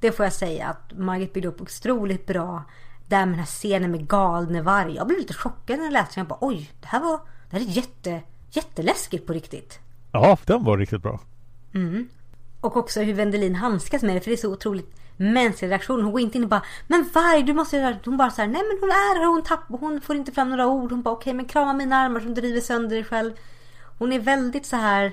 Det 0.00 0.12
får 0.12 0.26
jag 0.26 0.32
säga 0.32 0.66
att 0.66 0.98
Margit 0.98 1.32
byggde 1.32 1.48
upp 1.48 1.60
otroligt 1.60 2.26
bra. 2.26 2.64
Där 3.06 3.26
med 3.26 3.28
den 3.28 3.38
här 3.38 3.46
scenen 3.46 3.90
med 3.90 4.08
galne 4.08 4.62
varg. 4.62 4.94
Jag 4.94 5.06
blev 5.06 5.18
lite 5.18 5.34
chockad 5.34 5.78
när 5.78 5.84
jag 5.84 5.92
läste 5.92 6.14
den. 6.14 6.20
Jag 6.20 6.28
bara 6.28 6.48
oj, 6.48 6.70
det 6.80 6.86
här 6.86 7.00
var 7.00 7.20
det 7.50 7.56
här 7.56 7.64
är 7.64 7.70
jätte, 7.70 8.22
jätteläskigt 8.50 9.26
på 9.26 9.32
riktigt. 9.32 9.80
Ja, 10.12 10.38
den 10.44 10.64
var 10.64 10.78
riktigt 10.78 11.02
bra. 11.02 11.20
Mm. 11.74 12.08
Och 12.60 12.76
också 12.76 13.00
hur 13.00 13.14
Wendelin 13.14 13.54
handskas 13.54 14.02
med 14.02 14.16
det. 14.16 14.20
För 14.20 14.30
det 14.30 14.34
är 14.34 14.36
så 14.36 14.52
otroligt 14.52 14.97
mänsklig 15.18 15.70
reaktion. 15.70 16.02
Hon 16.02 16.12
går 16.12 16.20
inte 16.20 16.38
in 16.38 16.44
och 16.44 16.50
bara 16.50 16.62
Men 16.86 17.10
varg, 17.14 17.42
du 17.42 17.54
måste 17.54 17.76
göra 17.76 17.96
Hon 18.04 18.16
bara 18.16 18.30
såhär 18.30 18.48
Nej 18.48 18.62
men 18.62 18.78
hon 18.80 18.90
är 18.90 19.18
här. 19.18 19.26
Hon, 19.26 19.78
hon 19.80 20.00
får 20.00 20.16
inte 20.16 20.32
fram 20.32 20.50
några 20.50 20.66
ord. 20.66 20.90
Hon 20.90 21.02
bara 21.02 21.14
okej 21.14 21.22
okay, 21.22 21.34
men 21.34 21.44
krama 21.44 21.72
mina 21.72 21.96
armar 21.96 22.20
som 22.20 22.34
driver 22.34 22.60
sönder 22.60 22.96
dig 22.96 23.04
själv. 23.04 23.32
Hon 23.98 24.12
är 24.12 24.18
väldigt 24.18 24.66
så 24.66 24.76
här 24.76 25.12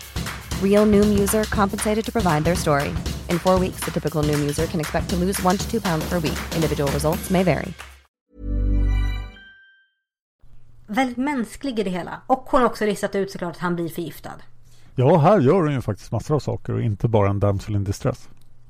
Real 0.61 0.85
Noom 0.91 1.19
user 1.19 1.43
compensated 1.43 2.05
to 2.05 2.11
provide 2.11 2.43
their 2.43 2.55
story. 2.55 2.89
In 3.29 3.39
four 3.39 3.59
weeks, 3.59 3.85
the 3.85 3.91
typical 3.91 4.23
Noom 4.23 4.39
user 4.39 4.65
can 4.65 4.79
expect 4.79 5.09
to 5.09 5.15
lose 5.15 5.45
one 5.47 5.57
to 5.57 5.71
two 5.71 5.81
pounds 5.81 6.09
per 6.09 6.19
week. 6.19 6.39
Individual 6.55 6.91
results 6.91 7.29
may 7.29 7.43
vary. 7.43 7.73
Väldigt 10.87 11.17
mänsklig 11.17 11.79
i 11.79 11.83
det 11.83 11.89
hela. 11.89 12.21
Och 12.27 12.47
hon 12.51 12.61
har 12.61 12.69
också 12.69 12.85
listat 12.85 13.15
ut 13.15 13.31
såklart 13.31 13.55
att 13.55 13.61
han 13.61 13.75
blir 13.75 13.89
förgiftad. 13.89 14.41
Ja, 14.95 15.17
här 15.17 15.39
gör 15.39 15.61
hon 15.61 15.73
ju 15.73 15.81
faktiskt 15.81 16.11
massor 16.11 16.35
av 16.35 16.39
saker 16.39 16.73
och 16.73 16.81
inte 16.81 17.07
bara 17.07 17.29
en 17.29 17.39
damsel 17.39 17.75
in 17.75 17.83
distress. 17.83 18.29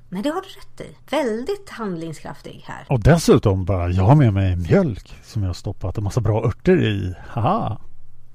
Nej, 0.09 0.23
det 0.23 0.29
har 0.29 0.41
du 0.41 0.47
rätt 0.47 0.89
i. 0.89 0.95
Väldigt 1.09 1.69
handlingskraftig 1.69 2.63
här. 2.67 2.85
Och 2.89 2.99
dessutom 2.99 3.65
bara, 3.65 3.89
jag 3.89 4.03
har 4.03 4.15
med 4.15 4.33
mig 4.33 4.55
mjölk 4.55 5.13
som 5.23 5.41
jag 5.41 5.49
har 5.49 5.53
stoppat 5.53 5.97
en 5.97 6.03
massa 6.03 6.21
bra 6.21 6.45
örter 6.45 6.81
i. 6.83 7.15
Haha! 7.27 7.77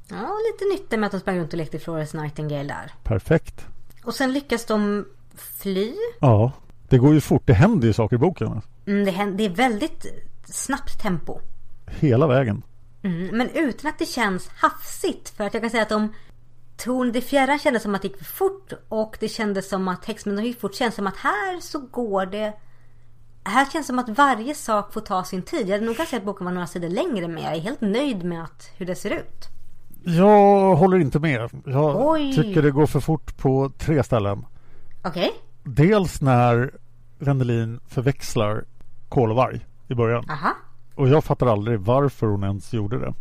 Ja, 0.09 0.38
lite 0.53 0.64
nytta 0.75 0.97
med 0.97 1.07
att 1.07 1.12
de 1.12 1.21
sprang 1.21 1.38
runt 1.38 1.53
och 1.53 1.59
lekte 1.59 1.79
Florence 1.79 2.21
Nightingale 2.21 2.68
där. 2.68 2.93
Perfekt. 3.03 3.66
Och 4.05 4.14
sen 4.14 4.33
lyckas 4.33 4.64
de 4.64 5.07
fly. 5.37 5.95
Ja, 6.20 6.53
det 6.89 6.99
går 6.99 7.14
ju 7.14 7.20
fort. 7.20 7.43
Det 7.47 7.55
händer 7.55 7.87
ju 7.87 7.93
saker 7.93 8.16
i 8.16 8.18
boken. 8.18 8.62
Mm, 8.87 9.05
det, 9.05 9.11
händer, 9.11 9.39
det 9.39 9.45
är 9.45 9.57
väldigt 9.57 10.07
snabbt 10.45 11.03
tempo. 11.03 11.41
Hela 11.87 12.26
vägen. 12.26 12.62
Mm, 13.03 13.37
men 13.37 13.51
utan 13.51 13.91
att 13.91 13.99
det 13.99 14.07
känns 14.07 14.49
hafsigt. 14.49 15.28
För 15.28 15.45
att 15.45 15.55
jag 15.55 15.62
kan 15.62 15.70
säga 15.70 15.83
att 15.83 15.93
om 15.93 16.14
Torn 16.76 17.12
det 17.12 17.20
fjärran 17.20 17.59
kändes 17.59 17.83
som 17.83 17.95
att 17.95 18.03
det 18.03 18.09
gick 18.09 18.18
för 18.18 18.24
fort 18.24 18.72
och 18.89 19.16
det 19.20 19.28
kändes 19.28 19.68
som 19.68 19.89
att 19.89 20.05
Häxmännen 20.05 20.45
gick 20.45 20.61
fort. 20.61 20.74
Känns 20.74 20.95
som 20.95 21.07
att 21.07 21.16
här 21.16 21.61
så 21.61 21.78
går 21.78 22.26
det 22.26 22.53
här 23.45 23.64
känns 23.64 23.87
det 23.87 23.91
som 23.91 23.99
att 23.99 24.09
varje 24.09 24.55
sak 24.55 24.93
får 24.93 25.01
ta 25.01 25.24
sin 25.24 25.43
tid. 25.43 25.68
Jag 25.68 25.74
hade 25.74 25.87
nog 25.87 25.97
kanske 25.97 26.16
att 26.16 26.24
boken 26.24 26.45
var 26.45 26.53
några 26.53 26.66
sidor 26.66 26.89
längre 26.89 27.28
men 27.28 27.43
jag 27.43 27.55
är 27.55 27.61
helt 27.61 27.81
nöjd 27.81 28.24
med 28.24 28.45
att, 28.45 28.70
hur 28.76 28.87
det 28.87 28.95
ser 28.95 29.11
ut. 29.11 29.49
Jag 30.09 30.77
håller 30.77 30.99
inte 30.99 31.19
med. 31.19 31.51
Jag 31.65 32.09
Oj. 32.11 32.35
tycker 32.35 32.63
det 32.63 32.71
går 32.71 32.87
för 32.87 33.01
fort 33.01 33.37
på 33.37 33.71
tre 33.79 34.03
ställen. 34.03 34.45
Okej? 35.03 35.31
Dels 35.65 36.21
när 36.21 36.71
Wendelin 37.19 37.81
förväxlar 37.87 38.65
kol 39.09 39.31
och 39.31 39.37
varg 39.37 39.61
i 39.89 39.95
början. 39.95 40.31
Aha. 40.31 40.55
Och 40.95 41.09
jag 41.09 41.25
fattar 41.25 41.47
aldrig 41.47 41.81
varför 41.81 42.27
hon 42.27 42.45
ens 42.45 42.73
gjorde 42.73 42.99
det. 42.99 43.15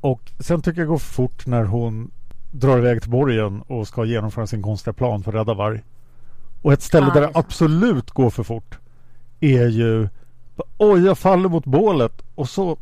Och 0.00 0.32
sen 0.40 0.62
tycker 0.62 0.80
jag 0.80 0.88
det 0.88 0.90
går 0.90 0.98
för 0.98 1.12
fort 1.14 1.46
när 1.46 1.64
hon 1.64 2.10
drar 2.50 2.78
iväg 2.78 3.02
till 3.02 3.10
borgen 3.10 3.62
och 3.66 3.88
ska 3.88 4.04
genomföra 4.04 4.46
sin 4.46 4.62
konstiga 4.62 4.94
plan 4.94 5.22
för 5.22 5.30
att 5.32 5.36
rädda 5.40 5.54
varg. 5.54 5.80
Och 6.62 6.72
ett 6.72 6.82
ställe 6.82 7.06
Ja, 7.06 7.14
där 7.14 7.20
det 7.20 7.30
absolut 7.34 8.10
går 8.10 8.30
för 8.30 8.42
fort 8.42 8.78
är 9.40 9.66
ju 9.66 10.08
Oj, 10.78 11.04
jag 11.06 11.18
faller 11.18 11.48
mot 11.48 11.64
bålet 11.64 12.22
och 12.34 12.48
så 12.48 12.76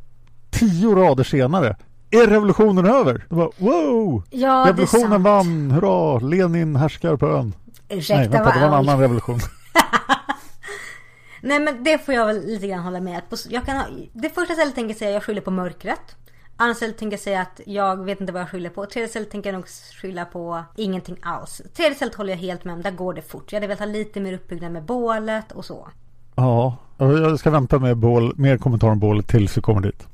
tio 0.51 0.95
rader 0.95 1.25
senare 1.25 1.77
är 2.11 2.27
revolutionen 2.27 2.87
över. 2.87 3.25
Det 3.29 3.35
var, 3.35 3.53
wow! 3.57 4.23
Ja, 4.31 4.65
revolutionen 4.69 5.23
vann, 5.23 5.71
hurra! 5.71 6.19
Lenin 6.19 6.77
härskar 6.77 7.17
på 7.17 7.29
ön. 7.29 7.55
Ursäkta, 7.89 8.21
Nej, 8.21 8.29
vänta, 8.29 8.53
det 8.53 8.61
var 8.61 8.67
en 8.67 8.75
annan 8.75 9.01
revolution. 9.01 9.39
Nej 11.43 11.61
men 11.61 11.85
det 11.85 11.99
får 11.99 12.15
jag 12.15 12.27
väl 12.27 12.47
lite 12.47 12.67
grann 12.67 12.85
hålla 12.85 13.01
med. 13.01 13.23
Jag 13.49 13.67
kan 13.67 13.77
ha, 13.77 13.85
det 14.13 14.31
första 14.31 14.55
stället 14.55 14.75
tänker 14.75 14.91
jag 14.91 14.99
säga 14.99 15.11
jag 15.11 15.23
skyller 15.23 15.41
på 15.41 15.51
mörkret. 15.51 16.17
Andra 16.61 16.75
stället 16.75 16.99
tänker 16.99 17.17
jag 17.17 17.21
säga 17.21 17.41
att 17.41 17.61
jag 17.67 18.05
vet 18.05 18.21
inte 18.21 18.33
vad 18.33 18.43
jag 18.43 18.49
skyller 18.51 18.71
på. 18.71 18.87
Tredje 18.87 19.09
stället 19.09 19.31
tänker 19.31 19.53
jag 19.53 19.55
nog 19.59 19.69
skylla 20.03 20.25
på 20.25 20.65
ingenting 20.77 21.17
alls. 21.23 21.63
Tredje 21.77 21.95
stället 21.95 22.15
håller 22.15 22.33
jag 22.33 22.39
helt 22.39 22.65
med 22.65 22.75
om. 22.75 22.83
Där 22.83 22.91
går 22.91 23.15
det 23.15 23.23
fort. 23.23 23.53
Jag 23.53 23.57
hade 23.57 23.67
velat 23.67 23.79
ha 23.79 23.87
lite 23.87 24.21
mer 24.21 24.33
uppbyggnad 24.33 24.73
med 24.73 24.83
bålet 24.83 25.53
och 25.53 25.65
så. 25.65 25.89
Ja, 26.35 26.77
jag 26.99 27.39
ska 27.39 27.51
vänta 27.51 27.79
med 27.79 27.97
bål, 27.97 28.33
mer 28.37 28.59
kommentarer 28.59 28.93
om 28.93 28.99
bålet 28.99 29.29
tills 29.29 29.57
vi 29.57 29.61
kommer 29.61 29.81
dit. 29.81 30.07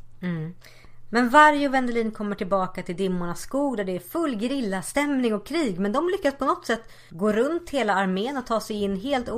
Men 1.14 1.28
Varg 1.28 1.66
och 1.66 1.74
Vendelin 1.74 2.10
kommer 2.10 2.36
tillbaka 2.36 2.82
till 2.82 2.96
Dimmornas 2.96 3.40
skog 3.40 3.76
där 3.76 3.84
det 3.84 3.96
är 3.96 3.98
full 3.98 4.34
grillastämning 4.34 5.34
och 5.34 5.46
krig. 5.46 5.80
Men 5.80 5.92
de 5.92 6.08
lyckas 6.08 6.38
på 6.38 6.44
något 6.44 6.66
sätt 6.66 6.92
gå 7.10 7.32
runt 7.32 7.70
hela 7.70 7.94
armén 7.94 8.36
och 8.36 8.46
ta 8.46 8.60
sig 8.60 8.82
in 8.82 9.00
helt 9.00 9.28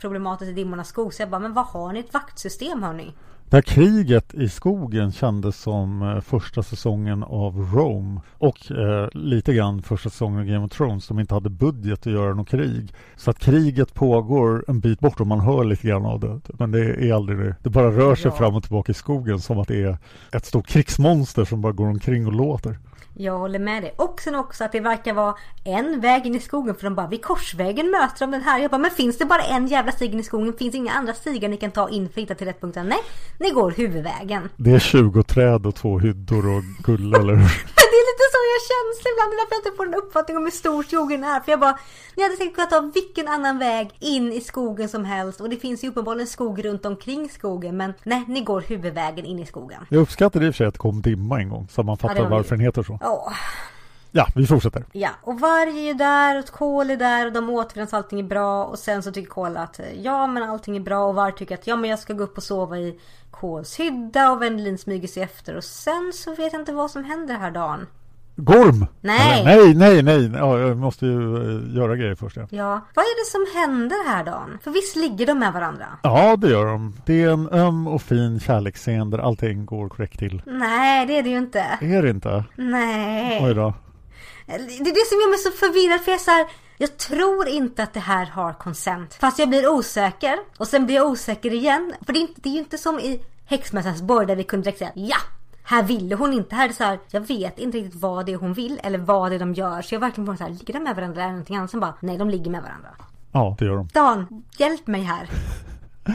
oproblematiskt 0.00 0.50
i 0.50 0.54
Dimmornas 0.54 0.88
skog. 0.88 1.14
Så 1.14 1.22
jag 1.22 1.30
bara, 1.30 1.38
men 1.40 1.54
vad 1.54 1.66
har 1.66 1.92
ni 1.92 2.00
ett 2.00 2.14
vaktsystem 2.14 2.82
hörni? 2.82 3.12
Det 3.48 3.56
här 3.56 3.62
kriget 3.62 4.34
i 4.34 4.48
skogen 4.48 5.12
kändes 5.12 5.56
som 5.56 6.02
eh, 6.02 6.20
första 6.20 6.62
säsongen 6.62 7.22
av 7.22 7.56
Rome 7.74 8.20
och 8.38 8.70
eh, 8.72 9.08
lite 9.12 9.54
grann 9.54 9.82
första 9.82 10.10
säsongen 10.10 10.38
av 10.40 10.44
Game 10.46 10.64
of 10.64 10.70
Thrones. 10.72 11.08
De 11.08 11.18
inte 11.20 11.34
hade 11.34 11.50
budget 11.50 12.06
att 12.06 12.12
göra 12.12 12.34
något 12.34 12.48
krig. 12.48 12.94
Så 13.16 13.30
att 13.30 13.38
kriget 13.38 13.94
pågår 13.94 14.64
en 14.68 14.80
bit 14.80 15.00
bort 15.00 15.20
och 15.20 15.26
man 15.26 15.40
hör 15.40 15.64
lite 15.64 15.86
grann 15.86 16.04
av 16.06 16.20
det. 16.20 16.40
Men 16.58 16.70
det 16.70 17.08
är 17.08 17.14
aldrig 17.14 17.38
det. 17.38 17.56
Det 17.62 17.70
bara 17.70 17.90
rör 17.90 18.14
sig 18.14 18.30
Ja. 18.30 18.36
fram 18.36 18.54
och 18.54 18.62
tillbaka 18.62 18.92
i 18.92 18.94
skogen 18.94 19.40
som 19.40 19.58
att 19.58 19.68
det 19.68 19.82
är 19.82 19.98
ett 20.32 20.46
stort 20.46 20.66
krigsmonster 20.66 21.44
som 21.44 21.60
bara 21.60 21.72
går 21.72 21.86
omkring 21.86 22.26
och 22.26 22.32
låter. 22.32 22.78
Jag 23.20 23.38
håller 23.38 23.58
med 23.58 23.82
dig. 23.82 23.94
Och 23.96 24.20
sen 24.20 24.34
också 24.34 24.64
att 24.64 24.72
det 24.72 24.80
verkar 24.80 25.14
vara 25.14 25.34
en 25.64 26.00
väg 26.00 26.26
in 26.26 26.34
i 26.34 26.40
skogen 26.40 26.74
för 26.74 26.84
de 26.84 26.94
bara 26.94 27.06
vid 27.06 27.24
korsvägen 27.24 27.90
möter 27.90 28.18
de 28.20 28.30
den 28.30 28.42
här. 28.42 28.58
Jag 28.58 28.70
bara 28.70 28.78
men 28.78 28.90
finns 28.90 29.18
det 29.18 29.24
bara 29.24 29.42
en 29.42 29.66
jävla 29.66 29.92
stig 29.92 30.12
in 30.12 30.20
i 30.20 30.22
skogen? 30.22 30.54
Finns 30.58 30.72
det 30.72 30.78
inga 30.78 30.92
andra 30.92 31.14
stigar 31.14 31.48
ni 31.48 31.56
kan 31.56 31.70
ta 31.70 31.88
in 31.88 32.08
för 32.08 32.20
att 32.20 32.22
hitta 32.22 32.34
till 32.34 32.46
rätt 32.46 32.60
punkt? 32.60 32.78
Nej, 32.84 32.98
ni 33.38 33.50
går 33.50 33.70
huvudvägen. 33.70 34.48
Det 34.56 34.70
är 34.70 34.78
20 34.78 35.22
träd 35.22 35.66
och 35.66 35.74
två 35.74 35.98
hyddor 35.98 36.56
och 36.56 36.62
gull 36.84 37.14
eller 37.14 37.34
hur? 37.34 37.64
jag 38.54 38.62
känns 38.70 38.96
ibland. 39.12 39.30
Det 39.30 39.36
är 39.36 39.40
därför 39.42 39.54
jag 39.54 39.60
inte 39.66 39.76
får 39.76 39.86
en 39.86 39.94
uppfattning 40.02 40.36
om 40.36 40.44
hur 40.44 40.50
stor 40.50 40.82
skogen 40.82 41.24
är. 41.24 41.40
För 41.40 41.52
jag 41.52 41.60
bara, 41.60 41.78
ni 42.16 42.22
hade 42.22 42.36
säkert 42.36 42.54
kunnat 42.54 42.70
ta 42.70 42.80
vilken 42.80 43.28
annan 43.28 43.58
väg 43.58 43.90
in 43.98 44.32
i 44.32 44.40
skogen 44.40 44.88
som 44.88 45.04
helst. 45.04 45.40
Och 45.40 45.48
det 45.50 45.56
finns 45.56 45.84
ju 45.84 45.88
uppenbarligen 45.88 46.26
skog 46.26 46.64
runt 46.64 46.86
omkring 46.86 47.30
skogen. 47.30 47.76
Men 47.76 47.94
nej, 48.02 48.24
ni 48.28 48.40
går 48.40 48.60
huvudvägen 48.60 49.24
in 49.24 49.38
i 49.38 49.46
skogen. 49.46 49.86
Jag 49.88 50.00
uppskattade 50.02 50.46
i 50.46 50.50
och 50.50 50.54
för 50.54 50.56
sig 50.56 50.66
att 50.66 50.74
det 50.74 50.78
kom 50.78 51.02
dimma 51.02 51.40
en 51.40 51.48
gång 51.48 51.68
så 51.70 51.82
man 51.82 51.96
Ja, 52.02 52.08
fattar 52.08 52.22
var 52.22 52.30
varför 52.30 52.56
den 52.56 52.64
heter 52.64 52.82
så. 52.82 52.98
Åh. 53.02 53.32
Ja, 54.12 54.26
vi 54.34 54.46
fortsätter. 54.46 54.84
Ja, 54.92 55.10
och 55.22 55.40
Varg 55.40 55.78
är 55.78 55.82
ju 55.82 55.94
där 55.94 56.38
och 56.38 56.46
Kol 56.46 56.90
är 56.90 56.96
där 56.96 57.26
och 57.26 57.32
de 57.32 57.50
återförenas 57.50 57.94
allting 57.94 58.20
är 58.20 58.24
bra. 58.24 58.64
Och 58.64 58.78
sen 58.78 59.02
så 59.02 59.12
tycker 59.12 59.30
Kol 59.30 59.56
att 59.56 59.80
ja 60.02 60.26
men 60.26 60.42
allting 60.42 60.76
är 60.76 60.80
bra 60.80 61.04
och 61.04 61.14
Varg 61.14 61.32
tycker 61.34 61.54
att 61.54 61.66
ja 61.66 61.76
men 61.76 61.90
jag 61.90 61.98
ska 61.98 62.12
gå 62.12 62.24
upp 62.24 62.36
och 62.36 62.42
sova 62.42 62.78
i 62.78 63.00
Kols 63.30 63.80
hydda 63.80 64.30
och 64.30 64.42
Wendelin 64.42 64.78
smyger 64.78 65.08
sig 65.08 65.22
efter. 65.22 65.56
Och 65.56 65.64
sen 65.64 66.12
så 66.14 66.30
vet 66.34 66.52
jag 66.52 66.62
inte 66.62 66.72
vad 66.72 66.90
som 66.90 67.04
händer 67.04 67.34
här 67.34 67.50
dagen. 67.50 67.86
Gorm! 68.40 68.86
Nej. 69.00 69.40
Eller, 69.42 69.74
nej, 69.74 70.02
nej, 70.02 70.28
nej. 70.28 70.40
Ja, 70.40 70.58
jag 70.58 70.76
måste 70.76 71.06
ju 71.06 71.36
eh, 71.36 71.76
göra 71.76 71.96
grejer 71.96 72.14
först. 72.14 72.36
Ja. 72.36 72.46
Ja, 72.50 72.80
vad 72.94 73.04
är 73.04 73.24
det 73.24 73.30
som 73.30 73.60
händer 73.60 74.08
här 74.08 74.24
dagen? 74.24 74.58
För 74.64 74.70
visst 74.70 74.96
ligger 74.96 75.26
de 75.26 75.38
med 75.38 75.52
varandra? 75.52 75.86
ja, 76.02 76.36
det 76.36 76.48
gör 76.50 76.66
de. 76.66 76.96
Det 77.06 77.22
är 77.22 77.28
en 77.30 77.48
öm 77.48 77.86
och 77.86 78.02
fin 78.02 78.40
kärleksscen 78.40 79.10
där 79.10 79.18
allting 79.18 79.66
går 79.66 79.88
korrekt 79.88 80.18
till. 80.18 80.42
Nej, 80.46 81.06
det 81.06 81.18
är 81.18 81.22
det 81.22 81.30
ju 81.30 81.38
inte. 81.38 81.64
Är 81.80 82.02
det 82.02 82.10
inte? 82.10 82.44
Nej. 82.56 83.40
Oj 83.44 83.54
då. 83.54 83.74
Det 84.46 84.54
är 84.54 84.94
det 84.94 85.06
som 85.08 85.18
gör 85.20 85.30
mig 85.30 85.38
så 85.38 85.50
förvirrad 85.50 86.00
för 86.00 86.10
jag 86.10 86.20
är 86.20 86.24
så 86.24 86.30
här, 86.30 86.46
Jag 86.78 86.96
tror 86.96 87.48
inte 87.48 87.82
att 87.82 87.92
det 87.94 88.00
här 88.00 88.26
har 88.26 88.52
consent. 88.52 89.14
Fast 89.14 89.38
jag 89.38 89.48
blir 89.48 89.68
osäker. 89.68 90.36
Och 90.58 90.68
sen 90.68 90.86
blir 90.86 90.96
jag 90.96 91.06
osäker 91.06 91.52
igen. 91.54 91.92
För 92.06 92.12
det 92.12 92.18
är, 92.18 92.20
inte, 92.20 92.40
det 92.40 92.48
är 92.48 92.52
ju 92.52 92.58
inte 92.58 92.78
som 92.78 92.98
i 92.98 93.20
Häxmästarens 93.46 94.02
borg 94.02 94.26
där 94.26 94.36
vi 94.36 94.44
kunde 94.44 94.64
direkt 94.64 94.78
säga 94.78 94.92
ja. 94.94 95.16
Här 95.70 95.82
ville 95.82 96.14
hon 96.14 96.32
inte. 96.32 96.54
Här 96.54 96.64
är 96.64 96.68
det 96.68 96.74
så 96.74 96.84
här, 96.84 96.98
jag 97.10 97.20
vet 97.20 97.58
inte 97.58 97.78
riktigt 97.78 98.00
vad 98.00 98.26
det 98.26 98.32
är 98.32 98.36
hon 98.36 98.52
vill 98.52 98.80
eller 98.82 98.98
vad 98.98 99.30
det 99.30 99.34
är 99.34 99.38
de 99.38 99.54
gör. 99.54 99.82
Så 99.82 99.94
jag 99.94 100.00
verkligen 100.00 100.26
bara 100.26 100.36
så 100.36 100.44
här, 100.44 100.50
ligger 100.50 100.74
de 100.74 100.80
med 100.80 100.96
varandra 100.96 101.22
eller 101.22 101.30
någonting 101.30 101.56
annat? 101.56 101.70
Sen 101.70 101.80
bara, 101.80 101.94
nej 102.00 102.18
de 102.18 102.30
ligger 102.30 102.50
med 102.50 102.62
varandra. 102.62 102.88
Ja, 103.32 103.56
det 103.58 103.64
gör 103.64 103.76
de. 103.76 103.88
Dan, 103.92 104.42
hjälp 104.58 104.86
mig 104.86 105.02
här. 105.02 105.28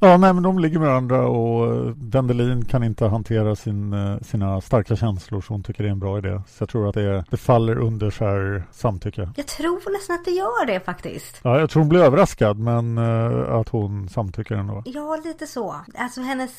Ja, 0.00 0.16
nej, 0.16 0.32
men 0.32 0.42
de 0.42 0.58
ligger 0.58 0.78
med 0.78 0.88
varandra 0.88 1.28
och 1.28 1.74
eh, 1.74 1.92
Wendelin 1.96 2.64
kan 2.64 2.84
inte 2.84 3.06
hantera 3.06 3.56
sin, 3.56 3.92
eh, 3.92 4.20
sina 4.20 4.60
starka 4.60 4.96
känslor 4.96 5.40
så 5.40 5.54
hon 5.54 5.62
tycker 5.62 5.82
det 5.82 5.88
är 5.88 5.92
en 5.92 5.98
bra 5.98 6.18
idé. 6.18 6.40
Så 6.48 6.62
jag 6.62 6.68
tror 6.68 6.88
att 6.88 6.94
det, 6.94 7.24
det 7.30 7.36
faller 7.36 7.78
under 7.78 8.10
så 8.10 8.24
här 8.24 8.62
samtycke. 8.72 9.30
Jag 9.36 9.46
tror 9.46 9.92
nästan 9.92 10.16
att 10.16 10.24
det 10.24 10.30
gör 10.30 10.66
det 10.66 10.80
faktiskt. 10.80 11.40
Ja, 11.42 11.60
jag 11.60 11.70
tror 11.70 11.80
hon 11.80 11.88
blir 11.88 12.00
överraskad 12.00 12.58
men 12.58 12.98
eh, 12.98 13.54
att 13.54 13.68
hon 13.68 14.08
samtycker 14.08 14.54
ändå. 14.54 14.82
Ja, 14.86 15.20
lite 15.24 15.46
så. 15.46 15.76
Alltså 15.94 16.20
hennes 16.20 16.50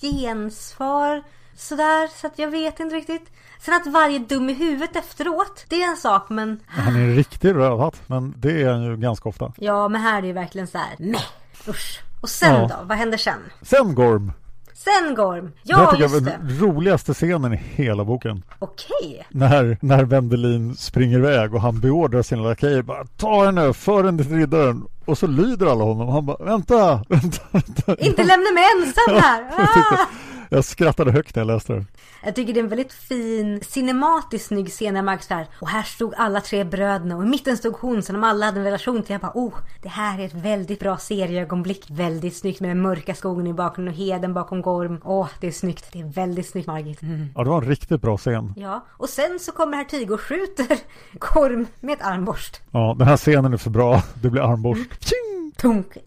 gensvar 0.00 1.22
sådär, 1.56 2.08
så 2.20 2.26
att 2.26 2.38
jag 2.38 2.48
vet 2.50 2.80
inte 2.80 2.94
riktigt. 2.96 3.30
Sen 3.60 3.74
att 3.74 3.86
varje 3.86 4.18
dum 4.18 4.50
i 4.50 4.52
huvudet 4.54 4.96
efteråt, 4.96 5.64
det 5.68 5.82
är 5.82 5.90
en 5.90 5.96
sak 5.96 6.26
men... 6.28 6.60
Han 6.66 6.96
är 6.96 7.00
en 7.00 7.14
riktig 7.16 7.54
rövhatt 7.54 8.00
men 8.06 8.34
det 8.36 8.62
är 8.62 8.70
han 8.72 8.82
ju 8.84 8.96
ganska 8.96 9.28
ofta. 9.28 9.52
Ja, 9.56 9.88
men 9.88 10.00
här 10.00 10.18
är 10.18 10.22
det 10.22 10.26
ju 10.28 10.32
verkligen 10.34 10.66
så 10.66 10.78
här, 10.78 10.88
nej, 10.98 11.24
usch. 11.68 12.00
Och 12.20 12.28
sen 12.30 12.54
Ja. 12.54 12.60
då? 12.68 12.84
Vad 12.84 12.98
händer 12.98 13.18
sen? 13.18 13.38
Sen 13.62 13.94
Gorm! 13.94 14.32
Sen 14.74 15.14
Gorm. 15.14 15.44
det 15.46 15.52
Ja, 15.62 15.88
jag 15.92 16.00
just 16.00 16.14
var 16.14 16.20
det. 16.20 16.38
den 16.42 16.58
roligaste 16.58 17.14
scenen 17.14 17.52
i 17.54 17.56
hela 17.56 18.04
boken. 18.04 18.42
Okej. 18.58 19.26
När, 19.30 19.78
när 19.80 20.04
Wendelin 20.04 20.74
springer 20.76 21.18
iväg 21.18 21.54
och 21.54 21.60
han 21.60 21.80
beordrar 21.80 22.22
sina 22.22 22.42
lakejer 22.42 22.82
bara 22.82 23.04
Ta 23.16 23.44
henne, 23.44 23.72
för 23.72 24.04
henne 24.04 24.24
till 24.24 24.36
riddaren. 24.36 24.84
Och 25.04 25.18
så 25.18 25.26
lyder 25.26 25.66
alla 25.66 25.84
honom. 25.84 26.08
Han 26.08 26.26
bara 26.26 26.44
vänta, 26.44 27.04
vänta, 27.08 27.42
vänta. 27.50 27.96
Inte 27.96 28.24
lämna 28.24 28.50
mig 28.54 28.64
ensam 28.76 29.14
här! 29.22 29.44
Jag, 29.58 29.68
Ah! 29.98 30.06
Jag 30.50 30.64
skrattade 30.64 31.12
högt 31.12 31.36
när 31.36 31.40
jag 31.40 31.46
läste 31.46 31.72
det. 31.72 31.84
Jag 32.24 32.34
tycker 32.34 32.54
det 32.54 32.60
är 32.60 32.64
en 32.64 32.68
väldigt 32.68 32.92
fin, 32.92 33.60
cinematiskt 33.62 34.46
snygg 34.46 34.68
scen 34.70 34.94
där 34.94 35.02
Mark 35.02 35.30
här. 35.30 35.46
Och 35.60 35.68
här 35.68 35.82
stod 35.82 36.14
alla 36.16 36.40
tre 36.40 36.64
bröderna 36.64 37.16
och 37.16 37.24
i 37.24 37.26
mitten 37.26 37.56
stod 37.56 37.74
hon 37.74 38.02
som 38.02 38.14
de 38.14 38.24
alla 38.24 38.46
hade 38.46 38.58
en 38.58 38.64
relation 38.64 39.02
till. 39.02 39.12
Jag 39.12 39.20
bara, 39.20 39.32
oh, 39.34 39.54
det 39.82 39.88
här 39.88 40.18
är 40.20 40.26
ett 40.26 40.34
väldigt 40.34 40.80
bra 40.80 40.96
serieögonblick. 40.96 41.86
Väldigt 41.90 42.36
snyggt 42.36 42.60
med 42.60 42.70
den 42.70 42.82
mörka 42.82 43.14
skogen 43.14 43.46
i 43.46 43.52
bakgrunden 43.52 43.94
och 43.94 43.98
heden 44.00 44.34
bakom 44.34 44.62
Gorm. 44.62 45.00
Åh, 45.04 45.28
det 45.40 45.46
är 45.46 45.52
snyggt. 45.52 45.92
Det 45.92 46.00
är 46.00 46.04
väldigt 46.04 46.48
snyggt 46.48 46.66
Margit. 46.66 47.02
Mm. 47.02 47.26
Ja, 47.34 47.44
det 47.44 47.50
var 47.50 47.62
en 47.62 47.68
riktigt 47.68 48.02
bra 48.02 48.16
scen. 48.16 48.54
Ja, 48.56 48.86
och 48.90 49.08
sen 49.08 49.38
så 49.40 49.52
kommer 49.52 49.76
här 49.76 49.84
Tygo 49.84 50.14
och 50.14 50.20
skjuter 50.20 50.78
Gorm 51.12 51.66
med 51.80 51.92
ett 51.92 52.06
armborst. 52.06 52.60
Ja, 52.70 52.94
den 52.98 53.08
här 53.08 53.16
scenen 53.16 53.52
är 53.52 53.56
för 53.56 53.70
bra. 53.70 54.02
Det 54.22 54.30
blir 54.30 54.42
armborst. 54.42 55.04
Tjing! 55.04 55.52
Tunk. 55.56 55.96
Eh. 55.96 56.02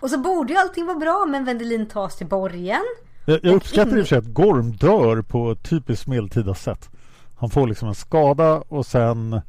Och 0.00 0.10
så 0.10 0.18
borde 0.18 0.52
ju 0.52 0.58
allting 0.58 0.86
vara 0.86 0.98
bra, 0.98 1.26
men 1.28 1.44
Wendelin 1.44 1.86
tas 1.86 2.16
till 2.16 2.26
borgen. 2.26 2.82
Jag, 3.28 3.40
jag 3.42 3.54
uppskattar 3.54 3.98
i 3.98 4.02
och 4.02 4.06
för 4.06 4.08
sig 4.08 4.18
att 4.18 4.34
Gorm 4.34 4.72
dör 4.72 5.22
på 5.22 5.50
ett 5.50 5.62
typiskt 5.62 6.06
medeltida 6.06 6.54
sätt. 6.54 6.90
Han 7.36 7.50
får 7.50 7.66
liksom 7.66 7.88
en 7.88 7.94
skada 7.94 8.62
och 8.68 8.86
sen 8.86 9.40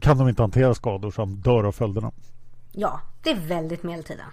kan 0.00 0.18
de 0.18 0.28
inte 0.28 0.42
hantera 0.42 0.74
skador 0.74 1.10
så 1.10 1.22
han 1.22 1.34
dör 1.34 1.64
av 1.64 1.72
följderna. 1.72 2.12
Ja, 2.72 3.00
det 3.22 3.30
är 3.30 3.34
väldigt 3.34 3.82
medeltida. 3.82 4.24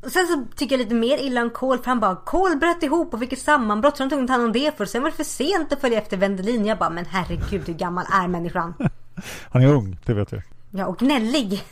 Och 0.00 0.10
sen 0.10 0.26
så 0.26 0.56
tycker 0.56 0.74
jag 0.74 0.84
lite 0.84 0.94
mer 0.94 1.18
illa 1.18 1.42
om 1.42 1.50
Cole 1.50 1.78
för 1.82 1.86
han 1.86 2.00
bara 2.00 2.16
Cole 2.16 2.56
bröt 2.56 2.82
ihop 2.82 3.14
och 3.14 3.22
vilket 3.22 3.38
sammanbrott 3.38 3.96
så 3.96 4.02
de 4.02 4.10
tog 4.10 4.20
inte 4.20 4.32
hand 4.32 4.44
om 4.44 4.52
det 4.52 4.76
för 4.76 4.86
sen 4.86 5.02
var 5.02 5.10
det 5.10 5.16
för 5.16 5.24
sent 5.24 5.72
att 5.72 5.80
följa 5.80 5.98
efter 5.98 6.16
Wendelin. 6.16 6.66
Jag 6.66 6.78
bara 6.78 6.90
men 6.90 7.04
herregud 7.04 7.66
hur 7.66 7.74
gammal 7.74 8.04
är 8.12 8.28
människan? 8.28 8.74
Han 9.50 9.62
är 9.62 9.74
ung, 9.74 9.98
det 10.04 10.14
vet 10.14 10.32
vi. 10.32 10.42
Ja 10.70 10.86
och 10.86 10.98
gnällig. 10.98 11.62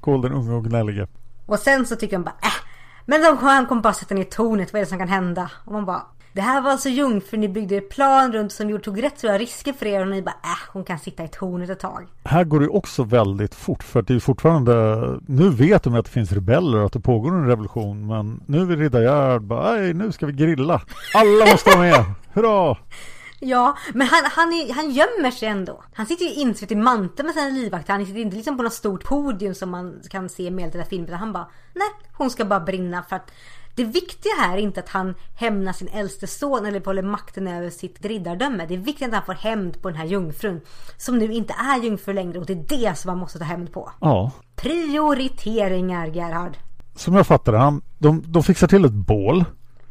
Cole 0.00 0.28
den 0.28 0.38
unge 0.38 0.52
och 0.52 0.64
gnällige. 0.64 1.06
Och 1.46 1.58
sen 1.58 1.86
så 1.86 1.96
tycker 1.96 2.16
de 2.16 2.24
bara 2.24 2.36
äh. 2.42 2.71
Men 3.06 3.22
de, 3.22 3.38
han 3.38 3.66
kommer 3.66 3.82
bara 3.82 3.92
sätta 3.92 4.14
ner 4.14 4.24
tornet, 4.24 4.72
vad 4.72 4.80
är 4.80 4.84
det 4.84 4.88
som 4.88 4.98
kan 4.98 5.08
hända? 5.08 5.50
Och 5.64 5.72
man 5.72 5.84
bara 5.84 6.02
Det 6.32 6.40
här 6.40 6.60
var 6.60 6.70
alltså 6.70 6.88
jungfrun, 6.88 7.40
ni 7.40 7.48
byggde 7.48 7.76
ett 7.76 7.90
plan 7.90 8.32
runt 8.32 8.52
som 8.52 8.70
gjorde, 8.70 8.84
tog 8.84 9.02
rätt 9.02 9.18
stora 9.18 9.38
risker 9.38 9.72
för 9.72 9.86
er 9.86 10.00
och 10.00 10.08
ni 10.08 10.22
bara 10.22 10.34
äh, 10.42 10.72
hon 10.72 10.84
kan 10.84 10.98
sitta 10.98 11.24
i 11.24 11.28
tornet 11.28 11.70
ett 11.70 11.80
tag. 11.80 12.06
Här 12.24 12.44
går 12.44 12.60
det 12.60 12.68
också 12.68 13.04
väldigt 13.04 13.54
fort 13.54 13.82
för 13.82 14.00
att 14.00 14.06
det 14.06 14.14
är 14.14 14.20
fortfarande 14.20 14.72
Nu 15.26 15.50
vet 15.50 15.82
de 15.82 15.94
att 15.94 16.04
det 16.04 16.10
finns 16.10 16.32
rebeller 16.32 16.78
och 16.78 16.86
att 16.86 16.92
det 16.92 17.00
pågår 17.00 17.30
en 17.34 17.46
revolution 17.46 18.06
men 18.06 18.40
nu 18.46 18.72
är 18.72 18.76
Riddar 18.76 19.38
bara 19.38 19.72
nej 19.72 19.94
nu 19.94 20.12
ska 20.12 20.26
vi 20.26 20.32
grilla. 20.32 20.82
Alla 21.14 21.46
måste 21.52 21.70
vara 21.70 21.80
med. 21.80 22.04
Hurra! 22.32 22.76
Ja, 23.44 23.76
men 23.94 24.06
han, 24.06 24.24
han, 24.24 24.52
är, 24.52 24.74
han 24.74 24.90
gömmer 24.90 25.30
sig 25.30 25.48
ändå. 25.48 25.82
Han 25.94 26.06
sitter 26.06 26.24
ju 26.24 26.32
insvett 26.32 26.70
i 26.70 26.76
manteln 26.76 27.26
med 27.26 27.34
sina 27.34 27.48
livvakter. 27.48 27.92
Han 27.92 28.06
sitter 28.06 28.20
inte 28.20 28.36
liksom 28.36 28.56
på 28.56 28.62
något 28.62 28.72
stort 28.72 29.04
podium 29.04 29.54
som 29.54 29.70
man 29.70 30.00
kan 30.10 30.28
se 30.28 30.42
i 30.42 30.50
medeltida 30.50 30.84
filmer. 30.84 31.12
Han 31.12 31.32
bara, 31.32 31.48
nej, 31.74 31.88
hon 32.12 32.30
ska 32.30 32.44
bara 32.44 32.60
brinna 32.60 33.02
för 33.02 33.16
att 33.16 33.30
det 33.74 33.84
viktiga 33.84 34.32
här 34.38 34.56
är 34.56 34.60
inte 34.60 34.80
att 34.80 34.88
han 34.88 35.14
hämnar 35.34 35.72
sin 35.72 35.88
äldste 35.88 36.26
son 36.26 36.66
eller 36.66 36.84
håller 36.84 37.02
makten 37.02 37.48
över 37.48 37.70
sitt 37.70 38.04
riddardöme. 38.04 38.66
Det 38.66 38.74
är 38.74 38.78
viktigt 38.78 39.08
att 39.08 39.14
han 39.14 39.24
får 39.24 39.32
hämnd 39.32 39.82
på 39.82 39.88
den 39.88 39.98
här 39.98 40.06
jungfrun. 40.06 40.60
Som 40.96 41.18
nu 41.18 41.32
inte 41.32 41.54
är 41.58 41.84
jungfru 41.84 42.12
längre 42.12 42.38
och 42.38 42.46
det 42.46 42.52
är 42.52 42.64
det 42.68 42.98
som 42.98 43.08
man 43.08 43.18
måste 43.18 43.38
ta 43.38 43.44
hämnd 43.44 43.72
på. 43.72 43.90
Ja. 44.00 44.30
Prioriteringar, 44.56 46.06
Gerhard. 46.06 46.56
Som 46.94 47.14
jag 47.14 47.26
fattar 47.26 47.52
han, 47.52 47.82
de, 47.98 48.22
de 48.26 48.42
fixar 48.42 48.66
till 48.66 48.84
ett 48.84 48.92
bål. 48.92 49.44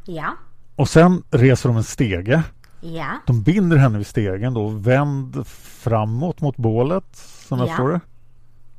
Ja. 0.06 0.36
Och 0.76 0.89
sen 0.89 1.24
reser 1.32 1.70
de 1.70 1.78
en 1.78 1.84
stege. 1.84 2.43
Ja. 2.82 3.18
De 3.28 3.42
binder 3.44 3.78
henne 3.78 3.98
vid 3.98 4.08
stegen 4.08 4.54
då, 4.54 4.68
vänd 4.68 5.48
framåt 5.48 6.42
mot 6.42 6.58
bålet 6.58 7.06
som 7.48 7.58
jag 7.60 7.68
Ja. 7.68 7.72
förstår 7.72 7.90
det. 7.90 8.00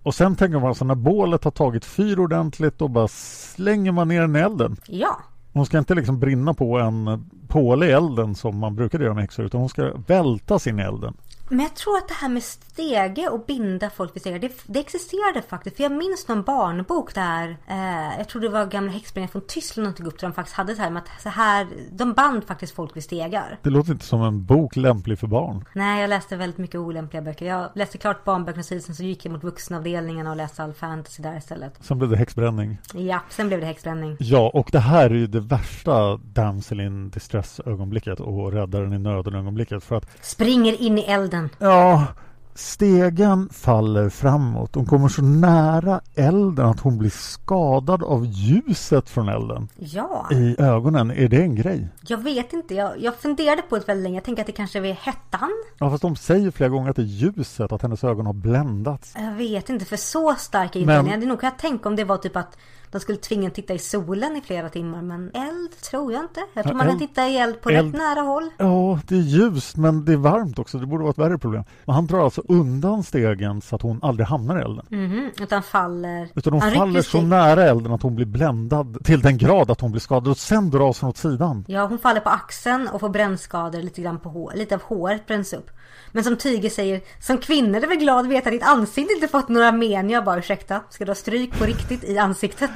Och 0.03 0.15
sen 0.15 0.37
tänker 0.37 0.59
man 0.59 0.69
alltså 0.69 0.85
när 0.85 0.95
bålet 0.95 1.45
har 1.45 1.51
tagit 1.51 1.85
fyr 1.85 2.19
ordentligt 2.21 2.79
då 2.79 2.89
bara 2.89 3.09
slänger 3.09 3.93
man 3.93 4.09
ner 4.09 4.21
den 4.21 4.37
i 4.37 4.39
elden. 4.39 4.77
Ja. 4.87 5.19
Hon 5.53 5.67
ska 5.67 5.79
inte 5.79 5.95
liksom 5.95 6.19
brinna 6.21 6.55
på 6.55 6.79
en 6.79 7.31
påle 7.49 7.87
i 7.87 7.91
elden 7.93 8.35
som 8.35 8.59
man 8.59 8.75
brukar 8.77 9.01
göra 9.01 9.15
med 9.15 9.23
häxor 9.23 9.45
utan 9.45 9.61
hon 9.61 9.69
ska 9.69 9.91
vältas 10.07 10.67
in 10.67 10.79
i 10.79 10.83
elden. 10.83 11.15
Men 11.53 11.61
jag 11.61 11.75
tror 11.75 11.97
att 11.97 12.09
det 12.09 12.15
här 12.15 12.29
med 12.29 12.43
stege 12.43 13.29
och 13.29 13.45
binda 13.47 13.91
folk 13.91 14.17
vid 14.17 14.21
stegar, 14.21 14.39
det, 14.39 14.53
det 14.67 14.81
existerade 14.81 15.43
faktiskt. 15.49 15.77
För 15.77 15.83
jag 15.83 15.93
minns 15.93 16.29
någon 16.29 16.43
barnbok 16.43 17.15
där, 17.15 17.57
eh, 17.67 18.19
jag 18.19 18.29
tror 18.29 18.43
det 18.43 18.49
var 18.49 18.67
gamla 18.67 18.93
häxbränningar 18.93 19.33
från 19.33 19.43
Tyskland 19.47 19.87
som 19.87 19.95
tog 19.95 20.07
upp 20.07 20.21
där 20.21 20.29
de 20.29 20.35
faktiskt 20.35 20.57
hade 20.57 20.75
det 20.75 20.83
här 20.83 20.91
med 20.91 21.03
att 21.03 21.23
så 21.23 21.29
här, 21.29 21.67
de 21.91 22.13
band 22.13 22.45
faktiskt 22.45 22.75
folk 22.75 22.97
vid 22.97 23.05
stegar. 23.05 23.59
Det 23.63 23.71
låter 23.71 23.93
inte 23.93 24.05
som 24.05 24.23
en 24.23 24.45
bok 24.45 24.77
lämplig 24.77 25.19
för 25.19 25.27
barn. 25.27 25.65
Nej, 25.75 26.01
jag 26.01 26.11
läste 26.11 26.37
väldigt 26.37 26.59
mycket 26.59 26.77
olämpliga 26.77 27.23
böcker. 27.23 27.47
Jag 27.47 27.71
läste 27.75 27.99
klart 27.99 28.25
barnböckerna 28.25 28.63
sen 28.63 28.81
så 28.81 29.03
gick 29.03 29.25
jag 29.25 29.33
mot 29.33 29.45
vuxenavdelningen 29.45 30.27
och 30.27 30.37
läste 30.37 30.63
all 30.63 30.73
fantasy 30.73 31.23
där 31.23 31.37
istället. 31.37 31.75
Sen 31.81 31.99
blev 31.99 32.11
det 32.11 32.17
häxbränning. 32.17 32.79
Ja, 32.95 33.21
sen 33.31 33.49
blev 33.49 33.61
det 33.61 33.67
häxbränning. 33.67 34.17
Ja, 34.21 34.51
och 34.55 34.69
det 34.73 34.81
här 34.81 35.11
är 35.11 35.15
ju 35.15 35.27
det 35.27 35.41
värsta 35.41 36.17
damsel 36.17 36.81
in 36.81 37.11
distress 37.11 37.61
ögonblicket 37.67 38.21
och 38.21 38.53
räddaren 38.53 38.93
i 38.93 38.99
nöden 38.99 39.35
ögonblicket 39.35 39.85
för 39.85 39.97
att 39.97 40.07
Springer 40.21 40.83
in 40.83 40.99
i 40.99 41.03
elden. 41.03 41.42
Ja, 41.59 42.07
stegen 42.55 43.49
faller 43.53 44.09
framåt. 44.09 44.75
Hon 44.75 44.87
kommer 44.87 45.09
så 45.09 45.23
nära 45.23 46.01
elden 46.15 46.67
att 46.67 46.81
hon 46.81 46.99
blir 46.99 47.11
skadad 47.11 48.03
av 48.03 48.25
ljuset 48.27 49.09
från 49.11 49.29
elden 49.29 49.69
Ja. 49.79 50.27
i 50.31 50.57
ögonen. 50.59 51.11
Är 51.11 51.29
det 51.29 51.43
en 51.43 51.55
grej? 51.55 51.89
Jag 52.07 52.19
vet 52.19 52.53
inte, 52.53 52.75
jag, 52.75 52.93
jag 53.03 53.17
funderade 53.17 53.63
på 53.63 53.79
det 53.79 53.89
väldigt 53.89 54.03
länge. 54.03 54.17
Jag 54.17 54.25
tänker 54.25 54.43
att 54.43 54.47
det 54.47 54.53
kanske 54.53 54.79
är 54.79 54.83
hettan. 54.93 55.51
Ja, 55.79 55.91
fast 55.91 56.03
de 56.03 56.17
säger 56.17 56.51
flera 56.51 56.71
gånger 56.71 56.91
att 56.91 56.97
det 56.97 57.03
är 57.03 57.07
ljuset, 57.07 57.73
att 57.73 57.83
hennes 57.83 58.05
ögon 58.05 58.27
har 58.27 58.33
bländats. 58.33 59.15
Jag 59.19 59.33
vet 59.33 59.71
inte, 59.71 59.85
för 59.85 59.97
så 59.97 60.35
starka 60.39 60.79
invändningar. 60.79 61.19
Det 61.19 61.27
nog 61.27 61.41
kan 61.41 61.47
jag 61.51 61.59
tänka 61.59 61.89
om 61.89 61.97
det 61.97 62.05
var 62.05 62.17
typ 62.17 62.37
att 62.37 62.57
de 62.93 63.01
skulle 63.01 63.19
tvinga 63.19 63.45
en 63.45 63.51
titta 63.51 63.75
i 63.75 63.79
solen 63.79 64.37
i 64.37 64.41
flera 64.41 64.69
timmar. 64.69 65.03
Men 65.03 65.31
eld 65.35 65.81
tror 65.91 66.13
jag 66.13 66.23
inte. 66.25 66.41
Jag 66.55 66.65
tror 66.65 66.75
Ja, 66.75 66.79
man 66.79 66.87
kan 66.87 66.99
titta 66.99 67.29
i 67.29 67.37
eld 67.39 67.61
på 67.61 67.71
eld- 67.71 67.87
rätt 67.95 68.01
nära 68.01 68.21
håll. 68.21 68.51
Ja, 68.59 69.01
det 69.09 69.15
är 69.15 69.21
ljust 69.21 69.77
men 69.77 70.05
det 70.05 70.13
är 70.13 70.17
varmt 70.17 70.59
också. 70.59 70.79
Det 70.79 70.87
borde 70.87 71.03
vara 71.03 71.11
ett 71.11 71.19
värre 71.19 71.39
problem. 71.39 71.65
Men 71.85 71.95
han 71.95 72.07
drar 72.07 72.25
alltså 72.25 72.43
undan 72.49 73.03
stegen 73.03 73.61
så 73.63 73.77
att 73.77 73.83
hon 73.83 73.99
aldrig 74.03 74.27
hamnar 74.27 74.59
i 74.59 74.63
elden. 74.63 74.87
Mhm, 74.89 75.31
utan 75.41 75.63
faller. 75.63 76.29
Utan 76.35 76.53
hon 76.53 76.63
Han 76.63 76.73
faller 76.73 77.03
så 77.03 77.21
nära 77.21 77.65
elden 77.65 77.93
att 77.93 78.03
hon 78.03 78.15
blir 78.17 78.27
bländad 78.27 79.05
till 79.05 79.21
den 79.21 79.39
grad 79.39 79.71
att 79.71 79.81
hon 79.81 79.91
blir 79.91 80.01
skadad 80.01 80.29
och 80.29 80.37
sen 80.39 80.71
dras 80.71 81.01
hon 81.01 81.11
åt 81.11 81.17
sidan. 81.17 81.65
Ja, 81.69 81.87
hon 81.87 81.99
faller 81.99 82.21
på 82.21 82.31
axeln 82.31 82.89
och 82.89 83.01
får 83.01 83.09
brännskador 83.09 83.83
lite 83.83 84.03
grann 84.03 84.19
på 84.21 84.29
hår. 84.29 84.53
Lite 84.55 84.75
av 84.75 84.83
håret 84.83 85.27
bränns 85.27 85.53
upp. 85.53 85.71
Men 86.13 86.25
som 86.25 86.37
Tyger 86.37 86.71
säger, 86.71 87.01
som 87.21 87.39
kvinna 87.39 87.79
är 87.79 87.87
väl 87.87 87.97
glad 87.99 88.19
att 88.25 88.31
veta 88.31 88.49
att 88.49 88.53
ditt 88.53 88.63
ansikte 88.63 89.15
inte 89.15 89.29
fått 89.29 89.49
några 89.49 89.73
men. 89.73 90.11
Jag 90.11 90.25
bara 90.25 90.39
ursäkta, 90.39 90.81
ska 90.91 91.05
du 91.05 91.11
ha 91.11 91.15
stryk 91.17 91.59
på 91.59 91.65
riktigt 91.65 92.05
i 92.05 92.19
ansiktet? 92.19 92.71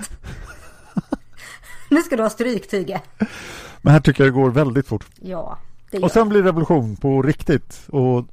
nu 1.90 2.02
ska 2.02 2.16
du 2.16 2.22
ha 2.22 2.30
stryk 2.30 2.70
Tyge. 2.70 3.02
Men 3.82 3.92
här 3.92 4.00
tycker 4.00 4.24
jag 4.24 4.32
det 4.32 4.36
går 4.36 4.50
väldigt 4.50 4.86
fort. 4.86 5.07
Ja, 5.20 5.59
det 5.90 5.96
gör 5.96 6.04
Och 6.04 6.11
sen 6.11 6.28
blir 6.28 6.42
det 6.42 6.48
revolution 6.48 6.96
på 6.96 7.22
riktigt 7.22 7.82
och 7.88 8.24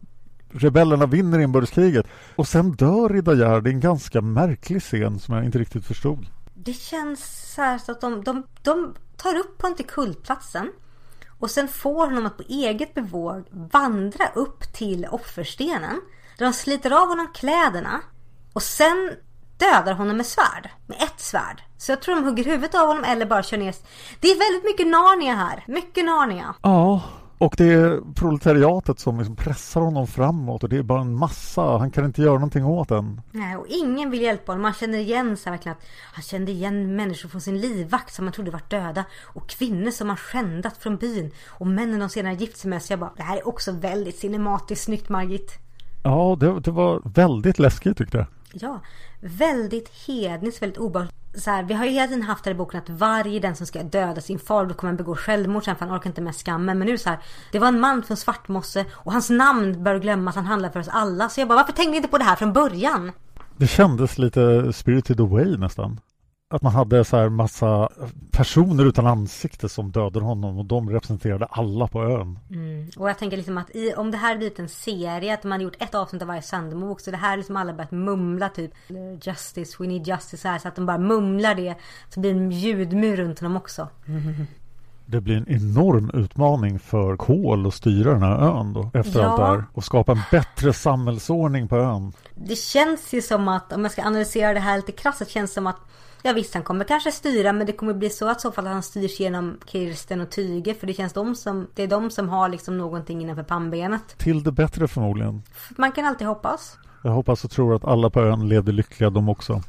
rebellerna 0.53 1.05
vinner 1.05 1.39
inbördeskriget. 1.39 2.07
Och 2.35 2.47
sen 2.47 2.71
dör 2.71 3.09
Ridda 3.09 3.33
Gerd 3.33 3.67
i 3.67 3.69
en 3.69 3.79
ganska 3.79 4.21
märklig 4.21 4.81
scen 4.81 5.19
som 5.19 5.35
jag 5.35 5.45
inte 5.45 5.59
riktigt 5.59 5.85
förstod. 5.85 6.25
Det 6.53 6.73
känns 6.73 7.51
så 7.55 7.61
här 7.61 7.77
så 7.77 7.91
att 7.91 8.01
de, 8.01 8.23
de, 8.23 8.43
de 8.61 8.95
tar 9.17 9.35
upp 9.35 9.61
honom 9.61 9.77
till 9.77 9.85
kultplatsen. 9.85 10.71
Och 11.39 11.51
sen 11.51 11.67
får 11.67 12.05
honom 12.05 12.25
att 12.25 12.37
på 12.37 12.43
eget 12.43 12.93
bevåg 12.93 13.43
vandra 13.51 14.27
upp 14.35 14.73
till 14.73 15.05
offerstenen. 15.05 16.01
Där 16.37 16.45
de 16.45 16.53
sliter 16.53 16.91
av 16.91 17.07
honom 17.07 17.27
kläderna. 17.33 18.01
Och 18.53 18.63
sen 18.63 19.11
dödar 19.57 19.93
honom 19.93 20.17
med 20.17 20.25
svärd. 20.25 20.69
Med 20.87 20.97
ett 20.97 21.19
svärd. 21.19 21.63
Så 21.77 21.91
jag 21.91 22.01
tror 22.01 22.15
de 22.15 22.23
hugger 22.23 22.43
huvudet 22.43 22.75
av 22.75 22.87
honom 22.87 23.03
eller 23.03 23.25
bara 23.25 23.43
kör 23.43 23.57
ner. 23.57 23.75
Det 24.19 24.27
är 24.27 24.39
väldigt 24.39 24.63
mycket 24.71 24.87
Narnia 24.87 25.35
här. 25.35 25.63
Mycket 25.67 26.05
Narnia. 26.05 26.55
Ja, 26.61 27.01
och 27.37 27.55
det 27.57 27.73
är 27.73 28.13
proletariatet 28.13 28.99
som 28.99 29.17
liksom 29.17 29.35
pressar 29.35 29.81
honom 29.81 30.07
framåt 30.07 30.63
och 30.63 30.69
det 30.69 30.77
är 30.77 30.83
bara 30.83 31.01
en 31.01 31.15
massa. 31.15 31.61
Han 31.61 31.91
kan 31.91 32.05
inte 32.05 32.21
göra 32.21 32.33
någonting 32.33 32.65
åt 32.65 32.89
den. 32.89 33.21
Nej, 33.31 33.57
och 33.57 33.65
ingen 33.69 34.09
vill 34.09 34.21
hjälpa 34.21 34.51
honom. 34.51 34.61
Man 34.61 34.73
känner 34.73 34.97
igen 34.97 35.37
så 35.37 35.49
verkligen 35.49 35.77
att 35.77 35.83
han 36.13 36.23
kände 36.23 36.51
igen 36.51 36.95
människor 36.95 37.29
från 37.29 37.41
sin 37.41 37.61
livvakt 37.61 38.13
som 38.13 38.25
man 38.25 38.31
trodde 38.33 38.51
var 38.51 38.61
döda. 38.67 39.03
Och 39.23 39.49
kvinnor 39.49 39.91
som 39.91 40.07
han 40.07 40.17
skändat 40.17 40.77
från 40.77 40.97
byn. 40.97 41.31
Och 41.49 41.67
männen 41.67 41.99
de 41.99 42.09
senare 42.09 42.33
gift 42.33 42.57
sig 42.57 42.69
med. 42.69 42.83
Så 42.83 42.93
jag 42.93 42.99
bara, 42.99 43.13
det 43.17 43.23
här 43.23 43.37
är 43.37 43.47
också 43.47 43.71
väldigt 43.71 44.17
cinematiskt 44.19 44.85
snyggt 44.85 45.09
Margit. 45.09 45.51
Ja, 46.03 46.37
det, 46.39 46.59
det 46.59 46.71
var 46.71 47.01
väldigt 47.05 47.59
läskigt 47.59 47.97
tyckte 47.97 48.17
jag. 48.17 48.27
Ja, 48.53 48.79
väldigt 49.23 49.89
hedniskt, 50.07 50.61
väldigt 50.61 50.77
obehagligt. 50.77 51.15
Så 51.35 51.51
här, 51.51 51.63
vi 51.63 51.73
har 51.73 51.85
ju 51.85 51.91
hela 51.91 52.07
tiden 52.07 52.21
haft 52.21 52.43
det 52.43 52.51
i 52.51 52.53
boken 52.53 52.79
att 52.79 52.89
varje 52.89 53.39
den 53.39 53.55
som 53.55 53.67
ska 53.67 53.83
döda 53.83 54.21
sin 54.21 54.39
far 54.39 54.65
då 54.65 54.73
kommer 54.73 54.89
han 54.89 54.97
begå 54.97 55.15
självmord 55.15 55.65
sen 55.65 55.75
för 55.75 55.85
han 55.85 55.97
orkar 55.97 56.09
inte 56.09 56.21
med 56.21 56.35
skammen. 56.35 56.77
Men 56.77 56.87
nu 56.87 56.91
det 56.91 56.97
så 56.97 57.09
här, 57.09 57.19
det 57.51 57.59
var 57.59 57.67
en 57.67 57.79
man 57.79 58.03
från 58.03 58.17
Svartmosse 58.17 58.85
och 58.91 59.11
hans 59.11 59.29
namn 59.29 59.83
bör 59.83 59.99
glömmas, 59.99 60.35
han 60.35 60.45
handlar 60.45 60.69
för 60.69 60.79
oss 60.79 60.87
alla. 60.87 61.29
Så 61.29 61.41
jag 61.41 61.47
bara, 61.47 61.55
varför 61.55 61.73
tänkte 61.73 61.91
ni 61.91 61.97
inte 61.97 62.09
på 62.09 62.17
det 62.17 62.23
här 62.23 62.35
från 62.35 62.53
början? 62.53 63.11
Det 63.57 63.67
kändes 63.67 64.17
lite 64.17 64.73
spirited 64.73 65.19
away 65.19 65.57
nästan. 65.57 65.99
Att 66.53 66.61
man 66.61 66.71
hade 66.73 67.05
så 67.05 67.17
här 67.17 67.29
massa 67.29 67.89
personer 68.31 68.85
utan 68.85 69.07
ansikte 69.07 69.69
som 69.69 69.91
dödade 69.91 70.25
honom 70.25 70.57
och 70.57 70.65
de 70.65 70.89
representerade 70.89 71.45
alla 71.45 71.87
på 71.87 72.03
ön. 72.03 72.39
Mm. 72.49 72.89
Och 72.97 73.09
jag 73.09 73.17
tänker 73.17 73.37
liksom 73.37 73.57
att 73.57 73.75
i, 73.75 73.93
om 73.93 74.11
det 74.11 74.17
här 74.17 74.37
blivit 74.37 74.59
en 74.59 74.69
serie, 74.69 75.33
att 75.33 75.43
man 75.43 75.51
hade 75.51 75.63
gjort 75.63 75.81
ett 75.81 75.95
avsnitt 75.95 76.21
av 76.21 76.27
varje 76.27 76.41
Sandemo-bok, 76.41 76.99
så 76.99 77.11
det 77.11 77.17
här 77.17 77.37
liksom 77.37 77.57
alla 77.57 77.73
börjat 77.73 77.91
mumla 77.91 78.49
typ 78.49 78.71
Justice, 79.21 79.75
we 79.79 79.87
need 79.87 80.07
justice 80.07 80.41
så 80.41 80.47
här, 80.47 80.59
så 80.59 80.67
att 80.67 80.75
de 80.75 80.85
bara 80.85 80.97
mumlar 80.97 81.55
det. 81.55 81.75
Så 82.09 82.19
blir 82.19 82.33
det 82.33 82.39
en 82.39 82.51
ljudmur 82.51 83.17
runt 83.17 83.39
honom 83.39 83.57
också. 83.57 83.87
Det 85.05 85.21
blir 85.21 85.37
en 85.37 85.49
enorm 85.49 86.11
utmaning 86.13 86.79
för 86.79 87.17
Kol 87.17 87.67
att 87.67 87.73
styra 87.73 88.11
den 88.13 88.23
här 88.23 88.37
ön 88.37 88.73
då 88.73 88.89
efter 88.93 89.19
Ja. 89.19 89.27
allt 89.27 89.39
det 89.39 89.45
här 89.45 89.63
och 89.73 89.83
skapa 89.83 90.11
en 90.11 90.21
bättre 90.31 90.73
samhällsordning 90.73 91.67
på 91.67 91.77
ön. 91.77 92.13
Det 92.35 92.55
känns 92.55 93.13
ju 93.13 93.21
som 93.21 93.47
att, 93.47 93.73
om 93.73 93.83
jag 93.83 93.91
ska 93.91 94.03
analysera 94.03 94.53
det 94.53 94.59
här 94.59 94.75
lite 94.75 94.91
krasst, 94.91 95.19
det 95.19 95.29
känns 95.29 95.53
som 95.53 95.67
att 95.67 95.77
Ja 96.25 96.33
visst, 96.33 96.53
han 96.53 96.63
kommer 96.63 96.85
kanske 96.85 97.11
styra 97.11 97.53
men 97.53 97.67
det 97.67 97.73
kommer 97.73 97.93
bli 97.93 98.09
så 98.09 98.29
att 98.29 98.41
så 98.41 98.51
fall 98.51 98.67
han 98.67 98.83
styrs 98.83 99.19
genom 99.19 99.57
Kirsten 99.65 100.21
och 100.21 100.29
Tyge 100.29 100.73
för 100.73 100.87
det 100.87 100.93
känns 100.93 101.13
de 101.13 101.35
som, 101.35 101.67
det 101.75 101.83
är 101.83 101.87
de 101.87 102.09
som 102.09 102.29
har 102.29 102.49
liksom 102.49 102.77
någonting 102.77 103.21
innanför 103.21 103.43
pannbenet. 103.43 104.17
Till 104.17 104.43
det 104.43 104.51
bättre 104.51 104.87
förmodligen. 104.87 105.43
Man 105.69 105.91
kan 105.91 106.05
alltid 106.05 106.27
hoppas. 106.27 106.77
Jag 107.03 107.11
hoppas 107.11 107.43
och 107.43 107.51
tror 107.51 107.75
att 107.75 107.85
alla 107.85 108.09
på 108.09 108.21
ön 108.21 108.49
levde 108.49 108.71
lyckliga 108.71 109.09
de 109.09 109.29
också. 109.29 109.61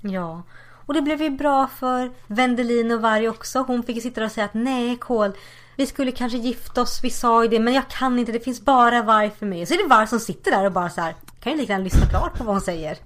Ja. 0.00 0.42
Och 0.86 0.94
det 0.94 1.02
blev 1.02 1.22
ju 1.22 1.30
bra 1.30 1.66
för 1.66 2.10
Wendelin 2.26 2.92
och 2.92 3.02
Varg 3.02 3.28
också. 3.28 3.64
Hon 3.66 3.82
fick 3.82 3.96
ju 3.96 4.02
sitta 4.02 4.24
och 4.24 4.32
säga 4.32 4.44
att 4.44 4.54
nej 4.54 4.96
Kol, 4.96 5.32
vi 5.76 5.86
skulle 5.86 6.12
kanske 6.12 6.38
gifta 6.38 6.82
oss, 6.82 7.00
vi 7.02 7.10
sa 7.10 7.42
ju 7.42 7.48
det 7.48 7.60
men 7.60 7.74
jag 7.74 7.88
kan 7.88 8.18
inte, 8.18 8.32
det 8.32 8.40
finns 8.40 8.64
bara 8.64 9.02
Varg 9.02 9.30
för 9.30 9.46
mig. 9.46 9.66
Så 9.66 9.74
är 9.74 9.82
det 9.82 9.88
Varg 9.88 10.06
som 10.06 10.20
sitter 10.20 10.50
där 10.50 10.66
och 10.66 10.72
bara 10.72 10.90
så 10.90 11.00
här, 11.00 11.14
kan 11.40 11.52
ju 11.52 11.58
lika 11.58 11.72
gärna 11.72 11.84
lyssna 11.84 12.06
klart 12.06 12.38
på 12.38 12.44
vad 12.44 12.54
hon 12.54 12.60
säger. 12.60 12.98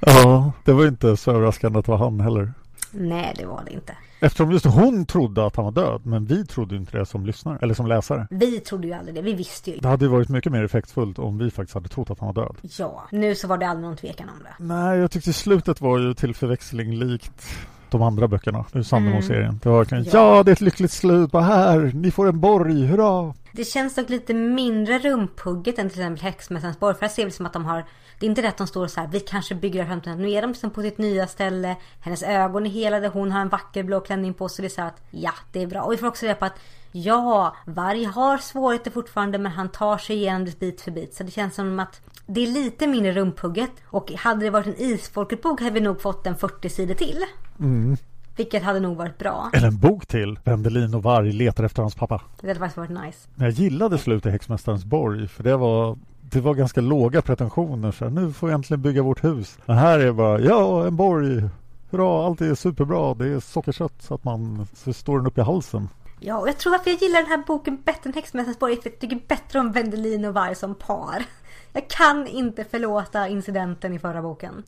Ja, 0.00 0.52
det 0.64 0.72
var 0.72 0.86
inte 0.86 1.16
så 1.16 1.30
överraskande 1.30 1.78
att 1.78 1.84
det 1.84 1.92
var 1.92 1.98
han 1.98 2.20
heller. 2.20 2.52
Nej, 2.90 3.34
det 3.38 3.46
var 3.46 3.62
det 3.66 3.72
inte. 3.72 3.92
Eftersom 4.20 4.52
just 4.52 4.66
hon 4.66 5.06
trodde 5.06 5.46
att 5.46 5.56
han 5.56 5.64
var 5.64 5.72
död, 5.72 6.00
men 6.04 6.24
vi 6.24 6.46
trodde 6.46 6.76
inte 6.76 6.98
det 6.98 7.06
som 7.06 7.26
lyssnare, 7.26 7.58
eller 7.62 7.74
som 7.74 7.86
läsare. 7.86 8.26
Vi 8.30 8.60
trodde 8.60 8.86
ju 8.86 8.92
aldrig 8.92 9.14
det, 9.14 9.22
vi 9.22 9.32
visste 9.32 9.70
ju. 9.70 9.76
Det 9.78 9.88
hade 9.88 10.04
ju 10.04 10.10
varit 10.10 10.28
mycket 10.28 10.52
mer 10.52 10.64
effektfullt 10.64 11.18
om 11.18 11.38
vi 11.38 11.50
faktiskt 11.50 11.74
hade 11.74 11.88
trott 11.88 12.10
att 12.10 12.20
han 12.20 12.34
var 12.34 12.42
död. 12.44 12.56
Ja, 12.78 13.04
nu 13.10 13.34
så 13.34 13.48
var 13.48 13.58
det 13.58 13.68
aldrig 13.68 13.86
någon 13.88 13.96
tvekan 13.96 14.28
om 14.28 14.42
det. 14.42 14.64
Nej, 14.64 14.98
jag 14.98 15.10
tyckte 15.10 15.32
slutet 15.32 15.80
var 15.80 15.98
ju 15.98 16.14
till 16.14 16.34
förväxling 16.34 16.94
likt 16.94 17.42
de 17.90 18.02
andra 18.02 18.28
böckerna 18.28 18.64
ur 18.72 18.82
Sandemo-serien. 18.82 19.44
Mm. 19.44 19.60
Det 19.62 19.68
var 19.68 19.78
verkligen 19.78 20.04
Ja. 20.04 20.10
ja. 20.36 20.42
det 20.42 20.50
är 20.50 20.52
ett 20.52 20.60
lyckligt 20.60 20.92
slut. 20.92 21.32
Bara 21.32 21.42
här, 21.42 21.90
ni 21.94 22.10
får 22.10 22.28
en 22.28 22.40
borg, 22.40 22.86
hurra! 22.86 23.34
Det 23.56 23.64
känns 23.64 23.94
dock 23.94 24.08
lite 24.08 24.34
mindre 24.34 24.98
rumphugget 24.98 25.78
än 25.78 25.90
till 25.90 26.00
exempel 26.00 26.22
Häxmästarens 26.22 26.80
borg. 26.80 26.94
För 26.94 27.00
här 27.00 27.08
ser 27.08 27.24
vi 27.24 27.30
som 27.30 27.46
att 27.46 27.52
de 27.52 27.64
har... 27.64 27.84
Det 28.18 28.26
är 28.26 28.30
inte 28.30 28.42
det 28.42 28.48
att 28.48 28.56
de 28.56 28.66
står 28.66 28.86
så 28.86 29.00
här, 29.00 29.08
vi 29.08 29.20
kanske 29.20 29.54
bygger 29.54 29.78
det 29.78 29.84
här 29.84 29.90
framtiden. 29.90 30.18
Nu 30.18 30.30
är 30.30 30.42
de 30.42 30.50
liksom 30.50 30.70
på 30.70 30.82
sitt 30.82 30.98
nya 30.98 31.26
ställe. 31.26 31.76
Hennes 32.00 32.22
ögon 32.22 32.66
är 32.66 32.70
helade, 32.70 33.08
hon 33.08 33.32
har 33.32 33.40
en 33.40 33.48
vacker 33.48 33.82
blå 33.82 34.00
klänning 34.00 34.34
på 34.34 34.48
sig. 34.48 34.62
Det 34.62 34.66
är 34.66 34.70
så 34.70 34.80
här 34.80 34.88
att, 34.88 35.02
ja, 35.10 35.32
det 35.52 35.62
är 35.62 35.66
bra. 35.66 35.82
Och 35.82 35.92
vi 35.92 35.96
får 35.96 36.06
också 36.06 36.26
reda 36.26 36.34
på 36.34 36.44
att, 36.44 36.58
ja, 36.92 37.56
Varg 37.66 38.04
har 38.04 38.38
svårigheter 38.38 38.90
fortfarande 38.90 39.38
men 39.38 39.52
han 39.52 39.68
tar 39.68 39.98
sig 39.98 40.16
igenom 40.16 40.44
det 40.44 40.58
bit 40.58 40.80
för 40.80 40.90
bit. 40.90 41.14
Så 41.14 41.22
det 41.22 41.30
känns 41.30 41.54
som 41.54 41.80
att 41.80 42.00
det 42.26 42.40
är 42.40 42.46
lite 42.46 42.86
mindre 42.86 43.12
rumphugget. 43.12 43.72
Och 43.84 44.12
hade 44.12 44.44
det 44.44 44.50
varit 44.50 44.66
en 44.66 44.80
isfolketbok 44.80 45.60
hade 45.60 45.72
vi 45.72 45.80
nog 45.80 46.00
fått 46.00 46.26
en 46.26 46.36
40 46.36 46.68
sidor 46.68 46.94
till. 46.94 47.24
Mm. 47.60 47.96
Vilket 48.36 48.62
hade 48.62 48.80
nog 48.80 48.96
varit 48.96 49.18
bra. 49.18 49.50
Eller 49.52 49.68
en 49.68 49.78
bok 49.78 50.06
till. 50.06 50.38
Wendelin 50.44 50.94
och 50.94 51.02
Varg 51.02 51.32
letar 51.32 51.64
efter 51.64 51.82
hans 51.82 51.94
pappa. 51.94 52.22
Det 52.40 52.48
hade 52.48 52.60
faktiskt 52.60 52.76
varit 52.76 53.04
nice. 53.04 53.28
Jag 53.34 53.50
gillade 53.50 53.98
slutet 53.98 54.26
i 54.26 54.30
Häxmästarens 54.30 54.84
borg 54.84 55.28
för 55.28 55.42
det 55.42 55.56
var 55.56 55.96
det 56.30 56.40
var 56.40 56.54
ganska 56.54 56.80
låga 56.80 57.22
pretensioner. 57.22 57.92
Så 57.92 58.04
här, 58.04 58.10
nu 58.10 58.32
får 58.32 58.46
vi 58.46 58.52
äntligen 58.52 58.82
bygga 58.82 59.02
vårt 59.02 59.24
hus. 59.24 59.58
Men 59.66 59.76
här 59.76 59.98
är 59.98 60.12
bara, 60.12 60.40
ja 60.40 60.86
en 60.86 60.96
borg. 60.96 61.48
Hurra, 61.90 62.26
allt 62.26 62.40
är 62.40 62.54
superbra. 62.54 63.14
Det 63.14 63.28
är 63.28 63.40
sockersött 63.40 64.02
så 64.02 64.14
att 64.14 64.24
man 64.24 64.66
så 64.74 64.92
står 64.92 65.18
den 65.18 65.26
upp 65.26 65.38
i 65.38 65.40
halsen. 65.40 65.88
Ja, 66.20 66.38
och 66.38 66.48
jag 66.48 66.58
tror 66.58 66.74
att 66.74 66.86
jag 66.86 67.02
gillar 67.02 67.20
den 67.20 67.30
här 67.30 67.44
boken 67.46 67.82
bättre 67.84 68.10
än 68.10 68.14
Häxmästarens 68.14 68.58
borg. 68.58 68.76
För 68.82 68.90
jag 68.90 68.98
tycker 68.98 69.20
bättre 69.28 69.60
om 69.60 69.72
Wendelin 69.72 70.24
och 70.24 70.34
Varg 70.34 70.54
som 70.54 70.74
par. 70.74 71.24
Jag 71.72 71.88
kan 71.88 72.26
inte 72.26 72.64
förlåta 72.64 73.28
incidenten 73.28 73.92
i 73.92 73.98
förra 73.98 74.22
boken. 74.22 74.62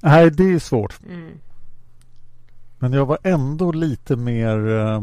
Nej, 0.00 0.30
det 0.30 0.52
är 0.52 0.58
svårt. 0.58 1.00
Mm. 1.08 1.30
Men 2.78 2.92
jag 2.92 3.06
var 3.06 3.18
ändå 3.22 3.72
lite 3.72 4.16
mer, 4.16 4.68
eh, 4.68 5.02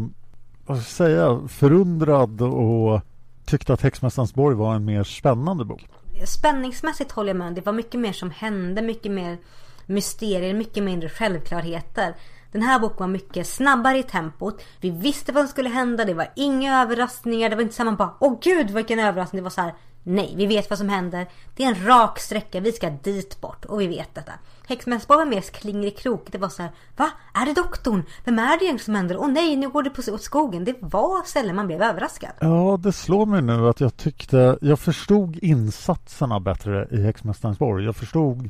vad 0.65 0.77
ska 0.81 1.03
jag 1.03 1.09
säga, 1.09 1.47
förundrad 1.47 2.41
och 2.41 3.01
tyckte 3.45 3.73
att 3.73 3.81
Häxmästarens 3.81 4.33
borg 4.33 4.55
var 4.55 4.75
en 4.75 4.85
mer 4.85 5.03
spännande 5.03 5.65
bok. 5.65 5.87
Spänningsmässigt 6.25 7.11
håller 7.11 7.29
jag 7.29 7.37
med. 7.37 7.53
Det 7.53 7.65
var 7.65 7.73
mycket 7.73 7.99
mer 7.99 8.13
som 8.13 8.31
hände. 8.31 8.81
Mycket 8.81 9.11
mer 9.11 9.37
mysterier, 9.85 10.53
mycket 10.53 10.83
mindre 10.83 11.09
självklarheter. 11.09 12.15
Den 12.51 12.61
här 12.61 12.79
boken 12.79 12.97
var 12.99 13.07
mycket 13.07 13.47
snabbare 13.47 13.97
i 13.97 14.03
tempot. 14.03 14.63
Vi 14.81 14.89
visste 14.89 15.31
vad 15.31 15.43
som 15.43 15.47
skulle 15.47 15.69
hända. 15.69 16.05
Det 16.05 16.13
var 16.13 16.27
inga 16.35 16.81
överraskningar. 16.81 17.49
Det 17.49 17.55
var 17.55 17.63
inte 17.63 17.75
så 17.75 17.81
att 17.81 17.85
man 17.85 17.95
bara 17.95 18.13
Åh 18.19 18.37
gud 18.41 18.71
vilken 18.71 18.99
överraskning. 18.99 19.39
Det 19.39 19.43
var 19.43 19.49
så 19.49 19.61
här 19.61 19.73
Nej, 20.03 20.33
vi 20.37 20.45
vet 20.45 20.69
vad 20.69 20.79
som 20.79 20.89
händer. 20.89 21.27
Det 21.55 21.63
är 21.63 21.67
en 21.67 21.85
rak 21.85 22.19
sträcka. 22.19 22.59
Vi 22.59 22.71
ska 22.71 22.89
dit 22.89 23.41
bort. 23.41 23.65
Och 23.65 23.81
vi 23.81 23.87
vet 23.87 24.15
detta. 24.15 24.31
Häxmästarens 24.67 25.09
var 25.09 25.25
mer 25.25 25.41
klingerikrok. 25.41 26.31
Det 26.31 26.37
var 26.37 26.49
så 26.49 26.61
här 26.61 26.71
Va? 26.95 27.09
Är 27.33 27.45
det 27.45 27.53
doktorn? 27.53 28.03
Vem 28.25 28.39
är 28.39 28.59
det 28.59 28.65
egentligen 28.65 28.79
som 28.79 28.95
händer? 28.95 29.17
Åh 29.17 29.27
nej, 29.27 29.55
nu 29.55 29.69
går 29.69 29.83
det 29.83 29.89
på 29.89 30.11
åt 30.11 30.21
skogen. 30.21 30.65
Det 30.65 30.75
var 30.79 31.27
sällan 31.27 31.55
man 31.55 31.67
blev 31.67 31.81
överraskad. 31.81 32.31
Ja, 32.39 32.79
det 32.83 32.91
slår 32.91 33.25
mig 33.25 33.41
nu 33.41 33.69
att 33.69 33.79
jag 33.79 33.97
tyckte, 33.97 34.57
jag 34.61 34.79
förstod 34.79 35.37
insatserna 35.41 36.39
bättre 36.39 36.87
i 36.91 37.01
Häxmästarens 37.01 37.59
borg. 37.59 37.85
Jag 37.85 37.95
förstod 37.95 38.49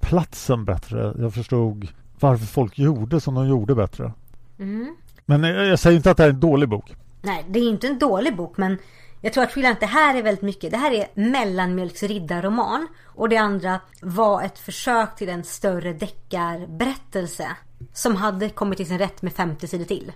platsen 0.00 0.64
bättre. 0.64 1.14
Jag 1.18 1.34
förstod 1.34 1.88
varför 2.20 2.46
folk 2.46 2.78
gjorde 2.78 3.20
som 3.20 3.34
de 3.34 3.48
gjorde 3.48 3.74
bättre. 3.74 4.12
Mm. 4.58 4.96
Men 5.26 5.44
jag, 5.44 5.66
jag 5.66 5.78
säger 5.78 5.96
inte 5.96 6.10
att 6.10 6.16
det 6.16 6.22
här 6.22 6.30
är 6.30 6.34
en 6.34 6.40
dålig 6.40 6.68
bok. 6.68 6.96
Nej, 7.22 7.44
det 7.48 7.58
är 7.58 7.68
inte 7.68 7.86
en 7.86 7.98
dålig 7.98 8.36
bok 8.36 8.56
men 8.56 8.78
jag 9.20 9.32
tror 9.32 9.44
att 9.44 9.52
skillnaden 9.52 9.76
det 9.80 9.86
här 9.86 10.18
är 10.18 10.22
väldigt 10.22 10.42
mycket. 10.42 10.70
Det 10.70 10.76
här 10.76 10.92
är 10.92 11.06
mellanmjölksriddarroman 11.14 12.88
och 13.04 13.28
det 13.28 13.36
andra 13.36 13.80
var 14.02 14.42
ett 14.42 14.58
försök 14.58 15.16
till 15.16 15.28
en 15.28 15.44
större 15.44 15.92
deckarberättelse 15.92 17.56
som 17.92 18.16
hade 18.16 18.48
kommit 18.48 18.76
till 18.76 18.86
sin 18.86 18.98
rätt 18.98 19.22
med 19.22 19.32
50 19.32 19.66
sidor 19.66 19.84
till. 19.84 20.12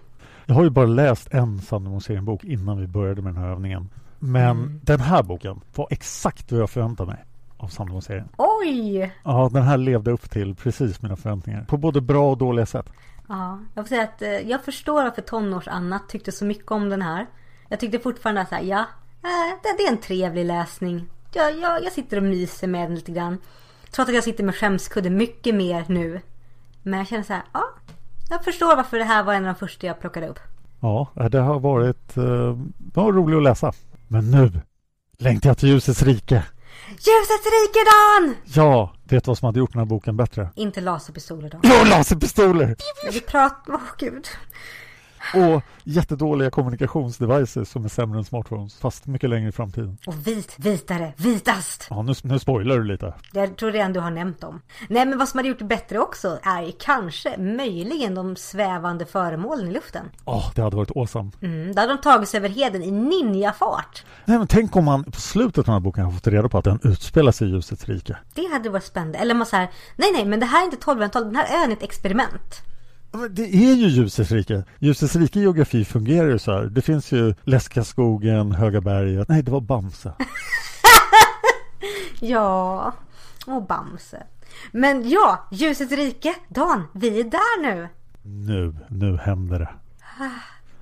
Jag 0.46 0.54
har 0.54 0.64
ju 0.64 0.70
bara 0.70 0.86
läst 0.86 1.34
en 1.34 1.60
Sandemo-serienbok 1.60 2.44
innan 2.44 2.80
vi 2.80 2.86
började 2.86 3.22
med 3.22 3.34
den 3.34 3.42
här 3.42 3.50
övningen. 3.50 3.90
Men 4.18 4.80
den 4.82 5.00
här 5.00 5.22
boken 5.22 5.60
var 5.74 5.88
exakt 5.90 6.52
vad 6.52 6.60
jag 6.60 6.70
förväntade 6.70 7.10
mig 7.10 7.24
av 7.56 7.68
Sandemo-serien. 7.68 8.28
Oj! 8.36 9.14
Ja, 9.24 9.50
den 9.52 9.62
här 9.62 9.76
levde 9.76 10.10
upp 10.10 10.30
till 10.30 10.54
precis 10.54 11.02
mina 11.02 11.16
förväntningar. 11.16 11.64
På 11.64 11.76
både 11.76 12.00
bra 12.00 12.30
och 12.30 12.38
dåliga 12.38 12.66
sätt. 12.66 12.92
Ja, 13.28 13.58
jag 13.74 13.84
får 13.84 13.88
säga 13.88 14.02
att 14.02 14.22
eh, 14.22 14.28
jag 14.28 14.64
förstår 14.64 15.02
varför 15.02 15.22
tonårs-Anna 15.22 15.98
tyckte 16.08 16.32
så 16.32 16.44
mycket 16.44 16.70
om 16.70 16.88
den 16.88 17.02
här. 17.02 17.26
Jag 17.68 17.80
tyckte 17.80 17.98
fortfarande 17.98 18.40
att 18.40 18.48
så 18.48 18.54
här, 18.54 18.62
ja, 18.62 18.80
eh, 19.22 19.58
det, 19.62 19.74
det 19.78 19.82
är 19.82 19.92
en 19.92 19.98
trevlig 20.00 20.44
läsning. 20.44 21.08
Jag, 21.32 21.58
jag, 21.58 21.84
jag 21.84 21.92
sitter 21.92 22.16
och 22.16 22.22
myser 22.22 22.66
med 22.66 22.88
den 22.88 22.94
lite 22.94 23.12
grann. 23.12 23.38
Trots 23.90 24.08
att 24.08 24.14
jag 24.14 24.24
sitter 24.24 24.44
med 24.44 24.54
skämskudde 24.56 25.10
mycket 25.10 25.54
mer 25.54 25.84
nu. 25.88 26.20
Men 26.82 26.98
jag 26.98 27.08
känner 27.08 27.24
så 27.24 27.32
här, 27.32 27.42
ja, 27.52 27.64
jag 28.30 28.44
förstår 28.44 28.76
varför 28.76 28.98
det 28.98 29.04
här 29.04 29.24
var 29.24 29.34
en 29.34 29.46
av 29.46 29.54
de 29.54 29.58
första 29.58 29.86
jag 29.86 30.00
plockade 30.00 30.28
upp. 30.28 30.38
Ja, 30.80 31.08
det 31.30 31.38
har 31.38 31.60
varit 31.60 32.16
eh, 32.16 32.56
det 32.78 33.00
var 33.00 33.12
roligt 33.12 33.36
att 33.36 33.42
läsa. 33.42 33.72
Men 34.08 34.30
nu 34.30 34.52
längtar 35.18 35.50
jag 35.50 35.58
till 35.58 35.68
ljusets 35.68 36.02
rike. 36.02 36.44
Ljusets 36.88 37.46
rike 37.46 37.78
Dan! 37.90 38.34
Ja, 38.44 38.92
vet 39.04 39.24
du 39.24 39.28
vad 39.28 39.38
som 39.38 39.46
hade 39.46 39.58
gjort 39.58 39.72
den 39.72 39.78
här 39.78 39.86
boken 39.86 40.16
bättre? 40.16 40.48
Inte 40.54 40.80
laserpistoler 40.80 41.50
Dan. 41.50 41.60
Ja, 41.64 41.84
laserpistoler! 41.84 42.76
Vi 43.12 43.20
pratar, 43.20 43.74
åh 43.74 43.80
gud. 43.98 44.26
Och 45.34 45.62
jättedåliga 45.84 46.50
kommunikationsdevices 46.50 47.70
som 47.70 47.84
är 47.84 47.88
sämre 47.88 48.18
än 48.18 48.24
smartphones, 48.24 48.78
fast 48.78 49.06
mycket 49.06 49.30
längre 49.30 49.48
i 49.48 49.52
framtiden. 49.52 49.98
Och 50.06 50.26
vit, 50.26 50.54
vitare, 50.56 51.12
vitast. 51.16 51.86
Ja, 51.90 52.02
nu, 52.02 52.14
nu 52.22 52.38
spoilar 52.38 52.78
du 52.78 52.84
lite. 52.84 53.14
Jag 53.32 53.56
tror 53.56 53.72
redan 53.72 53.92
du 53.92 54.00
har 54.00 54.10
nämnt 54.10 54.40
dem. 54.40 54.60
Nej 54.88 55.06
men 55.06 55.18
vad 55.18 55.28
som 55.28 55.38
hade 55.38 55.48
gjort 55.48 55.58
det 55.58 55.64
bättre 55.64 55.98
också 55.98 56.38
är 56.42 56.72
kanske, 56.80 57.36
möjligen 57.38 58.14
de 58.14 58.36
svävande 58.36 59.06
föremålen 59.06 59.68
i 59.68 59.72
luften. 59.72 60.10
Ja, 60.24 60.52
det 60.54 60.62
hade 60.62 60.76
varit 60.76 60.96
awesome. 60.96 61.30
Mm, 61.42 61.74
där 61.74 61.82
hade 61.82 61.94
de 61.94 62.00
tagit 62.00 62.28
sig 62.28 62.38
över 62.38 62.48
heden 62.48 62.82
i 62.82 62.90
ninjafart. 62.90 64.04
Nej, 64.24 64.38
men 64.38 64.46
tänk 64.46 64.76
om 64.76 64.84
man 64.84 65.04
på 65.04 65.20
slutet 65.20 65.58
av 65.58 65.64
den 65.64 65.74
här 65.74 65.80
boken 65.80 66.04
har 66.04 66.12
fått 66.12 66.26
reda 66.26 66.48
på 66.48 66.58
att 66.58 66.64
den 66.64 66.78
utspelar 66.82 67.32
sig 67.32 67.48
i 67.48 67.50
ljusets 67.50 67.88
rike. 67.88 68.16
Det 68.34 68.46
hade 68.52 68.68
varit 68.70 68.84
spännande. 68.84 69.18
Eller 69.18 69.34
man 69.34 69.46
säger, 69.46 69.70
nej 69.96 70.12
nej 70.12 70.24
men 70.24 70.40
det 70.40 70.46
här 70.46 70.60
är 70.60 70.64
inte 70.64 70.76
1200-talet, 70.76 71.28
den 71.28 71.36
här 71.36 71.64
ön 71.64 71.70
är 71.70 71.76
ett 71.76 71.82
experiment. 71.82 72.62
Det 73.30 73.54
är 73.54 73.74
ju 73.74 73.86
ljusets 73.88 74.30
rike. 74.30 74.64
Ljusets 74.78 75.16
rike 75.16 75.40
geografi 75.40 75.84
fungerar 75.84 76.28
ju 76.28 76.38
så 76.38 76.52
här. 76.52 76.62
Det 76.64 76.82
finns 76.82 77.12
ju 77.12 77.34
Läskaskogen, 77.42 78.52
Höga 78.52 78.80
berget. 78.80 79.28
Nej, 79.28 79.42
det 79.42 79.50
var 79.50 79.60
Bamse. 79.60 80.12
Ja, 82.20 82.92
och 83.46 83.66
Bamse. 83.66 84.22
Men 84.72 85.08
ja, 85.08 85.48
ljusets 85.50 85.92
rike. 85.92 86.34
Dan, 86.48 86.82
vi 86.92 87.20
är 87.20 87.24
där 87.24 87.62
nu. 87.62 87.88
Nu, 88.22 88.74
nu 88.88 89.16
händer 89.16 89.58
det. 89.58 89.68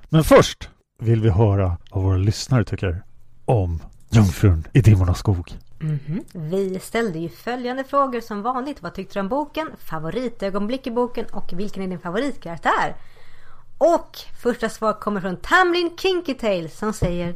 Men 0.09 0.25
först 0.25 0.71
vill 0.99 1.21
vi 1.23 1.31
höra 1.31 1.77
vad 1.91 2.03
våra 2.05 2.17
lyssnare 2.17 2.65
tycker 2.65 3.03
om 3.45 3.83
Jungfrun 4.11 4.65
i 4.73 4.81
Dimmornas 4.81 5.19
skog. 5.19 5.53
Mhm. 5.83 6.25
Vi 6.33 6.81
ställde 6.81 7.19
ju 7.19 7.29
följande 7.29 7.85
frågor 7.85 8.21
som 8.21 8.43
vanligt. 8.43 8.83
Vad 8.83 8.95
tyckte 8.95 9.15
du 9.15 9.21
om 9.21 9.29
boken? 9.29 9.71
Favoritögonblick 9.79 10.87
i 10.87 10.91
boken? 10.91 11.27
Och 11.33 11.53
vilken 11.53 11.83
är 11.83 11.89
din 11.89 11.99
favoritkaraktär? 11.99 12.97
Och 13.79 14.19
första 14.43 14.69
svar 14.69 14.93
kommer 14.93 15.21
från 15.21 15.37
Tamlin 15.37 15.97
Kinkytail 15.97 16.71
som 16.71 16.93
säger 16.93 17.35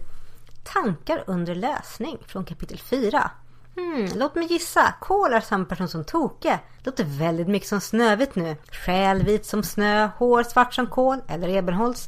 Tankar 0.63 1.25
under 1.27 1.55
lösning 1.55 2.19
från 2.27 2.45
kapitel 2.45 2.79
4. 2.79 3.31
Hmm, 3.77 4.09
låt 4.17 4.35
mig 4.35 4.47
gissa. 4.53 4.95
Kol 5.01 5.33
är 5.33 5.41
samma 5.41 5.65
person 5.65 5.89
som 5.89 6.05
Toke. 6.05 6.59
Låter 6.79 7.05
väldigt 7.05 7.49
mycket 7.49 7.69
som 7.69 7.81
Snövit 7.81 8.35
nu. 8.35 8.57
Själ 8.71 9.23
vit 9.23 9.47
som 9.47 9.63
snö, 9.63 10.09
hår 10.19 10.43
svart 10.43 10.75
som 10.75 10.87
kol 10.87 11.19
eller 11.29 11.49
ebenholts. 11.49 12.07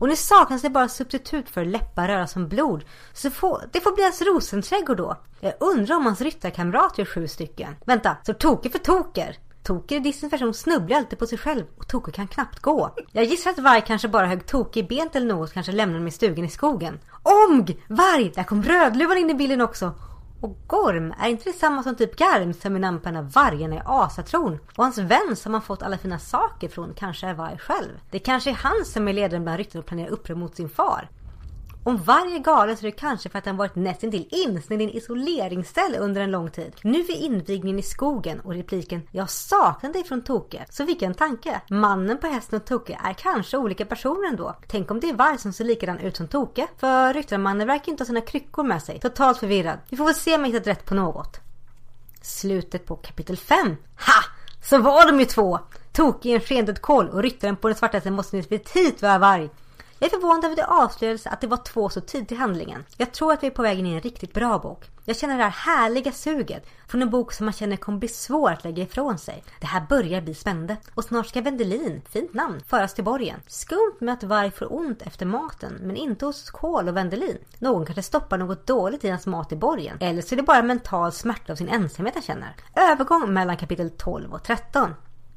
Och 0.00 0.08
nu 0.08 0.16
saknas 0.16 0.62
det 0.62 0.70
bara 0.70 0.88
substitut 0.88 1.50
för 1.50 1.64
läppar 1.64 2.08
röra 2.08 2.26
som 2.26 2.48
blod. 2.48 2.84
Så 3.12 3.30
få, 3.30 3.62
det 3.72 3.80
får 3.80 3.92
bli 3.94 4.02
hans 4.02 4.22
rosenträdgård 4.22 4.96
då. 4.96 5.16
Jag 5.40 5.52
undrar 5.60 5.96
om 5.96 6.06
hans 6.06 6.20
ryttarkamrat 6.20 6.98
gör 6.98 7.04
sju 7.04 7.28
stycken. 7.28 7.76
Vänta, 7.84 8.16
så 8.22 8.34
Toker 8.34 8.70
för 8.70 8.78
Toker? 8.78 9.36
Toker 9.62 9.96
i 9.96 9.98
Disneys 9.98 10.32
version 10.32 10.54
snubblar 10.54 10.96
alltid 10.96 11.18
på 11.18 11.26
sig 11.26 11.38
själv 11.38 11.64
och 11.76 11.88
Toker 11.88 12.12
kan 12.12 12.28
knappt 12.28 12.58
gå. 12.58 12.94
Jag 13.12 13.24
gissar 13.24 13.50
att 13.50 13.58
Varg 13.58 13.82
kanske 13.86 14.08
bara 14.08 14.26
högg 14.26 14.46
Toke 14.46 14.80
i 14.80 14.82
benet 14.82 15.16
eller 15.16 15.34
något 15.34 15.52
kanske 15.52 15.72
lämnade 15.72 15.98
dem 15.98 16.08
i 16.08 16.10
stugan 16.10 16.44
i 16.44 16.50
skogen. 16.50 16.98
Omg! 17.22 17.82
Varg! 17.88 18.32
Där 18.34 18.44
kom 18.44 18.62
Rödluvan 18.62 19.18
in 19.18 19.30
i 19.30 19.34
bilden 19.34 19.60
också. 19.60 19.94
Och 20.40 20.58
Gorm, 20.66 21.14
är 21.18 21.28
inte 21.28 21.44
det 21.44 21.52
samma 21.52 21.82
som 21.82 21.96
typ 21.96 22.16
Garm 22.16 22.54
som 22.54 22.76
är 22.76 22.80
namn 22.80 23.00
på 23.00 23.08
en 23.08 23.16
av 23.16 23.32
vargarna 23.32 23.76
i 23.76 23.82
asatron? 23.84 24.58
Och 24.76 24.84
hans 24.84 24.98
vän 24.98 25.36
som 25.36 25.52
han 25.52 25.62
fått 25.62 25.82
alla 25.82 25.98
fina 25.98 26.18
saker 26.18 26.68
från 26.68 26.94
kanske 26.94 27.26
är 27.26 27.34
Varg 27.34 27.58
själv? 27.58 28.00
Det 28.10 28.18
kanske 28.18 28.50
är 28.50 28.54
han 28.54 28.84
som 28.84 29.08
är 29.08 29.12
ledaren 29.12 29.42
bland 29.42 29.58
ryttarna 29.58 29.80
och 29.80 29.86
planerar 29.86 30.08
uppror 30.08 30.34
mot 30.34 30.56
sin 30.56 30.68
far? 30.68 31.08
Om 31.84 31.96
varje 31.96 32.34
är 32.34 32.38
galen 32.38 32.76
så 32.76 32.86
är 32.86 32.90
det 32.90 32.96
kanske 32.96 33.28
för 33.28 33.38
att 33.38 33.44
den 33.44 33.56
varit 33.56 33.74
nästintill 33.74 34.28
instängd 34.30 34.82
i 34.82 34.84
en 34.84 34.90
isoleringscell 34.90 35.96
under 35.98 36.20
en 36.20 36.30
lång 36.30 36.50
tid. 36.50 36.72
Nu 36.82 37.02
vid 37.02 37.16
invigningen 37.16 37.78
i 37.78 37.82
skogen 37.82 38.40
och 38.40 38.54
repliken 38.54 39.02
“Jag 39.10 39.30
saknar 39.30 39.92
dig 39.92 40.04
från 40.04 40.22
Toke” 40.22 40.66
så 40.70 40.86
fick 40.86 41.02
jag 41.02 41.06
en 41.06 41.14
tanke. 41.14 41.60
Mannen 41.70 42.18
på 42.18 42.26
hästen 42.26 42.56
och 42.56 42.66
Toke 42.66 42.98
är 43.04 43.12
kanske 43.12 43.56
olika 43.56 43.84
personer 43.84 44.28
ändå. 44.28 44.56
Tänk 44.68 44.90
om 44.90 45.00
det 45.00 45.08
är 45.08 45.14
Varg 45.14 45.38
som 45.38 45.52
ser 45.52 45.64
likadan 45.64 45.98
ut 45.98 46.16
som 46.16 46.28
Toke? 46.28 46.66
För 46.76 47.14
ryttarmannen 47.14 47.66
verkar 47.66 47.92
inte 47.92 48.02
ha 48.02 48.06
sina 48.06 48.20
kryckor 48.20 48.62
med 48.64 48.82
sig. 48.82 49.00
Totalt 49.00 49.38
förvirrad. 49.38 49.78
Vi 49.88 49.96
får 49.96 50.04
väl 50.04 50.14
se 50.14 50.34
om 50.34 50.40
jag 50.40 50.52
hittat 50.52 50.66
rätt 50.66 50.84
på 50.84 50.94
något. 50.94 51.40
Slutet 52.22 52.86
på 52.86 52.96
kapitel 52.96 53.36
5. 53.36 53.76
Ha! 53.96 54.22
Så 54.62 54.78
var 54.78 55.06
de 55.06 55.20
ju 55.20 55.26
två! 55.26 55.58
tokig 55.92 56.34
en 56.34 56.40
skendöd 56.40 56.80
kol 56.80 57.08
och 57.08 57.22
ryttaren 57.22 57.56
på 57.56 57.68
den 57.68 57.76
svarta 57.76 57.96
hästen 57.96 58.14
måste 58.14 58.36
definitivt 58.36 59.02
vara 59.02 59.18
varg. 59.18 59.50
Jag 60.02 60.06
är 60.06 60.10
förvånad 60.10 60.44
över 60.44 60.56
det 60.56 60.66
avslöjades 60.66 61.26
att 61.26 61.40
det 61.40 61.46
var 61.46 61.56
två 61.56 61.88
så 61.88 62.00
tidigt 62.00 62.32
i 62.32 62.34
handlingen. 62.34 62.84
Jag 62.96 63.12
tror 63.12 63.32
att 63.32 63.42
vi 63.42 63.46
är 63.46 63.50
på 63.50 63.62
väg 63.62 63.78
in 63.78 63.86
i 63.86 63.94
en 63.94 64.00
riktigt 64.00 64.34
bra 64.34 64.58
bok. 64.58 64.90
Jag 65.04 65.16
känner 65.16 65.38
det 65.38 65.44
här 65.44 65.50
härliga 65.50 66.12
suget 66.12 66.66
från 66.88 67.02
en 67.02 67.10
bok 67.10 67.32
som 67.32 67.46
man 67.46 67.52
känner 67.52 67.76
kommer 67.76 67.98
bli 67.98 68.08
svår 68.08 68.50
att 68.50 68.64
lägga 68.64 68.82
ifrån 68.82 69.18
sig. 69.18 69.44
Det 69.60 69.66
här 69.66 69.86
börjar 69.88 70.20
bli 70.20 70.34
spännande 70.34 70.76
och 70.94 71.04
snart 71.04 71.26
ska 71.26 71.40
Vendelin, 71.40 72.02
fint 72.10 72.34
namn, 72.34 72.60
föras 72.66 72.94
till 72.94 73.04
borgen. 73.04 73.40
Skumt 73.46 73.96
med 74.00 74.14
att 74.14 74.22
varg 74.22 74.50
får 74.50 74.74
ont 74.74 75.02
efter 75.02 75.26
maten 75.26 75.78
men 75.80 75.96
inte 75.96 76.26
hos 76.26 76.50
Kål 76.50 76.88
och 76.88 76.96
Vendelin. 76.96 77.38
Någon 77.58 77.86
kanske 77.86 78.02
stoppar 78.02 78.38
något 78.38 78.66
dåligt 78.66 79.04
i 79.04 79.10
hans 79.10 79.26
mat 79.26 79.52
i 79.52 79.56
borgen. 79.56 79.96
Eller 80.00 80.22
så 80.22 80.34
är 80.34 80.36
det 80.36 80.42
bara 80.42 80.62
mental 80.62 81.12
smärta 81.12 81.52
av 81.52 81.56
sin 81.56 81.68
ensamhet 81.68 82.14
han 82.14 82.22
känner. 82.22 82.54
Övergång 82.74 83.32
mellan 83.32 83.56
kapitel 83.56 83.90
12 83.90 84.32
och 84.32 84.42
13. 84.42 84.94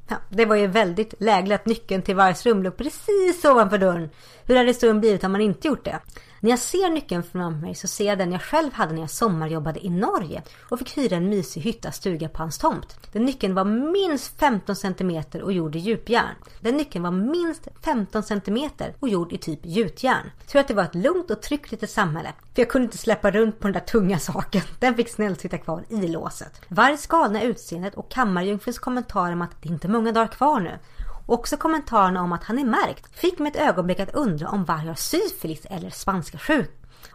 Ja, 0.08 0.16
det 0.28 0.44
var 0.44 0.56
ju 0.56 0.66
väldigt 0.66 1.14
lägligt 1.18 1.60
att 1.60 1.66
nyckeln 1.66 2.02
till 2.02 2.16
Vargs 2.16 2.46
rum 2.46 2.62
låg 2.62 2.76
precis 2.76 3.44
ovanför 3.44 3.78
dörren. 3.78 4.10
Hur 4.46 4.56
hade 4.56 4.68
historien 4.68 5.00
blivit 5.00 5.24
om 5.24 5.32
man 5.32 5.40
inte 5.40 5.68
gjort 5.68 5.84
det? 5.84 6.00
När 6.44 6.50
jag 6.50 6.58
ser 6.58 6.90
nyckeln 6.90 7.22
framför 7.22 7.60
mig 7.60 7.74
så 7.74 7.88
ser 7.88 8.04
jag 8.04 8.18
den 8.18 8.32
jag 8.32 8.42
själv 8.42 8.72
hade 8.72 8.94
när 8.94 9.00
jag 9.00 9.10
sommarjobbade 9.10 9.86
i 9.86 9.90
Norge 9.90 10.42
och 10.68 10.78
fick 10.78 10.98
hyra 10.98 11.16
en 11.16 11.28
mysig 11.28 11.60
hytta 11.60 11.92
stuga 11.92 12.28
på 12.28 12.38
hans 12.38 12.58
tomt. 12.58 12.96
Den 13.12 13.24
nyckeln 13.24 13.54
var 13.54 13.64
minst 13.64 14.38
15 14.38 14.76
cm 14.76 15.22
och 15.42 15.52
gjord 15.52 15.76
i 15.76 15.78
djupjärn. 15.78 16.34
Den 16.60 16.76
nyckeln 16.76 17.04
var 17.04 17.10
minst 17.10 17.68
15 17.84 18.22
cm 18.22 18.70
och 19.00 19.08
gjord 19.08 19.32
i 19.32 19.38
typ 19.38 19.60
gjutjärn. 19.62 20.30
Tror 20.46 20.60
att 20.60 20.68
det 20.68 20.74
var 20.74 20.82
ett 20.82 20.94
lugnt 20.94 21.30
och 21.30 21.42
tryggt 21.42 21.70
litet 21.70 21.90
samhälle. 21.90 22.32
För 22.54 22.62
jag 22.62 22.68
kunde 22.68 22.84
inte 22.84 22.98
släppa 22.98 23.30
runt 23.30 23.60
på 23.60 23.66
den 23.66 23.72
där 23.72 23.80
tunga 23.80 24.18
saken. 24.18 24.62
Den 24.78 24.94
fick 24.94 25.08
snällt 25.08 25.40
sitta 25.40 25.58
kvar 25.58 25.84
i 25.88 26.08
låset. 26.08 26.60
Vargs 26.68 27.06
galna 27.06 27.42
utseendet 27.42 27.94
och 27.94 28.10
kammarjungfruns 28.10 28.78
kommentar 28.78 29.32
om 29.32 29.42
att 29.42 29.62
det 29.62 29.68
inte 29.68 29.86
är 29.86 29.90
många 29.90 30.12
dagar 30.12 30.28
kvar 30.28 30.60
nu 30.60 30.78
Också 31.26 31.56
kommentarerna 31.56 32.22
om 32.22 32.32
att 32.32 32.44
han 32.44 32.58
är 32.58 32.64
märkt 32.64 33.18
fick 33.18 33.38
mig 33.38 33.50
ett 33.50 33.68
ögonblick 33.68 34.00
att 34.00 34.14
undra 34.14 34.48
om 34.48 34.64
varg 34.64 34.86
har 34.86 34.94
syfilis 34.94 35.66
eller 35.70 35.90
spanska 35.90 36.38
sjuk. 36.38 36.70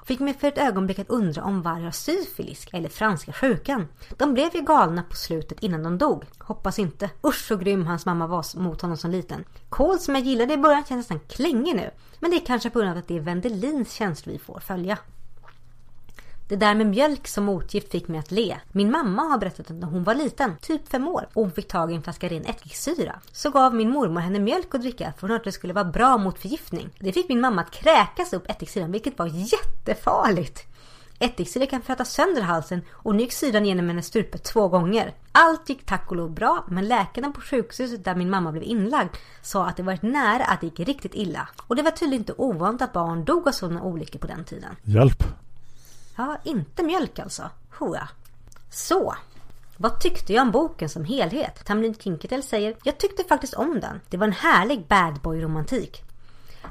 Fick 0.06 0.20
mig 0.20 0.34
för 0.34 0.48
ett 0.48 0.58
ögonblick 0.58 1.00
att 1.00 1.10
undra 1.10 1.44
om 1.44 1.62
varg 1.62 1.84
har 1.84 1.92
syfilis 1.92 2.68
eller 2.74 2.90
franska 2.90 3.34
sjukan. 3.34 3.88
De 4.18 4.34
blev 4.34 4.56
ju 4.56 4.62
galna 4.62 5.04
på 5.04 5.16
slutet 5.16 5.60
innan 5.60 5.84
de 5.84 5.98
dog. 5.98 6.26
Hoppas 6.40 6.80
inte. 6.80 7.10
Usch 7.24 7.48
så 7.48 7.58
grym 7.58 7.86
hans 7.86 8.06
mamma 8.06 8.28
var 8.28 8.60
mot 8.60 8.82
honom 8.82 8.98
som 8.98 9.12
liten. 9.12 9.44
Kol 9.70 10.00
som 10.00 10.16
jag 10.16 10.24
gillade 10.24 10.54
i 10.54 10.58
början 10.58 10.84
känns 10.84 11.10
nästan 11.10 11.28
klängig 11.28 11.76
nu. 11.76 11.90
Men 12.20 12.32
det 12.32 12.38
är 12.38 12.46
kanske 12.46 12.70
på 12.70 12.80
grund 12.80 12.92
av 12.92 12.98
att 12.98 13.08
det 13.08 13.18
är 13.18 13.22
Wendelins 13.22 13.94
känslor 13.94 14.34
vi 14.34 14.40
får 14.40 14.60
följa. 14.60 14.98
Det 16.50 16.56
där 16.56 16.76
med 16.76 16.88
mjölk 16.88 17.28
som 17.28 17.44
motgift 17.44 17.92
fick 17.92 18.08
mig 18.08 18.20
att 18.20 18.32
le. 18.32 18.58
Min 18.72 18.92
mamma 18.92 19.22
har 19.22 19.38
berättat 19.38 19.72
att 19.72 19.78
när 19.78 19.88
hon 19.88 20.04
var 20.04 20.16
liten, 20.16 20.58
typ 20.62 20.90
fem 20.90 21.08
år, 21.08 21.28
och 21.34 21.42
hon 21.42 21.52
fick 21.52 21.68
tag 21.68 21.92
i 21.92 21.96
en 21.96 22.04
flaska 22.04 22.30
ren 22.30 22.46
ättiksyra. 22.46 23.20
Så 23.32 23.50
gav 23.50 23.76
min 23.76 23.90
mormor 23.90 24.22
henne 24.22 24.40
mjölk 24.40 24.76
att 24.76 24.82
dricka 24.82 25.14
för 25.18 25.22
hon 25.22 25.30
hörde 25.30 25.42
att 25.42 25.44
det 25.44 25.52
skulle 25.52 25.74
vara 25.74 25.86
bra 25.86 26.18
mot 26.18 26.40
förgiftning. 26.40 26.90
Det 27.00 27.12
fick 27.12 27.30
min 27.30 27.42
mamma 27.42 27.62
att 27.62 27.72
kräkas 27.72 28.34
upp 28.34 28.50
ättiksyran 28.50 28.92
vilket 28.92 29.20
var 29.20 29.26
jättefarligt. 29.26 30.68
Ättiksyra 31.20 31.66
kan 31.66 31.82
fräta 31.82 32.06
sönder 32.06 32.42
halsen 32.42 32.82
och 32.92 33.16
nu 33.16 33.22
gick 33.22 33.32
syran 33.32 33.66
genom 33.66 33.88
hennes 33.88 34.06
strupe 34.06 34.38
två 34.38 34.68
gånger. 34.68 35.14
Allt 35.32 35.70
gick 35.70 35.86
tack 35.86 36.12
och 36.12 36.16
lov 36.18 36.32
bra 36.32 36.66
men 36.68 36.88
läkarna 36.88 37.32
på 37.32 37.42
sjukhuset 37.42 38.06
där 38.06 38.16
min 38.16 38.30
mamma 38.30 38.52
blev 38.52 38.64
inlagd 38.64 39.10
sa 39.42 39.68
att 39.68 39.78
det 39.78 39.84
varit 39.84 40.02
nära 40.02 40.44
att 40.46 40.62
det 40.62 40.68
gick 40.68 40.80
riktigt 40.80 41.16
illa. 41.16 41.48
Och 41.68 41.76
det 41.76 41.82
var 41.82 41.92
tydligen 41.92 42.22
inte 42.22 42.34
ovanligt 42.38 42.82
att 42.82 42.94
barn 42.94 43.26
dog 43.26 43.48
av 43.48 43.52
sådana 43.52 43.84
olyckor 43.84 44.20
på 44.20 44.28
den 44.28 44.44
tiden. 44.44 44.76
Hjälp! 44.84 45.24
Ja, 46.20 46.38
inte 46.44 46.84
mjölk 46.84 47.20
alltså. 47.20 47.50
Hoa. 47.70 48.10
Så. 48.72 49.16
Vad 49.78 50.00
tyckte 50.00 50.34
jag 50.34 50.42
om 50.42 50.52
boken 50.52 50.90
som 50.90 51.06
helhet? 51.06 51.66
Tamlin 51.66 51.96
Kinketel 51.96 52.44
säger 52.44 52.76
Jag 52.84 52.98
tyckte 52.98 53.24
faktiskt 53.24 53.54
om 53.54 53.80
den. 53.80 54.02
Det 54.10 54.18
var 54.18 54.28
en 54.28 54.34
härlig 54.34 54.88
bad 54.88 55.20
boy 55.22 55.42
romantik. 55.42 56.04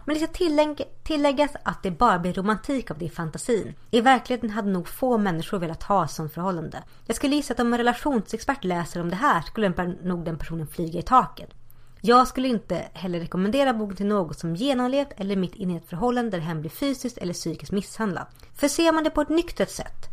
Men 0.04 0.14
det 0.14 0.20
ska 0.20 0.32
tillägg 0.32 0.82
tilläggas 1.02 1.50
att 1.62 1.82
det 1.82 1.90
bara 1.90 2.18
blir 2.18 2.32
romantik 2.32 2.90
av 2.90 2.98
det 2.98 3.04
i 3.04 3.10
fantasin. 3.10 3.74
I 3.90 4.00
verkligheten 4.00 4.50
hade 4.50 4.70
nog 4.70 4.88
få 4.88 5.18
människor 5.18 5.58
velat 5.58 5.82
ha 5.82 6.04
ett 6.04 6.10
sånt 6.10 6.34
förhållande. 6.34 6.82
Jag 7.06 7.16
skulle 7.16 7.36
gissa 7.36 7.54
att 7.54 7.60
om 7.60 7.72
en 7.72 7.78
relationsexpert 7.78 8.64
läser 8.64 9.00
om 9.00 9.10
det 9.10 9.16
här 9.16 9.42
skulle 9.42 9.96
nog 10.02 10.24
den 10.24 10.38
personen 10.38 10.66
flyga 10.66 10.98
i 10.98 11.02
taket. 11.02 11.50
Jag 12.00 12.28
skulle 12.28 12.48
inte 12.48 12.88
heller 12.92 13.20
rekommendera 13.20 13.74
boken 13.74 13.96
till 13.96 14.06
någon 14.06 14.34
som 14.34 14.56
genomlevt 14.56 15.12
eller 15.16 15.36
mitt 15.36 15.54
inne 15.54 15.74
i 15.74 15.76
ett 15.76 15.88
förhållande 15.88 16.30
där 16.30 16.38
hen 16.38 16.60
blir 16.60 16.70
fysiskt 16.70 17.18
eller 17.18 17.34
psykiskt 17.34 17.72
misshandlad. 17.72 18.26
För 18.54 18.68
ser 18.68 18.92
man 18.92 19.04
det 19.04 19.10
på 19.10 19.20
ett 19.20 19.28
nyktert 19.28 19.70
sätt 19.70 20.08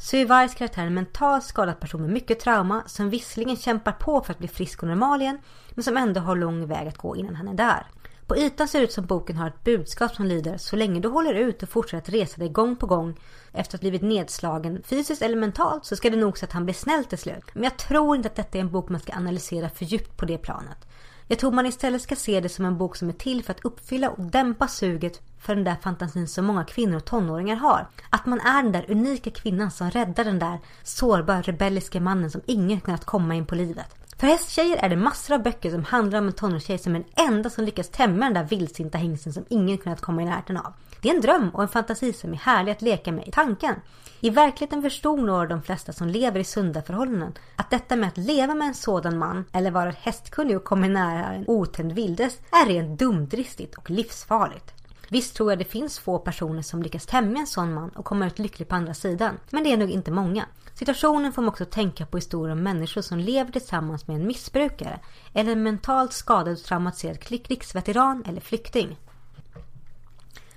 så 0.00 0.16
är 0.16 0.26
Vargs 0.26 0.54
karaktär 0.54 0.86
en 0.86 0.94
mentalt 0.94 1.44
skadad 1.44 1.80
person 1.80 2.02
med 2.02 2.10
mycket 2.10 2.40
trauma 2.40 2.82
som 2.86 3.10
visserligen 3.10 3.56
kämpar 3.56 3.92
på 3.92 4.20
för 4.20 4.32
att 4.32 4.38
bli 4.38 4.48
frisk 4.48 4.82
och 4.82 4.88
normal 4.88 5.22
igen 5.22 5.38
men 5.74 5.84
som 5.84 5.96
ändå 5.96 6.20
har 6.20 6.36
lång 6.36 6.66
väg 6.66 6.88
att 6.88 6.98
gå 6.98 7.16
innan 7.16 7.36
han 7.36 7.48
är 7.48 7.54
där. 7.54 7.86
På 8.26 8.36
ytan 8.36 8.68
ser 8.68 8.78
det 8.78 8.84
ut 8.84 8.92
som 8.92 9.06
boken 9.06 9.36
har 9.36 9.48
ett 9.48 9.64
budskap 9.64 10.14
som 10.14 10.24
lyder 10.24 10.56
så 10.56 10.76
länge 10.76 11.00
du 11.00 11.08
håller 11.08 11.34
ut 11.34 11.62
och 11.62 11.68
fortsätter 11.68 12.12
att 12.12 12.14
resa 12.14 12.38
dig 12.38 12.48
gång 12.48 12.76
på 12.76 12.86
gång 12.86 13.20
efter 13.52 13.76
att 13.76 13.82
ha 13.82 13.90
blivit 13.90 14.02
nedslagen 14.02 14.82
fysiskt 14.82 15.22
eller 15.22 15.36
mentalt 15.36 15.84
så 15.84 15.96
ska 15.96 16.10
det 16.10 16.16
nog 16.16 16.38
så 16.38 16.44
att 16.44 16.52
han 16.52 16.64
blir 16.64 16.74
snäll 16.74 17.04
till 17.04 17.18
slut. 17.18 17.44
Men 17.52 17.64
jag 17.64 17.76
tror 17.76 18.16
inte 18.16 18.28
att 18.28 18.36
detta 18.36 18.58
är 18.58 18.62
en 18.62 18.70
bok 18.70 18.88
man 18.88 19.00
ska 19.00 19.12
analysera 19.12 19.68
för 19.68 19.84
djupt 19.84 20.16
på 20.16 20.26
det 20.26 20.38
planet. 20.38 20.87
Jag 21.30 21.38
tror 21.38 21.52
man 21.52 21.66
istället 21.66 22.02
ska 22.02 22.16
se 22.16 22.40
det 22.40 22.48
som 22.48 22.64
en 22.64 22.78
bok 22.78 22.96
som 22.96 23.08
är 23.08 23.12
till 23.12 23.44
för 23.44 23.52
att 23.52 23.64
uppfylla 23.64 24.10
och 24.10 24.24
dämpa 24.24 24.68
suget 24.68 25.20
för 25.38 25.54
den 25.54 25.64
där 25.64 25.76
fantasin 25.82 26.28
som 26.28 26.44
många 26.44 26.64
kvinnor 26.64 26.96
och 26.96 27.04
tonåringar 27.04 27.56
har. 27.56 27.86
Att 28.10 28.26
man 28.26 28.40
är 28.40 28.62
den 28.62 28.72
där 28.72 28.90
unika 28.90 29.30
kvinnan 29.30 29.70
som 29.70 29.90
räddar 29.90 30.24
den 30.24 30.38
där 30.38 30.58
sårbara 30.82 31.42
rebelliska 31.42 32.00
mannen 32.00 32.30
som 32.30 32.40
ingen 32.46 32.80
kunnat 32.80 33.04
komma 33.04 33.34
in 33.34 33.46
på 33.46 33.54
livet. 33.54 33.94
För 34.18 34.26
hästtjejer 34.26 34.76
är 34.76 34.88
det 34.88 34.96
massor 34.96 35.34
av 35.34 35.42
böcker 35.42 35.70
som 35.70 35.84
handlar 35.84 36.18
om 36.18 36.26
en 36.26 36.32
tonårstjej 36.32 36.78
som 36.78 36.94
är 36.94 36.98
den 36.98 37.26
enda 37.28 37.50
som 37.50 37.64
lyckas 37.64 37.88
tämja 37.88 38.24
den 38.24 38.34
där 38.34 38.44
vildsinta 38.44 38.98
hingsten 38.98 39.32
som 39.32 39.44
ingen 39.48 39.78
kunnat 39.78 40.00
komma 40.00 40.22
i 40.22 40.24
närheten 40.24 40.56
av. 40.56 40.72
Det 41.00 41.10
är 41.10 41.14
en 41.14 41.20
dröm 41.20 41.50
och 41.50 41.62
en 41.62 41.68
fantasi 41.68 42.12
som 42.12 42.32
är 42.32 42.36
härlig 42.36 42.72
att 42.72 42.82
leka 42.82 43.12
med 43.12 43.28
i 43.28 43.30
tanken. 43.30 43.74
I 44.20 44.30
verkligheten 44.30 44.82
förstod 44.82 45.18
nog 45.20 45.48
de 45.48 45.62
flesta 45.62 45.92
som 45.92 46.08
lever 46.08 46.40
i 46.40 46.44
sunda 46.44 46.82
förhållanden 46.82 47.32
att 47.56 47.70
detta 47.70 47.96
med 47.96 48.08
att 48.08 48.16
leva 48.16 48.54
med 48.54 48.68
en 48.68 48.74
sådan 48.74 49.18
man 49.18 49.44
eller 49.52 49.70
vara 49.70 49.90
hästkunnig 49.90 50.56
och 50.56 50.64
komma 50.64 50.88
nära 50.88 51.26
en 51.26 51.44
otänd 51.46 51.92
vildes 51.92 52.38
är 52.50 52.66
rent 52.66 52.98
dumdristigt 52.98 53.74
och 53.74 53.90
livsfarligt. 53.90 54.77
Visst 55.10 55.36
tror 55.36 55.52
jag 55.52 55.58
det 55.58 55.64
finns 55.64 55.98
få 55.98 56.18
personer 56.18 56.62
som 56.62 56.82
lyckas 56.82 57.06
tämja 57.06 57.40
en 57.40 57.46
sån 57.46 57.74
man 57.74 57.90
och 57.90 58.04
komma 58.04 58.26
ut 58.26 58.38
lycklig 58.38 58.68
på 58.68 58.74
andra 58.74 58.94
sidan. 58.94 59.38
Men 59.50 59.64
det 59.64 59.72
är 59.72 59.76
nog 59.76 59.90
inte 59.90 60.10
många. 60.10 60.46
Situationen 60.74 61.32
får 61.32 61.42
mig 61.42 61.48
också 61.48 61.64
tänka 61.64 62.06
på 62.06 62.16
historier 62.16 62.52
om 62.52 62.62
människor 62.62 63.02
som 63.02 63.18
lever 63.18 63.52
tillsammans 63.52 64.06
med 64.06 64.16
en 64.16 64.26
missbrukare 64.26 65.00
eller 65.34 65.52
en 65.52 65.62
mentalt 65.62 66.12
skadad 66.12 66.52
och 66.52 66.62
traumatiserad 66.64 67.20
krigsveteran 67.20 68.24
eller 68.26 68.40
flykting. 68.40 68.96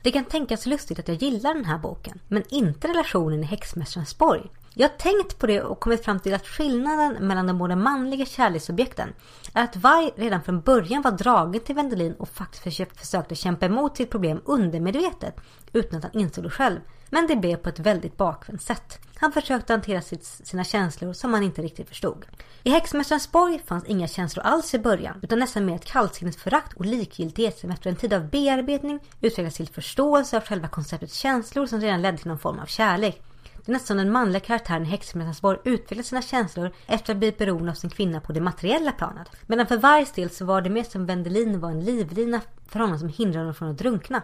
Det 0.01 0.11
kan 0.11 0.25
tänkas 0.25 0.65
lustigt 0.65 0.99
att 0.99 1.07
jag 1.07 1.17
gillar 1.17 1.53
den 1.53 1.65
här 1.65 1.77
boken, 1.77 2.19
men 2.27 2.43
inte 2.49 2.87
relationen 2.87 3.43
i 3.43 3.45
Häxmästarens 3.45 4.17
borg. 4.17 4.49
Jag 4.73 4.89
har 4.89 4.97
tänkt 4.97 5.39
på 5.39 5.47
det 5.47 5.61
och 5.61 5.79
kommit 5.79 6.05
fram 6.05 6.19
till 6.19 6.33
att 6.33 6.47
skillnaden 6.47 7.27
mellan 7.27 7.47
de 7.47 7.57
båda 7.57 7.75
manliga 7.75 8.25
kärleksobjekten 8.25 9.13
är 9.53 9.63
att 9.63 9.75
Varg 9.75 10.11
redan 10.15 10.43
från 10.43 10.61
början 10.61 11.01
var 11.01 11.11
dragen 11.11 11.61
till 11.61 11.75
Wendelin 11.75 12.13
och 12.13 12.29
faktiskt 12.29 12.63
försökte 12.63 13.35
kämpa 13.35 13.65
emot 13.65 13.97
sitt 13.97 14.09
problem 14.09 14.41
undermedvetet 14.45 15.35
utan 15.73 15.97
att 15.97 16.03
han 16.03 16.21
insåg 16.21 16.43
det 16.43 16.49
själv. 16.49 16.79
Men 17.09 17.27
det 17.27 17.35
blev 17.35 17.55
på 17.55 17.69
ett 17.69 17.79
väldigt 17.79 18.17
bakvänt 18.17 18.61
sätt. 18.61 18.99
Han 19.15 19.31
försökte 19.31 19.73
hantera 19.73 20.01
sitt, 20.01 20.25
sina 20.25 20.63
känslor 20.63 21.13
som 21.13 21.33
han 21.33 21.43
inte 21.43 21.61
riktigt 21.61 21.89
förstod. 21.89 22.25
I 22.63 22.69
Häxmästarens 22.69 23.31
borg 23.31 23.61
fanns 23.65 23.85
inga 23.85 24.07
känslor 24.07 24.45
alls 24.45 24.73
i 24.73 24.79
början 24.79 25.19
utan 25.21 25.39
nästan 25.39 25.65
mer 25.65 25.75
ett 25.75 25.85
kallsinnigt 25.85 26.39
förakt 26.39 26.73
och 26.73 26.85
likgiltighet 26.85 27.59
som 27.59 27.71
efter 27.71 27.89
en 27.89 27.95
tid 27.95 28.13
av 28.13 28.29
bearbetning 28.29 28.99
utvecklades 29.21 29.55
till 29.55 29.67
förståelse 29.67 30.37
av 30.37 30.43
själva 30.43 30.67
konceptet 30.67 31.13
känslor 31.13 31.65
som 31.65 31.81
redan 31.81 32.01
ledde 32.01 32.17
till 32.17 32.27
någon 32.27 32.39
form 32.39 32.59
av 32.59 32.65
kärlek. 32.65 33.21
Det 33.65 33.71
är 33.71 33.73
nästan 33.73 33.87
som 33.87 33.97
den 33.97 34.11
manliga 34.11 34.39
karaktären 34.39 34.85
i 34.85 34.89
Häxmästarens 34.89 35.41
borg 35.41 35.59
utvecklar 35.63 36.03
sina 36.03 36.21
känslor 36.21 36.71
efter 36.85 37.13
att 37.13 37.15
ha 37.15 37.19
blivit 37.19 37.37
beroende 37.37 37.71
av 37.71 37.75
sin 37.75 37.89
kvinna 37.89 38.21
på 38.21 38.33
det 38.33 38.41
materiella 38.41 38.91
planet. 38.91 39.27
Medan 39.45 39.67
för 39.67 39.77
Vargs 39.77 40.11
del 40.11 40.29
så 40.29 40.45
var 40.45 40.61
det 40.61 40.69
mer 40.69 40.83
som 40.83 41.05
Wendelin 41.05 41.59
var 41.59 41.71
en 41.71 41.85
livlina 41.85 42.41
för 42.67 42.79
honom 42.79 42.99
som 42.99 43.09
hindrade 43.09 43.39
honom 43.39 43.55
från 43.55 43.69
att 43.69 43.77
drunkna. 43.77 44.21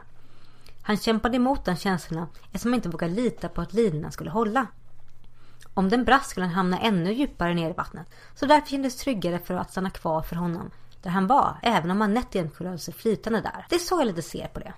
Han 0.81 0.97
kämpade 0.97 1.35
emot 1.35 1.65
de 1.65 1.75
känslorna 1.75 2.27
eftersom 2.45 2.71
han 2.71 2.77
inte 2.77 2.89
vågade 2.89 3.13
lita 3.13 3.49
på 3.49 3.61
att 3.61 3.73
linan 3.73 4.11
skulle 4.11 4.29
hålla. 4.29 4.67
Om 5.73 5.89
den 5.89 6.03
brast 6.03 6.29
skulle 6.29 6.45
han 6.45 6.55
hamna 6.55 6.79
ännu 6.79 7.13
djupare 7.13 7.53
ner 7.53 7.69
i 7.69 7.73
vattnet. 7.73 8.07
Så 8.35 8.45
därför 8.45 8.69
kändes 8.69 8.97
det 8.97 9.03
tryggare 9.03 9.39
för 9.39 9.53
att 9.53 9.71
stanna 9.71 9.89
kvar 9.89 10.21
för 10.21 10.35
honom 10.35 10.71
där 11.01 11.09
han 11.09 11.27
var, 11.27 11.59
även 11.61 11.91
om 11.91 12.01
han 12.01 12.13
nätt 12.13 12.27
och 12.27 12.35
jämnt 12.35 12.55
kunde 12.55 12.77
sig 12.77 12.93
flytande 12.93 13.41
där. 13.41 13.65
Det 13.69 13.75
är 13.75 13.79
så 13.79 13.99
jag 13.99 14.07
lite 14.07 14.21
ser 14.21 14.47
på 14.47 14.59
det. 14.59 14.73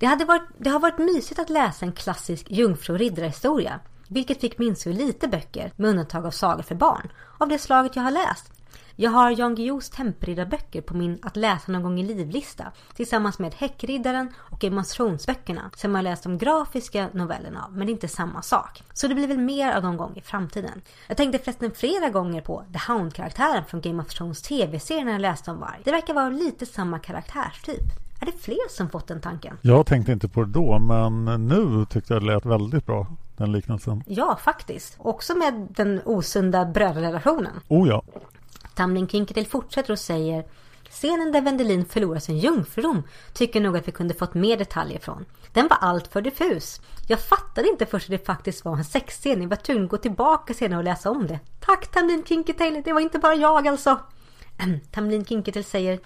Det, 0.00 0.06
hade 0.06 0.24
varit, 0.24 0.48
det 0.58 0.70
har 0.70 0.80
varit 0.80 0.98
mysigt 0.98 1.40
att 1.40 1.50
läsa 1.50 1.86
en 1.86 1.92
klassisk 1.92 2.50
jungfru 2.50 2.92
och 2.92 2.98
riddarhistoria. 2.98 3.80
Vilket 4.08 4.40
fick 4.40 4.58
minst 4.58 4.82
så 4.82 4.88
lite 4.88 5.28
böcker, 5.28 5.72
med 5.76 5.90
undantag 5.90 6.26
av 6.26 6.30
sagor 6.30 6.62
för 6.62 6.74
barn, 6.74 7.12
av 7.38 7.48
det 7.48 7.58
slaget 7.58 7.96
jag 7.96 8.02
har 8.02 8.10
läst. 8.10 8.52
Jag 8.96 9.10
har 9.10 9.30
Jan 9.30 9.54
Guillous 9.54 9.90
Temperiddarböcker 9.90 10.80
på 10.80 10.96
min 10.96 11.18
att 11.22 11.36
läsa 11.36 11.72
någon 11.72 11.82
gång 11.82 12.00
i 12.00 12.02
livlista 12.02 12.72
tillsammans 12.94 13.38
med 13.38 13.54
Häckriddaren 13.54 14.32
och 14.36 14.58
Game 14.58 14.80
of 14.80 14.86
Thrones-böckerna 14.86 15.70
som 15.76 15.94
jag 15.94 16.02
läst 16.02 16.22
de 16.22 16.38
grafiska 16.38 17.08
novellerna 17.12 17.64
av, 17.64 17.76
men 17.76 17.86
det 17.86 17.90
är 17.90 17.94
inte 17.94 18.08
samma 18.08 18.42
sak. 18.42 18.82
Så 18.92 19.08
det 19.08 19.14
blir 19.14 19.28
väl 19.28 19.38
mer 19.38 19.72
av 19.72 19.82
någon 19.82 19.96
gång 19.96 20.16
i 20.16 20.20
framtiden. 20.20 20.82
Jag 21.06 21.16
tänkte 21.16 21.38
förresten 21.38 21.70
flera 21.74 22.08
gånger 22.08 22.40
på 22.40 22.64
The 22.72 22.92
Hound-karaktären 22.92 23.64
från 23.64 23.80
Game 23.80 24.02
of 24.02 24.08
Thrones 24.08 24.42
tv-serien 24.42 25.06
när 25.06 25.12
jag 25.12 25.22
läste 25.22 25.50
om 25.50 25.60
varg. 25.60 25.80
Det 25.84 25.90
verkar 25.90 26.14
vara 26.14 26.28
lite 26.28 26.66
samma 26.66 26.98
karaktärstyp. 26.98 28.09
Är 28.20 28.26
det 28.26 28.32
fler 28.40 28.68
som 28.68 28.90
fått 28.90 29.06
den 29.06 29.20
tanken? 29.20 29.58
Jag 29.62 29.86
tänkte 29.86 30.12
inte 30.12 30.28
på 30.28 30.44
det 30.44 30.50
då, 30.52 30.78
men 30.78 31.24
nu 31.24 31.86
tyckte 31.90 32.14
jag 32.14 32.22
det 32.22 32.26
lät 32.26 32.46
väldigt 32.46 32.86
bra, 32.86 33.06
den 33.36 33.52
liknelsen. 33.52 34.04
Ja, 34.06 34.38
faktiskt. 34.42 34.94
Också 34.98 35.34
med 35.34 35.68
den 35.70 36.00
osunda 36.04 36.64
brödrarelationen. 36.64 37.60
Oh 37.68 37.88
ja. 37.88 38.02
Tamlin 38.74 39.08
Kinketil 39.08 39.46
fortsätter 39.46 39.92
och 39.92 39.98
säger 39.98 40.44
Scenen 40.90 41.32
där 41.32 41.40
Wendelin 41.40 41.84
förlorar 41.84 42.18
sin 42.18 42.38
jungfrudom 42.38 43.02
tycker 43.32 43.60
nog 43.60 43.76
att 43.76 43.88
vi 43.88 43.92
kunde 43.92 44.14
fått 44.14 44.34
mer 44.34 44.56
detaljer 44.56 44.98
från. 44.98 45.24
Den 45.52 45.68
var 45.68 45.76
allt 45.80 46.06
för 46.08 46.22
diffus. 46.22 46.80
Jag 47.08 47.20
fattade 47.20 47.68
inte 47.68 47.86
först 47.86 48.06
att 48.06 48.18
det 48.18 48.26
faktiskt 48.26 48.64
var 48.64 48.76
en 48.76 48.84
sexscen. 48.84 49.42
Jag 49.42 49.48
var 49.48 49.56
tvungen 49.56 49.84
att 49.84 49.90
gå 49.90 49.96
tillbaka 49.96 50.54
senare 50.54 50.78
och 50.78 50.84
läsa 50.84 51.10
om 51.10 51.26
det. 51.26 51.40
Tack 51.60 51.86
Tamlin 51.86 52.24
Kinketil, 52.24 52.82
det 52.84 52.92
var 52.92 53.00
inte 53.00 53.18
bara 53.18 53.34
jag 53.34 53.68
alltså. 53.68 53.98
Tamlin 54.90 55.24
Kinketil 55.24 55.64
säger 55.64 56.00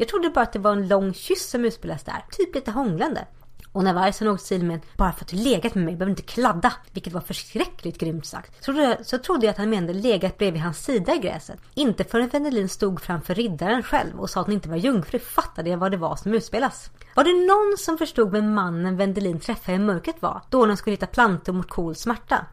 jag 0.00 0.08
trodde 0.08 0.30
bara 0.30 0.40
att 0.42 0.52
det 0.52 0.58
var 0.58 0.72
en 0.72 0.88
lång 0.88 1.14
kyss 1.14 1.50
som 1.50 1.64
utspelades 1.64 2.04
där. 2.04 2.24
Typ 2.30 2.54
lite 2.54 2.70
hånglande. 2.70 3.26
Och 3.72 3.84
när 3.84 3.94
vargen 3.94 4.28
åkte 4.28 4.44
stil 4.44 4.64
med 4.64 4.80
bara 4.96 5.12
för 5.12 5.24
att 5.24 5.28
du 5.28 5.36
legat 5.36 5.74
med 5.74 5.84
mig 5.84 5.96
behöver 5.96 6.10
inte 6.10 6.22
kladda, 6.22 6.72
vilket 6.92 7.12
var 7.12 7.20
förskräckligt 7.20 7.98
grymt 7.98 8.26
sagt, 8.26 8.64
så 8.64 8.72
trodde, 8.72 8.98
så 9.04 9.18
trodde 9.18 9.46
jag 9.46 9.50
att 9.52 9.58
han 9.58 9.70
menade 9.70 9.92
legat 9.92 10.38
bredvid 10.38 10.62
hans 10.62 10.84
sida 10.84 11.14
i 11.14 11.18
gräset. 11.18 11.58
Inte 11.74 12.04
förrän 12.04 12.28
Wendelin 12.28 12.68
stod 12.68 13.00
framför 13.00 13.34
riddaren 13.34 13.82
själv 13.82 14.20
och 14.20 14.30
sa 14.30 14.40
att 14.40 14.46
hon 14.46 14.54
inte 14.54 14.68
var 14.68 14.76
jungfru 14.76 15.18
fattade 15.18 15.70
jag 15.70 15.78
vad 15.78 15.90
det 15.90 15.96
var 15.96 16.16
som 16.16 16.34
utspelas. 16.34 16.90
Var 17.14 17.24
det 17.24 17.46
någon 17.46 17.78
som 17.78 17.98
förstod 17.98 18.30
vem 18.30 18.54
mannen 18.54 18.96
Wendelin 18.96 19.40
träffade 19.40 19.76
i 19.76 19.78
mörkret 19.78 20.22
var, 20.22 20.42
då 20.50 20.66
de 20.66 20.76
skulle 20.76 20.94
hitta 20.94 21.06
plantor 21.06 21.52
mot 21.52 21.68
kol 21.68 21.94
smärta? 21.94 22.46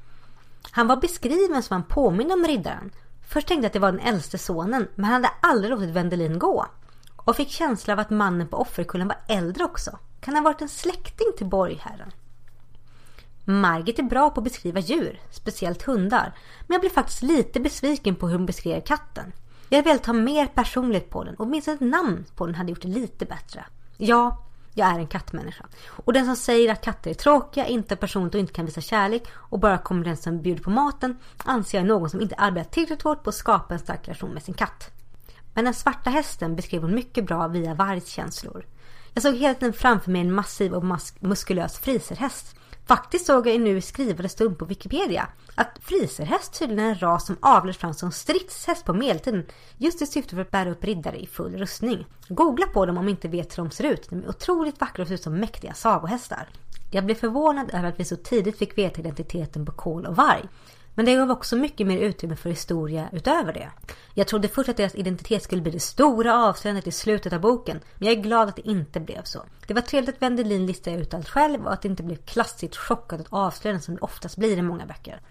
Han 0.72 0.88
var 0.88 0.98
beskriven 0.98 1.64
som 1.64 1.74
han 1.74 1.84
påminner 1.84 2.34
om 2.34 2.46
riddaren. 2.48 2.92
Först 3.28 3.48
tänkte 3.48 3.64
jag 3.64 3.70
att 3.70 3.74
det 3.74 3.80
var 3.80 3.92
den 3.92 4.02
äldste 4.02 4.38
sonen, 4.38 4.88
men 4.96 5.06
han 5.06 5.14
hade 5.14 5.30
aldrig 5.42 5.72
låtit 5.72 5.90
Wendelin 5.90 6.40
gå. 6.40 6.66
Och 7.28 7.36
fick 7.36 7.50
känsla 7.50 7.94
av 7.94 8.00
att 8.00 8.10
mannen 8.10 8.48
på 8.48 8.58
offerkullen 8.58 9.08
var 9.08 9.18
äldre 9.28 9.64
också. 9.64 10.00
Kan 10.20 10.36
ha 10.36 10.42
varit 10.42 10.62
en 10.62 10.70
släkting 10.70 11.28
till 11.38 11.46
borgherren. 11.46 12.12
Margit 13.46 14.00
är 14.00 14.04
bra 14.04 14.30
på 14.30 14.40
att 14.40 14.44
beskriva 14.44 14.80
djur, 14.80 15.20
speciellt 15.32 15.84
hundar. 15.84 16.34
Men 16.68 16.76
jag 16.76 16.82
blev 16.82 16.90
faktiskt 16.90 17.22
lite 17.22 17.60
besviken 17.60 18.16
på 18.16 18.28
hur 18.28 18.38
hon 18.38 18.46
beskrev 18.46 18.82
katten. 18.82 19.34
Jag 19.70 19.78
hade 19.78 19.90
velat 19.90 20.06
ha 20.06 20.14
mer 20.14 20.46
personligt 20.46 21.10
på 21.10 21.24
den 21.24 21.36
och 21.36 21.46
åtminstone 21.46 21.76
ett 21.76 21.82
namn 21.82 22.26
på 22.36 22.46
den 22.46 22.56
hade 22.56 22.70
gjort 22.70 22.82
det 22.82 22.88
lite 22.88 23.26
bättre. 23.26 23.66
Ja, 23.98 24.44
jag 24.74 24.88
är 24.88 25.00
en 25.00 25.08
kattmänniska. 25.08 25.66
Och 25.88 26.14
den 26.14 26.26
som 26.26 26.36
säger 26.36 26.72
att 26.72 26.84
katter 26.84 27.10
är 27.10 27.16
tråkiga, 27.16 27.68
inte 27.68 27.96
personligt 27.96 28.36
och 28.36 28.40
inte 28.40 28.54
kan 28.54 28.66
visa 28.66 28.82
kärlek 28.82 29.28
och 29.34 29.60
bara 29.60 29.78
kommer 29.78 30.06
den 30.06 30.18
som 30.18 30.42
bjuder 30.42 30.64
på 30.64 30.70
maten 30.70 31.18
anser 31.38 31.78
jag 31.78 31.86
är 31.86 31.88
någon 31.88 32.10
som 32.10 32.22
inte 32.22 32.36
arbetat 32.36 32.72
tillräckligt 32.72 33.02
hårt 33.02 33.24
på 33.24 33.30
att 33.30 33.36
skapa 33.36 33.74
en 33.74 33.80
stark 33.80 34.08
relation 34.08 34.30
med 34.30 34.44
sin 34.44 34.54
katt. 34.54 34.92
Men 35.58 35.66
den 35.66 35.74
svarta 35.74 36.10
hästen 36.10 36.56
beskrev 36.56 36.82
hon 36.82 36.96
mycket 36.96 37.26
bra 37.26 37.48
via 37.48 37.74
Vargs 37.74 38.08
känslor. 38.08 38.66
Jag 39.14 39.24
såg 39.24 39.36
hela 39.36 39.54
tiden 39.54 39.74
framför 39.74 40.12
mig 40.12 40.22
en 40.22 40.34
massiv 40.34 40.74
och 40.74 40.84
muskulös 41.20 41.80
friserhäst. 41.80 42.56
Faktiskt 42.86 43.26
såg 43.26 43.48
jag 43.48 43.62
nu 43.62 43.78
i 43.78 43.82
skrivande 43.82 44.30
stund 44.30 44.58
på 44.58 44.66
Wikipedia 44.66 45.28
att 45.56 45.80
friserhäst 45.82 46.60
tydligen 46.60 46.86
är 46.86 46.90
en 46.90 47.00
ras 47.00 47.26
som 47.26 47.38
avlades 47.40 47.78
fram 47.78 47.94
som 47.94 48.12
stridshäst 48.12 48.86
på 48.86 48.94
medeltiden 48.94 49.46
just 49.78 50.02
i 50.02 50.06
syfte 50.06 50.36
för 50.36 50.42
att 50.42 50.52
bära 50.52 50.72
upp 50.72 50.84
riddare 50.84 51.18
i 51.18 51.28
full 51.28 51.58
rustning. 51.58 52.06
Googla 52.30 52.68
på 52.68 52.86
dem 52.86 52.98
om 52.98 53.06
ni 53.06 53.12
inte 53.12 53.28
vet 53.28 53.58
hur 53.58 53.64
de 53.64 53.72
ser 53.72 53.84
ut. 53.84 54.10
De 54.10 54.24
är 54.24 54.30
otroligt 54.30 54.82
vackra 54.82 55.02
och 55.02 55.08
ser 55.08 55.16
ut 55.16 55.24
som 55.24 55.40
mäktiga 55.40 55.74
sagohästar. 55.74 56.50
Jag 56.92 57.06
blev 57.06 57.16
förvånad 57.16 57.70
över 57.74 57.90
att 57.90 58.00
vi 58.00 58.06
så 58.06 58.16
tidigt 58.16 58.58
fick 58.58 58.78
veta 58.78 59.02
identiteten 59.02 59.66
på 59.66 59.72
kol 59.72 60.06
och 60.06 60.16
varg. 60.16 60.46
Men 60.98 61.06
det 61.06 61.16
gav 61.16 61.32
också 61.32 61.56
mycket 61.56 61.88
mer 61.88 61.98
utrymme 61.98 62.36
för 62.36 62.50
historia 62.50 63.10
utöver 63.12 63.54
det. 63.54 63.70
Jag 64.14 64.28
trodde 64.28 64.48
först 64.48 64.70
att 64.70 64.78
deras 64.78 64.96
identitet 64.96 65.44
skulle 65.44 65.62
bli 65.62 65.72
det 65.72 65.80
stora 65.80 66.48
avslöjandet 66.48 66.88
i 66.88 66.92
slutet 66.92 67.34
av 67.34 67.42
boken, 67.42 67.80
men 67.98 68.08
jag 68.08 68.18
är 68.18 68.22
glad 68.22 68.50
att 68.50 68.56
det 68.56 68.68
inte 68.68 69.00
blev 69.00 69.24
så. 69.24 69.44
Det 69.68 69.74
var 69.74 69.82
trevligt 69.82 70.16
att 70.16 70.22
Wendelin 70.22 70.66
listade 70.66 70.98
ut 70.98 71.14
allt 71.14 71.30
själv 71.30 71.66
och 71.66 71.74
att 71.74 71.82
det 71.82 71.88
inte 71.88 72.04
blev 72.04 72.16
klassiskt 72.16 72.76
chockat 72.76 73.28
och 73.28 73.40
avslöjande 73.40 73.84
som 73.84 73.96
det 73.96 74.02
oftast 74.02 74.38
blir 74.38 74.58
i 74.58 74.62
många 74.62 74.86
böcker. 74.86 75.22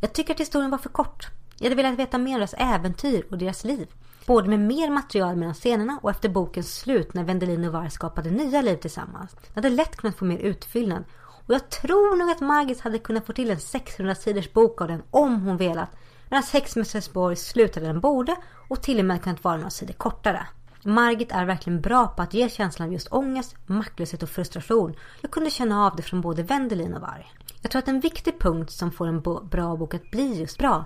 Jag 0.00 0.12
tycker 0.12 0.34
att 0.34 0.40
historien 0.40 0.70
var 0.70 0.78
för 0.78 0.88
kort. 0.88 1.26
Jag 1.58 1.64
hade 1.64 1.82
velat 1.82 1.98
veta 1.98 2.18
mer 2.18 2.34
om 2.34 2.38
deras 2.38 2.54
äventyr 2.58 3.26
och 3.30 3.38
deras 3.38 3.64
liv. 3.64 3.88
Både 4.26 4.48
med 4.48 4.60
mer 4.60 4.90
material 4.90 5.36
mellan 5.36 5.54
scenerna 5.54 5.98
och 6.02 6.10
efter 6.10 6.28
bokens 6.28 6.78
slut 6.78 7.14
när 7.14 7.24
Wendelin 7.24 7.64
och 7.64 7.72
Var 7.72 7.88
skapade 7.88 8.30
nya 8.30 8.62
liv 8.62 8.76
tillsammans. 8.76 9.32
Det 9.32 9.54
hade 9.54 9.68
lätt 9.68 9.96
kunnat 9.96 10.16
få 10.16 10.24
mer 10.24 10.38
utfyllnad 10.38 11.04
och 11.52 11.56
jag 11.56 11.70
tror 11.70 12.16
nog 12.16 12.30
att 12.30 12.40
Margit 12.40 12.80
hade 12.80 12.98
kunnat 12.98 13.26
få 13.26 13.32
till 13.32 13.50
en 13.50 13.60
600 13.60 14.14
sidors 14.14 14.52
bok 14.52 14.80
av 14.80 14.88
den 14.88 15.02
om 15.10 15.42
hon 15.42 15.56
velat. 15.56 15.88
Medan 16.28 16.42
Häxmästaresborg 16.52 17.36
slutade 17.36 17.86
den 17.86 18.00
borde 18.00 18.36
och 18.68 18.82
till 18.82 18.98
och 18.98 19.04
med 19.04 19.22
kunnat 19.22 19.44
vara 19.44 19.56
några 19.56 19.70
sidor 19.70 19.94
kortare. 19.94 20.46
Margit 20.82 21.32
är 21.32 21.44
verkligen 21.44 21.80
bra 21.80 22.06
på 22.06 22.22
att 22.22 22.34
ge 22.34 22.48
känslan 22.48 22.88
av 22.88 22.92
just 22.92 23.12
ångest, 23.12 23.56
maktlöshet 23.66 24.22
och 24.22 24.28
frustration. 24.28 24.94
Jag 25.20 25.30
kunde 25.30 25.50
känna 25.50 25.86
av 25.86 25.96
det 25.96 26.02
från 26.02 26.20
både 26.20 26.42
Wendelin 26.42 26.94
och 26.94 27.00
Varg. 27.00 27.32
Jag 27.62 27.70
tror 27.70 27.78
att 27.78 27.88
en 27.88 28.00
viktig 28.00 28.40
punkt 28.40 28.70
som 28.70 28.92
får 28.92 29.06
en 29.06 29.22
bra 29.48 29.76
bok 29.76 29.94
att 29.94 30.10
bli 30.10 30.40
just 30.40 30.58
bra 30.58 30.84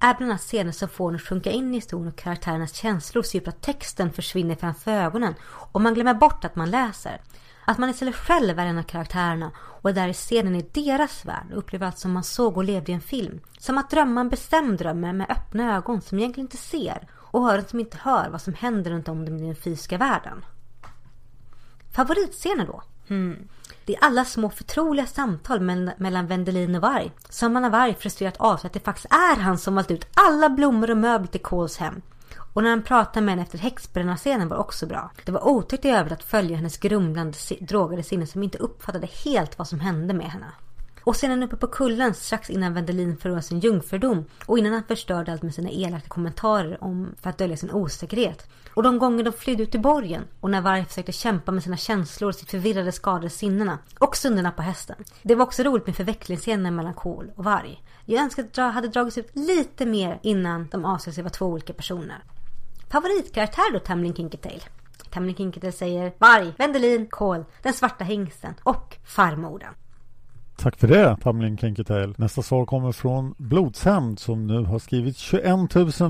är 0.00 0.14
bland 0.14 0.32
annat 0.32 0.40
scener 0.40 0.72
som 0.72 0.88
får 0.88 1.08
en 1.08 1.14
att 1.14 1.22
sjunka 1.22 1.50
in 1.50 1.72
i 1.72 1.76
historien 1.76 2.08
och 2.08 2.18
karaktärernas 2.18 2.74
känslor 2.74 3.22
så 3.22 3.36
djupt 3.36 3.48
att 3.48 3.62
texten 3.62 4.12
försvinner 4.12 4.54
framför 4.54 4.90
ögonen 4.90 5.34
och 5.44 5.80
man 5.80 5.94
glömmer 5.94 6.14
bort 6.14 6.44
att 6.44 6.56
man 6.56 6.70
läser. 6.70 7.20
Att 7.64 7.78
man 7.78 7.90
istället 7.90 8.14
själv 8.14 8.58
är 8.58 8.66
en 8.66 8.78
av 8.78 8.82
karaktärerna 8.82 9.50
och 9.56 9.90
är 9.90 9.94
där 9.94 10.08
i 10.08 10.12
scenen 10.12 10.56
i 10.56 10.68
deras 10.72 11.24
värld 11.24 11.46
och 11.52 11.58
upplever 11.58 11.86
allt 11.86 11.98
som 11.98 12.12
man 12.12 12.24
såg 12.24 12.56
och 12.56 12.64
levde 12.64 12.92
i 12.92 12.94
en 12.94 13.00
film. 13.00 13.40
Som 13.58 13.78
att 13.78 13.90
drömma 13.90 14.20
en 14.20 14.28
bestämd 14.28 14.78
dröm 14.78 15.00
med 15.00 15.30
öppna 15.30 15.76
ögon 15.76 16.00
som 16.00 16.18
egentligen 16.18 16.46
inte 16.46 16.56
ser 16.56 17.08
och 17.14 17.52
öron 17.52 17.64
som 17.68 17.80
inte 17.80 17.98
hör 18.00 18.30
vad 18.30 18.42
som 18.42 18.54
händer 18.54 18.90
runt 18.90 19.08
om 19.08 19.24
dem 19.24 19.36
i 19.36 19.46
den 19.46 19.56
fysiska 19.56 19.98
världen. 19.98 20.44
Favoritscener 21.92 22.66
då? 22.66 22.82
Hmm. 23.08 23.48
Det 23.84 23.94
är 23.94 24.04
alla 24.04 24.24
små 24.24 24.50
förtroliga 24.50 25.06
samtal 25.06 25.60
mellan 25.96 26.26
Wendelin 26.26 26.74
och 26.74 26.82
Varg. 26.82 27.12
Som 27.28 27.52
man 27.52 27.64
av 27.64 27.70
Varg 27.70 27.94
frustrerat 27.94 28.36
avslöjar 28.36 28.68
att 28.68 28.74
det 28.74 28.80
faktiskt 28.80 29.12
är 29.12 29.40
han 29.40 29.58
som 29.58 29.74
valt 29.74 29.90
ut 29.90 30.06
alla 30.14 30.50
blommor 30.50 30.90
och 30.90 30.96
möbler 30.96 31.28
till 31.28 31.42
Coles 31.42 31.76
hem. 31.78 32.02
Och 32.52 32.62
när 32.62 32.70
han 32.70 32.82
pratade 32.82 33.26
med 33.26 33.32
henne 33.32 33.42
efter 33.42 33.58
häxbrännarscenen 33.58 34.48
var 34.48 34.56
också 34.56 34.86
bra. 34.86 35.10
Det 35.24 35.32
var 35.32 35.48
otäckt 35.48 35.84
i 35.84 35.88
övrigt 35.88 36.12
att 36.12 36.24
följa 36.24 36.56
hennes 36.56 36.78
grumlande, 36.78 37.38
drogade 37.60 38.02
sinne 38.02 38.26
som 38.26 38.42
inte 38.42 38.58
uppfattade 38.58 39.08
helt 39.24 39.58
vad 39.58 39.68
som 39.68 39.80
hände 39.80 40.14
med 40.14 40.26
henne. 40.26 40.52
Och 41.04 41.16
sedan 41.16 41.42
uppe 41.42 41.56
på 41.56 41.66
kullen 41.66 42.14
strax 42.14 42.50
innan 42.50 42.74
Vendelin 42.74 43.16
förlorade 43.16 43.42
sin 43.42 43.60
jungfrudom 43.60 44.24
och 44.46 44.58
innan 44.58 44.72
han 44.72 44.84
förstörde 44.84 45.32
allt 45.32 45.42
med 45.42 45.54
sina 45.54 45.70
elaka 45.70 46.08
kommentarer 46.08 46.84
om 46.84 47.14
för 47.20 47.30
att 47.30 47.38
dölja 47.38 47.56
sin 47.56 47.70
osäkerhet. 47.70 48.50
Och 48.74 48.82
de 48.82 48.98
gånger 48.98 49.24
de 49.24 49.32
flydde 49.32 49.62
ut 49.62 49.74
i 49.74 49.78
borgen 49.78 50.22
och 50.40 50.50
när 50.50 50.60
Varg 50.60 50.84
försökte 50.84 51.12
kämpa 51.12 51.52
med 51.52 51.62
sina 51.62 51.76
känslor 51.76 52.28
och 52.28 52.34
sitt 52.34 52.50
förvirrade 52.50 52.92
skadade 52.92 53.30
sinnena 53.30 53.78
och 53.98 54.16
stunderna 54.16 54.50
på 54.50 54.62
hästen. 54.62 54.96
Det 55.22 55.34
var 55.34 55.44
också 55.44 55.62
roligt 55.62 55.86
med 55.86 55.96
förvecklingsscenen 55.96 56.76
mellan 56.76 56.94
Kol 56.94 57.32
och 57.36 57.44
Varg. 57.44 57.82
Jag 58.04 58.22
önskar 58.22 58.42
att 58.42 58.52
det 58.52 58.62
hade 58.62 58.88
dragits 58.88 59.18
ut 59.18 59.30
lite 59.32 59.86
mer 59.86 60.20
innan 60.22 60.68
de 60.70 60.84
avslöjade 60.84 61.14
sig 61.14 61.24
vara 61.24 61.32
två 61.32 61.46
olika 61.46 61.72
personer. 61.72 62.22
Favoritkaraktär 62.92 63.72
då, 63.72 63.78
Tamlin 63.78 64.14
Kinketail? 64.14 64.62
Tamlin 65.10 65.36
Kinketail 65.36 65.72
säger 65.72 66.12
Varg, 66.18 66.52
Vendelin, 66.58 67.06
Kol, 67.06 67.44
den 67.62 67.72
svarta 67.72 68.04
hingsten 68.04 68.54
och 68.62 68.96
Farmorden. 69.04 69.74
Tack 70.62 70.76
för 70.76 70.88
det, 70.88 71.16
Tamlin 71.22 71.58
Kenketail. 71.58 72.14
Nästa 72.16 72.42
svar 72.42 72.66
kommer 72.66 72.92
från 72.92 73.34
Blodshämnd 73.38 74.18
som 74.18 74.46
nu 74.46 74.64
har 74.64 74.78
skrivit 74.78 75.16
21 75.16 75.44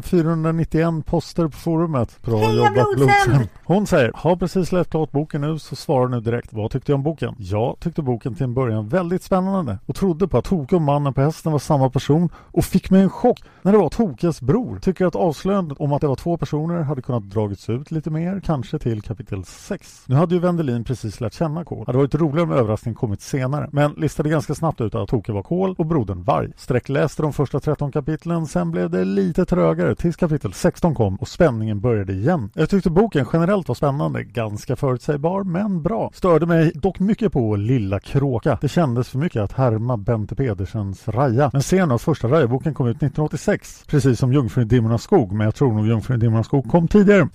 491 0.04 1.06
poster 1.06 1.48
på 1.48 1.56
forumet. 1.56 2.22
Bra 2.22 2.38
Heja 2.38 2.52
jobbat 2.52 2.86
Blodshämnd! 2.96 3.48
Hon 3.64 3.86
säger, 3.86 4.12
har 4.14 4.36
precis 4.36 4.72
läst 4.72 4.90
klart 4.90 5.10
boken 5.10 5.40
nu 5.40 5.58
så 5.58 5.76
svarar 5.76 6.08
nu 6.08 6.20
direkt. 6.20 6.52
Vad 6.52 6.70
tyckte 6.70 6.92
jag 6.92 6.96
om 6.96 7.02
boken? 7.02 7.34
Jag 7.38 7.76
tyckte 7.80 8.02
boken 8.02 8.34
till 8.34 8.44
en 8.44 8.54
början 8.54 8.88
väldigt 8.88 9.22
spännande 9.22 9.78
och 9.86 9.94
trodde 9.94 10.28
på 10.28 10.38
att 10.38 10.44
Toke 10.44 10.76
och 10.76 10.82
mannen 10.82 11.14
på 11.14 11.20
hästen 11.20 11.52
var 11.52 11.58
samma 11.58 11.90
person 11.90 12.28
och 12.36 12.64
fick 12.64 12.90
mig 12.90 13.02
en 13.02 13.10
chock 13.10 13.40
när 13.62 13.72
det 13.72 13.78
var 13.78 13.88
Tokes 13.88 14.40
bror. 14.40 14.78
Tycker 14.78 15.06
att 15.06 15.16
avslöjandet 15.16 15.80
om 15.80 15.92
att 15.92 16.00
det 16.00 16.06
var 16.06 16.16
två 16.16 16.36
personer 16.36 16.82
hade 16.82 17.02
kunnat 17.02 17.30
dragits 17.30 17.68
ut 17.68 17.90
lite 17.90 18.10
mer, 18.10 18.40
kanske 18.44 18.78
till 18.78 19.02
kapitel 19.02 19.44
6. 19.44 20.04
Nu 20.06 20.14
hade 20.14 20.34
ju 20.34 20.40
Wendelin 20.40 20.84
precis 20.84 21.20
lärt 21.20 21.34
känna 21.34 21.64
K. 21.64 21.84
Hade 21.86 21.98
varit 21.98 22.14
roligare 22.14 22.42
om 22.42 22.52
överraskningen 22.52 22.96
kommit 22.96 23.22
senare, 23.22 23.68
men 23.72 23.92
listade 23.92 24.28
ganska 24.28 24.41
ganska 24.42 24.54
snabbt 24.54 24.80
ut 24.80 24.94
att 24.94 25.08
Toke 25.08 25.32
var 25.32 25.42
Kol 25.42 25.74
och 25.78 25.86
brodern 25.86 26.22
Varg. 26.22 26.52
Sträckläste 26.56 27.22
de 27.22 27.32
första 27.32 27.60
13 27.60 27.92
kapitlen, 27.92 28.46
sen 28.46 28.70
blev 28.70 28.90
det 28.90 29.04
lite 29.04 29.44
trögare 29.44 29.94
tills 29.94 30.16
kapitel 30.16 30.52
16 30.52 30.94
kom 30.94 31.16
och 31.16 31.28
spänningen 31.28 31.80
började 31.80 32.12
igen. 32.12 32.50
Jag 32.54 32.70
tyckte 32.70 32.90
boken 32.90 33.26
generellt 33.32 33.68
var 33.68 33.74
spännande, 33.74 34.24
ganska 34.24 34.76
förutsägbar 34.76 35.44
men 35.44 35.82
bra. 35.82 36.10
Störde 36.14 36.46
mig 36.46 36.72
dock 36.74 36.98
mycket 36.98 37.32
på 37.32 37.56
Lilla 37.56 38.00
Kråka. 38.00 38.58
Det 38.60 38.68
kändes 38.68 39.08
för 39.08 39.18
mycket 39.18 39.42
att 39.42 39.52
härma 39.52 39.96
Bente 39.96 40.34
Pedersens 40.34 41.08
Raja. 41.08 41.50
Men 41.52 41.62
serien 41.62 41.90
av 41.90 41.98
första 41.98 42.28
Raja-boken 42.28 42.74
kom 42.74 42.86
ut 42.86 42.96
1986, 42.96 43.84
precis 43.86 44.18
som 44.18 44.32
Jungfrun 44.32 44.64
i 44.64 44.68
Dimmornas 44.68 45.02
skog, 45.02 45.32
men 45.32 45.44
jag 45.44 45.54
tror 45.54 45.72
nog 45.72 45.86
Jungfrun 45.86 46.16
i 46.16 46.20
Dimmornas 46.20 46.46
skog 46.46 46.70
kom 46.70 46.88
tidigare. 46.88 47.28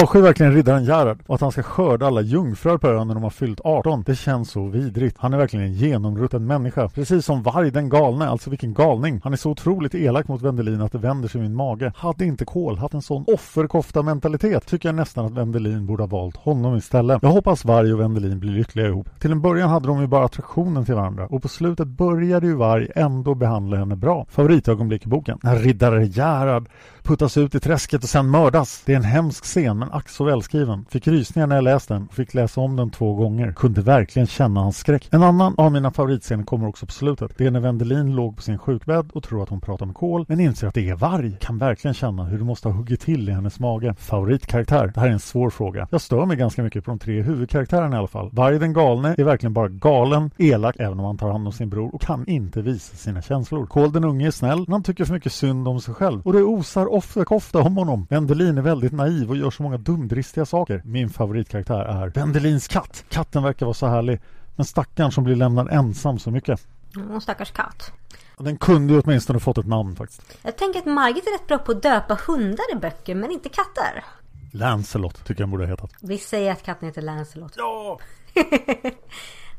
Avskyr 0.00 0.20
verkligen 0.20 0.54
riddaren 0.54 0.84
Gerhard 0.84 1.18
och 1.26 1.34
att 1.34 1.40
han 1.40 1.52
ska 1.52 1.62
skörda 1.62 2.06
alla 2.06 2.20
jungfrur 2.20 2.78
på 2.78 2.88
ön 2.88 3.08
när 3.08 3.14
de 3.14 3.22
har 3.22 3.30
fyllt 3.30 3.60
18. 3.64 4.02
Det 4.06 4.14
känns 4.14 4.50
så 4.50 4.66
vidrigt. 4.66 5.16
Han 5.18 5.32
är 5.32 5.38
verkligen 5.38 5.66
en 5.66 5.72
genomrutten 5.72 6.46
människa. 6.46 6.88
Precis 6.88 7.24
som 7.24 7.42
Varg 7.42 7.70
den 7.70 7.88
galne, 7.88 8.28
alltså 8.28 8.50
vilken 8.50 8.74
galning. 8.74 9.20
Han 9.24 9.32
är 9.32 9.36
så 9.36 9.50
otroligt 9.50 9.94
elak 9.94 10.28
mot 10.28 10.42
Vendelin 10.42 10.80
att 10.80 10.92
det 10.92 10.98
vänder 10.98 11.28
sig 11.28 11.38
i 11.40 11.42
min 11.42 11.54
mage. 11.54 11.92
Hade 11.96 12.24
inte 12.24 12.44
Kol 12.44 12.78
haft 12.78 12.94
en 12.94 13.02
sån 13.02 13.24
offerkofta 13.26 14.02
mentalitet 14.02 14.66
tycker 14.66 14.88
jag 14.88 14.96
nästan 14.96 15.26
att 15.26 15.32
Vendelin 15.32 15.86
borde 15.86 16.02
ha 16.02 16.08
valt 16.08 16.36
honom 16.36 16.76
istället. 16.76 17.22
Jag 17.22 17.30
hoppas 17.30 17.64
Varg 17.64 17.92
och 17.92 18.00
Vendelin 18.00 18.40
blir 18.40 18.50
lyckliga 18.50 18.86
ihop. 18.86 19.20
Till 19.20 19.32
en 19.32 19.40
början 19.40 19.70
hade 19.70 19.86
de 19.86 20.00
ju 20.00 20.06
bara 20.06 20.24
attraktionen 20.24 20.84
till 20.84 20.94
varandra 20.94 21.26
och 21.26 21.42
på 21.42 21.48
slutet 21.48 21.88
började 21.88 22.46
ju 22.46 22.54
Varg 22.54 22.88
ändå 22.96 23.34
behandla 23.34 23.76
henne 23.76 23.96
bra. 23.96 24.26
Favoritögonblick 24.30 25.06
i 25.06 25.08
boken. 25.08 25.38
När 25.42 25.56
riddare 25.56 26.04
Gerhard 26.04 26.68
puttas 27.02 27.36
ut 27.36 27.54
i 27.54 27.60
träsket 27.60 28.02
och 28.02 28.08
sen 28.08 28.30
mördas. 28.30 28.82
Det 28.86 28.92
är 28.92 28.96
en 28.96 29.04
hemsk 29.04 29.44
scen 29.44 29.78
men 29.78 29.92
ack 29.92 30.08
så 30.08 30.24
välskriven. 30.24 30.84
Fick 30.90 31.08
rysningar 31.08 31.46
när 31.46 31.56
jag 31.56 31.64
läste 31.64 31.94
den 31.94 32.06
och 32.06 32.14
fick 32.14 32.34
läsa 32.34 32.60
om 32.60 32.76
den 32.76 32.90
två 32.90 33.14
gånger. 33.14 33.52
Kunde 33.52 33.80
verkligen 33.80 34.26
känna 34.26 34.60
hans 34.60 34.78
skräck. 34.78 35.08
En 35.10 35.22
annan 35.22 35.54
av 35.58 35.72
mina 35.72 35.90
favoritscener 35.90 36.44
kommer 36.44 36.68
också 36.68 36.86
på 36.86 36.92
slutet. 36.92 37.32
Det 37.36 37.46
är 37.46 37.50
när 37.50 37.60
Wendelin 37.60 38.16
låg 38.16 38.36
på 38.36 38.42
sin 38.42 38.58
sjukbädd 38.58 39.10
och 39.12 39.22
tror 39.22 39.42
att 39.42 39.48
hon 39.48 39.60
pratar 39.60 39.86
med 39.86 39.94
Kol 39.94 40.24
men 40.28 40.40
inser 40.40 40.66
att 40.66 40.74
det 40.74 40.88
är 40.88 40.94
varg. 40.94 41.36
Kan 41.40 41.58
verkligen 41.58 41.94
känna 41.94 42.24
hur 42.24 42.38
det 42.38 42.44
måste 42.44 42.68
ha 42.68 42.74
huggit 42.76 43.00
till 43.00 43.28
i 43.28 43.32
hennes 43.32 43.60
mage. 43.60 43.94
Favoritkaraktär? 43.98 44.92
Det 44.94 45.00
här 45.00 45.08
är 45.08 45.12
en 45.12 45.20
svår 45.20 45.50
fråga. 45.50 45.88
Jag 45.90 46.00
stör 46.00 46.26
mig 46.26 46.36
ganska 46.36 46.62
mycket 46.62 46.84
på 46.84 46.90
de 46.90 46.98
tre 46.98 47.22
huvudkaraktärerna 47.22 47.96
i 47.96 47.98
alla 47.98 48.08
fall. 48.08 48.30
Varg 48.32 48.58
den 48.58 48.72
galne 48.72 49.14
är 49.18 49.24
verkligen 49.24 49.52
bara 49.52 49.68
galen, 49.68 50.30
elak 50.38 50.76
även 50.78 51.00
om 51.00 51.04
han 51.04 51.18
tar 51.18 51.30
hand 51.30 51.46
om 51.46 51.52
sin 51.52 51.70
bror 51.70 51.94
och 51.94 52.00
kan 52.00 52.26
inte 52.26 52.62
visa 52.62 52.96
sina 52.96 53.22
känslor. 53.22 53.66
Kol 53.66 53.92
den 53.92 54.04
unge 54.04 54.26
är 54.26 54.30
snäll 54.30 54.58
men 54.58 54.72
han 54.72 54.82
tycker 54.82 55.04
för 55.04 55.14
mycket 55.14 55.32
synd 55.32 55.68
om 55.68 55.80
sig 55.80 55.94
själv 55.94 56.22
och 56.24 56.32
det 56.32 56.42
osar 56.42 56.91
offerkofta 56.92 57.58
om 57.58 57.76
honom. 57.76 58.06
Wendelin 58.10 58.58
är 58.58 58.62
väldigt 58.62 58.92
naiv 58.92 59.30
och 59.30 59.36
gör 59.36 59.50
så 59.50 59.62
många 59.62 59.78
dumdristiga 59.78 60.46
saker. 60.46 60.82
Min 60.84 61.10
favoritkaraktär 61.10 61.84
är 61.84 62.08
Wendelins 62.08 62.68
katt. 62.68 63.04
Katten 63.08 63.42
verkar 63.42 63.66
vara 63.66 63.74
så 63.74 63.86
härlig. 63.86 64.20
Men 64.56 64.66
stackaren 64.66 65.12
som 65.12 65.24
blir 65.24 65.36
lämnad 65.36 65.68
ensam 65.70 66.18
så 66.18 66.30
mycket. 66.30 66.66
Mm, 66.96 67.20
stackars 67.20 67.50
katt. 67.50 67.92
Den 68.38 68.56
kunde 68.56 68.94
ju 68.94 69.00
åtminstone 69.00 69.40
fått 69.40 69.58
ett 69.58 69.66
namn 69.66 69.96
faktiskt. 69.96 70.22
Jag 70.42 70.56
tänker 70.56 70.78
att 70.78 70.86
Margit 70.86 71.26
är 71.26 71.38
rätt 71.38 71.46
bra 71.46 71.58
på 71.58 71.72
att 71.72 71.82
döpa 71.82 72.18
hundar 72.26 72.72
i 72.72 72.76
böcker 72.76 73.14
men 73.14 73.30
inte 73.30 73.48
katter. 73.48 74.04
Lancelot 74.52 75.24
tycker 75.24 75.42
jag 75.42 75.48
borde 75.48 75.64
ha 75.64 75.70
hetat. 75.70 75.92
Vi 76.00 76.18
säger 76.18 76.52
att 76.52 76.62
katten 76.62 76.88
heter 76.88 77.02
Lancelot. 77.02 77.52
Ja! 77.56 77.98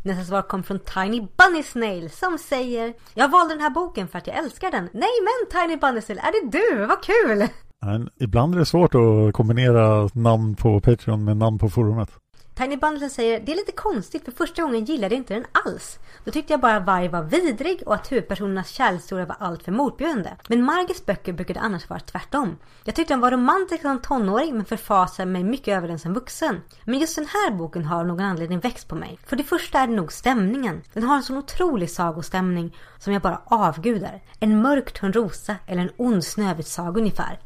Nästa 0.06 0.26
svar 0.26 0.41
kom 0.41 0.64
från 0.64 0.80
Tiny 0.80 1.20
Bunny 1.20 1.64
Snail 1.64 2.10
som 2.10 2.38
säger 2.38 2.93
Jag 3.14 3.30
valde 3.30 3.54
den 3.54 3.62
här 3.62 3.70
boken 3.70 4.08
för 4.08 4.18
att 4.18 4.28
jag 4.28 4.38
älskar 4.38 4.72
den. 4.72 4.89
Nej 4.93 5.10
men 5.22 5.62
Tiny 5.62 5.78
Bunny 5.78 6.01
Snail, 6.01 6.20
är 6.20 6.51
det 6.51 6.58
du? 6.58 6.86
Vad 6.86 7.04
kul! 7.04 7.47
Men 7.86 8.10
ibland 8.20 8.56
är 8.56 8.60
det 8.60 8.66
svårt 8.66 8.95
att 8.95 9.34
kombinera 9.34 10.10
namn 10.14 10.56
på 10.56 10.80
Patreon 10.80 11.24
med 11.24 11.38
namn 11.38 11.60
på 11.60 11.70
forumet. 11.70 12.10
Tiny 12.56 12.78
Bundle 12.78 13.10
säger 13.10 13.39
det 13.39 13.51
är 13.51 13.56
lite 13.56 13.72
konstigt 13.72 14.26
för 14.26 14.32
första 14.32 14.62
gången 14.62 14.86
gillade 14.86 15.16
jag 15.16 15.20
inte 15.20 15.34
den 15.34 15.45
alls. 15.66 15.99
Då 16.24 16.32
tyckte 16.32 16.54
jag 16.54 16.60
bara 16.60 16.76
att 16.76 16.86
Varg 16.86 17.08
var 17.08 17.24
vidrig 17.24 17.84
och 17.86 17.93
att 17.95 18.12
huvudpersonernas 18.12 18.70
kärlekshistoria 18.70 19.26
var 19.26 19.36
alltför 19.39 19.72
motbjudande. 19.72 20.30
Men 20.47 20.64
Margits 20.64 21.06
böcker 21.06 21.34
brukade 21.34 21.60
annars 21.60 21.89
vara 21.89 21.99
tvärtom. 21.99 22.58
Jag 22.84 22.95
tyckte 22.95 23.14
den 23.14 23.22
var 23.22 23.32
romantisk 23.32 23.82
som 23.82 24.01
tonåring 24.01 24.56
men 24.56 24.66
förfasade 24.66 25.32
mig 25.32 25.43
mycket 25.43 25.78
över 25.78 25.88
den 25.88 25.99
som 25.99 26.14
vuxen. 26.14 26.62
Men 26.84 26.99
just 26.99 27.16
den 27.16 27.28
här 27.28 27.51
boken 27.51 27.86
har 27.86 27.99
av 27.99 28.08
någon 28.08 28.26
anledning 28.26 28.60
växt 28.60 28.88
på 28.88 28.95
mig. 28.95 29.20
För 29.26 29.36
det 29.36 29.43
första 29.43 29.80
är 29.80 29.88
det 29.88 29.93
nog 29.93 30.12
stämningen. 30.12 30.82
Den 30.93 31.04
har 31.04 31.16
en 31.16 31.24
sån 31.24 31.38
otrolig 31.38 31.89
sagostämning 31.89 32.78
som 32.99 33.14
jag 33.14 33.22
bara 33.22 33.41
avgudar. 33.45 34.22
En 34.39 34.62
mörk 34.62 34.93
Törnrosa 34.93 35.56
eller 35.68 35.82
en 35.82 35.91
ond 35.97 36.24
Snövit-saga 36.24 36.99
ungefär. 36.99 37.39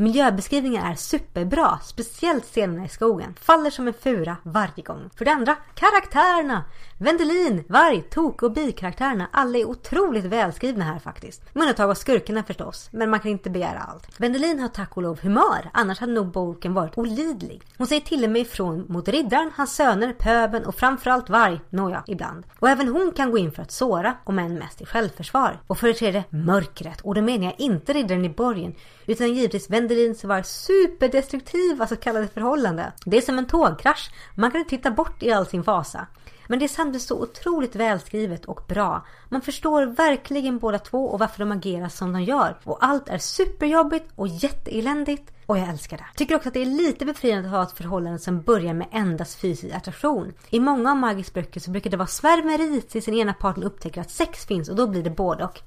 Miljöbeskrivningen 0.00 0.82
är 0.82 0.94
superbra, 0.94 1.78
speciellt 1.82 2.44
scenerna 2.44 2.84
i 2.84 2.88
skogen. 2.88 3.34
Faller 3.40 3.70
som 3.70 3.88
en 3.88 3.94
fura 3.94 4.36
varje 4.42 4.82
gång. 4.84 5.10
För 5.16 5.24
det 5.24 5.30
andra, 5.30 5.56
karaktärerna! 5.74 6.64
Vendelin, 6.98 7.64
Varg, 7.68 8.02
Tok 8.02 8.42
och 8.42 8.52
bikaraktärerna, 8.52 9.28
alla 9.32 9.58
är 9.58 9.64
otroligt 9.64 10.24
välskrivna 10.24 10.84
här 10.84 10.98
faktiskt. 10.98 11.54
Med 11.54 11.62
undantag 11.62 11.90
av 11.90 11.94
skurkarna 11.94 12.42
förstås, 12.42 12.88
men 12.92 13.10
man 13.10 13.20
kan 13.20 13.30
inte 13.30 13.50
begära 13.50 13.78
allt. 13.78 14.20
Vendelin 14.20 14.60
har 14.60 14.68
tack 14.68 14.96
och 14.96 15.02
lov 15.02 15.20
humör, 15.20 15.70
annars 15.72 15.98
hade 15.98 16.12
nog 16.12 16.32
boken 16.32 16.74
varit 16.74 16.98
olidlig. 16.98 17.62
Hon 17.78 17.86
säger 17.86 18.00
till 18.00 18.24
och 18.24 18.30
med 18.30 18.42
ifrån 18.42 18.84
mot 18.88 19.08
riddaren, 19.08 19.50
hans 19.56 19.74
söner, 19.74 20.12
pöben 20.12 20.64
och 20.64 20.74
framförallt 20.74 21.30
Varg, 21.30 21.60
nåja, 21.70 22.04
ibland. 22.06 22.44
Och 22.58 22.68
även 22.68 22.88
hon 22.88 23.12
kan 23.12 23.30
gå 23.30 23.38
in 23.38 23.52
för 23.52 23.62
att 23.62 23.72
såra, 23.72 24.14
om 24.24 24.38
än 24.38 24.58
mest 24.58 24.80
i 24.80 24.86
självförsvar. 24.86 25.60
Och 25.66 25.78
för 25.78 25.88
det 25.88 25.94
tredje, 25.94 26.24
mörkret. 26.30 27.00
Och 27.00 27.14
då 27.14 27.22
menar 27.22 27.44
jag 27.44 27.54
inte 27.58 27.92
riddaren 27.92 28.24
i 28.24 28.28
borgen, 28.28 28.74
utan 29.10 29.34
givetvis 29.34 29.70
Wendelins 29.70 30.24
var 30.24 30.42
superdestruktiva 30.42 31.86
så 31.86 31.96
kallade 31.96 32.28
förhållande. 32.28 32.92
Det 33.04 33.16
är 33.16 33.20
som 33.20 33.38
en 33.38 33.46
tågkrasch. 33.46 34.10
Man 34.34 34.50
kan 34.50 34.60
inte 34.60 34.70
titta 34.70 34.90
bort 34.90 35.22
i 35.22 35.32
all 35.32 35.46
sin 35.46 35.64
fasa. 35.64 36.06
Men 36.48 36.58
det 36.58 36.66
är 36.66 36.68
samtidigt 36.68 37.02
så 37.02 37.22
otroligt 37.22 37.76
välskrivet 37.76 38.44
och 38.44 38.60
bra. 38.68 39.06
Man 39.28 39.42
förstår 39.42 39.86
verkligen 39.86 40.58
båda 40.58 40.78
två 40.78 41.06
och 41.06 41.18
varför 41.18 41.38
de 41.38 41.52
agerar 41.52 41.88
som 41.88 42.12
de 42.12 42.22
gör. 42.22 42.56
Och 42.64 42.84
allt 42.84 43.08
är 43.08 43.18
superjobbigt 43.18 44.06
och 44.14 44.28
jätteeländigt. 44.28 45.32
Och 45.46 45.58
jag 45.58 45.68
älskar 45.68 45.96
det. 45.96 46.06
Tycker 46.16 46.36
också 46.36 46.48
att 46.48 46.54
det 46.54 46.62
är 46.62 46.66
lite 46.66 47.04
befriande 47.04 47.48
att 47.48 47.54
ha 47.54 47.62
ett 47.62 47.72
förhållande 47.72 48.18
som 48.18 48.42
börjar 48.42 48.74
med 48.74 48.88
endast 48.92 49.40
fysisk 49.40 49.74
attraktion. 49.74 50.32
I 50.50 50.60
många 50.60 50.90
av 50.90 50.96
Margits 50.96 51.32
böcker 51.32 51.60
så 51.60 51.70
brukar 51.70 51.90
det 51.90 51.96
vara 51.96 52.08
svärmeri 52.08 52.80
tills 52.80 53.04
den 53.04 53.14
ena 53.14 53.32
parten 53.32 53.62
upptäcker 53.62 54.00
att 54.00 54.10
sex 54.10 54.46
finns 54.46 54.68
och 54.68 54.76
då 54.76 54.86
blir 54.86 55.02
det 55.02 55.10
både 55.10 55.44
och. 55.44 55.62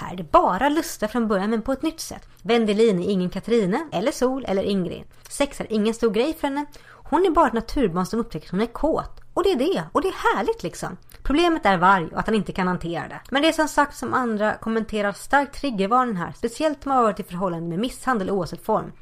Här 0.00 0.12
är 0.12 0.16
det 0.16 0.32
bara 0.32 0.68
lusta 0.68 1.08
från 1.08 1.28
början 1.28 1.50
men 1.50 1.62
på 1.62 1.72
ett 1.72 1.82
nytt 1.82 2.00
sätt. 2.00 2.28
Wendelin 2.42 2.98
är 2.98 3.10
ingen 3.10 3.30
Katrine, 3.30 3.88
eller 3.92 4.12
Sol, 4.12 4.44
eller 4.48 4.62
Ingrid. 4.62 5.04
Sex 5.28 5.60
är 5.60 5.72
ingen 5.72 5.94
stor 5.94 6.10
grej 6.10 6.34
för 6.34 6.48
henne. 6.48 6.66
Hon 6.88 7.26
är 7.26 7.30
bara 7.30 7.46
ett 7.46 7.52
naturbarn 7.52 8.06
som 8.06 8.20
upptäcker 8.20 8.46
att 8.46 8.50
hon 8.50 8.60
är 8.60 8.66
kåt. 8.66 9.20
Och 9.34 9.44
det 9.44 9.52
är 9.52 9.56
det. 9.56 9.84
Och 9.92 10.02
det 10.02 10.08
är 10.08 10.36
härligt 10.36 10.62
liksom. 10.62 10.96
Problemet 11.22 11.66
är 11.66 11.76
varg 11.76 12.06
och 12.12 12.18
att 12.18 12.26
han 12.26 12.34
inte 12.34 12.52
kan 12.52 12.68
hantera 12.68 13.08
det. 13.08 13.20
Men 13.30 13.42
det 13.42 13.48
är 13.48 13.52
som 13.52 13.68
sagt 13.68 13.96
som 13.96 14.14
andra 14.14 14.54
kommenterar 14.54 15.12
starkt 15.12 15.60
triggervarning 15.60 16.16
här. 16.16 16.32
Speciellt 16.36 16.86
om 16.86 16.88
man 16.88 16.96
har 16.96 17.04
varit 17.04 17.20
i 17.20 17.22
förhållande 17.22 17.68
med 17.68 17.78
misshandel 17.78 18.30
oavsett 18.30 18.64
form. 18.64 18.92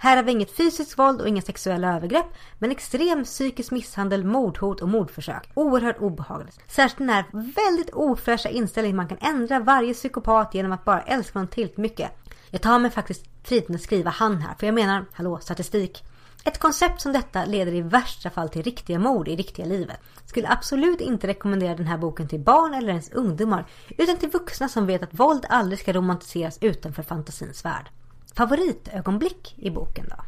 Här 0.00 0.16
har 0.16 0.22
vi 0.22 0.32
inget 0.32 0.56
fysiskt 0.56 0.98
våld 0.98 1.20
och 1.20 1.28
inga 1.28 1.42
sexuella 1.42 1.96
övergrepp, 1.96 2.26
men 2.58 2.70
extrem 2.70 3.24
psykisk 3.24 3.70
misshandel, 3.70 4.24
mordhot 4.24 4.80
och 4.80 4.88
mordförsök. 4.88 5.50
Oerhört 5.54 5.98
obehagligt. 5.98 6.60
Särskilt 6.66 6.98
den 6.98 7.08
här 7.08 7.24
väldigt 7.32 7.90
ofräscha 7.90 8.48
inställningen 8.48 8.96
man 8.96 9.08
kan 9.08 9.18
ändra 9.20 9.60
varje 9.60 9.94
psykopat 9.94 10.54
genom 10.54 10.72
att 10.72 10.84
bara 10.84 11.02
älska 11.02 11.38
någon 11.38 11.48
tillräckligt 11.48 11.78
mycket. 11.78 12.10
Jag 12.50 12.62
tar 12.62 12.78
mig 12.78 12.90
faktiskt 12.90 13.24
friheten 13.42 13.74
att 13.74 13.82
skriva 13.82 14.10
han 14.10 14.36
här, 14.36 14.54
för 14.58 14.66
jag 14.66 14.74
menar, 14.74 15.04
hallå, 15.12 15.38
statistik. 15.38 16.04
Ett 16.44 16.58
koncept 16.58 17.00
som 17.00 17.12
detta 17.12 17.44
leder 17.44 17.74
i 17.74 17.80
värsta 17.80 18.30
fall 18.30 18.48
till 18.48 18.62
riktiga 18.62 18.98
mord 18.98 19.28
i 19.28 19.36
riktiga 19.36 19.66
livet. 19.66 20.00
Skulle 20.26 20.48
absolut 20.48 21.00
inte 21.00 21.26
rekommendera 21.26 21.74
den 21.74 21.86
här 21.86 21.98
boken 21.98 22.28
till 22.28 22.40
barn 22.40 22.74
eller 22.74 22.88
ens 22.88 23.12
ungdomar, 23.12 23.66
utan 23.98 24.16
till 24.16 24.30
vuxna 24.30 24.68
som 24.68 24.86
vet 24.86 25.02
att 25.02 25.14
våld 25.20 25.46
aldrig 25.48 25.78
ska 25.78 25.92
romantiseras 25.92 26.58
utanför 26.60 27.02
fantasins 27.02 27.64
värld 27.64 27.90
favoritögonblick 28.38 29.54
i 29.56 29.70
boken 29.70 30.06
då? 30.08 30.24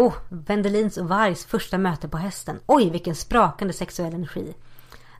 Oh, 0.00 0.14
Wendelins 0.28 0.96
och 0.96 1.08
Vargs 1.08 1.44
första 1.44 1.78
möte 1.78 2.08
på 2.08 2.18
hästen. 2.18 2.60
Oj, 2.66 2.90
vilken 2.90 3.14
sprakande 3.14 3.74
sexuell 3.74 4.14
energi. 4.14 4.54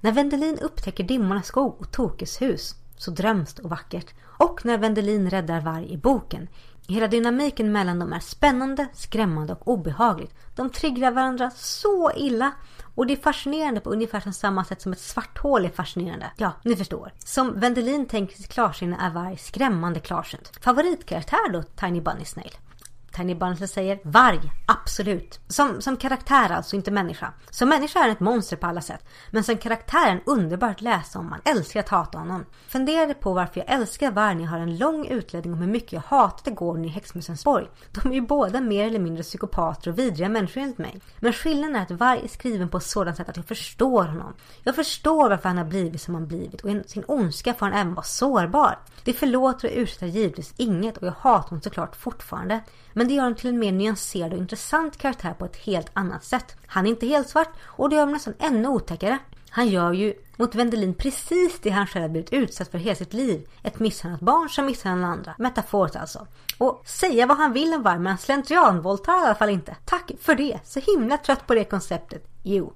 När 0.01 0.13
Wendelin 0.13 0.59
upptäcker 0.59 1.05
Dimmornas 1.05 1.47
skog 1.47 1.77
och 1.81 1.93
Tokes 1.93 2.43
hus, 2.43 2.75
så 2.97 3.11
drömskt 3.11 3.59
och 3.59 3.71
vackert. 3.71 4.15
Och 4.23 4.65
när 4.65 4.79
Wendelin 4.79 5.31
räddar 5.31 5.61
Varg 5.61 5.93
i 5.93 5.97
boken. 5.97 6.49
Hela 6.89 7.09
dynamiken 7.09 7.73
mellan 7.73 7.99
dem 7.99 8.13
är 8.13 8.21
spännande, 8.21 8.87
skrämmande 8.95 9.53
och 9.53 9.69
obehagligt. 9.69 10.35
De 10.57 10.71
triggar 10.71 11.11
varandra 11.11 11.51
så 11.51 12.13
illa. 12.17 12.53
Och 12.95 13.07
det 13.07 13.13
är 13.13 13.17
fascinerande 13.17 13.81
på 13.81 13.91
ungefär 13.91 14.33
samma 14.33 14.65
sätt 14.65 14.83
som 14.83 14.93
ett 14.93 15.01
svart 15.01 15.39
hål 15.39 15.65
är 15.65 15.71
fascinerande. 15.71 16.31
Ja, 16.37 16.53
ni 16.63 16.77
förstår. 16.77 17.13
Som 17.25 17.61
Vendelin 17.61 18.07
tänker 18.07 18.37
sitt 18.37 18.49
klarsinne 18.49 18.97
är 19.01 19.11
Varg 19.11 19.37
skrämmande 19.37 20.01
klarsynt. 20.01 20.53
Favoritkaraktär 20.61 21.53
då, 21.53 21.63
Tiny 21.63 22.01
Bunny 22.01 22.25
Snail? 22.25 22.53
Tiny 23.17 23.35
Barnsley 23.35 23.69
säger 23.69 23.99
varg, 24.03 24.53
absolut. 24.67 25.41
Som, 25.49 25.81
som 25.81 25.97
karaktär 25.97 26.51
alltså, 26.53 26.77
inte 26.77 26.91
människa. 26.91 27.33
Som 27.51 27.69
människa 27.69 27.99
är 27.99 28.03
han 28.03 28.11
ett 28.11 28.21
monster 28.21 28.57
på 28.57 28.67
alla 28.67 28.81
sätt. 28.81 29.05
Men 29.31 29.45
som 29.45 29.57
karaktär 29.57 30.07
är 30.07 30.09
han 30.09 30.21
underbart 30.27 30.71
att 30.71 30.81
läsa 30.81 31.19
om. 31.19 31.31
Man 31.31 31.41
älskar 31.45 31.81
att 31.81 31.89
hata 31.89 32.19
honom. 32.19 32.45
Funderade 32.69 33.15
på 33.15 33.35
varför 33.35 33.61
jag 33.61 33.71
älskar 33.71 34.11
varg 34.11 34.35
när 34.35 34.43
jag 34.43 34.51
har 34.51 34.59
en 34.59 34.79
lång 34.79 35.07
utläggning 35.07 35.53
om 35.53 35.61
hur 35.61 35.69
mycket 35.69 35.93
jag 35.93 36.01
hatade 36.01 36.57
gården 36.57 36.85
i 36.85 36.89
Häxmusensborg. 36.89 37.67
De 37.91 38.11
är 38.11 38.15
ju 38.15 38.21
båda 38.21 38.61
mer 38.61 38.87
eller 38.87 38.99
mindre 38.99 39.23
psykopater 39.23 39.91
och 39.91 39.99
vidriga 39.99 40.29
människor 40.29 40.61
enligt 40.61 40.79
mig. 40.79 41.01
Men 41.19 41.33
skillnaden 41.33 41.77
är 41.77 41.83
att 41.83 41.91
varg 41.91 42.21
är 42.25 42.29
skriven 42.29 42.69
på 42.69 42.77
ett 42.77 42.85
sådant 42.85 43.17
sätt 43.17 43.29
att 43.29 43.37
jag 43.37 43.47
förstår 43.47 44.05
honom. 44.05 44.35
Jag 44.63 44.75
förstår 44.75 45.29
varför 45.29 45.49
han 45.49 45.59
har 45.59 45.65
blivit 45.65 46.03
som 46.03 46.15
han 46.15 46.27
blivit 46.27 46.61
och 46.61 46.71
i 46.71 46.83
sin 46.87 47.05
ondska 47.09 47.55
får 47.55 47.67
han 47.67 47.75
även 47.75 47.95
vara 47.95 48.05
sårbar. 48.05 48.79
Det 49.05 49.13
förlåter 49.13 49.69
och 49.69 49.75
ursäktar 49.77 50.07
givetvis 50.07 50.55
inget 50.57 50.97
och 50.97 51.07
jag 51.07 51.15
hatar 51.21 51.49
honom 51.49 51.63
såklart 51.63 51.97
fortfarande. 51.97 52.61
Men 52.97 53.09
det 53.09 53.15
gör 53.15 53.23
honom 53.23 53.39
till 53.39 53.51
en 53.51 53.59
mer 53.59 53.73
nyanserad 53.73 54.33
och 54.33 54.39
intressant 54.39 54.99
karaktär 54.99 55.35
på 55.39 55.45
ett 55.45 55.57
helt 55.57 55.91
annat 55.93 56.25
sätt. 56.25 56.57
Han 56.67 56.87
är 56.87 56.91
inte 56.91 57.07
helt 57.07 57.29
svart 57.29 57.53
och 57.63 57.89
det 57.89 57.97
gör 57.97 58.03
honom 58.03 58.13
nästan 58.13 58.35
ännu 58.39 58.69
otäckare. 58.69 59.19
Han 59.51 59.69
gör 59.69 59.93
ju 59.93 60.15
mot 60.37 60.55
Vendelin 60.55 60.95
precis 60.95 61.61
det 61.63 61.71
han 61.71 61.87
själv 61.87 62.11
blivit 62.11 62.33
utsatt 62.33 62.71
för 62.71 62.79
hela 62.79 62.95
sitt 62.95 63.13
liv. 63.13 63.49
Ett 63.63 63.79
misshandlat 63.79 64.21
barn 64.21 64.49
som 64.49 64.67
misshandlar 64.67 65.09
andra. 65.09 65.35
Metaforiskt 65.39 65.97
alltså. 65.97 66.27
Och 66.59 66.83
säga 66.87 67.27
vad 67.27 67.37
han 67.37 67.53
vill 67.53 67.75
om 67.75 67.83
varg 67.83 67.99
men 67.99 68.19
slentrianvåldtar 68.19 69.13
i 69.21 69.25
alla 69.25 69.35
fall 69.35 69.51
inte. 69.51 69.77
Tack 69.85 70.11
för 70.21 70.35
det. 70.35 70.59
Så 70.65 70.81
himla 70.81 71.19
trött 71.19 71.47
på 71.47 71.55
det 71.55 71.65
konceptet. 71.65 72.27
Jo. 72.43 72.73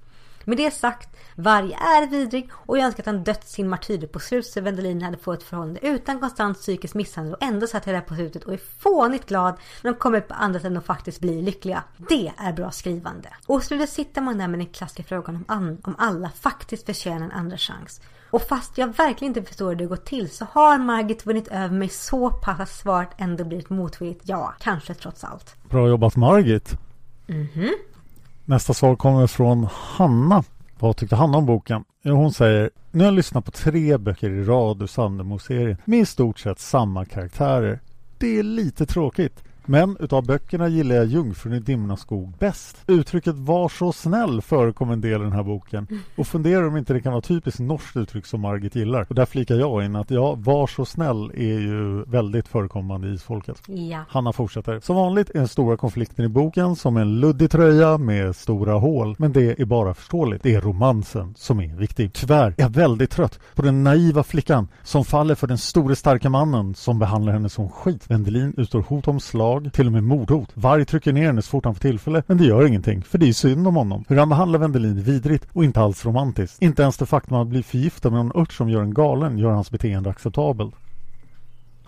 Med 0.49 0.57
det 0.57 0.71
sagt, 0.71 1.09
varg 1.35 1.73
är 1.73 2.07
vidrig 2.07 2.49
och 2.53 2.77
jag 2.77 2.85
önskar 2.85 3.03
att 3.03 3.05
han 3.05 3.23
dött 3.23 3.47
sin 3.47 3.69
martyr 3.69 4.07
på 4.07 4.19
slutet 4.19 4.51
så 4.51 4.61
Wendelin 4.61 5.01
hade 5.01 5.17
fått 5.17 5.37
ett 5.37 5.43
förhållande 5.43 5.79
utan 5.87 6.19
konstant 6.19 6.57
psykisk 6.57 6.95
misshandel 6.95 7.33
och 7.33 7.43
ändå 7.43 7.67
satt 7.67 7.83
där 7.83 8.01
på 8.01 8.15
slutet 8.15 8.43
och 8.43 8.53
är 8.53 8.59
fånigt 8.79 9.25
glad 9.25 9.55
när 9.83 9.91
de 9.91 9.97
kommer 9.97 10.21
på 10.21 10.33
andra 10.33 10.59
sidan 10.59 10.77
och 10.77 10.85
faktiskt 10.85 11.19
blir 11.19 11.41
lyckliga. 11.41 11.83
Det 12.09 12.31
är 12.37 12.53
bra 12.53 12.71
skrivande. 12.71 13.29
Och 13.45 13.63
slutet 13.63 13.89
sitter 13.89 14.21
man 14.21 14.37
där 14.37 14.47
med 14.47 14.59
den 14.59 14.67
klassiska 14.67 15.03
frågan 15.03 15.45
om, 15.47 15.77
om 15.83 15.95
alla 15.97 16.29
faktiskt 16.29 16.85
förtjänar 16.85 17.25
en 17.25 17.31
andra 17.31 17.57
chans. 17.57 18.01
Och 18.29 18.41
fast 18.41 18.77
jag 18.77 18.87
verkligen 18.87 19.35
inte 19.35 19.49
förstår 19.49 19.69
hur 19.69 19.75
det 19.75 19.85
går 19.85 19.95
till 19.95 20.29
så 20.29 20.45
har 20.51 20.77
Margit 20.77 21.25
vunnit 21.25 21.47
över 21.47 21.75
mig 21.75 21.89
så 21.89 22.29
pass 22.29 22.59
att 22.59 22.69
svaret 22.69 23.09
ändå 23.17 23.43
blir 23.43 23.59
ett 23.59 23.69
motvilligt 23.69 24.21
ja, 24.23 24.53
kanske 24.59 24.93
trots 24.93 25.23
allt. 25.23 25.55
Bra 25.69 25.87
jobbat 25.87 26.15
Margit. 26.15 26.77
Mhm. 27.27 27.49
Mm 27.55 27.73
Nästa 28.49 28.73
svar 28.73 28.95
kommer 28.95 29.27
från 29.27 29.67
Hanna. 29.71 30.43
Vad 30.79 30.97
tyckte 30.97 31.15
Hanna 31.15 31.37
om 31.37 31.45
boken? 31.45 31.83
Hon 32.03 32.33
säger 32.33 32.69
Nu 32.91 32.99
har 32.99 33.05
jag 33.05 33.13
lyssnat 33.13 33.45
på 33.45 33.51
tre 33.51 33.97
böcker 33.97 34.29
i 34.29 34.43
rad 34.43 34.81
ur 34.81 34.87
Sandemo-serien 34.87 35.77
med 35.85 35.99
i 35.99 36.05
stort 36.05 36.39
sett 36.39 36.59
samma 36.59 37.05
karaktärer. 37.05 37.79
Det 38.17 38.39
är 38.39 38.43
lite 38.43 38.85
tråkigt. 38.85 39.43
Men 39.65 39.97
utav 39.99 40.25
böckerna 40.25 40.67
gillar 40.67 40.95
jag 40.95 41.05
Jungfrun 41.05 41.53
i 41.53 41.59
Dimmornas 41.59 41.99
skog 41.99 42.33
bäst. 42.39 42.77
Uttrycket 42.87 43.35
”var 43.35 43.69
så 43.69 43.91
snäll” 43.91 44.41
förekommer 44.41 44.93
en 44.93 45.01
del 45.01 45.21
i 45.21 45.23
den 45.23 45.33
här 45.33 45.43
boken 45.43 45.87
och 46.15 46.27
funderar 46.27 46.67
om 46.67 46.77
inte 46.77 46.93
det 46.93 47.01
kan 47.01 47.11
vara 47.11 47.21
typiskt 47.21 47.59
norskt 47.59 47.97
uttryck 47.97 48.25
som 48.25 48.41
Margit 48.41 48.75
gillar. 48.75 49.05
Och 49.09 49.15
där 49.15 49.25
flikar 49.25 49.55
jag 49.55 49.85
in 49.85 49.95
att 49.95 50.11
ja, 50.11 50.35
”var 50.37 50.67
så 50.67 50.85
snäll” 50.85 51.31
är 51.35 51.59
ju 51.59 52.03
väldigt 52.03 52.47
förekommande 52.47 53.07
i 53.07 53.13
Isfolket. 53.13 53.61
Ja. 53.67 53.99
Hanna 54.09 54.33
fortsätter. 54.33 54.79
Som 54.79 54.95
vanligt 54.95 55.29
är 55.29 55.33
den 55.33 55.47
stora 55.47 55.77
konflikten 55.77 56.25
i 56.25 56.27
boken 56.27 56.75
som 56.75 56.97
en 56.97 57.19
luddig 57.19 57.51
tröja 57.51 57.97
med 57.97 58.35
stora 58.35 58.73
hål. 58.73 59.15
Men 59.17 59.33
det 59.33 59.61
är 59.61 59.65
bara 59.65 59.93
förståeligt. 59.93 60.43
Det 60.43 60.55
är 60.55 60.61
romansen 60.61 61.33
som 61.37 61.59
är 61.59 61.75
viktig. 61.75 62.13
Tyvärr 62.13 62.47
är 62.47 62.53
jag 62.57 62.69
väldigt 62.69 63.11
trött 63.11 63.39
på 63.55 63.61
den 63.61 63.83
naiva 63.83 64.23
flickan 64.23 64.67
som 64.83 65.05
faller 65.05 65.35
för 65.35 65.47
den 65.47 65.57
store 65.57 65.95
starka 65.95 66.29
mannen 66.29 66.75
som 66.75 66.99
behandlar 66.99 67.33
henne 67.33 67.49
som 67.49 67.69
skit. 67.69 68.03
Wendelin 68.07 68.53
utstår 68.57 68.81
hot 68.81 69.07
om 69.07 69.19
slag 69.19 69.58
till 69.59 69.85
och 69.85 69.93
med 69.93 70.03
mordhot. 70.03 70.49
Varg 70.53 70.85
trycker 70.85 71.13
ner 71.13 71.25
henne 71.25 71.41
så 71.41 71.49
fort 71.49 71.65
han 71.65 71.75
får 71.75 71.81
tillfälle, 71.81 72.23
men 72.27 72.37
det 72.37 72.45
gör 72.45 72.65
ingenting, 72.65 73.03
för 73.03 73.17
det 73.17 73.29
är 73.29 73.33
synd 73.33 73.67
om 73.67 73.75
honom. 73.75 74.05
Hur 74.07 74.17
han 74.17 74.29
behandlar 74.29 74.59
Wendelin 74.59 74.97
är 74.97 75.01
vidrigt 75.01 75.47
och 75.53 75.63
inte 75.63 75.81
alls 75.81 76.05
romantiskt. 76.05 76.61
Inte 76.61 76.81
ens 76.81 76.97
det 76.97 77.05
faktum 77.05 77.35
att 77.35 77.39
han 77.39 77.49
blir 77.49 77.63
förgiftad 77.63 78.09
med 78.09 78.19
en 78.19 78.31
ört 78.35 78.53
som 78.53 78.69
gör 78.69 78.81
en 78.81 78.93
galen 78.93 79.37
gör 79.37 79.51
hans 79.51 79.71
beteende 79.71 80.09
acceptabelt. 80.09 80.75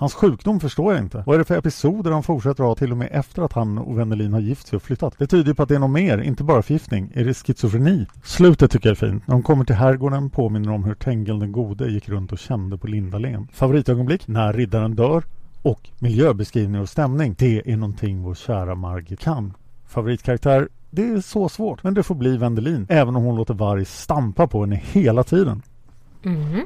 Hans 0.01 0.13
sjukdom 0.13 0.59
förstår 0.59 0.93
jag 0.93 1.03
inte. 1.03 1.23
Vad 1.25 1.35
är 1.35 1.39
det 1.39 1.45
för 1.45 1.57
episoder 1.57 2.11
han 2.11 2.23
fortsätter 2.23 2.63
ha 2.63 2.75
till 2.75 2.91
och 2.91 2.97
med 2.97 3.09
efter 3.11 3.41
att 3.41 3.53
han 3.53 3.77
och 3.77 3.99
Wendelin 3.99 4.33
har 4.33 4.39
gift 4.39 4.67
sig 4.67 4.77
och 4.77 4.83
flyttat? 4.83 5.13
Det 5.17 5.27
tyder 5.27 5.53
på 5.53 5.63
att 5.63 5.69
det 5.69 5.75
är 5.75 5.79
något 5.79 5.91
mer, 5.91 6.17
inte 6.17 6.43
bara 6.43 6.61
förgiftning. 6.61 7.11
Är 7.13 7.25
det 7.25 7.33
schizofreni? 7.33 8.05
Slutet 8.23 8.71
tycker 8.71 8.89
jag 8.89 8.91
är 9.03 9.09
fint. 9.09 9.27
När 9.27 9.35
de 9.35 9.43
kommer 9.43 9.65
till 9.65 9.75
herrgården 9.75 10.29
påminner 10.29 10.71
om 10.71 10.83
hur 10.83 10.93
Tengel 10.93 11.39
den 11.39 11.51
gode 11.51 11.91
gick 11.91 12.09
runt 12.09 12.31
och 12.31 12.39
kände 12.39 12.77
på 12.77 12.87
Lindalen. 12.87 13.47
Favoritögonblick? 13.53 14.27
När 14.27 14.53
riddaren 14.53 14.95
dör 14.95 15.23
och 15.61 15.89
miljöbeskrivning 15.99 16.81
och 16.81 16.89
stämning. 16.89 17.35
Det 17.37 17.71
är 17.71 17.77
någonting 17.77 18.21
vår 18.21 18.35
kära 18.35 18.75
Margit 18.75 19.19
kan. 19.19 19.53
Favoritkaraktär? 19.87 20.69
Det 20.89 21.03
är 21.03 21.21
så 21.21 21.49
svårt, 21.49 21.83
men 21.83 21.93
det 21.93 22.03
får 22.03 22.15
bli 22.15 22.37
Vendelin. 22.37 22.85
även 22.89 23.15
om 23.15 23.23
hon 23.23 23.35
låter 23.35 23.53
Varg 23.53 23.85
stampa 23.85 24.47
på 24.47 24.61
henne 24.61 24.81
hela 24.85 25.23
tiden. 25.23 25.61
Mm. 26.25 26.61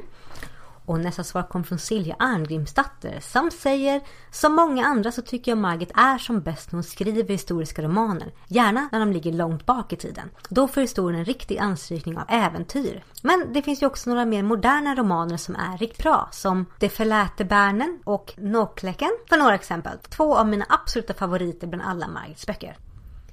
Och 0.86 1.00
nästa 1.00 1.24
svar 1.24 1.42
kom 1.42 1.64
från 1.64 1.78
Silja 1.78 2.16
Arngrimsdatter 2.18 3.20
som 3.20 3.50
säger 3.50 4.00
Som 4.30 4.54
många 4.54 4.86
andra 4.86 5.12
så 5.12 5.22
tycker 5.22 5.50
jag 5.50 5.58
Margit 5.58 5.90
är 5.94 6.18
som 6.18 6.40
bäst 6.40 6.72
när 6.72 6.76
hon 6.76 6.84
skriver 6.84 7.32
historiska 7.32 7.82
romaner. 7.82 8.32
Gärna 8.48 8.88
när 8.92 9.00
de 9.00 9.12
ligger 9.12 9.32
långt 9.32 9.66
bak 9.66 9.92
i 9.92 9.96
tiden. 9.96 10.30
Då 10.48 10.68
får 10.68 10.80
historien 10.80 11.18
en 11.18 11.24
riktig 11.24 11.58
anstrykning 11.58 12.18
av 12.18 12.24
äventyr. 12.28 13.04
Men 13.22 13.52
det 13.52 13.62
finns 13.62 13.82
ju 13.82 13.86
också 13.86 14.10
några 14.10 14.24
mer 14.24 14.42
moderna 14.42 14.94
romaner 14.94 15.36
som 15.36 15.56
är 15.56 15.78
riktigt 15.78 16.02
bra. 16.02 16.28
Som 16.32 16.66
Det 16.78 16.88
förläte 16.88 17.44
Bärnen 17.44 17.98
och 18.04 18.34
Nåkläcken 18.36 19.10
för 19.28 19.36
några 19.36 19.54
exempel. 19.54 19.98
Två 19.98 20.36
av 20.36 20.48
mina 20.48 20.66
absoluta 20.68 21.14
favoriter 21.14 21.66
bland 21.66 21.82
alla 21.84 22.08
Margits 22.08 22.46
böcker. 22.46 22.76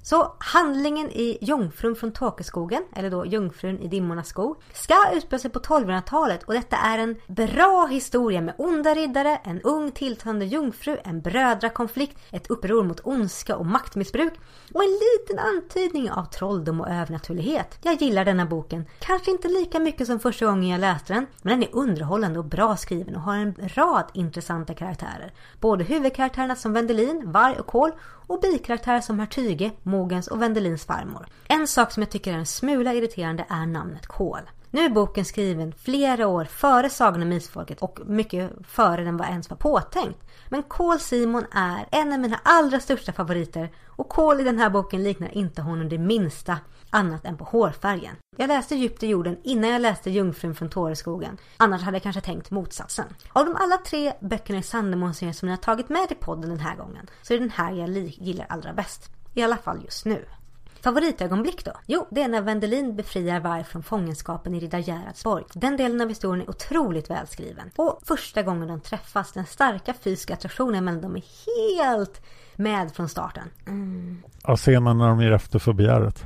Så 0.06 0.36
handlingen 0.39 1.10
i 1.10 1.38
Jungfrun 1.41 1.95
från 1.95 2.12
Takeskogen, 2.12 2.84
eller 2.95 3.10
då 3.10 3.26
Jungfrun 3.26 3.80
i 3.80 3.88
Dimmornas 3.88 4.28
skog, 4.28 4.58
ska 4.74 4.95
utspela 5.14 5.39
sig 5.39 5.51
på 5.51 5.60
1200-talet 5.60 6.43
och 6.43 6.54
detta 6.54 6.78
är 6.78 6.97
en 6.97 7.16
bra 7.28 7.86
historia 7.86 8.41
med 8.41 8.56
onda 8.58 8.93
riddare, 8.95 9.39
en 9.43 9.62
ung 9.62 9.91
tilltalande 9.91 10.45
jungfru, 10.45 10.97
en 11.04 11.22
brödrakonflikt, 11.22 12.18
ett 12.32 12.47
uppror 12.49 12.84
mot 12.84 12.99
ondska 13.04 13.56
och 13.56 13.66
maktmissbruk 13.66 14.34
och 14.74 14.84
en 14.84 14.89
liten 14.89 15.39
antydning 15.39 16.12
av 16.12 16.26
trolldom 16.26 16.82
och 16.82 16.89
övernaturlighet. 16.89 17.78
Jag 17.82 18.01
gillar 18.01 18.26
denna 18.26 18.45
boken, 18.45 18.86
kanske 18.99 19.32
inte 19.32 19.47
lika 19.47 19.80
mycket 19.80 20.08
som 20.08 20.20
första 20.20 20.45
gången 20.45 20.70
jag 20.70 20.82
läste 20.82 21.14
den, 21.14 21.26
men 21.41 21.60
den 21.60 21.70
är 21.70 21.76
underhållande 21.76 22.39
och 22.39 22.45
bra 22.45 22.78
skriven 22.78 23.16
och 23.16 23.22
har 23.22 23.36
en 23.36 23.56
rad 23.76 24.06
intressanta 24.14 24.74
karaktärer. 24.74 25.34
Både 25.60 25.84
huvudkaraktärerna 25.84 26.56
som 26.56 26.74
Vendelin, 26.74 27.32
Varg 27.32 27.56
och 27.60 27.68
Kål 27.68 27.91
och 28.28 28.39
bikaraktärer 28.39 29.01
som 29.01 29.20
Hertyge, 29.20 29.72
Mogens 29.94 30.28
och 30.28 30.41
Wendelins 30.41 30.86
farmor. 30.86 31.26
En 31.48 31.68
sak 31.68 31.91
som 31.91 32.04
jag 32.04 32.10
tycker 32.10 32.34
är 32.34 32.38
en 32.38 32.46
smula 32.46 32.94
irriterande 32.94 33.46
är 33.50 33.66
namnet 33.66 34.08
Kål. 34.08 34.41
Nu 34.72 34.82
är 34.82 34.89
boken 34.89 35.26
skriven 35.26 35.74
flera 35.74 36.28
år 36.28 36.46
före 36.46 36.89
Sagan 36.89 37.22
om 37.22 37.32
Isfolket 37.32 37.82
och 37.82 38.00
mycket 38.06 38.52
före 38.68 39.04
den 39.04 39.18
var 39.18 39.26
ens 39.26 39.50
var 39.50 39.58
påtänkt. 39.58 40.20
Men 40.50 40.64
Kål 40.64 41.00
Simon 41.00 41.46
är 41.52 41.88
en 41.91 42.14
av 42.14 42.20
mina 42.20 42.39
allra 42.44 42.80
största 42.80 43.14
favoriter 43.14 43.70
och 43.88 44.10
Kål 44.10 44.39
i 44.39 44.44
den 44.44 44.60
här 44.60 44.70
boken 44.70 45.04
liknar 45.04 45.38
inte 45.38 45.62
honom 45.62 45.89
det 45.89 45.98
minsta 45.98 46.58
annat 46.89 47.26
än 47.26 47.38
på 47.38 47.44
hårfärgen. 47.44 48.16
Jag 48.38 48.48
läste 48.48 48.76
Djupt 48.76 49.04
i 49.04 49.08
jorden 49.08 49.38
innan 49.44 49.70
jag 49.70 49.82
läste 49.82 50.10
Jungfrun 50.10 50.56
från 50.56 50.70
Tåreskogen. 50.70 51.38
Annars 51.58 51.82
hade 51.82 51.96
jag 51.96 52.04
kanske 52.04 52.22
tänkt 52.22 52.52
motsatsen. 52.52 53.06
Av 53.34 53.46
de 53.46 53.56
alla 53.56 53.78
tre 53.78 54.14
böckerna 54.20 54.60
i 54.60 54.64
Sandemonserien 54.64 55.34
som 55.34 55.46
ni 55.46 55.52
har 55.52 55.58
tagit 55.58 55.89
med 55.89 56.12
i 56.12 56.16
podden 56.16 56.50
den 56.50 56.60
här 56.60 56.76
gången 56.76 57.10
så 57.22 57.34
är 57.34 57.38
det 57.38 57.44
den 57.44 57.52
här 57.52 57.72
jag 57.72 57.89
gillar 58.08 58.46
allra 58.50 58.74
bäst. 58.74 59.10
I 59.34 59.44
alla 59.44 59.58
fall 59.58 59.84
just 59.84 60.06
nu. 60.06 60.26
Favoritögonblick 60.84 61.66
då? 61.66 61.72
Jo, 61.86 62.08
det 62.12 62.22
är 62.22 62.28
när 62.28 62.42
Wendelin 62.42 62.96
befriar 62.96 63.40
Varg 63.40 63.64
från 63.64 63.84
fångenskapen 63.84 64.56
i 64.56 64.60
Riddar 64.60 64.80
Gerhardsborg. 64.80 65.44
Den 65.54 65.78
delen 65.78 66.02
av 66.02 66.10
historien 66.10 66.42
är 66.42 66.50
otroligt 66.50 67.10
välskriven. 67.10 67.72
Och 67.76 68.00
första 68.04 68.44
gången 68.44 68.68
de 68.68 68.82
träffas, 68.82 69.32
den 69.32 69.46
starka 69.46 69.94
fysiska 69.94 70.34
attraktionen 70.34 70.86
mellan 70.86 71.02
dem 71.02 71.16
är 71.16 71.24
helt 71.86 72.22
med 72.56 72.92
från 72.96 73.10
starten. 73.10 73.48
Mm. 73.68 74.24
Ja, 74.44 74.56
scenen 74.56 74.98
när 74.98 75.08
de 75.08 75.22
ger 75.22 75.32
efter 75.32 75.60
för 75.60 75.74
begäret. 75.74 76.24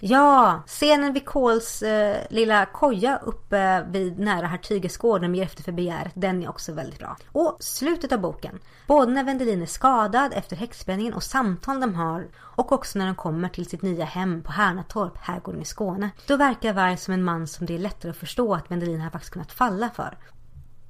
Ja, 0.00 0.62
scenen 0.66 1.12
vid 1.12 1.24
Kols 1.24 1.82
eh, 1.82 2.16
lilla 2.30 2.66
koja 2.66 3.18
uppe 3.18 3.86
vid 3.90 4.18
nära 4.18 4.46
Hertiges 4.46 4.96
gård 4.96 5.20
när 5.20 5.28
de 5.28 5.34
ger 5.34 5.44
efter 5.44 5.62
för 5.62 5.72
begäret, 5.72 6.12
den 6.14 6.42
är 6.42 6.48
också 6.48 6.72
väldigt 6.72 6.98
bra. 6.98 7.16
Och 7.32 7.56
slutet 7.60 8.12
av 8.12 8.20
boken, 8.20 8.58
både 8.86 9.12
när 9.12 9.24
Wendelin 9.24 9.62
är 9.62 9.66
skadad 9.66 10.32
efter 10.34 10.56
häxbränningen 10.56 11.14
och 11.14 11.22
samtal 11.22 11.80
de 11.80 11.94
har 11.94 12.26
och 12.38 12.72
också 12.72 12.98
när 12.98 13.06
de 13.06 13.14
kommer 13.14 13.48
till 13.48 13.66
sitt 13.66 13.82
nya 13.82 14.04
hem 14.04 14.42
på 14.42 14.52
Härnatorp, 14.52 15.18
herrgården 15.18 15.62
i 15.62 15.64
Skåne. 15.64 16.10
Då 16.26 16.36
verkar 16.36 16.72
Varg 16.72 16.96
som 16.96 17.14
en 17.14 17.24
man 17.24 17.46
som 17.46 17.66
det 17.66 17.74
är 17.74 17.78
lättare 17.78 18.10
att 18.10 18.16
förstå 18.16 18.54
att 18.54 18.70
Wendelin 18.70 19.00
har 19.00 19.10
faktiskt 19.10 19.32
kunnat 19.32 19.52
falla 19.52 19.90
för. 19.90 20.18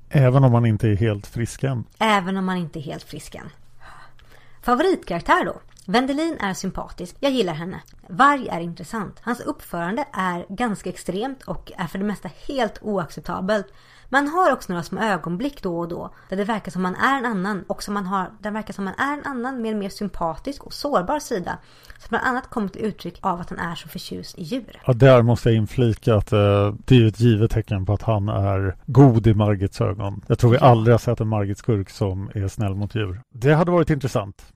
Även 0.08 0.44
om 0.44 0.52
man 0.52 0.66
inte 0.66 0.88
är 0.88 0.96
helt 0.96 1.26
frisk 1.26 1.64
än. 1.64 1.84
Även 1.98 2.36
om 2.36 2.44
man 2.44 2.56
inte 2.56 2.78
är 2.78 2.82
helt 2.82 3.02
frisk 3.02 3.34
än. 3.34 3.50
Favoritkaraktär 4.62 5.44
då? 5.44 5.60
Wendelin 5.88 6.36
är 6.40 6.54
sympatisk. 6.54 7.16
Jag 7.20 7.32
gillar 7.32 7.54
henne. 7.54 7.80
Varg 8.08 8.48
är 8.48 8.60
intressant. 8.60 9.20
Hans 9.22 9.40
uppförande 9.40 10.04
är 10.12 10.46
ganska 10.48 10.90
extremt 10.90 11.42
och 11.42 11.72
är 11.76 11.86
för 11.86 11.98
det 11.98 12.04
mesta 12.04 12.30
helt 12.48 12.78
oacceptabelt. 12.82 13.66
Man 14.08 14.28
har 14.28 14.52
också 14.52 14.72
några 14.72 14.82
små 14.82 15.00
ögonblick 15.00 15.62
då 15.62 15.78
och 15.78 15.88
då 15.88 16.10
där 16.28 16.36
det 16.36 16.44
verkar 16.44 16.70
som 16.70 16.82
man 16.82 16.94
är 16.94 17.18
en 17.18 17.26
annan 17.26 17.64
och 17.66 17.82
som 17.82 17.94
man 17.94 18.06
har, 18.06 18.30
där 18.40 18.50
verkar 18.50 18.74
som 18.74 18.84
man 18.84 18.94
är 18.98 19.12
en 19.12 19.24
annan 19.24 19.62
med 19.62 19.72
en 19.72 19.78
mer 19.78 19.88
sympatisk 19.88 20.64
och 20.64 20.72
sårbar 20.72 21.18
sida. 21.18 21.58
Som 21.98 22.08
bland 22.08 22.26
annat 22.26 22.50
kommer 22.50 22.68
till 22.68 22.84
uttryck 22.84 23.18
av 23.20 23.40
att 23.40 23.50
han 23.50 23.58
är 23.58 23.74
så 23.74 23.88
förtjust 23.88 24.38
i 24.38 24.42
djur. 24.42 24.80
Ja, 24.86 24.92
där 24.92 25.22
måste 25.22 25.48
jag 25.48 25.56
inflika 25.56 26.14
att 26.14 26.32
eh, 26.32 26.74
det 26.84 26.94
är 26.94 26.98
ju 26.98 27.08
ett 27.08 27.20
givet 27.20 27.50
tecken 27.50 27.86
på 27.86 27.92
att 27.92 28.02
han 28.02 28.28
är 28.28 28.76
god 28.86 29.26
i 29.26 29.34
Margits 29.34 29.80
ögon. 29.80 30.22
Jag 30.26 30.38
tror 30.38 30.50
vi 30.50 30.58
aldrig 30.58 30.94
har 30.94 30.98
sett 30.98 31.20
en 31.20 31.28
Margit-skurk 31.28 31.90
som 31.90 32.30
är 32.34 32.48
snäll 32.48 32.74
mot 32.74 32.94
djur. 32.94 33.20
Det 33.34 33.52
hade 33.52 33.70
varit 33.70 33.90
intressant. 33.90 34.52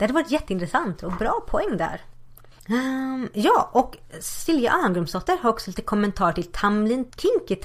Det 0.00 0.04
hade 0.04 0.14
varit 0.14 0.30
jätteintressant 0.30 1.02
och 1.02 1.12
bra 1.12 1.40
poäng 1.46 1.76
där. 1.76 2.00
Um, 2.68 3.28
ja, 3.32 3.70
och 3.72 3.96
Silja 4.20 4.72
Arngrumsdotter 4.72 5.38
har 5.42 5.50
också 5.50 5.70
lite 5.70 5.82
kommentar 5.82 6.32
till 6.32 6.52
Tamlin 6.52 7.10
Kinky 7.16 7.56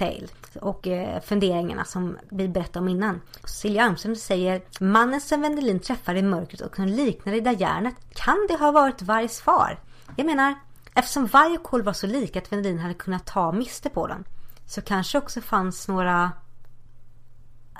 och 0.62 0.88
eh, 0.88 1.22
funderingarna 1.22 1.86
som 1.86 2.18
vi 2.30 2.48
berättade 2.48 2.80
om 2.80 2.88
innan. 2.88 3.22
Silja 3.44 3.84
Armström 3.84 4.16
säger 4.16 4.62
Mannen 4.80 5.22
som 5.22 5.41
Wendelin 5.41 5.80
träffade 5.80 6.20
i 6.20 6.24
mörkret 6.24 6.62
och 6.62 6.76
som 6.76 6.86
liknar 6.86 7.34
det 7.34 7.52
järnet 7.52 7.95
kan 8.14 8.48
det 8.48 8.57
ha 8.57 8.72
varit 8.72 9.02
Vargs 9.02 9.41
far? 9.41 9.80
Jag 10.16 10.26
menar, 10.26 10.53
eftersom 10.94 11.26
Varg 11.26 11.56
och 11.56 11.64
Kol 11.64 11.84
var 11.84 11.94
så 11.94 12.07
lika 12.07 12.40
att 12.40 12.52
Wendelin 12.52 12.80
hade 12.80 12.94
kunnat 12.94 13.26
ta 13.26 13.52
miste 13.52 13.90
på 13.90 14.07
dem 14.07 14.24
så 14.66 14.82
kanske 14.82 15.18
också 15.18 15.41
fanns 15.41 15.88
några 15.88 16.32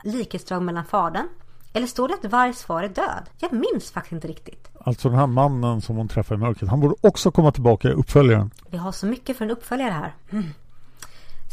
likhetsdrag 0.04 0.62
mellan 0.62 0.86
fadern 0.86 1.28
eller 1.76 1.88
står 1.88 2.08
det 2.08 2.14
att 2.14 2.26
Vargs 2.26 2.64
far 2.64 2.84
är 2.84 2.90
död? 2.90 3.30
Jag 3.38 3.54
minns 3.54 3.92
faktiskt 3.92 4.12
inte 4.12 4.28
riktigt. 4.28 4.70
Alltså 4.80 5.10
den 5.10 5.18
här 5.18 5.28
mannen 5.28 5.82
som 5.82 5.96
hon 5.96 6.08
träffar 6.08 6.36
i 6.36 6.38
mörkret, 6.38 6.70
han 6.70 6.80
borde 6.80 6.96
också 7.02 7.32
komma 7.32 7.52
tillbaka 7.52 7.90
i 7.90 7.92
uppföljaren. 7.92 8.52
Vi 8.70 8.78
har 8.78 8.92
så 8.92 9.06
mycket 9.06 9.38
för 9.38 9.46
en 9.46 9.52
uppföljare 9.52 9.92
här. 9.92 10.16
Mm. 10.32 10.46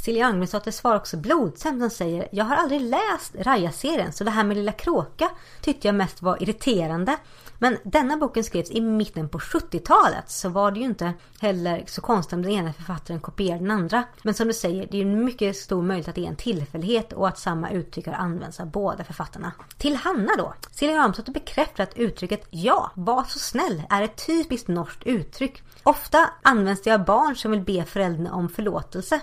Silja 0.04 0.26
Agnesdotter 0.26 0.70
svarar 0.70 0.96
också 0.96 1.16
blodsamt 1.16 1.82
och 1.82 1.92
säger 1.92 2.28
Jag 2.32 2.44
har 2.44 2.56
aldrig 2.56 2.80
läst 2.80 3.34
Raja-serien 3.38 4.12
så 4.12 4.24
det 4.24 4.30
här 4.30 4.44
med 4.44 4.56
Lilla 4.56 4.72
Kråka 4.72 5.28
tyckte 5.60 5.88
jag 5.88 5.94
mest 5.94 6.22
var 6.22 6.42
irriterande. 6.42 7.16
Men 7.62 7.78
denna 7.84 8.16
boken 8.16 8.44
skrevs 8.44 8.70
i 8.70 8.80
mitten 8.80 9.28
på 9.28 9.38
70-talet 9.38 10.30
så 10.30 10.48
var 10.48 10.70
det 10.70 10.80
ju 10.80 10.86
inte 10.86 11.12
heller 11.40 11.84
så 11.86 12.00
konstigt 12.00 12.32
om 12.32 12.42
den 12.42 12.50
ena 12.52 12.72
författaren 12.72 13.20
kopierade 13.20 13.62
den 13.62 13.70
andra. 13.70 14.04
Men 14.22 14.34
som 14.34 14.46
du 14.46 14.54
säger, 14.54 14.86
det 14.90 14.96
är 14.96 15.04
ju 15.04 15.12
en 15.12 15.24
mycket 15.24 15.56
stor 15.56 15.82
möjlighet 15.82 16.08
att 16.08 16.14
det 16.14 16.24
är 16.24 16.28
en 16.28 16.36
tillfällighet 16.36 17.12
och 17.12 17.28
att 17.28 17.38
samma 17.38 17.70
uttryck 17.70 18.06
har 18.06 18.14
använts 18.14 18.60
av 18.60 18.66
båda 18.70 19.04
författarna. 19.04 19.52
Till 19.78 19.96
Hanna 19.96 20.32
då. 20.38 20.54
Silja 20.70 20.96
Ramsdotter 20.96 21.32
bekräftar 21.32 21.82
att 21.82 21.96
uttrycket 21.96 22.46
Ja, 22.50 22.90
var 22.94 23.24
så 23.24 23.38
snäll 23.38 23.82
är 23.90 24.02
ett 24.02 24.26
typiskt 24.26 24.68
norskt 24.68 25.02
uttryck. 25.06 25.62
Ofta 25.82 26.30
används 26.42 26.82
det 26.82 26.90
av 26.90 27.04
barn 27.04 27.36
som 27.36 27.50
vill 27.50 27.60
be 27.60 27.84
föräldrarna 27.84 28.32
om 28.32 28.48
förlåtelse. 28.48 29.20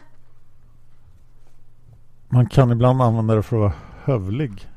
Man 2.29 2.49
kan 2.49 2.71
ibland 2.71 3.01
använda 3.01 3.35
det 3.35 3.43
för 3.43 3.55
att 3.55 3.61
vara 3.61 3.73
hövlig. 4.03 4.69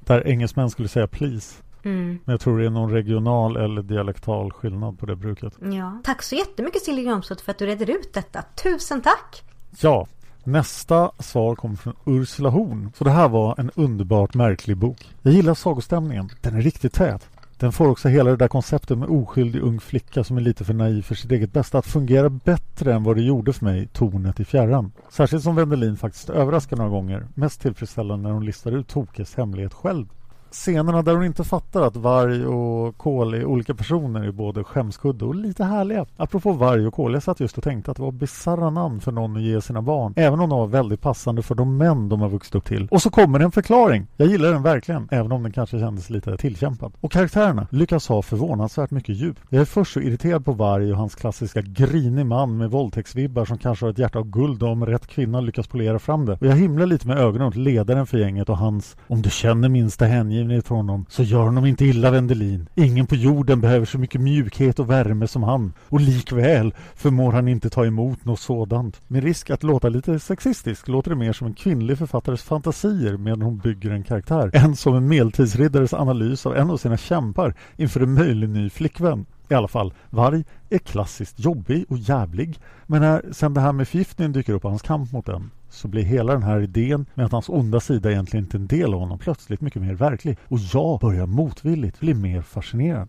Där 0.00 0.26
engelsmän 0.26 0.70
skulle 0.70 0.88
säga 0.88 1.06
please. 1.06 1.62
Mm. 1.82 2.18
Men 2.24 2.32
jag 2.32 2.40
tror 2.40 2.58
det 2.58 2.66
är 2.66 2.70
någon 2.70 2.90
regional 2.90 3.56
eller 3.56 3.82
dialektal 3.82 4.52
skillnad 4.52 4.98
på 4.98 5.06
det 5.06 5.16
bruket. 5.16 5.52
Ja. 5.72 6.00
Tack 6.04 6.22
så 6.22 6.34
jättemycket 6.34 6.82
Silje 6.82 7.04
Gramstorp 7.04 7.40
för 7.40 7.50
att 7.50 7.58
du 7.58 7.66
reder 7.66 7.90
ut 7.90 8.12
detta. 8.12 8.42
Tusen 8.62 9.00
tack! 9.00 9.42
Ja, 9.80 10.06
nästa 10.44 11.10
svar 11.18 11.54
kommer 11.54 11.76
från 11.76 11.94
Ursula 12.06 12.48
Horn. 12.48 12.92
Så 12.96 13.04
det 13.04 13.10
här 13.10 13.28
var 13.28 13.54
en 13.58 13.70
underbart 13.74 14.34
märklig 14.34 14.76
bok. 14.76 15.14
Jag 15.22 15.34
gillar 15.34 15.54
sagostämningen. 15.54 16.30
Den 16.40 16.56
är 16.56 16.62
riktigt 16.62 16.92
tät. 16.92 17.28
Den 17.60 17.72
får 17.72 17.88
också 17.88 18.08
hela 18.08 18.30
det 18.30 18.36
där 18.36 18.48
konceptet 18.48 18.98
med 18.98 19.08
oskyldig 19.08 19.62
ung 19.62 19.80
flicka 19.80 20.24
som 20.24 20.36
är 20.36 20.40
lite 20.40 20.64
för 20.64 20.74
naiv 20.74 21.02
för 21.02 21.14
sitt 21.14 21.32
eget 21.32 21.52
bästa 21.52 21.78
att 21.78 21.86
fungera 21.86 22.28
bättre 22.28 22.94
än 22.94 23.04
vad 23.04 23.16
det 23.16 23.22
gjorde 23.22 23.52
för 23.52 23.64
mig, 23.64 23.88
tornet 23.92 24.40
i 24.40 24.44
fjärran. 24.44 24.92
Särskilt 25.10 25.42
som 25.42 25.56
Wendelin 25.56 25.96
faktiskt 25.96 26.30
överraskar 26.30 26.76
några 26.76 26.90
gånger. 26.90 27.26
Mest 27.34 27.60
tillfredsställande 27.60 28.28
när 28.28 28.34
hon 28.34 28.44
listar 28.44 28.72
ut 28.72 28.88
Tokes 28.88 29.34
hemlighet 29.34 29.74
själv 29.74 30.06
scenerna 30.50 31.02
där 31.02 31.14
hon 31.14 31.24
inte 31.24 31.44
fattar 31.44 31.82
att 31.82 31.96
Varg 31.96 32.46
och 32.46 32.96
Kål 32.96 33.34
är 33.34 33.44
olika 33.44 33.74
personer 33.74 34.24
är 34.24 34.32
både 34.32 34.64
skämskudde 34.64 35.24
och 35.24 35.34
lite 35.34 35.64
härliga. 35.64 36.06
Apropå 36.16 36.52
Varg 36.52 36.86
och 36.86 36.94
Kål, 36.94 37.12
jag 37.12 37.22
satt 37.22 37.40
just 37.40 37.58
och 37.58 37.64
tänkte 37.64 37.90
att 37.90 37.96
det 37.96 38.02
var 38.02 38.12
bisarra 38.12 38.70
namn 38.70 39.00
för 39.00 39.12
någon 39.12 39.36
att 39.36 39.42
ge 39.42 39.60
sina 39.60 39.82
barn. 39.82 40.12
Även 40.16 40.40
om 40.40 40.48
de 40.48 40.58
var 40.58 40.66
väldigt 40.66 41.00
passande 41.00 41.42
för 41.42 41.54
de 41.54 41.76
män 41.76 42.08
de 42.08 42.20
har 42.20 42.28
vuxit 42.28 42.54
upp 42.54 42.64
till. 42.64 42.88
Och 42.90 43.02
så 43.02 43.10
kommer 43.10 43.40
en 43.40 43.52
förklaring. 43.52 44.06
Jag 44.16 44.28
gillar 44.28 44.52
den 44.52 44.62
verkligen, 44.62 45.08
även 45.10 45.32
om 45.32 45.42
den 45.42 45.52
kanske 45.52 45.78
kändes 45.78 46.10
lite 46.10 46.36
tillkämpad. 46.36 46.92
Och 47.00 47.12
karaktärerna 47.12 47.66
lyckas 47.70 48.08
ha 48.08 48.22
förvånansvärt 48.22 48.90
mycket 48.90 49.16
djup. 49.16 49.36
Jag 49.48 49.60
är 49.60 49.64
först 49.64 49.92
så 49.92 50.00
irriterad 50.00 50.44
på 50.44 50.52
Varg 50.52 50.92
och 50.92 50.98
hans 50.98 51.14
klassiska 51.14 51.60
grinig 51.60 52.26
man 52.26 52.56
med 52.56 52.70
våldtäktsvibbar 52.70 53.44
som 53.44 53.58
kanske 53.58 53.84
har 53.86 53.90
ett 53.90 53.98
hjärta 53.98 54.18
av 54.18 54.30
guld 54.30 54.62
om 54.62 54.86
rätt 54.86 55.06
kvinna 55.06 55.40
lyckas 55.40 55.66
polera 55.66 55.98
fram 55.98 56.26
det. 56.26 56.32
Och 56.32 56.46
jag 56.46 56.56
himlar 56.56 56.86
lite 56.86 57.06
med 57.06 57.18
ögonen 57.18 57.48
åt 57.48 57.56
ledaren 57.56 58.06
för 58.06 58.18
gänget 58.18 58.48
och 58.48 58.58
hans 58.58 58.96
”om 59.02 59.22
du 59.22 59.30
känner 59.30 59.68
minsta 59.68 60.04
hängivenhet 60.04 60.39
hängivenhet 60.40 60.66
från 60.66 60.76
honom 60.76 61.06
så 61.08 61.22
gör 61.22 61.42
honom 61.42 61.66
inte 61.66 61.84
illa 61.84 62.10
Wendelin. 62.10 62.68
Ingen 62.74 63.06
på 63.06 63.14
jorden 63.14 63.60
behöver 63.60 63.86
så 63.86 63.98
mycket 63.98 64.20
mjukhet 64.20 64.78
och 64.78 64.90
värme 64.90 65.28
som 65.28 65.42
han 65.42 65.72
och 65.88 66.00
likväl 66.00 66.74
förmår 66.94 67.32
han 67.32 67.48
inte 67.48 67.70
ta 67.70 67.86
emot 67.86 68.24
något 68.24 68.40
sådant. 68.40 69.00
Med 69.08 69.24
risk 69.24 69.50
att 69.50 69.62
låta 69.62 69.88
lite 69.88 70.18
sexistisk 70.18 70.88
låter 70.88 71.10
det 71.10 71.16
mer 71.16 71.32
som 71.32 71.46
en 71.46 71.54
kvinnlig 71.54 71.98
författares 71.98 72.42
fantasier 72.42 73.16
medan 73.16 73.42
hon 73.42 73.58
bygger 73.58 73.90
en 73.90 74.02
karaktär 74.02 74.50
än 74.52 74.76
som 74.76 74.94
en 74.94 75.08
medeltidsriddares 75.08 75.94
analys 75.94 76.46
av 76.46 76.56
en 76.56 76.70
av 76.70 76.76
sina 76.76 76.96
kämpar 76.96 77.54
inför 77.76 78.00
en 78.00 78.14
möjlig 78.14 78.48
ny 78.48 78.70
flickvän. 78.70 79.26
I 79.50 79.54
alla 79.54 79.68
fall, 79.68 79.94
Varg 80.10 80.44
är 80.68 80.78
klassiskt 80.78 81.40
jobbig 81.40 81.84
och 81.88 81.98
jävlig 81.98 82.58
men 82.86 83.00
när 83.02 83.32
sen 83.32 83.54
det 83.54 83.60
här 83.60 83.72
med 83.72 83.88
förgiftningen 83.88 84.32
dyker 84.32 84.52
upp 84.52 84.64
och 84.64 84.70
hans 84.70 84.82
kamp 84.82 85.12
mot 85.12 85.26
den 85.26 85.50
så 85.68 85.88
blir 85.88 86.02
hela 86.02 86.32
den 86.32 86.42
här 86.42 86.60
idén 86.60 87.06
med 87.14 87.26
att 87.26 87.32
hans 87.32 87.48
onda 87.48 87.80
sida 87.80 88.10
egentligen 88.10 88.44
inte 88.44 88.56
är 88.56 88.58
en 88.58 88.66
del 88.66 88.94
av 88.94 89.00
honom 89.00 89.18
plötsligt 89.18 89.60
mycket 89.60 89.82
mer 89.82 89.94
verklig 89.94 90.38
och 90.48 90.58
jag 90.58 91.00
börjar 91.00 91.26
motvilligt 91.26 92.00
bli 92.00 92.14
mer 92.14 92.42
fascinerad. 92.42 93.08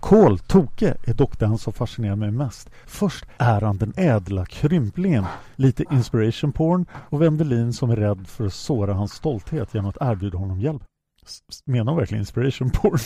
Kol, 0.00 0.38
Toke, 0.38 0.96
är 1.04 1.14
dock 1.14 1.38
den 1.38 1.58
som 1.58 1.72
fascinerar 1.72 2.16
mig 2.16 2.30
mest. 2.30 2.70
Först 2.86 3.24
är 3.38 3.60
han 3.60 3.78
den 3.78 3.92
ädla 3.96 4.46
krymplingen, 4.46 5.24
lite 5.56 5.84
inspiration 5.90 6.52
porn 6.52 6.86
och 6.92 7.22
Wendelin 7.22 7.72
som 7.72 7.90
är 7.90 7.96
rädd 7.96 8.26
för 8.26 8.46
att 8.46 8.52
såra 8.52 8.94
hans 8.94 9.12
stolthet 9.12 9.74
genom 9.74 9.90
att 9.90 9.96
erbjuda 10.00 10.38
honom 10.38 10.60
hjälp. 10.60 10.82
Menar 11.64 11.92
hon 11.92 11.98
verkligen 11.98 12.22
inspiration 12.22 12.70
porn? 12.70 12.98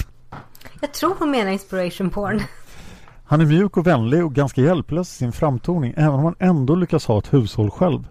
Jag 0.80 0.94
tror 0.94 1.14
hon 1.18 1.30
menar 1.30 1.50
inspiration 1.50 2.10
porn. 2.10 2.42
Han 3.24 3.40
är 3.40 3.46
mjuk 3.46 3.76
och 3.76 3.86
vänlig 3.86 4.24
och 4.24 4.34
ganska 4.34 4.60
hjälplös 4.60 5.12
i 5.12 5.16
sin 5.16 5.32
framtoning 5.32 5.94
även 5.96 6.14
om 6.14 6.24
han 6.24 6.34
ändå 6.38 6.74
lyckas 6.74 7.06
ha 7.06 7.18
ett 7.18 7.32
hushåll 7.32 7.70
själv. 7.70 8.08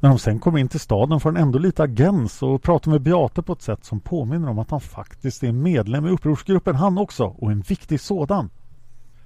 När 0.00 0.08
de 0.08 0.18
sen 0.18 0.38
kommer 0.38 0.58
in 0.58 0.68
till 0.68 0.80
staden 0.80 1.20
får 1.20 1.30
han 1.30 1.42
ändå 1.42 1.58
lite 1.58 1.82
agens 1.82 2.42
och 2.42 2.62
pratar 2.62 2.90
med 2.90 3.02
Beate 3.02 3.42
på 3.42 3.52
ett 3.52 3.62
sätt 3.62 3.84
som 3.84 4.00
påminner 4.00 4.48
om 4.48 4.58
att 4.58 4.70
han 4.70 4.80
faktiskt 4.80 5.42
är 5.42 5.52
medlem 5.52 6.06
i 6.06 6.10
upprorsgruppen 6.10 6.76
han 6.76 6.98
också 6.98 7.24
och 7.24 7.52
en 7.52 7.60
viktig 7.60 8.00
sådan. 8.00 8.50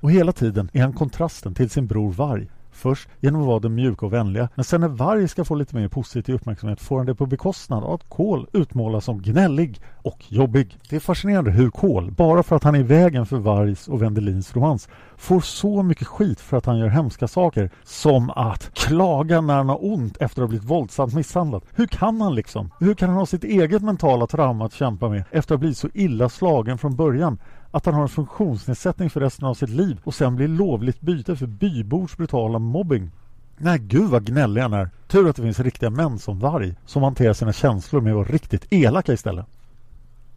Och 0.01 0.11
hela 0.11 0.33
tiden 0.33 0.71
är 0.73 0.83
han 0.83 0.93
kontrasten 0.93 1.55
till 1.55 1.71
sin 1.71 1.87
bror 1.87 2.13
Varg. 2.13 2.49
Först 2.77 3.09
genom 3.21 3.41
att 3.41 3.47
vara 3.47 3.59
den 3.59 3.75
mjuka 3.75 4.07
och 4.07 4.13
vänliga 4.13 4.49
men 4.55 4.65
sen 4.65 4.81
när 4.81 4.89
Varg 4.89 5.29
ska 5.29 5.45
få 5.45 5.55
lite 5.55 5.77
mer 5.77 5.89
positiv 5.89 6.35
uppmärksamhet 6.35 6.81
får 6.81 6.97
han 6.97 7.07
det 7.07 7.15
på 7.15 7.27
bekostnad 7.27 7.85
av 7.85 7.93
att 7.93 8.09
Kol 8.09 8.47
utmålas 8.53 9.05
som 9.05 9.23
gnällig 9.23 9.81
och 10.03 10.25
jobbig. 10.29 10.79
Det 10.91 10.97
är 10.97 11.01
fascinerande 11.01 11.51
hur 11.51 11.71
Kol, 11.71 12.11
bara 12.11 12.43
för 12.43 12.57
att 12.57 12.65
han 12.65 12.75
är 12.75 12.79
i 12.79 12.83
vägen 12.83 13.27
för 13.27 13.37
Vargs 13.37 13.89
och 13.89 14.03
Wendelins 14.03 14.57
romans, 14.57 14.89
får 15.17 15.41
så 15.41 15.83
mycket 15.83 16.07
skit 16.07 16.41
för 16.41 16.57
att 16.57 16.67
han 16.67 16.79
gör 16.79 16.89
hemska 16.89 17.29
saker 17.29 17.71
som 17.85 18.31
att 18.31 18.71
klaga 18.75 19.41
när 19.41 19.57
han 19.57 19.69
har 19.69 19.85
ont 19.93 20.17
efter 20.17 20.43
att 20.43 20.47
ha 20.47 20.49
blivit 20.49 20.71
våldsamt 20.71 21.15
misshandlad. 21.15 21.63
Hur 21.75 21.87
kan 21.87 22.21
han 22.21 22.35
liksom? 22.35 22.71
Hur 22.81 22.95
kan 22.95 23.09
han 23.09 23.19
ha 23.19 23.27
sitt 23.27 23.45
eget 23.45 23.83
mentala 23.83 24.27
trauma 24.27 24.67
att 24.67 24.73
kämpa 24.73 25.09
med 25.09 25.25
efter 25.31 25.39
att 25.39 25.59
ha 25.59 25.61
blivit 25.61 25.79
så 25.79 25.89
illa 25.95 26.29
slagen 26.29 26.79
från 26.79 26.97
början? 26.97 27.39
Att 27.71 27.87
han 27.87 27.95
har 27.95 28.03
en 28.03 28.09
funktionsnedsättning 28.09 29.11
för 29.11 29.21
resten 29.21 29.49
av 29.49 29.55
sitt 29.55 29.71
liv 29.71 30.01
och 30.05 30.15
sen 30.15 30.37
blir 30.37 30.49
lovligt 30.49 31.01
byte 31.01 31.37
för 31.37 31.47
bybors 31.47 32.17
brutala 32.17 32.59
mobbing. 32.59 33.11
Nej, 33.59 33.79
gud 33.79 34.11
vad 34.11 34.27
gnällig 34.27 34.63
han 34.63 34.73
är. 34.73 34.91
Tur 35.07 35.29
att 35.29 35.37
det 35.37 35.43
finns 35.43 35.61
riktiga 35.61 35.91
män 35.91 36.19
som 36.19 36.39
Varg 36.39 36.75
som 36.87 37.03
hanterar 37.03 37.33
sina 37.33 37.53
känslor 37.53 38.01
med 38.01 38.13
att 38.13 38.17
vara 38.17 38.29
riktigt 38.29 38.67
elaka 38.71 39.13
istället. 39.13 39.47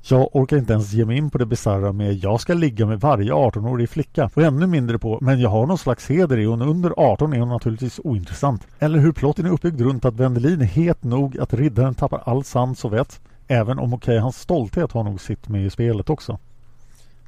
Jag 0.02 0.36
orkar 0.36 0.58
inte 0.58 0.74
ens 0.74 0.94
ge 0.94 1.06
mig 1.06 1.18
in 1.18 1.30
på 1.30 1.38
det 1.38 1.46
bisarra 1.46 1.92
med 1.92 2.14
jag 2.14 2.42
ska 2.42 2.54
ligga 2.54 2.86
med 2.86 3.00
varje 3.00 3.32
18-årig 3.32 3.90
flicka 3.90 4.30
och 4.34 4.42
ännu 4.42 4.68
mindre 4.68 5.00
på 5.00 5.20
men 5.22 5.40
jag 5.40 5.50
har 5.50 5.66
någon 5.66 5.78
slags 5.78 6.10
heder 6.10 6.38
i 6.38 6.46
hon 6.46 6.62
under 6.62 6.94
18 6.98 7.34
är 7.34 7.40
hon 7.40 7.50
naturligtvis 7.50 8.00
ointressant. 8.04 8.68
Eller 8.80 9.00
hur 9.00 9.12
plotten 9.12 9.46
är 9.46 9.50
uppbyggd 9.50 9.82
runt 9.82 10.06
att 10.06 10.14
Wendelin 10.14 10.62
är 10.62 10.66
het 10.66 11.04
nog 11.04 11.38
att 11.38 11.54
riddaren 11.54 11.96
tappar 11.96 12.22
all 12.26 12.44
sans 12.44 12.86
och 12.86 12.94
vett. 12.94 13.22
Även 13.48 13.80
om 13.80 13.94
okej, 13.94 14.12
okay, 14.14 14.20
hans 14.20 14.40
stolthet 14.40 14.92
har 14.92 15.04
nog 15.04 15.22
sitt 15.22 15.50
med 15.50 15.66
i 15.66 15.70
spelet 15.70 16.10
också. 16.10 16.38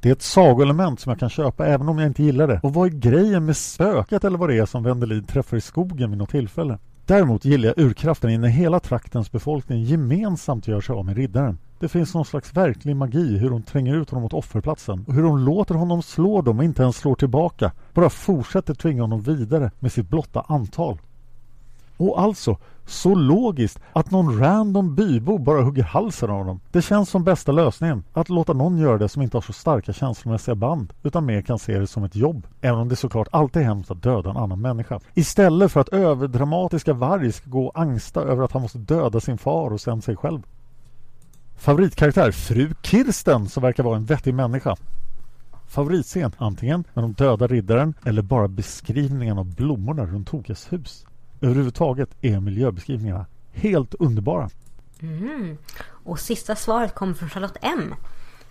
Det 0.02 0.08
är 0.08 0.12
ett 0.12 0.22
sagoelement 0.22 1.00
som 1.00 1.10
jag 1.10 1.18
kan 1.18 1.30
köpa 1.30 1.66
även 1.66 1.88
om 1.88 1.98
jag 1.98 2.06
inte 2.06 2.22
gillar 2.22 2.46
det. 2.46 2.60
Och 2.62 2.74
vad 2.74 2.86
är 2.86 2.90
grejen 2.90 3.44
med 3.44 3.56
spöket 3.56 4.24
eller 4.24 4.38
vad 4.38 4.48
det 4.48 4.58
är 4.58 4.66
som 4.66 4.82
Wendelin 4.82 5.24
träffar 5.24 5.56
i 5.56 5.60
skogen 5.60 6.10
vid 6.10 6.18
något 6.18 6.30
tillfälle? 6.30 6.78
Däremot 7.06 7.44
gillar 7.44 7.68
jag 7.68 7.78
urkraften 7.78 8.30
i 8.30 8.38
när 8.38 8.48
hela 8.48 8.80
traktens 8.80 9.32
befolkning 9.32 9.82
gemensamt 9.82 10.68
gör 10.68 10.80
sig 10.80 10.94
av 10.94 11.04
med 11.04 11.16
riddaren. 11.16 11.58
Det 11.78 11.88
finns 11.88 12.14
någon 12.14 12.24
slags 12.24 12.56
verklig 12.56 12.96
magi 12.96 13.36
hur 13.38 13.50
hon 13.50 13.62
tränger 13.62 13.94
ut 13.94 14.10
honom 14.10 14.22
mot 14.22 14.32
offerplatsen 14.32 15.04
och 15.08 15.14
hur 15.14 15.22
hon 15.22 15.44
låter 15.44 15.74
honom 15.74 16.02
slå 16.02 16.42
dem 16.42 16.58
och 16.58 16.64
inte 16.64 16.82
ens 16.82 16.96
slår 16.96 17.14
tillbaka. 17.14 17.72
Bara 17.94 18.10
fortsätter 18.10 18.74
tvinga 18.74 19.02
honom 19.02 19.20
vidare 19.20 19.70
med 19.78 19.92
sitt 19.92 20.08
blotta 20.08 20.44
antal. 20.48 20.98
Och 21.96 22.20
alltså, 22.20 22.56
så 22.86 23.14
logiskt 23.14 23.80
att 23.92 24.10
någon 24.10 24.38
random 24.38 24.94
bybo 24.94 25.38
bara 25.38 25.62
hugger 25.62 25.82
halsen 25.82 26.30
av 26.30 26.36
honom. 26.36 26.60
Det 26.70 26.82
känns 26.82 27.08
som 27.08 27.24
bästa 27.24 27.52
lösningen. 27.52 28.04
Att 28.12 28.28
låta 28.28 28.52
någon 28.52 28.78
göra 28.78 28.98
det 28.98 29.08
som 29.08 29.22
inte 29.22 29.36
har 29.36 29.42
så 29.42 29.52
starka 29.52 29.92
känslomässiga 29.92 30.54
band 30.54 30.92
utan 31.02 31.26
mer 31.26 31.42
kan 31.42 31.58
se 31.58 31.78
det 31.78 31.86
som 31.86 32.04
ett 32.04 32.16
jobb. 32.16 32.46
Även 32.60 32.78
om 32.80 32.88
det 32.88 32.96
såklart 32.96 33.28
alltid 33.30 33.62
är 33.62 33.66
hemskt 33.66 33.90
att 33.90 34.02
döda 34.02 34.30
en 34.30 34.36
annan 34.36 34.60
människa. 34.60 35.00
Istället 35.14 35.72
för 35.72 35.80
att 35.80 35.88
överdramatiska 35.88 36.92
Varg 36.92 37.32
ska 37.32 37.50
gå 37.50 37.66
och 37.66 37.80
angsta 37.80 38.20
över 38.20 38.44
att 38.44 38.52
han 38.52 38.62
måste 38.62 38.78
döda 38.78 39.20
sin 39.20 39.38
far 39.38 39.72
och 39.72 39.80
sen 39.80 40.02
sig 40.02 40.16
själv. 40.16 40.42
Favoritkaraktär 41.56 42.30
Fru 42.30 42.74
Kirsten 42.82 43.48
som 43.48 43.62
verkar 43.62 43.82
vara 43.82 43.96
en 43.96 44.04
vettig 44.04 44.34
människa. 44.34 44.76
Favoritscen 45.66 46.32
antingen 46.38 46.84
med 46.94 47.04
de 47.04 47.12
döda 47.12 47.46
riddaren 47.46 47.94
eller 48.04 48.22
bara 48.22 48.48
beskrivningen 48.48 49.38
av 49.38 49.54
blommorna 49.54 50.06
runt 50.06 50.28
Tokes 50.28 50.72
hus. 50.72 51.06
Överhuvudtaget 51.42 52.10
är 52.20 52.40
miljöbeskrivningarna 52.40 53.26
helt 53.52 53.94
underbara. 53.94 54.50
Mm. 55.00 55.58
Och 56.04 56.20
sista 56.20 56.56
svaret 56.56 56.94
kommer 56.94 57.14
från 57.14 57.30
Charlotte 57.30 57.56
M. 57.60 57.94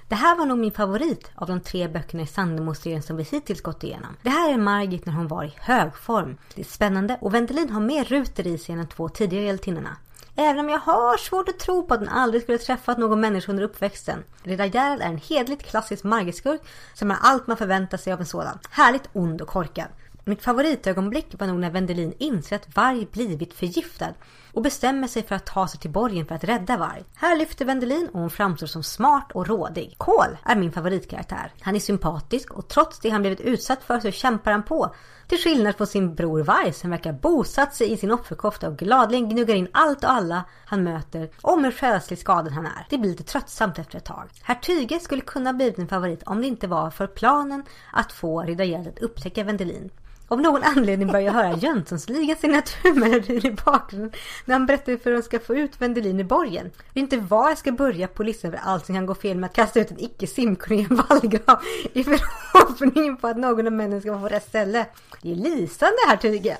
Det 0.07 0.15
här 0.15 0.38
var 0.38 0.45
nog 0.45 0.57
min 0.57 0.72
favorit 0.72 1.31
av 1.35 1.47
de 1.47 1.59
tre 1.59 1.88
böckerna 1.88 2.23
i 2.23 2.27
Sandemo-serien 2.27 3.01
som 3.01 3.18
vi 3.18 3.23
hittills 3.23 3.61
gått 3.61 3.84
igenom. 3.84 4.15
Det 4.22 4.30
här 4.30 4.53
är 4.53 4.57
Margit 4.57 5.05
när 5.05 5.13
hon 5.13 5.27
var 5.27 5.43
i 5.43 5.53
hög 5.57 5.95
form. 5.95 6.38
Det 6.55 6.61
är 6.61 6.65
spännande 6.65 7.18
och 7.22 7.34
Vendelin 7.34 7.69
har 7.69 7.81
mer 7.81 8.03
ruter 8.03 8.47
i 8.47 8.57
sig 8.57 8.73
än 8.73 8.81
de 8.81 8.88
två 8.88 9.09
tidigare 9.09 9.45
hjältinnorna. 9.45 9.97
Även 10.35 10.59
om 10.59 10.69
jag 10.69 10.80
har 10.80 11.18
svårt 11.18 11.49
att 11.49 11.59
tro 11.59 11.88
på 11.88 11.93
att 11.93 11.99
den 11.99 12.09
aldrig 12.09 12.43
skulle 12.43 12.57
träffat 12.57 12.97
någon 12.97 13.19
människa 13.19 13.51
under 13.51 13.63
uppväxten. 13.63 14.23
Riddar 14.43 14.65
Gerald 14.65 15.01
är 15.01 15.05
en 15.05 15.18
hedligt 15.18 15.63
klassisk 15.63 16.03
Margit-skurk 16.03 16.61
som 16.93 17.11
är 17.11 17.18
allt 17.22 17.47
man 17.47 17.57
förväntar 17.57 17.97
sig 17.97 18.13
av 18.13 18.19
en 18.19 18.26
sådan. 18.26 18.59
Härligt 18.69 19.09
ond 19.13 19.41
och 19.41 19.47
korkad. 19.47 19.88
Mitt 20.26 20.43
favoritögonblick 20.43 21.39
var 21.39 21.48
nog 21.48 21.60
när 21.60 21.69
Vendelin 21.69 22.14
inser 22.18 22.56
att 22.56 22.76
Varg 22.76 23.07
blivit 23.11 23.53
förgiftad 23.53 24.14
och 24.53 24.61
bestämmer 24.61 25.07
sig 25.07 25.23
för 25.23 25.35
att 25.35 25.45
ta 25.45 25.68
sig 25.68 25.80
till 25.80 25.91
borgen 25.91 26.26
för 26.26 26.35
att 26.35 26.43
rädda 26.43 26.77
Varg. 26.77 27.03
Här 27.15 27.38
lyfter 27.38 27.65
Vendelin 27.65 28.10
och 28.14 28.19
hon 28.19 28.30
framstår 28.30 28.68
som 28.68 28.84
smart 28.84 29.31
och 29.31 29.48
rådig. 29.48 29.95
Kol 29.98 30.38
är 30.45 30.56
min 30.56 30.72
favoritkaraktär. 30.72 31.53
Han 31.61 31.76
är 31.76 31.80
sympatisk 31.80 32.53
och 32.53 32.68
trots 32.68 32.99
det 32.99 33.10
han 33.10 33.22
blivit 33.22 33.41
utsatt 33.41 33.84
för 33.84 33.99
så 33.99 34.11
kämpar 34.11 34.52
han 34.52 34.64
på. 34.64 34.95
Till 35.27 35.39
skillnad 35.39 35.76
från 35.76 35.88
sin 35.88 36.15
bror 36.15 36.43
Varg 36.43 36.73
som 36.73 36.89
verkar 36.89 37.14
bosatt 37.14 37.76
sig 37.76 37.91
i 37.91 37.98
sin 37.98 38.11
offerkofta 38.11 38.68
och 38.68 38.77
gladeligen 38.77 39.30
gnuggar 39.30 39.56
in 39.56 39.68
allt 39.72 40.03
och 40.03 40.11
alla 40.11 40.43
han 40.65 40.84
möter 40.84 41.30
om 41.41 41.64
hur 41.64 41.72
själslig 41.72 42.19
skadad 42.19 42.53
han 42.53 42.65
är. 42.65 42.88
Det 42.89 42.98
blir 42.98 43.10
lite 43.10 43.23
tröttsamt 43.23 43.80
efter 43.80 43.98
ett 43.98 44.06
tag. 44.06 44.30
Herr 44.41 44.56
Tyge 44.56 44.99
skulle 44.99 45.22
kunna 45.22 45.53
blivit 45.53 45.80
en 45.80 45.88
favorit 45.88 46.23
om 46.23 46.41
det 46.41 46.48
inte 46.48 46.68
var 46.68 46.89
för 46.89 47.07
planen 47.07 47.64
att 47.91 48.11
få 48.11 48.41
Riddar 48.41 48.89
att 48.89 48.99
upptäcka 48.99 49.43
Vendelin. 49.43 49.89
Av 50.31 50.41
någon 50.41 50.63
anledning 50.63 51.07
börjar 51.07 51.25
jag 51.25 51.33
höra 51.33 51.57
Jönssonligas 51.57 52.39
signaturmelodi 52.39 53.47
i 53.47 53.51
bakgrunden 53.65 54.11
när 54.45 54.55
han 54.55 54.65
berättar 54.65 54.99
hur 55.03 55.13
de 55.13 55.21
ska 55.21 55.39
få 55.39 55.55
ut 55.55 55.81
Vendelin 55.81 56.19
i 56.19 56.23
borgen. 56.23 56.71
Jag 56.93 57.01
vet 57.01 57.13
inte 57.13 57.17
var 57.17 57.49
jag 57.49 57.57
ska 57.57 57.71
börja 57.71 58.07
på 58.07 58.23
listan 58.23 58.51
över 58.51 58.63
allt 58.63 58.85
som 58.85 58.95
kan 58.95 59.05
gå 59.05 59.15
fel 59.15 59.37
med 59.37 59.47
att 59.47 59.55
kasta 59.55 59.79
ut 59.79 59.91
en 59.91 59.99
icke 59.99 60.27
simkunnig 60.27 60.87
vallgrav 60.89 61.59
i 61.93 62.03
förhoppningen 62.03 63.17
på 63.17 63.27
att 63.27 63.37
någon 63.37 63.67
av 63.67 63.73
männen 63.73 64.01
ska 64.01 64.19
få 64.19 64.27
rätt 64.27 64.47
ställe. 64.47 64.85
Det 65.21 65.31
är 65.31 65.35
lysande 65.35 65.97
här 66.07 66.17
Tyge. 66.17 66.57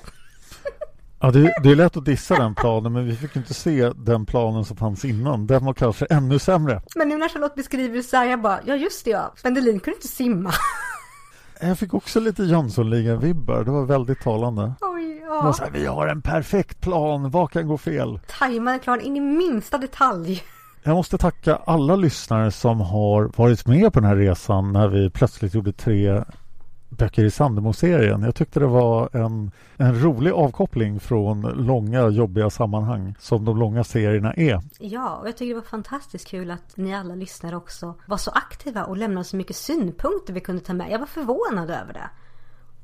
Ja, 1.20 1.30
det, 1.30 1.54
det 1.62 1.70
är 1.70 1.76
lätt 1.76 1.96
att 1.96 2.04
dissa 2.04 2.34
den 2.34 2.54
planen 2.54 2.92
men 2.92 3.06
vi 3.06 3.16
fick 3.16 3.36
inte 3.36 3.54
se 3.54 3.92
den 3.96 4.26
planen 4.26 4.64
som 4.64 4.76
fanns 4.76 5.04
innan. 5.04 5.46
Den 5.46 5.64
var 5.64 5.74
kanske 5.74 6.06
ännu 6.06 6.38
sämre. 6.38 6.82
Men 6.96 7.08
nu 7.08 7.16
när 7.18 7.28
Charlotte 7.28 7.54
beskriver 7.54 7.96
det 7.96 8.02
så 8.02 8.16
här, 8.16 8.26
jag 8.26 8.40
bara, 8.40 8.60
ja 8.64 8.76
just 8.76 9.04
det 9.04 9.10
ja, 9.10 9.34
Vendelin 9.42 9.80
kunde 9.80 9.96
inte 9.96 10.08
simma. 10.08 10.52
Jag 11.64 11.78
fick 11.78 11.94
också 11.94 12.20
lite 12.20 12.42
Jönssonligan-vibbar. 12.42 13.64
Det 13.64 13.70
var 13.70 13.84
väldigt 13.84 14.20
talande. 14.20 14.74
Oj, 14.80 15.20
ja. 15.26 15.54
Här, 15.60 15.70
vi 15.70 15.86
har 15.86 16.06
en 16.06 16.22
perfekt 16.22 16.80
plan. 16.80 17.30
Vad 17.30 17.50
kan 17.50 17.68
gå 17.68 17.78
fel? 17.78 18.20
Tajmade 18.38 18.78
plan 18.78 19.00
in 19.00 19.16
i 19.16 19.20
minsta 19.20 19.78
detalj. 19.78 20.42
Jag 20.82 20.94
måste 20.94 21.18
tacka 21.18 21.56
alla 21.56 21.96
lyssnare 21.96 22.50
som 22.50 22.80
har 22.80 23.30
varit 23.36 23.66
med 23.66 23.92
på 23.92 24.00
den 24.00 24.08
här 24.08 24.16
resan 24.16 24.72
när 24.72 24.88
vi 24.88 25.10
plötsligt 25.10 25.54
gjorde 25.54 25.72
tre 25.72 26.24
böcker 26.96 27.24
i 27.24 27.30
Sandemo-serien. 27.30 28.22
Jag 28.22 28.34
tyckte 28.34 28.60
det 28.60 28.66
var 28.66 29.16
en, 29.16 29.50
en 29.76 30.02
rolig 30.02 30.30
avkoppling 30.30 31.00
från 31.00 31.40
långa 31.40 32.08
jobbiga 32.08 32.50
sammanhang 32.50 33.14
som 33.18 33.44
de 33.44 33.58
långa 33.58 33.84
serierna 33.84 34.34
är. 34.34 34.60
Ja, 34.78 35.16
och 35.16 35.28
jag 35.28 35.36
tycker 35.36 35.54
det 35.54 35.60
var 35.60 35.66
fantastiskt 35.66 36.28
kul 36.28 36.50
att 36.50 36.76
ni 36.76 36.94
alla 36.94 37.14
lyssnare 37.14 37.56
också 37.56 37.94
var 38.06 38.16
så 38.16 38.30
aktiva 38.30 38.84
och 38.84 38.96
lämnade 38.96 39.24
så 39.24 39.36
mycket 39.36 39.56
synpunkter 39.56 40.32
vi 40.32 40.40
kunde 40.40 40.62
ta 40.62 40.74
med. 40.74 40.90
Jag 40.90 40.98
var 40.98 41.06
förvånad 41.06 41.70
över 41.70 41.92
det. 41.92 42.10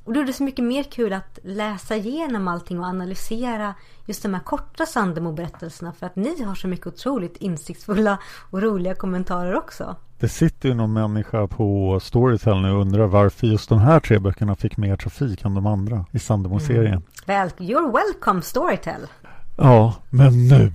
Och 0.04 0.14
då 0.14 0.20
är 0.20 0.24
det 0.24 0.32
så 0.32 0.42
mycket 0.42 0.64
mer 0.64 0.82
kul 0.82 1.12
att 1.12 1.38
läsa 1.42 1.96
igenom 1.96 2.48
allting 2.48 2.80
och 2.80 2.86
analysera 2.86 3.74
just 4.06 4.22
de 4.22 4.34
här 4.34 4.40
korta 4.40 4.86
Sandemo-berättelserna 4.86 5.92
för 5.92 6.06
att 6.06 6.16
ni 6.16 6.42
har 6.42 6.54
så 6.54 6.68
mycket 6.68 6.86
otroligt 6.86 7.36
insiktsfulla 7.36 8.18
och 8.50 8.62
roliga 8.62 8.94
kommentarer 8.94 9.54
också. 9.54 9.96
Det 10.20 10.28
sitter 10.28 10.68
ju 10.68 10.74
någon 10.74 10.92
människa 10.92 11.46
på 11.46 12.00
Storytel 12.00 12.60
nu 12.60 12.72
och 12.72 12.80
undrar 12.80 13.06
varför 13.06 13.46
just 13.46 13.68
de 13.68 13.78
här 13.78 14.00
tre 14.00 14.18
böckerna 14.18 14.56
fick 14.56 14.76
mer 14.76 14.96
trafik 14.96 15.44
än 15.44 15.54
de 15.54 15.66
andra 15.66 16.04
i 16.12 16.18
Sandemo-serien. 16.18 16.86
Mm. 16.86 17.02
Well, 17.26 17.48
you're 17.48 17.92
welcome 17.92 18.42
Storytel. 18.42 19.06
Ja, 19.56 19.94
men 20.10 20.48
nu 20.48 20.72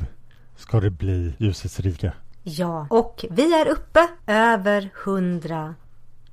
ska 0.56 0.80
det 0.80 0.90
bli 0.90 1.36
Ljusets 1.38 1.80
rike. 1.80 2.14
Ja, 2.44 2.88
och 2.90 3.26
vi 3.30 3.62
är 3.62 3.68
uppe 3.68 4.08
över 4.28 4.90
100 5.06 5.76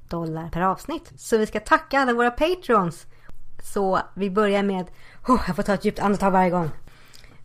dollar 0.08 0.48
per 0.48 0.60
avsnitt. 0.60 1.12
Så 1.16 1.38
vi 1.38 1.46
ska 1.46 1.60
tacka 1.60 2.00
alla 2.00 2.12
våra 2.12 2.30
patrons. 2.30 3.06
Så 3.62 4.00
vi 4.14 4.30
börjar 4.30 4.62
med, 4.62 4.86
oh, 5.28 5.40
jag 5.46 5.56
får 5.56 5.62
ta 5.62 5.74
ett 5.74 5.84
djupt 5.84 5.98
andetag 5.98 6.30
varje 6.30 6.50
gång. 6.50 6.70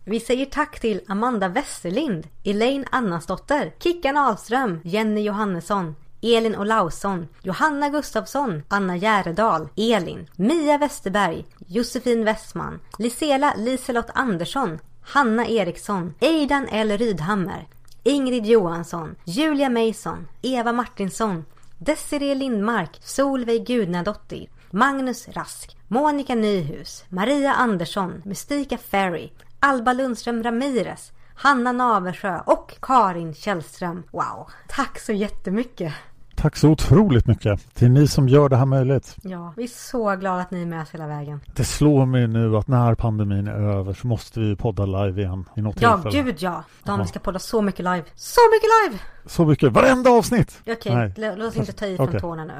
Vi 0.08 0.20
säger 0.20 0.46
tack 0.46 0.80
till 0.80 1.00
Amanda 1.08 1.48
Westerlind, 1.48 2.28
Elaine 2.44 2.84
Annasdotter, 2.90 3.72
Kickan 3.78 4.16
Ahlström, 4.16 4.80
Jenny 4.84 5.20
Johannesson, 5.20 5.94
Elin 6.22 6.56
Olausson, 6.56 7.28
Johanna 7.42 7.88
Gustafsson, 7.88 8.62
Anna 8.68 8.96
Järedal, 8.96 9.68
Elin, 9.76 10.26
Mia 10.36 10.78
Westerberg, 10.78 11.44
Josefin 11.66 12.24
Westman, 12.24 12.80
Lisela 12.98 13.54
Liselott 13.56 14.10
Andersson, 14.14 14.78
Hanna 15.00 15.46
Eriksson, 15.46 16.14
Eidan 16.20 16.68
L. 16.70 16.98
Rydhammer, 16.98 17.66
Ingrid 18.04 18.46
Johansson, 18.46 19.16
Julia 19.24 19.68
Mason, 19.68 20.28
Eva 20.42 20.72
Martinsson, 20.72 21.44
Desiree 21.78 22.34
Lindmark, 22.34 22.90
Solveig 23.00 23.66
Gudnadottir, 23.66 24.48
Magnus 24.70 25.28
Rask, 25.28 25.70
Monica 25.88 26.34
Nyhus, 26.34 27.04
Maria 27.08 27.52
Andersson, 27.52 28.22
Mystika 28.24 28.78
Ferry, 28.78 29.32
Alba 29.66 29.92
Lundström 29.92 30.42
Ramirez, 30.42 31.12
Hanna 31.34 31.72
Naversjö 31.72 32.40
och 32.46 32.74
Karin 32.82 33.34
Källström. 33.34 34.02
Wow! 34.10 34.46
Tack 34.68 34.98
så 34.98 35.12
jättemycket! 35.12 35.92
Tack 36.36 36.56
så 36.56 36.68
otroligt 36.68 37.26
mycket 37.26 37.74
till 37.74 37.90
ni 37.90 38.08
som 38.08 38.28
gör 38.28 38.48
det 38.48 38.56
här 38.56 38.66
möjligt. 38.66 39.16
Ja, 39.22 39.52
vi 39.56 39.64
är 39.64 39.68
så 39.68 40.16
glada 40.16 40.40
att 40.40 40.50
ni 40.50 40.62
är 40.62 40.66
med 40.66 40.82
oss 40.82 40.90
hela 40.90 41.06
vägen. 41.06 41.40
Det 41.56 41.64
slår 41.64 42.06
mig 42.06 42.26
nu 42.26 42.56
att 42.56 42.68
när 42.68 42.94
pandemin 42.94 43.46
är 43.48 43.52
över 43.78 43.92
så 43.94 44.06
måste 44.06 44.40
vi 44.40 44.56
podda 44.56 44.86
live 44.86 45.22
igen 45.22 45.44
i 45.56 45.62
något 45.62 45.80
Ja, 45.80 45.94
tillfälle. 46.02 46.22
gud 46.22 46.36
ja! 46.38 46.62
Dan, 46.84 47.00
vi 47.00 47.06
ska 47.06 47.18
podda 47.18 47.38
så 47.38 47.62
mycket 47.62 47.80
live. 47.84 48.04
Så 48.14 48.40
mycket 48.52 48.68
live! 48.92 49.02
Så 49.26 49.44
mycket, 49.46 49.72
varenda 49.72 50.10
avsnitt! 50.10 50.58
Okej, 50.66 50.94
Nej. 51.16 51.34
låt 51.36 51.48
oss 51.48 51.56
inte 51.56 51.72
ta 51.72 51.86
i 51.86 51.96
från 51.96 52.08
Okej. 52.08 52.20
tårna 52.20 52.44
nu. 52.44 52.54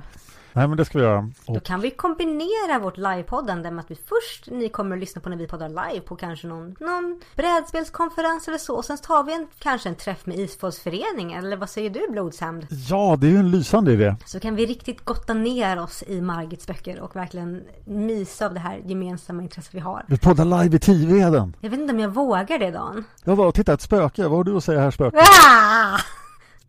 Nej 0.56 0.68
men 0.68 0.76
det 0.76 0.84
ska 0.84 0.98
vi 0.98 1.04
göra. 1.04 1.30
Då 1.46 1.52
Och 1.54 1.62
kan 1.62 1.80
vi 1.80 1.90
kombinera 1.90 2.78
vårt 2.82 2.96
livepoddande 2.96 3.70
med 3.70 3.82
att 3.84 3.90
vi 3.90 3.94
först 3.94 4.50
ni 4.50 4.68
kommer 4.68 4.96
att 4.96 5.00
lyssna 5.00 5.20
på 5.20 5.28
när 5.28 5.36
vi 5.36 5.46
poddar 5.46 5.68
live 5.68 6.00
på 6.00 6.16
kanske 6.16 6.46
någon, 6.46 6.76
någon 6.80 7.20
brädspelskonferens 7.36 8.48
eller 8.48 8.58
så. 8.58 8.76
Och 8.76 8.84
sen 8.84 8.98
tar 8.98 9.24
vi 9.24 9.34
en, 9.34 9.46
kanske 9.58 9.88
en 9.88 9.94
träff 9.94 10.26
med 10.26 10.38
Isfolksföreningen. 10.38 11.44
Eller 11.44 11.56
vad 11.56 11.70
säger 11.70 11.90
du 11.90 12.06
Blodshämnd? 12.10 12.66
ja, 12.88 13.16
det 13.20 13.26
är 13.26 13.30
ju 13.30 13.36
en 13.38 13.50
lysande 13.50 13.92
idé. 13.92 14.16
Så 14.24 14.40
kan 14.40 14.56
vi 14.56 14.66
riktigt 14.66 15.04
gotta 15.04 15.34
ner 15.34 15.80
oss 15.82 16.04
i 16.06 16.20
Margits 16.20 16.66
böcker 16.66 17.00
och 17.00 17.16
verkligen 17.16 17.62
mysa 17.84 18.46
av 18.46 18.54
det 18.54 18.60
här 18.60 18.80
gemensamma 18.84 19.42
intresset 19.42 19.74
vi 19.74 19.80
har. 19.80 20.04
Vi 20.08 20.18
poddar 20.18 20.44
live 20.62 20.76
i 20.76 20.80
Tiveden. 20.80 21.56
Jag 21.60 21.70
vet 21.70 21.80
inte 21.80 21.94
om 21.94 22.00
jag 22.00 22.08
vågar 22.10 22.58
det 22.58 22.70
Dan. 22.70 23.04
Jag 23.24 23.36
var 23.36 23.46
och 23.46 23.54
titta 23.54 23.72
ett 23.72 23.80
spöke. 23.82 24.22
Vad 24.22 24.36
har 24.36 24.44
du 24.44 24.56
att 24.56 24.64
säga 24.64 24.80
här 24.80 24.90
spöke? 24.90 25.16
Ah! 25.46 25.98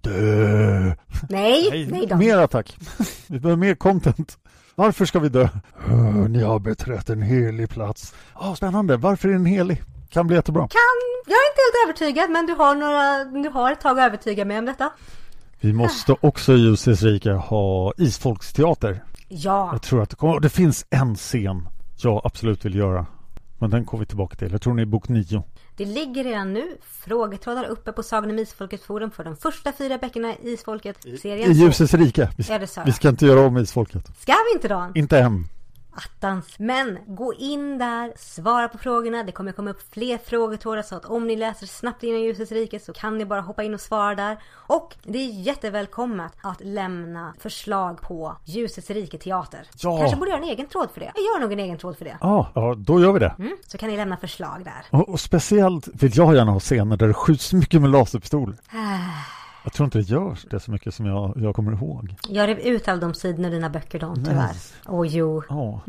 Dö! 0.07 0.93
Nej, 1.29 1.87
nej, 1.91 2.05
Dan. 2.07 2.19
Mera 2.19 2.47
tack. 2.47 2.77
Vi 3.27 3.39
behöver 3.39 3.59
mer 3.59 3.75
content. 3.75 4.37
Varför 4.75 5.05
ska 5.05 5.19
vi 5.19 5.29
dö? 5.29 5.47
Ni 6.29 6.43
har 6.43 6.59
beträtt 6.59 7.09
en 7.09 7.21
helig 7.21 7.69
plats. 7.69 8.13
Ja, 8.39 8.55
spännande. 8.55 8.97
Varför 8.97 9.29
är 9.29 9.33
den 9.33 9.45
helig? 9.45 9.83
Kan 10.09 10.27
bli 10.27 10.35
jättebra. 10.35 10.61
Kan, 10.61 10.79
jag 11.25 11.33
är 11.37 11.51
inte 11.51 11.61
helt 11.61 11.85
övertygad 11.89 12.29
men 12.31 12.45
du 12.45 12.53
har, 12.53 12.75
några, 12.75 13.23
du 13.43 13.49
har 13.49 13.71
ett 13.71 13.81
tag 13.81 13.99
att 13.99 14.05
övertyga 14.05 14.45
mig 14.45 14.59
om 14.59 14.65
detta. 14.65 14.89
Vi 15.59 15.73
måste 15.73 16.15
också 16.21 16.53
i 16.53 16.57
Ljusets 16.57 17.01
rike 17.03 17.31
ha 17.31 17.93
isfolksteater. 17.97 19.03
Ja, 19.27 19.69
Jag 19.71 19.81
tror 19.81 20.01
att 20.01 20.09
det, 20.09 20.15
kommer, 20.15 20.39
det 20.39 20.49
finns 20.49 20.85
en 20.89 21.15
scen 21.15 21.67
jag 21.97 22.21
absolut 22.23 22.65
vill 22.65 22.75
göra. 22.75 23.05
Men 23.59 23.69
den 23.69 23.85
kommer 23.85 23.99
vi 23.99 24.05
tillbaka 24.05 24.35
till. 24.35 24.51
Jag 24.51 24.61
tror 24.61 24.73
ni 24.73 24.81
är 24.81 24.85
bok 24.85 25.09
nio. 25.09 25.43
Det 25.75 25.85
ligger 25.85 26.23
redan 26.23 26.53
nu 26.53 26.77
frågetrådar 26.81 27.65
uppe 27.65 27.91
på 27.91 28.03
Sagan 28.03 28.29
om 28.31 28.39
Isfolket 28.39 28.83
forum 28.83 29.11
för 29.11 29.23
de 29.23 29.37
första 29.37 29.73
fyra 29.73 29.97
böckerna 29.97 30.33
i 30.43 30.49
Isfolket-serien. 30.53 31.51
I 31.51 31.53
ljusets 31.53 31.93
rike. 31.93 32.29
Vi, 32.37 32.67
vi 32.85 32.91
ska 32.91 33.09
inte 33.09 33.25
göra 33.25 33.47
om 33.47 33.57
Isfolket. 33.57 34.07
Ska 34.19 34.33
vi 34.51 34.55
inte 34.55 34.67
Dan? 34.67 34.91
Inte 34.95 35.19
än. 35.19 35.47
Attans. 35.97 36.59
Men 36.59 36.99
gå 37.07 37.33
in 37.33 37.77
där, 37.77 38.13
svara 38.17 38.67
på 38.67 38.77
frågorna. 38.77 39.23
Det 39.23 39.31
kommer 39.31 39.51
komma 39.51 39.69
upp 39.69 39.93
fler 39.93 40.17
frågetrådar 40.17 40.81
så 40.81 40.95
att 40.95 41.05
om 41.05 41.27
ni 41.27 41.35
läser 41.35 41.67
snabbt 41.67 42.03
innan 42.03 42.21
ljusets 42.21 42.51
rike 42.51 42.79
så 42.79 42.93
kan 42.93 43.17
ni 43.17 43.25
bara 43.25 43.41
hoppa 43.41 43.63
in 43.63 43.73
och 43.73 43.81
svara 43.81 44.15
där. 44.15 44.37
Och 44.53 44.95
det 45.03 45.17
är 45.17 45.31
jättevälkommet 45.31 46.31
att 46.41 46.61
lämna 46.61 47.33
förslag 47.39 48.01
på 48.01 48.37
ljusets 48.45 48.89
rike 48.89 49.17
teater. 49.17 49.67
Ja. 49.79 49.97
Kanske 49.97 50.17
borde 50.17 50.31
göra 50.31 50.41
en 50.41 50.49
egen 50.49 50.67
tråd 50.67 50.89
för 50.93 50.99
det. 50.99 51.11
Jag 51.15 51.23
gör 51.23 51.39
nog 51.39 51.53
en 51.53 51.59
egen 51.59 51.77
tråd 51.77 51.97
för 51.97 52.05
det. 52.05 52.17
Ja, 52.21 52.51
ja, 52.55 52.75
då 52.77 53.01
gör 53.01 53.11
vi 53.11 53.19
det. 53.19 53.35
Mm, 53.39 53.57
så 53.67 53.77
kan 53.77 53.89
ni 53.89 53.97
lämna 53.97 54.17
förslag 54.17 54.63
där. 54.63 54.99
Och, 54.99 55.09
och 55.09 55.19
speciellt 55.19 55.87
vill 55.93 56.17
jag 56.17 56.35
gärna 56.35 56.51
ha 56.51 56.59
scener 56.59 56.97
där 56.97 57.07
det 57.07 57.13
skjuts 57.13 57.53
mycket 57.53 57.81
med 57.81 57.89
laserpistoler. 57.89 58.57
Jag 59.67 59.73
tror 59.73 59.85
inte 59.85 59.97
det 59.97 60.03
görs 60.03 60.45
det 60.49 60.59
så 60.59 60.71
mycket 60.71 60.93
som 60.93 61.05
jag, 61.05 61.33
jag 61.35 61.55
kommer 61.55 61.71
ihåg. 61.71 62.15
Jag 62.29 62.47
rev 62.47 62.59
ut 62.59 62.87
alla 62.87 63.01
de 63.01 63.13
sidorna 63.13 63.47
i 63.47 63.51
dina 63.51 63.69
böcker 63.69 63.99
Dan, 63.99 64.25
tyvärr. 64.25 64.55
Åh 64.85 65.07
jo. 65.07 65.43
Ja. 65.49 65.81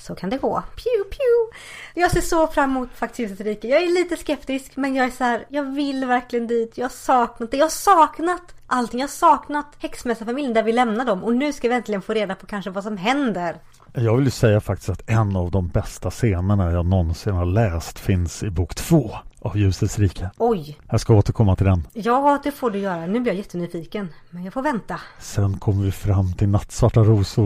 Så 0.00 0.14
kan 0.14 0.30
det 0.30 0.36
gå. 0.36 0.62
Pew, 0.62 1.04
pew. 1.10 1.58
Jag 1.94 2.10
ser 2.10 2.20
så 2.20 2.46
fram 2.46 2.70
emot 2.70 2.88
faktiskt 2.94 3.18
Ljusets 3.20 3.40
rike. 3.40 3.68
Jag 3.68 3.82
är 3.82 3.86
lite 3.86 4.16
skeptisk 4.16 4.76
men 4.76 4.94
jag 4.94 5.06
är 5.06 5.10
så 5.10 5.24
här, 5.24 5.46
jag 5.48 5.62
vill 5.62 6.04
verkligen 6.04 6.46
dit. 6.46 6.78
Jag 6.78 6.84
har 6.84 6.90
saknat 6.90 7.50
det. 7.50 7.56
Jag 7.56 7.64
har 7.64 7.70
saknat 7.70 8.54
allting. 8.66 9.00
Jag 9.00 9.06
har 9.06 9.12
saknat 9.12 9.66
häxmästarfamiljen 9.78 10.54
där 10.54 10.62
vi 10.62 10.72
lämnar 10.72 11.04
dem. 11.04 11.24
Och 11.24 11.34
nu 11.34 11.52
ska 11.52 11.68
vi 11.68 11.74
äntligen 11.74 12.02
få 12.02 12.14
reda 12.14 12.34
på 12.34 12.46
kanske 12.46 12.70
vad 12.70 12.84
som 12.84 12.96
händer. 12.96 13.56
Jag 13.94 14.16
vill 14.16 14.24
ju 14.24 14.30
säga 14.30 14.60
faktiskt 14.60 14.90
att 14.90 15.10
en 15.10 15.36
av 15.36 15.50
de 15.50 15.68
bästa 15.68 16.10
scenerna 16.10 16.72
jag 16.72 16.86
någonsin 16.86 17.32
har 17.32 17.46
läst 17.46 17.98
finns 17.98 18.42
i 18.42 18.50
bok 18.50 18.74
två 18.74 19.10
av 19.40 19.58
Ljusets 19.58 19.98
rike. 19.98 20.30
Oj. 20.38 20.78
Jag 20.90 21.00
ska 21.00 21.14
återkomma 21.14 21.56
till 21.56 21.66
den. 21.66 21.86
Ja, 21.92 22.40
det 22.44 22.50
får 22.50 22.70
du 22.70 22.78
göra. 22.78 23.06
Nu 23.06 23.20
blir 23.20 23.32
jag 23.32 23.36
jättenyfiken. 23.36 24.08
Men 24.30 24.44
jag 24.44 24.52
får 24.52 24.62
vänta. 24.62 25.00
Sen 25.18 25.58
kommer 25.58 25.82
vi 25.84 25.92
fram 25.92 26.32
till 26.32 26.48
Nattsvarta 26.48 27.00
rosor. 27.00 27.44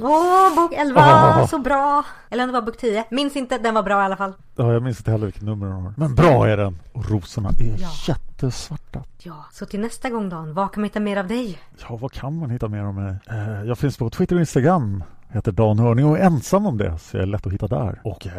Åh, 0.00 0.54
bok 0.56 0.72
11. 0.76 1.00
Ah. 1.00 1.46
Så 1.46 1.58
bra. 1.58 2.04
Eller 2.30 2.42
om 2.44 2.48
det 2.48 2.52
var 2.52 2.62
bok 2.66 2.76
10. 2.78 3.04
Minns 3.10 3.36
inte. 3.36 3.58
Den 3.58 3.74
var 3.74 3.82
bra 3.82 4.02
i 4.02 4.04
alla 4.04 4.16
fall. 4.16 4.32
Ja, 4.56 4.72
jag 4.72 4.82
minns 4.82 4.98
inte 5.00 5.10
heller 5.10 5.24
vilket 5.26 5.42
nummer 5.42 5.66
den 5.66 5.76
har. 5.82 5.94
Men 5.96 6.14
bra 6.14 6.46
är 6.48 6.56
den! 6.56 6.78
Och 6.92 7.10
rosorna 7.10 7.48
är 7.48 7.76
Ja. 7.82 7.88
jättesvarta. 8.08 9.02
Ja, 9.18 9.44
så 9.52 9.66
till 9.66 9.80
nästa 9.80 10.10
gång 10.10 10.28
Dan. 10.28 10.54
Vad 10.54 10.72
kan 10.72 10.80
man 10.80 10.84
hitta 10.84 11.00
mer 11.00 11.16
av 11.16 11.26
dig? 11.28 11.58
Ja, 11.88 11.96
vad 11.96 12.12
kan 12.12 12.38
man 12.38 12.50
hitta 12.50 12.68
mer 12.68 12.84
om 12.84 12.94
mig? 12.94 13.16
Eh, 13.30 13.62
jag 13.68 13.78
finns 13.78 13.96
på 13.96 14.10
Twitter 14.10 14.36
och 14.36 14.40
Instagram. 14.40 15.04
Heter 15.28 15.52
Dan 15.52 15.78
Hörning 15.78 16.06
och 16.06 16.18
är 16.18 16.22
ensam 16.22 16.66
om 16.66 16.78
det, 16.78 16.98
så 16.98 17.16
jag 17.16 17.22
är 17.22 17.26
lätt 17.26 17.46
att 17.46 17.52
hitta 17.52 17.66
där. 17.68 18.00
Och 18.04 18.26
eh, 18.26 18.32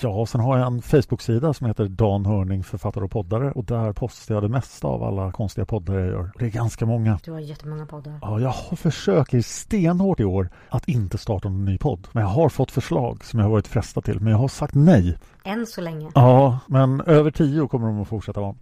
ja, 0.00 0.26
sen 0.26 0.40
har 0.40 0.58
jag 0.58 0.66
en 0.66 0.82
Facebook-sida 0.82 1.54
som 1.54 1.66
heter 1.66 1.88
Dan 1.88 2.26
Hörning 2.26 2.64
författare 2.64 3.04
och 3.04 3.10
poddare 3.10 3.52
och 3.52 3.64
där 3.64 3.92
postar 3.92 4.34
jag 4.34 4.42
det 4.44 4.48
mesta 4.48 4.88
av 4.88 5.02
alla 5.02 5.32
konstiga 5.32 5.64
poddar 5.64 5.94
jag 5.94 6.06
gör. 6.06 6.30
Och 6.34 6.38
det 6.38 6.44
är 6.44 6.50
ganska 6.50 6.86
många. 6.86 7.18
Du 7.24 7.32
har 7.32 7.40
jättemånga 7.40 7.86
poddar. 7.86 8.18
Ja, 8.22 8.40
jag 8.40 8.78
försöker 8.78 9.40
stenhårt 9.42 10.20
i 10.20 10.24
år 10.24 10.48
att 10.68 10.88
inte 10.88 11.18
starta 11.18 11.48
en 11.48 11.64
ny 11.64 11.78
podd. 11.78 12.08
Men 12.12 12.22
jag 12.22 12.30
har 12.30 12.48
fått 12.48 12.70
förslag 12.70 13.24
som 13.24 13.38
jag 13.38 13.46
har 13.46 13.50
varit 13.50 13.68
frestad 13.68 14.04
till, 14.04 14.20
men 14.20 14.32
jag 14.32 14.38
har 14.38 14.48
sagt 14.48 14.74
nej. 14.74 15.18
Än 15.44 15.66
så 15.66 15.80
länge. 15.80 16.10
Ja, 16.14 16.58
men 16.66 17.00
över 17.00 17.30
tio 17.30 17.68
kommer 17.68 17.86
de 17.86 18.02
att 18.02 18.08
fortsätta 18.08 18.40
vara. 18.40 18.54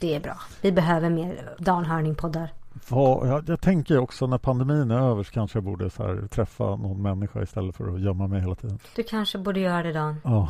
Det 0.00 0.14
är 0.14 0.20
bra. 0.20 0.36
Vi 0.60 0.72
behöver 0.72 1.10
mer 1.10 1.54
Dan 1.58 1.84
Hörning-poddar. 1.84 2.52
Vad- 2.88 3.28
jag, 3.28 3.48
jag 3.48 3.60
tänker 3.60 3.98
också 3.98 4.26
när 4.26 4.38
pandemin 4.38 4.90
är 4.90 4.98
över 5.10 5.22
så 5.22 5.30
kanske 5.32 5.56
jag 5.56 5.64
borde 5.64 5.90
så 5.90 6.02
här, 6.02 6.26
träffa 6.28 6.64
någon 6.64 7.02
människa 7.02 7.42
istället 7.42 7.76
för 7.76 7.94
att 7.94 8.00
gömma 8.00 8.26
mig 8.26 8.40
hela 8.40 8.54
tiden. 8.54 8.78
Du 8.96 9.02
kanske 9.02 9.38
borde 9.38 9.60
göra 9.60 9.82
det 9.82 9.92
Dan. 9.92 10.20
Ja. 10.24 10.48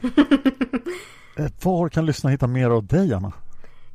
Eh, 1.38 1.46
Var 1.62 1.88
kan 1.88 2.06
lyssna 2.06 2.30
hitta 2.30 2.46
mer 2.46 2.70
av 2.70 2.86
dig, 2.86 3.14
Anna? 3.14 3.32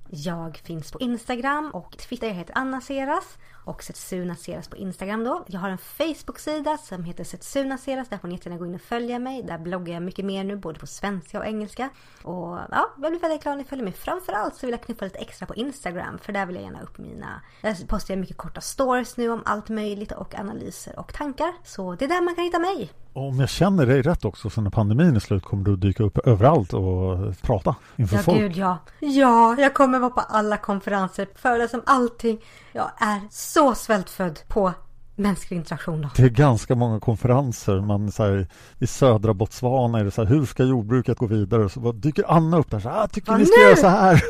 Jag 0.10 0.58
finns 0.58 0.92
på 0.92 1.00
Instagram 1.00 1.72
och 1.74 1.98
Twitter. 1.98 2.28
Jag 2.28 2.34
heter 2.34 2.58
Anna 2.58 2.82
Seras. 2.82 3.38
Och 3.72 3.84
Setsuna 3.84 4.36
Seras 4.36 4.68
på 4.68 4.78
Instagram 4.78 5.24
då. 5.24 5.44
Jag 5.48 5.60
har 5.60 5.70
en 5.70 5.78
Facebook-sida 5.78 6.78
som 6.78 7.04
heter 7.04 7.24
Setsuna 7.24 7.78
Seras. 7.78 8.08
Där 8.10 8.18
får 8.18 8.28
ni 8.28 8.34
jättegärna 8.34 8.60
gå 8.60 8.66
in 8.66 8.76
och 8.76 8.82
följa 8.82 9.20
mig. 9.20 9.44
Där 9.44 9.58
bloggar 9.58 9.94
jag 9.94 10.04
mycket 10.04 10.26
mer 10.26 10.44
nu, 10.44 10.56
både 10.58 10.80
på 10.80 10.88
svenska 10.88 11.40
och 11.40 11.46
engelska. 11.46 11.90
Och 12.24 12.58
ja, 12.72 12.90
jag 13.02 13.12
blir 13.12 13.20
väldigt 13.20 13.44
glad 13.44 13.52
att 13.52 13.58
ni 13.58 13.64
följer 13.64 13.84
mig. 13.84 13.94
Framförallt 13.94 14.56
så 14.56 14.66
vill 14.66 14.72
jag 14.74 14.82
knuffa 14.82 15.06
lite 15.06 15.18
extra 15.20 15.46
på 15.46 15.56
Instagram. 15.56 16.18
För 16.22 16.34
där 16.34 16.46
vill 16.46 16.56
jag 16.56 16.66
gärna 16.66 16.82
upp 16.82 16.98
mina... 16.98 17.42
Där 17.62 17.88
postar 17.88 18.14
jag 18.14 18.20
mycket 18.20 18.38
korta 18.38 18.62
stories 18.62 19.18
nu 19.18 19.30
om 19.30 19.42
allt 19.46 19.70
möjligt 19.70 20.12
och 20.12 20.36
analyser 20.40 21.00
och 21.00 21.14
tankar. 21.14 21.54
Så 21.64 21.96
det 21.96 22.06
är 22.06 22.10
där 22.10 22.22
man 22.22 22.36
kan 22.36 22.44
hitta 22.44 22.60
mig. 22.60 22.92
Och 23.14 23.28
Om 23.28 23.40
jag 23.40 23.50
känner 23.50 23.86
dig 23.86 24.02
rätt 24.02 24.26
också 24.26 24.50
så 24.50 24.62
när 24.62 24.70
pandemin 24.70 25.16
är 25.16 25.20
slut 25.20 25.44
kommer 25.44 25.64
du 25.64 25.76
dyka 25.76 26.04
upp 26.04 26.18
överallt 26.18 26.74
och 26.74 27.18
prata 27.42 27.76
inför 27.96 28.16
Ja, 28.16 28.22
folk. 28.24 28.38
gud 28.40 28.58
ja. 28.58 28.78
Ja, 29.00 29.56
jag 29.60 29.74
kommer 29.74 30.00
vara 30.00 30.10
på 30.12 30.20
alla 30.20 30.58
konferenser, 30.58 31.28
föreläsa 31.36 31.78
om 31.78 31.84
allting. 31.86 32.42
Jag 32.72 32.92
är 32.98 33.22
så 33.30 33.61
svältfödd 33.76 34.40
på 34.48 34.74
mänsklig 35.16 35.58
interaktion 35.58 36.02
då. 36.02 36.10
Det 36.16 36.24
är 36.24 36.30
ganska 36.30 36.76
många 36.76 37.00
konferenser. 37.00 37.82
Man, 37.82 38.12
så 38.12 38.24
här, 38.24 38.48
I 38.80 38.88
södra 38.88 39.34
Botswana 39.34 40.00
är 40.00 40.04
det 40.04 40.12
så 40.12 40.24
här, 40.24 40.30
hur 40.30 40.46
ska 40.46 40.64
jordbruket 40.64 41.18
gå 41.18 41.26
vidare? 41.26 41.70
Så 41.70 41.80
bara 41.80 41.94
dyker 41.94 42.26
Anna 42.28 42.58
upp 42.58 42.72
där 42.72 42.80
så 42.80 42.90
här, 42.90 43.04
ah, 43.04 43.08
tycker 43.08 43.32
Ja, 43.32 43.38
ni 43.38 43.46
ska 43.46 43.56
nu! 43.58 43.64
göra 43.64 43.76
så 43.76 43.88
här? 43.88 44.22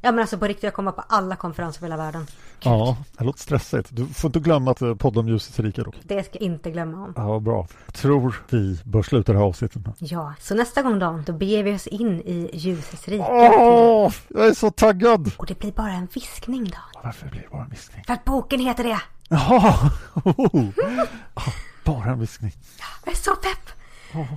Ja 0.00 0.12
men 0.12 0.18
alltså 0.18 0.38
på 0.38 0.46
riktigt, 0.46 0.64
jag 0.64 0.74
kommer 0.74 0.92
på 0.92 1.04
alla 1.08 1.36
konferenser 1.36 1.78
över 1.80 1.88
hela 1.88 2.04
världen. 2.04 2.26
Ja, 2.60 2.96
det 3.18 3.24
låter 3.24 3.40
stressigt. 3.40 3.88
Du 3.92 4.06
får 4.06 4.28
inte 4.28 4.40
glömma 4.40 4.70
att 4.70 4.82
eh, 4.82 4.94
podda 4.94 5.20
om 5.20 5.28
ljusets 5.28 5.58
rike 5.58 5.82
dock. 5.82 5.94
Det 6.02 6.22
ska 6.22 6.32
jag 6.32 6.42
inte 6.42 6.70
glömma 6.70 7.04
om. 7.04 7.12
Ja, 7.16 7.40
bra. 7.40 7.66
Tror 7.92 8.36
vi 8.50 8.80
bör 8.84 9.02
sluta 9.02 9.32
det 9.32 9.38
här 9.38 9.46
avsnittet 9.46 9.86
nu. 9.86 9.92
Ja, 9.98 10.34
så 10.40 10.54
nästa 10.54 10.82
gång 10.82 10.98
då, 10.98 11.22
då 11.26 11.32
beger 11.32 11.62
vi 11.62 11.74
oss 11.74 11.86
in 11.86 12.20
i 12.20 12.50
ljusets 12.52 13.08
rike. 13.08 13.26
Åh, 13.28 14.12
jag 14.28 14.46
är 14.46 14.54
så 14.54 14.70
taggad! 14.70 15.30
Och 15.36 15.46
det 15.46 15.58
blir 15.58 15.72
bara 15.72 15.92
en 15.92 16.08
viskning 16.14 16.64
då. 16.64 17.00
Varför 17.04 17.28
blir 17.28 17.40
det 17.40 17.48
bara 17.48 17.62
en 17.62 17.70
viskning? 17.70 18.04
För 18.06 18.12
att 18.14 18.24
boken 18.24 18.60
heter 18.60 18.84
det. 18.84 19.00
Jaha! 19.28 19.90
Oh. 20.24 20.68
Bara 21.84 22.10
en 22.10 22.20
viskning. 22.20 22.52
Jag 23.04 23.12
är 23.12 23.16
så 23.16 23.36
pepp! 23.36 23.76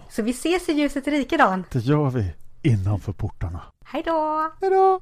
Så 0.10 0.22
vi 0.22 0.32
ses 0.32 0.70
i 0.70 0.72
ljusets 0.72 1.08
rike 1.08 1.38
då. 1.38 1.64
Det 1.72 1.80
gör 1.80 2.10
vi 2.10 2.34
innanför 2.62 3.12
portarna. 3.12 3.62
Hej 3.86 4.04
då! 4.06 4.52
Hej 4.62 4.70
då! 4.70 5.02